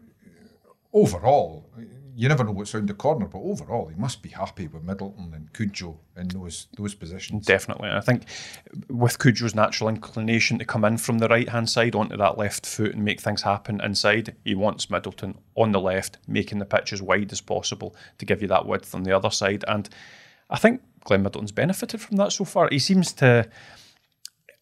overall, 0.93 1.69
you 2.19 2.29
never 2.29 2.43
know 2.43 2.51
what's 2.51 2.75
around 2.75 2.89
the 2.89 2.95
corner. 2.95 3.27
But 3.27 3.39
overall, 3.39 3.87
he 3.87 3.95
must 3.95 4.23
be 4.23 4.31
happy 4.31 4.67
with 4.67 4.83
Middleton 4.83 5.33
and 5.33 5.53
Cudjoe 5.53 5.97
in 6.17 6.27
those 6.27 6.67
those 6.77 6.93
positions. 6.93 7.47
Definitely. 7.47 7.91
I 7.91 8.01
think 8.01 8.25
with 8.89 9.21
Cudjoe's 9.21 9.55
natural 9.55 9.89
inclination 9.89 10.59
to 10.59 10.65
come 10.65 10.85
in 10.85 10.99
from 10.99 11.19
the 11.19 11.29
right 11.29 11.49
hand 11.49 11.71
side 11.71 11.95
onto 11.95 12.17
that 12.17 12.37
left 12.37 12.67
foot 12.67 12.93
and 12.93 13.05
make 13.05 13.21
things 13.21 13.43
happen 13.43 13.81
inside, 13.81 14.35
he 14.45 14.57
wants 14.57 14.91
Middleton 14.91 15.39
on 15.55 15.71
the 15.71 15.79
left, 15.81 16.19
making 16.27 16.59
the 16.59 16.65
pitch 16.65 16.93
as 16.93 17.01
wide 17.01 17.31
as 17.31 17.41
possible 17.41 17.95
to 18.19 18.27
give 18.27 18.43
you 18.43 18.49
that 18.49 18.67
width 18.67 18.97
on 18.97 19.05
the 19.05 19.17
other 19.17 19.31
side. 19.31 19.65
And 19.69 19.89
I 20.51 20.59
think 20.59 20.83
Glenn 21.05 21.23
Middleton's 21.23 21.53
benefited 21.53 22.01
from 22.01 22.17
that 22.17 22.33
so 22.33 22.45
far. 22.45 22.69
He 22.69 22.81
seems 22.81 23.13
to. 23.15 23.49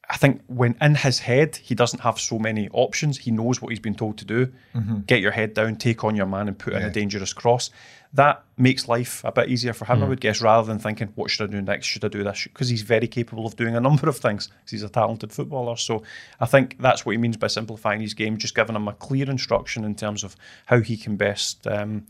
I 0.09 0.17
think 0.17 0.43
when 0.47 0.77
in 0.81 0.95
his 0.95 1.19
head, 1.19 1.57
he 1.57 1.75
doesn't 1.75 2.01
have 2.01 2.21
so 2.21 2.39
many 2.39 2.69
options. 2.69 3.19
He 3.19 3.33
knows 3.33 3.61
what 3.61 3.71
he's 3.71 3.81
been 3.81 3.97
told 3.97 4.19
to 4.19 4.25
do. 4.25 4.53
Get 5.01 5.21
your 5.21 5.33
head 5.33 5.53
down, 5.55 5.77
take 5.77 6.05
on 6.05 6.15
your 6.15 6.27
man, 6.27 6.47
and 6.47 6.57
put 6.57 6.75
in 6.75 6.83
a 6.83 6.91
dangerous 6.91 7.33
cross. 7.33 7.71
That 8.13 8.45
makes 8.57 8.87
life 8.87 9.23
a 9.25 9.33
bit 9.33 9.49
easier 9.49 9.73
for 9.73 9.85
him, 9.85 10.03
I 10.03 10.09
would 10.09 10.21
guess, 10.21 10.41
rather 10.41 10.67
than 10.67 10.79
thinking, 10.79 11.09
what 11.17 11.31
should 11.31 11.51
I 11.51 11.53
do 11.53 11.61
next? 11.61 11.87
Should 11.87 12.05
I 12.05 12.09
do 12.09 12.23
this? 12.23 12.45
Because 12.45 12.69
he's 12.69 12.83
very 12.83 13.09
capable 13.09 13.47
of 13.47 13.57
doing 13.57 13.75
a 13.75 13.81
number 13.89 14.09
of 14.09 14.17
things 14.17 14.49
he's 14.71 14.85
a 14.85 14.89
talented 14.89 15.33
footballer. 15.33 15.77
So 15.77 16.05
I 16.41 16.47
think 16.47 16.77
that's 16.81 17.05
what 17.05 17.13
he 17.13 17.19
means 17.19 17.37
by 17.37 17.49
simplifying 17.49 18.01
his 18.01 18.15
game, 18.15 18.39
just 18.39 18.55
giving 18.55 18.77
him 18.77 18.87
a 18.87 18.93
clear 18.93 19.29
instruction 19.29 19.85
in 19.85 19.97
terms 19.97 20.23
of 20.23 20.37
how 20.67 20.81
he 20.81 20.97
can 20.97 21.17
best 21.17 21.67
um, 21.67 22.07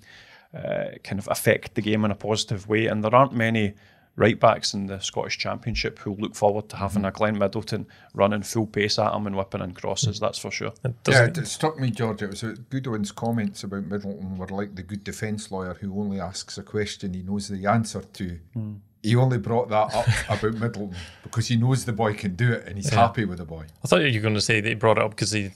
uh, 0.54 0.90
kind 1.02 1.18
of 1.18 1.28
affect 1.28 1.74
the 1.74 1.82
game 1.82 2.04
in 2.04 2.10
a 2.10 2.14
positive 2.14 2.68
way. 2.68 2.86
And 2.86 3.02
there 3.02 3.14
aren't 3.14 3.32
many 3.32 3.74
right 4.16 4.40
backs 4.40 4.72
in 4.72 4.86
the 4.86 4.98
Scottish 4.98 5.36
Championship 5.38 5.98
who 5.98 6.14
look 6.16 6.34
forward 6.34 6.68
to 6.70 6.76
having 6.76 7.04
a 7.04 7.08
mm-hmm. 7.08 7.16
Glenn 7.16 7.38
Middleton 7.38 7.86
running 8.14 8.42
full 8.42 8.66
pace 8.66 8.98
at 8.98 9.12
them 9.12 9.26
and 9.26 9.36
whipping 9.36 9.60
in 9.60 9.74
crosses. 9.74 10.16
Mm. 10.16 10.20
That's 10.20 10.38
for 10.38 10.50
sure. 10.50 10.72
It 10.84 10.94
Yeah, 11.06 11.26
doesn't- 11.26 11.38
it 11.38 11.46
struck 11.46 11.78
me, 11.78 11.90
George. 11.90 12.22
It 12.22 12.30
was 12.30 12.42
uh, 12.42 12.56
Goodwin's 12.70 13.12
comments 13.12 13.62
about 13.62 13.84
Middleton 13.84 14.38
were 14.38 14.48
like 14.48 14.74
the 14.74 14.82
good 14.82 15.04
defence 15.04 15.50
lawyer 15.50 15.74
who 15.74 15.98
only 16.00 16.18
asks 16.18 16.56
a 16.56 16.62
question 16.62 17.12
he 17.12 17.22
knows 17.22 17.48
the 17.48 17.66
answer 17.66 18.00
to. 18.00 18.38
Mm. 18.56 18.78
He 19.02 19.14
only 19.14 19.38
brought 19.38 19.68
that 19.68 19.94
up 19.94 20.06
about 20.28 20.54
Middleton 20.54 20.96
because 21.22 21.46
he 21.48 21.56
knows 21.56 21.84
the 21.84 21.92
boy 21.92 22.14
can 22.14 22.34
do 22.34 22.52
it 22.52 22.66
and 22.66 22.76
he's 22.76 22.88
happy 22.88 23.24
with 23.24 23.38
the 23.38 23.44
boy. 23.44 23.66
I 23.84 23.86
thought 23.86 24.00
you 24.00 24.18
were 24.18 24.22
going 24.22 24.34
to 24.34 24.40
say 24.40 24.60
that 24.60 24.68
he 24.68 24.74
brought 24.74 24.98
it 24.98 25.04
up 25.04 25.10
because 25.10 25.30
he. 25.32 25.50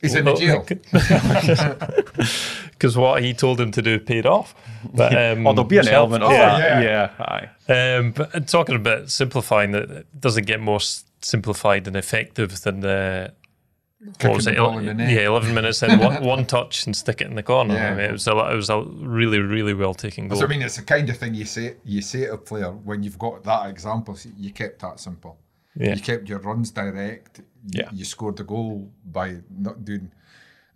He's 0.00 0.14
in 0.14 0.24
the 0.24 0.34
jail. 0.34 0.66
Because 2.72 2.96
what 2.96 3.22
he 3.22 3.32
told 3.32 3.60
him 3.60 3.70
to 3.70 3.80
do 3.82 3.98
paid 3.98 4.26
off. 4.26 4.54
But, 4.92 5.12
um, 5.16 5.46
Oh, 5.46 5.52
there'll 5.52 5.64
be 5.68 5.78
an 5.78 5.84
self- 5.84 6.10
element 6.10 6.24
of 6.24 6.30
Oh, 6.30 6.34
that. 6.34 6.82
yeah. 6.82 7.10
Yeah, 7.18 7.48
aye. 7.68 7.96
Um, 7.98 8.10
but 8.12 8.46
talking 8.48 8.74
about 8.74 9.10
simplifying, 9.10 9.70
that 9.70 9.90
it 9.90 10.20
doesn't 10.20 10.46
get 10.46 10.60
more 10.60 10.80
simplified 11.22 11.86
and 11.86 11.96
effective 11.96 12.60
than 12.62 12.80
the 12.80 13.32
what 14.20 14.34
was 14.34 14.46
it? 14.46 14.56
ball 14.58 14.76
in 14.78 14.84
the 14.86 14.92
net. 14.94 15.08
Yeah, 15.10 15.28
eleven 15.28 15.54
minutes 15.54 15.82
and 15.82 15.98
one, 15.98 16.22
one 16.22 16.44
touch 16.44 16.84
and 16.84 16.94
stick 16.94 17.22
it 17.22 17.26
in 17.28 17.36
the 17.36 17.42
corner. 17.42 17.72
Yeah. 17.74 17.92
I 17.92 17.94
mean, 17.94 18.00
it 18.04 18.12
was 18.12 18.26
a 18.28 18.32
it 18.32 18.54
was 18.56 18.68
a 18.68 18.82
really 18.82 19.38
really 19.38 19.72
well 19.72 19.94
taken 19.94 20.28
goal. 20.28 20.42
I 20.42 20.46
mean, 20.46 20.60
it's 20.60 20.76
the 20.76 20.82
kind 20.82 21.08
of 21.08 21.16
thing 21.16 21.32
you 21.32 21.46
say 21.46 21.76
you 21.84 22.02
say 22.02 22.26
to 22.26 22.34
a 22.34 22.38
player 22.38 22.70
when 22.70 23.02
you've 23.02 23.18
got 23.18 23.42
that 23.44 23.70
example. 23.70 24.18
You 24.36 24.50
kept 24.52 24.80
that 24.80 25.00
simple. 25.00 25.38
Yeah. 25.74 25.94
You 25.94 26.02
kept 26.02 26.28
your 26.28 26.40
runs 26.40 26.70
direct. 26.70 27.40
You, 27.66 27.80
Yeah. 27.82 27.88
you 27.92 28.04
scored 28.04 28.36
the 28.36 28.44
goal 28.44 28.90
by 29.04 29.36
not 29.50 29.84
doing. 29.84 30.10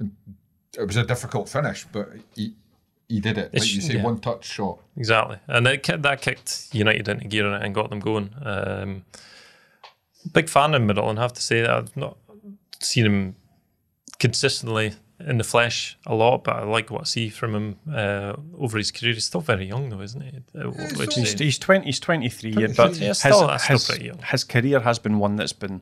It 0.01 0.87
was 0.87 0.97
a 0.97 1.05
difficult 1.05 1.49
finish, 1.49 1.85
but 1.93 2.09
he 2.35 2.55
he 3.09 3.21
did 3.21 3.39
it. 3.39 3.45
Like 3.55 3.63
It's- 3.63 3.73
you 3.75 3.81
say, 3.81 3.95
yeah. 3.95 4.03
one 4.05 4.19
touch 4.21 4.45
shot. 4.45 4.81
Exactly, 4.97 5.39
and 5.47 5.67
it, 5.67 5.83
ki- 5.83 5.97
that 5.97 6.21
kicked 6.21 6.69
United 6.73 7.09
into 7.09 7.27
gear 7.27 7.47
and 7.53 7.75
got 7.75 7.89
them 7.91 8.01
going. 8.01 8.35
Um, 8.43 9.05
big 10.33 10.49
fan 10.49 10.75
of 10.75 10.83
Middleton, 10.83 11.19
I 11.19 11.23
have 11.23 11.33
to 11.33 11.41
say 11.43 11.63
that 11.63 11.71
I've 11.71 11.97
not 11.97 12.19
seen 12.81 13.07
him 13.07 13.37
consistently 14.19 14.93
in 15.21 15.39
the 15.39 15.45
flesh 15.45 15.97
a 16.07 16.15
lot, 16.15 16.45
but 16.45 16.57
I 16.57 16.63
like 16.65 16.91
what 16.91 17.01
I 17.01 17.05
see 17.05 17.29
from 17.31 17.55
him 17.55 17.77
uh, 17.93 18.35
over 18.59 18.77
his 18.79 18.91
career. 18.93 19.15
He's 19.15 19.25
still 19.27 19.41
very 19.41 19.67
young, 19.67 19.89
though, 19.89 20.01
isn't 20.03 20.21
he? 20.21 20.33
Uh, 20.59 20.71
what 20.71 21.13
He's, 21.15 21.33
he's 21.39 21.59
20, 21.59 21.87
he's 21.87 21.99
23, 22.01 22.51
yeah, 22.53 22.67
but 22.77 22.97
Yeah, 22.97 23.13
still- 23.15 23.47
that's 23.47 23.65
still 23.65 23.77
his, 23.79 23.89
pretty 23.89 24.05
young. 24.07 24.19
his 24.19 24.45
career 24.45 24.81
has 24.81 24.99
been 24.99 25.19
one 25.19 25.37
that's 25.37 25.53
been 25.55 25.81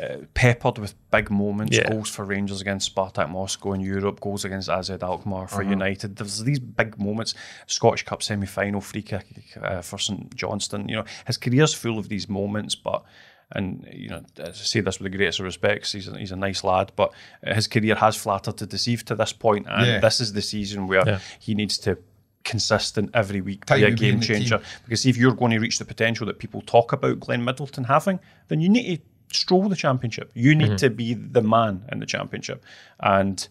uh, 0.00 0.18
peppered 0.34 0.78
with 0.78 0.94
big 1.10 1.30
moments, 1.30 1.76
Yeah. 1.76 1.90
goals 1.90 2.08
for 2.08 2.24
Rangers 2.24 2.60
against 2.60 2.94
Spartak 2.94 3.28
Moscow 3.30 3.72
in 3.72 3.80
Europe, 3.80 4.20
goals 4.20 4.44
against 4.44 4.68
AZ 4.68 4.90
Alkmaar 4.90 5.48
for 5.48 5.62
Uh-huh. 5.62 5.70
United. 5.70 6.16
There's 6.16 6.44
these 6.44 6.60
big 6.60 6.98
moments, 6.98 7.34
Scottish 7.66 8.04
Cup 8.04 8.22
semi-final 8.22 8.80
free 8.80 9.02
kick 9.02 9.26
uh, 9.60 9.80
for 9.82 9.98
St 9.98 10.34
Johnstone. 10.36 10.88
You 10.88 10.96
know, 10.96 11.04
his 11.26 11.36
career's 11.36 11.74
full 11.74 11.98
of 11.98 12.08
these 12.08 12.28
moments, 12.28 12.74
but 12.76 13.02
and 13.52 13.84
you 13.92 14.08
know, 14.08 14.22
I 14.38 14.52
say 14.52 14.78
this 14.80 15.00
with 15.00 15.10
the 15.10 15.16
greatest 15.18 15.40
of 15.40 15.44
respects. 15.44 15.90
He's 15.90 16.06
a, 16.06 16.16
he's 16.16 16.30
a 16.30 16.36
nice 16.36 16.62
lad, 16.62 16.92
but 16.94 17.12
his 17.42 17.66
career 17.66 17.96
has 17.96 18.14
flattered 18.16 18.58
to 18.58 18.66
deceive 18.66 19.04
to 19.06 19.16
this 19.16 19.32
point, 19.32 19.66
and 19.68 19.86
Yeah. 19.86 19.98
this 19.98 20.20
is 20.20 20.34
the 20.34 20.42
season 20.42 20.86
where 20.86 21.02
Yeah. 21.04 21.18
he 21.40 21.56
needs 21.56 21.76
to 21.78 21.98
consistent 22.42 23.10
every 23.12 23.40
week 23.42 23.64
Time 23.66 23.80
be 23.80 23.84
a 23.84 23.90
game 23.90 24.20
changer. 24.20 24.60
Because 24.84 25.04
if 25.04 25.16
you're 25.16 25.34
going 25.34 25.50
to 25.52 25.58
reach 25.58 25.78
the 25.78 25.84
potential 25.84 26.26
that 26.26 26.38
people 26.38 26.62
talk 26.62 26.92
about 26.92 27.20
Glenn 27.20 27.44
Middleton 27.44 27.84
having, 27.84 28.18
then 28.48 28.60
you 28.60 28.68
need 28.70 28.96
to 28.96 29.02
stroll 29.32 29.68
the 29.68 29.76
championship. 29.76 30.30
You 30.34 30.54
need 30.54 30.78
to 30.78 30.90
be 30.90 31.14
the 31.14 31.42
man 31.42 31.84
in 31.92 31.98
the 32.00 32.06
championship, 32.06 32.64
and 33.00 33.46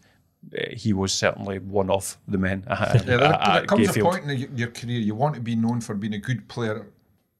uh, 0.58 0.62
he 0.72 0.94
was 0.94 1.12
certainly 1.14 1.60
one 1.60 1.90
of 1.90 2.18
the 2.28 2.38
men. 2.38 2.64
Uh, 2.68 2.92
Yeah, 2.96 3.02
there, 3.04 3.24
at- 3.24 3.46
there 3.46 3.62
at 3.64 3.68
comes 3.68 3.96
a 3.98 4.02
point 4.02 4.30
in 4.30 4.38
your, 4.38 4.50
your 4.56 4.68
career 4.70 5.00
you 5.00 5.16
want 5.16 5.36
to 5.36 5.42
be 5.42 5.56
known 5.56 5.82
for 5.82 5.96
being 5.96 6.14
a 6.14 6.20
good 6.20 6.48
player 6.48 6.88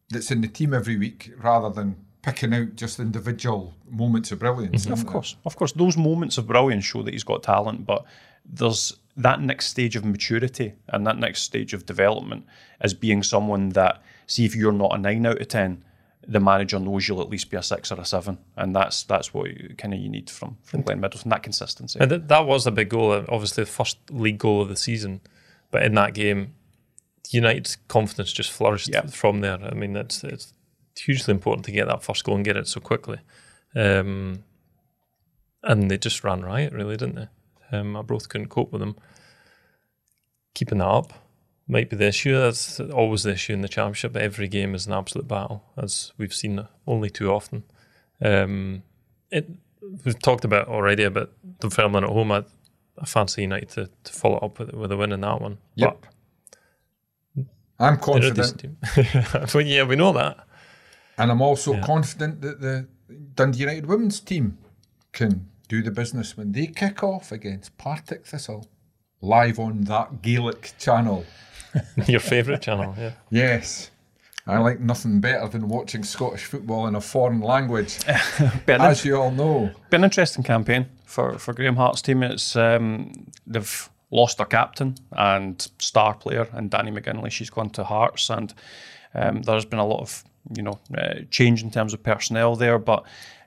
that's 0.10 0.32
in 0.32 0.42
the 0.42 0.48
team 0.48 0.74
every 0.74 0.98
week 0.98 1.32
rather 1.42 1.70
than 1.70 1.96
picking 2.22 2.54
out 2.54 2.76
just 2.76 3.00
individual 3.00 3.74
moments 3.90 4.32
of 4.32 4.40
brilliance. 4.40 4.86
Of 4.86 4.92
isn't 4.94 5.06
there? 5.06 5.14
course, 5.14 5.36
of 5.46 5.56
course, 5.56 5.72
those 5.72 5.96
moments 5.98 6.38
of 6.38 6.48
brilliance 6.48 6.84
show 6.84 7.02
that 7.04 7.14
he's 7.14 7.24
got 7.24 7.44
talent, 7.44 7.86
but 7.86 8.04
there's 8.46 8.98
that 9.16 9.42
next 9.42 9.68
stage 9.68 9.96
of 9.96 10.04
maturity 10.04 10.74
and 10.90 11.06
that 11.08 11.18
next 11.18 11.44
stage 11.44 11.74
of 11.74 11.86
development 11.86 12.46
as 12.82 12.94
being 12.94 13.22
someone 13.24 13.70
that, 13.70 14.02
see, 14.28 14.46
if 14.46 14.56
you're 14.56 14.72
not 14.74 14.96
a 14.96 14.98
nine 14.98 15.26
out 15.26 15.40
of 15.40 15.48
ten, 15.48 15.84
the 16.28 16.40
manager 16.40 16.80
knows 16.80 17.08
you'll 17.08 17.22
at 17.22 17.30
least 17.30 17.50
be 17.50 17.58
a 17.58 17.64
six 17.64 17.92
or 17.92 18.00
a 18.00 18.06
seven, 18.06 18.38
and 18.58 18.76
that's 18.76 19.04
that's 19.04 19.34
what 19.34 19.48
kind 19.78 19.94
of 19.94 20.00
you 20.00 20.10
need 20.10 20.30
from 20.30 20.58
from 20.64 20.82
Glenn 20.82 21.00
Middleton, 21.00 21.30
that 21.30 21.44
consistency. 21.44 22.00
And 22.00 22.10
th- 22.10 22.24
that 22.28 22.46
was 22.46 22.68
a 22.68 22.72
big 22.72 22.90
goal, 22.90 23.14
obviously 23.30 23.64
the 23.64 23.70
first 23.70 23.98
league 24.12 24.38
goal 24.38 24.62
of 24.62 24.70
the 24.70 24.76
season. 24.76 25.22
But 25.72 25.84
in 25.84 25.94
that 25.96 26.14
game, 26.14 26.56
United's 27.30 27.78
confidence 27.88 28.32
just 28.34 28.52
flourished 28.52 28.90
Yeah. 28.90 29.06
from 29.08 29.42
there. 29.42 29.60
I 29.64 29.74
mean, 29.74 29.96
it's 29.96 30.24
it's 30.24 30.54
hugely 30.98 31.32
important 31.34 31.66
to 31.66 31.72
get 31.72 31.88
that 31.88 32.04
first 32.04 32.24
goal 32.24 32.36
and 32.36 32.44
get 32.46 32.58
it 32.58 32.68
so 32.68 32.80
quickly. 32.82 33.20
Um, 33.76 34.44
and 35.64 35.90
they 35.92 35.98
just 35.98 36.24
ran 36.24 36.42
riot, 36.42 36.74
really, 36.74 36.98
didn't 36.98 37.16
they? 37.16 37.28
Um, 37.78 37.96
Arbroath 37.96 38.28
couldn't 38.30 38.48
cope 38.50 38.72
with 38.72 38.80
them. 38.82 38.96
Keeping 40.56 40.80
that 40.80 40.88
up 40.88 41.14
might 41.70 41.90
be 41.90 41.96
the 41.96 42.08
issue. 42.08 42.38
That's 42.38 42.80
always 42.80 43.24
the 43.24 43.34
issue 43.34 43.54
in 43.54 43.62
the 43.62 43.70
championship. 43.70 44.18
Every 44.18 44.48
game 44.48 44.74
is 44.74 44.88
an 44.88 44.94
absolute 44.94 45.28
battle, 45.28 45.64
as 45.78 46.12
we've 46.18 46.34
seen 46.34 46.68
only 46.88 47.10
too 47.10 47.32
often. 47.32 47.64
Um, 48.22 48.84
it 49.32 49.50
we've 50.04 50.20
talked 50.20 50.44
about 50.44 50.68
already 50.68 51.04
about 51.04 51.32
the 51.60 51.70
Fairman 51.70 52.04
at 52.04 52.10
home. 52.10 52.32
I, 52.32 52.44
I 52.98 53.06
fancy 53.06 53.44
United 53.44 53.70
to, 53.70 53.90
to 54.04 54.14
follow 54.14 54.38
up 54.40 54.60
with 54.60 54.74
with 54.74 54.92
a 54.92 54.98
win 54.98 55.12
in 55.12 55.22
that 55.22 55.42
one. 55.42 55.60
Yep. 55.76 56.06
I'm 57.82 57.96
But 57.96 58.22
they're 58.22 58.34
confident, 58.34 59.54
well, 59.54 59.64
yeah, 59.66 59.84
we 59.84 59.96
know 59.96 60.12
that. 60.12 60.46
and 61.18 61.32
I'm 61.32 61.42
also 61.42 61.80
confident 61.82 62.42
that 62.42 62.60
the 62.60 62.88
Dundee 63.36 63.60
United 63.60 63.86
women's 63.86 64.20
team 64.20 64.58
can 65.14 65.48
do 65.70 65.82
the 65.82 65.92
business 65.92 66.36
when 66.36 66.52
they 66.52 66.68
kick 66.68 67.04
off 67.04 67.32
against 67.32 67.78
Partick 67.78 68.26
Thistle 68.26 68.68
live 69.22 69.60
on 69.60 69.82
that 69.84 70.22
Gaelic 70.22 70.74
channel. 70.78 71.26
Your 72.08 72.20
favourite 72.20 72.62
channel, 72.62 72.96
yeah. 72.98 73.12
Yes. 73.30 73.92
I 74.48 74.58
like 74.58 74.80
nothing 74.80 75.20
better 75.20 75.48
than 75.48 75.68
watching 75.68 76.04
Scottish 76.04 76.46
football 76.46 76.88
in 76.88 76.96
a 76.96 77.02
foreign 77.02 77.40
language, 77.40 78.00
Been, 78.66 78.82
as 78.82 79.06
you 79.06 79.16
all 79.16 79.30
know. 79.30 79.72
been 79.92 80.02
an 80.02 80.06
interesting 80.06 80.44
campaign 80.44 80.88
for, 81.06 81.38
for 81.38 81.54
Graham 81.54 81.76
Hart's 81.76 82.02
team. 82.02 82.24
It's 82.24 82.56
um, 82.56 83.28
they've 83.46 83.90
lost 84.10 84.38
their 84.38 84.48
captain 84.48 84.96
and 85.12 85.68
star 85.78 86.16
player, 86.16 86.48
and 86.54 86.72
Danny 86.72 86.90
McGinley. 86.92 87.30
She's 87.30 87.52
gone 87.52 87.70
to 87.72 87.84
Hearts, 87.84 88.30
and 88.32 88.52
um, 89.14 89.44
there's 89.44 89.66
been 89.66 89.80
a 89.80 89.86
lot 89.86 90.00
of 90.00 90.24
you 90.56 90.64
know 90.64 90.80
uh, 90.98 91.22
change 91.30 91.62
in 91.62 91.70
terms 91.70 91.94
of 91.94 92.02
personnel 92.02 92.56
there. 92.56 92.80
But 92.80 93.04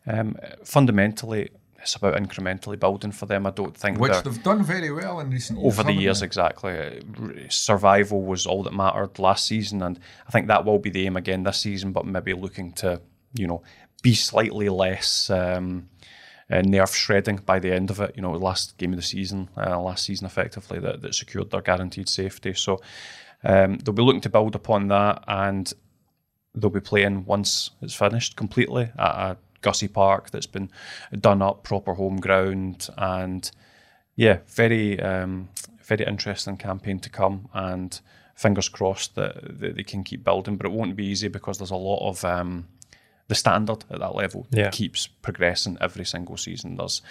um, 0.07 0.37
fundamentally, 0.63 1.51
it's 1.83 1.97
about 1.97 2.15
incrementally 2.15 2.79
building 2.79 3.11
for 3.11 3.27
them. 3.27 3.47
I 3.47 3.51
don't 3.51 3.77
think 3.77 3.99
Which 3.99 4.23
they've 4.23 4.43
done 4.43 4.63
very 4.63 4.93
well 4.93 5.19
in 5.19 5.31
recent 5.31 5.59
years. 5.59 5.73
over 5.73 5.83
the 5.83 5.93
years, 5.93 6.21
they? 6.21 6.27
exactly. 6.27 7.03
Survival 7.49 8.23
was 8.23 8.47
all 8.47 8.63
that 8.63 8.73
mattered 8.73 9.19
last 9.19 9.47
season, 9.47 9.83
and 9.83 9.99
I 10.27 10.31
think 10.31 10.47
that 10.47 10.65
will 10.65 10.79
be 10.79 10.91
the 10.91 11.07
aim 11.07 11.17
again 11.17 11.43
this 11.43 11.59
season. 11.59 11.93
But 11.93 12.07
maybe 12.07 12.35
looking 12.35 12.73
to, 12.75 13.01
you 13.35 13.49
know, 13.49 13.63
be 14.01 14.15
slightly 14.15 14.69
less 14.69 15.29
um, 15.29 15.89
uh, 16.49 16.63
nerve 16.63 16.95
shredding 16.95 17.39
by 17.39 17.59
the 17.59 17.73
end 17.73 17.91
of 17.91 18.01
it. 18.01 18.13
You 18.15 18.23
know, 18.23 18.31
last 18.33 18.79
game 18.79 18.93
of 18.93 18.97
the 18.97 19.03
season, 19.03 19.51
uh, 19.57 19.81
last 19.81 20.05
season 20.05 20.27
effectively 20.27 20.79
that, 20.79 21.03
that 21.03 21.15
secured 21.17 21.51
their 21.51 21.63
guaranteed 21.63 22.09
safety. 22.09 22.55
So 22.55 22.81
um, 23.43 23.79
they'll 23.79 23.95
be 23.95 24.03
looking 24.03 24.21
to 24.23 24.31
build 24.31 24.55
upon 24.55 24.87
that, 24.89 25.25
and 25.27 25.73
they'll 26.55 26.71
be 26.71 26.81
playing 26.81 27.25
once 27.25 27.71
it's 27.81 27.95
finished 27.95 28.37
completely 28.37 28.93
at 28.97 29.15
a 29.31 29.37
Gussie 29.63 29.89
Park 29.89 30.31
that's 30.31 30.47
been 30.47 30.71
done 31.19 31.41
up, 31.43 31.63
proper 31.63 31.95
home 31.95 32.19
ground, 32.21 32.89
and 32.99 33.51
yeah, 34.17 34.39
very 34.49 35.01
um, 35.01 35.49
very 35.83 36.05
interesting 36.05 36.57
campaign 36.57 36.99
to 37.01 37.09
come, 37.11 37.49
and 37.55 38.01
fingers 38.35 38.69
crossed 38.69 39.15
that, 39.15 39.61
that 39.61 39.77
they 39.77 39.83
can 39.83 40.05
keep 40.05 40.25
building. 40.25 40.57
But 40.57 40.67
it 40.67 40.73
won't 40.73 40.97
be 40.97 41.07
easy 41.07 41.29
because 41.29 41.59
there's 41.59 41.71
a 41.71 41.77
lot 41.77 42.07
of 42.09 42.25
um, 42.25 42.69
the 43.29 43.35
standard 43.35 43.85
at 43.91 44.01
that 44.01 44.15
level 44.15 44.47
Yeah. 44.51 44.71
keeps 44.71 45.07
progressing 45.07 45.79
every 45.81 46.05
single 46.05 46.37
season. 46.37 46.77
There's 46.77 47.03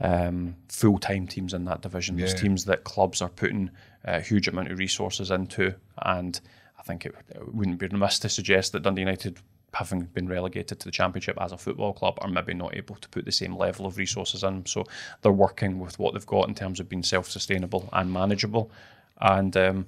um, 0.00 0.56
full 0.68 0.98
time 0.98 1.26
teams 1.26 1.52
in 1.54 1.64
that 1.64 1.82
division. 1.82 2.16
There's 2.16 2.32
Yeah. 2.34 2.40
teams 2.40 2.64
that 2.66 2.84
clubs 2.84 3.20
are 3.20 3.28
putting 3.28 3.70
a 4.04 4.20
huge 4.20 4.46
amount 4.48 4.70
of 4.70 4.78
resources 4.78 5.30
into, 5.30 5.74
and 6.02 6.40
I 6.78 6.82
think 6.82 7.04
it, 7.06 7.14
it 7.30 7.54
wouldn't 7.54 7.78
be 7.78 7.88
remiss 7.88 8.18
to 8.20 8.28
suggest 8.28 8.72
that 8.72 8.82
Dundee 8.84 9.02
United. 9.02 9.38
Having 9.74 10.04
been 10.14 10.28
relegated 10.28 10.80
to 10.80 10.86
the 10.86 10.90
championship 10.90 11.36
as 11.40 11.52
a 11.52 11.58
football 11.58 11.92
club, 11.92 12.18
are 12.20 12.28
maybe 12.28 12.54
not 12.54 12.74
able 12.74 12.96
to 12.96 13.08
put 13.08 13.24
the 13.24 13.32
same 13.32 13.56
level 13.56 13.86
of 13.86 13.98
resources 13.98 14.42
in. 14.42 14.64
So 14.66 14.84
they're 15.22 15.32
working 15.32 15.78
with 15.78 15.98
what 15.98 16.14
they've 16.14 16.26
got 16.26 16.48
in 16.48 16.54
terms 16.54 16.80
of 16.80 16.88
being 16.88 17.02
self-sustainable 17.02 17.88
and 17.92 18.12
manageable. 18.12 18.70
And 19.20 19.56
um, 19.56 19.86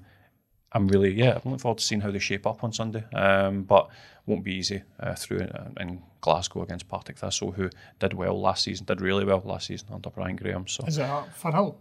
I'm 0.72 0.87
really, 0.89 1.12
yeah, 1.12 1.31
I'm 1.31 1.43
looking 1.45 1.59
forward 1.59 1.78
to 1.78 1.85
seeing 1.85 2.03
how 2.03 2.11
they 2.11 2.18
shape 2.18 2.47
up 2.47 2.62
on 2.62 2.72
Sunday. 2.72 3.05
Um, 3.14 3.62
but 3.62 3.89
won't 4.26 4.45
be 4.45 4.55
easy 4.55 4.83
uh, 5.01 5.14
through 5.14 5.41
uh, 5.41 5.68
in 5.81 6.03
Glasgow 6.20 6.62
against 6.62 6.89
Partick 6.89 7.18
Thistle, 7.18 7.53
who 7.53 7.70
did 7.99 8.12
well 8.12 8.41
last 8.41 8.64
season, 8.64 8.87
did 8.87 9.01
really 9.01 9.24
well 9.24 9.43
last 9.45 9.66
season 9.66 9.89
under 9.93 10.11
Brian 10.11 10.37
Graham. 10.37 10.68
So 10.68 10.85
Is 10.87 10.99
it 10.99 11.03
at 11.03 11.37
Firhill? 11.41 11.74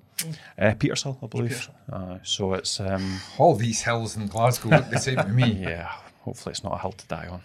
uh, 0.57 0.73
Petershill, 0.75 1.17
I 1.23 1.27
believe. 1.27 1.69
Uh, 1.91 2.17
so 2.23 2.53
it's 2.53 2.79
um, 2.79 3.19
All 3.37 3.55
these 3.55 3.81
hills 3.81 4.15
in 4.15 4.27
Glasgow 4.27 4.69
look 4.69 4.89
the 4.89 4.99
same 4.99 5.17
to 5.17 5.27
me. 5.27 5.51
yeah, 5.61 5.91
hopefully 6.21 6.51
it's 6.51 6.63
not 6.63 6.73
a 6.73 6.77
hill 6.79 6.93
to 6.93 7.07
die 7.07 7.27
on. 7.27 7.41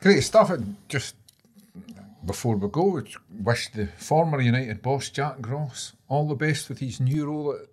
Great 0.00 0.22
stuff. 0.22 0.50
And 0.50 0.76
just 0.88 1.16
before 2.24 2.56
we 2.56 2.68
go, 2.68 3.02
wish 3.42 3.70
the 3.70 3.86
former 3.98 4.40
United 4.40 4.82
boss 4.82 5.10
Jack 5.10 5.48
Ross 5.48 5.92
all 6.08 6.28
the 6.28 6.34
best 6.34 6.68
with 6.68 6.78
his 6.78 7.00
new 7.00 7.26
role 7.26 7.54
at 7.54 7.68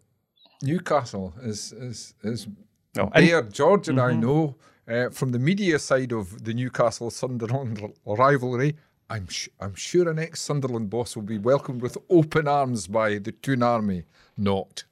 Newcastle. 0.61 1.33
As 1.43 1.73
as 1.73 2.13
as 2.23 2.47
No, 2.95 3.07
Bear, 3.07 3.43
George 3.43 3.87
and 3.89 3.99
I 3.99 4.13
know 4.13 4.55
uh, 4.87 5.09
from 5.09 5.31
the 5.31 5.39
media 5.39 5.79
side 5.79 6.11
of 6.11 6.43
the 6.43 6.53
Newcastle 6.53 7.09
Sunderland 7.11 7.93
rivalry. 8.05 8.75
I'm 9.09 9.27
sh- 9.27 9.49
I'm 9.59 9.75
sure 9.75 10.09
an 10.09 10.19
ex 10.19 10.41
Sunderland 10.41 10.89
boss 10.89 11.15
will 11.15 11.23
be 11.23 11.39
welcomed 11.39 11.81
with 11.81 11.97
open 12.09 12.47
arms 12.47 12.87
by 12.87 13.17
the 13.17 13.31
Toon 13.31 13.63
Army. 13.63 14.03
Not. 14.37 14.83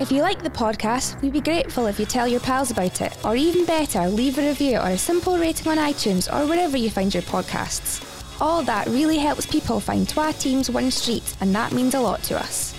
If 0.00 0.12
you 0.12 0.22
like 0.22 0.44
the 0.44 0.50
podcast, 0.50 1.20
we'd 1.22 1.32
be 1.32 1.40
grateful 1.40 1.86
if 1.86 1.98
you 1.98 2.06
tell 2.06 2.28
your 2.28 2.38
pals 2.38 2.70
about 2.70 3.00
it, 3.00 3.16
or 3.24 3.34
even 3.34 3.64
better, 3.64 4.06
leave 4.06 4.38
a 4.38 4.46
review 4.46 4.78
or 4.78 4.90
a 4.90 4.96
simple 4.98 5.36
rating 5.36 5.66
on 5.66 5.76
iTunes 5.76 6.32
or 6.32 6.46
wherever 6.46 6.76
you 6.76 6.88
find 6.88 7.12
your 7.12 7.24
podcasts. 7.24 8.00
All 8.40 8.62
that 8.62 8.86
really 8.86 9.18
helps 9.18 9.44
people 9.44 9.80
find 9.80 10.08
Twa 10.08 10.32
Teams 10.34 10.70
One 10.70 10.92
Street, 10.92 11.34
and 11.40 11.52
that 11.52 11.72
means 11.72 11.94
a 11.94 12.00
lot 12.00 12.22
to 12.24 12.38
us. 12.38 12.74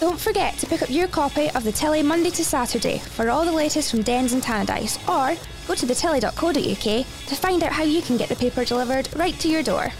Don't 0.00 0.18
forget 0.18 0.58
to 0.58 0.66
pick 0.66 0.82
up 0.82 0.90
your 0.90 1.06
copy 1.06 1.48
of 1.50 1.62
the 1.62 1.70
Telly 1.70 2.02
Monday 2.02 2.30
to 2.30 2.44
Saturday 2.44 2.98
for 2.98 3.30
all 3.30 3.44
the 3.44 3.52
latest 3.52 3.92
from 3.92 4.02
Dens 4.02 4.32
and 4.32 4.42
Tannadice, 4.42 4.98
or 5.08 5.38
go 5.68 5.76
to 5.76 5.86
thetelly.co.uk 5.86 7.06
to 7.28 7.36
find 7.36 7.62
out 7.62 7.70
how 7.70 7.84
you 7.84 8.02
can 8.02 8.16
get 8.16 8.28
the 8.28 8.34
paper 8.34 8.64
delivered 8.64 9.08
right 9.14 9.38
to 9.38 9.48
your 9.48 9.62
door. 9.62 9.92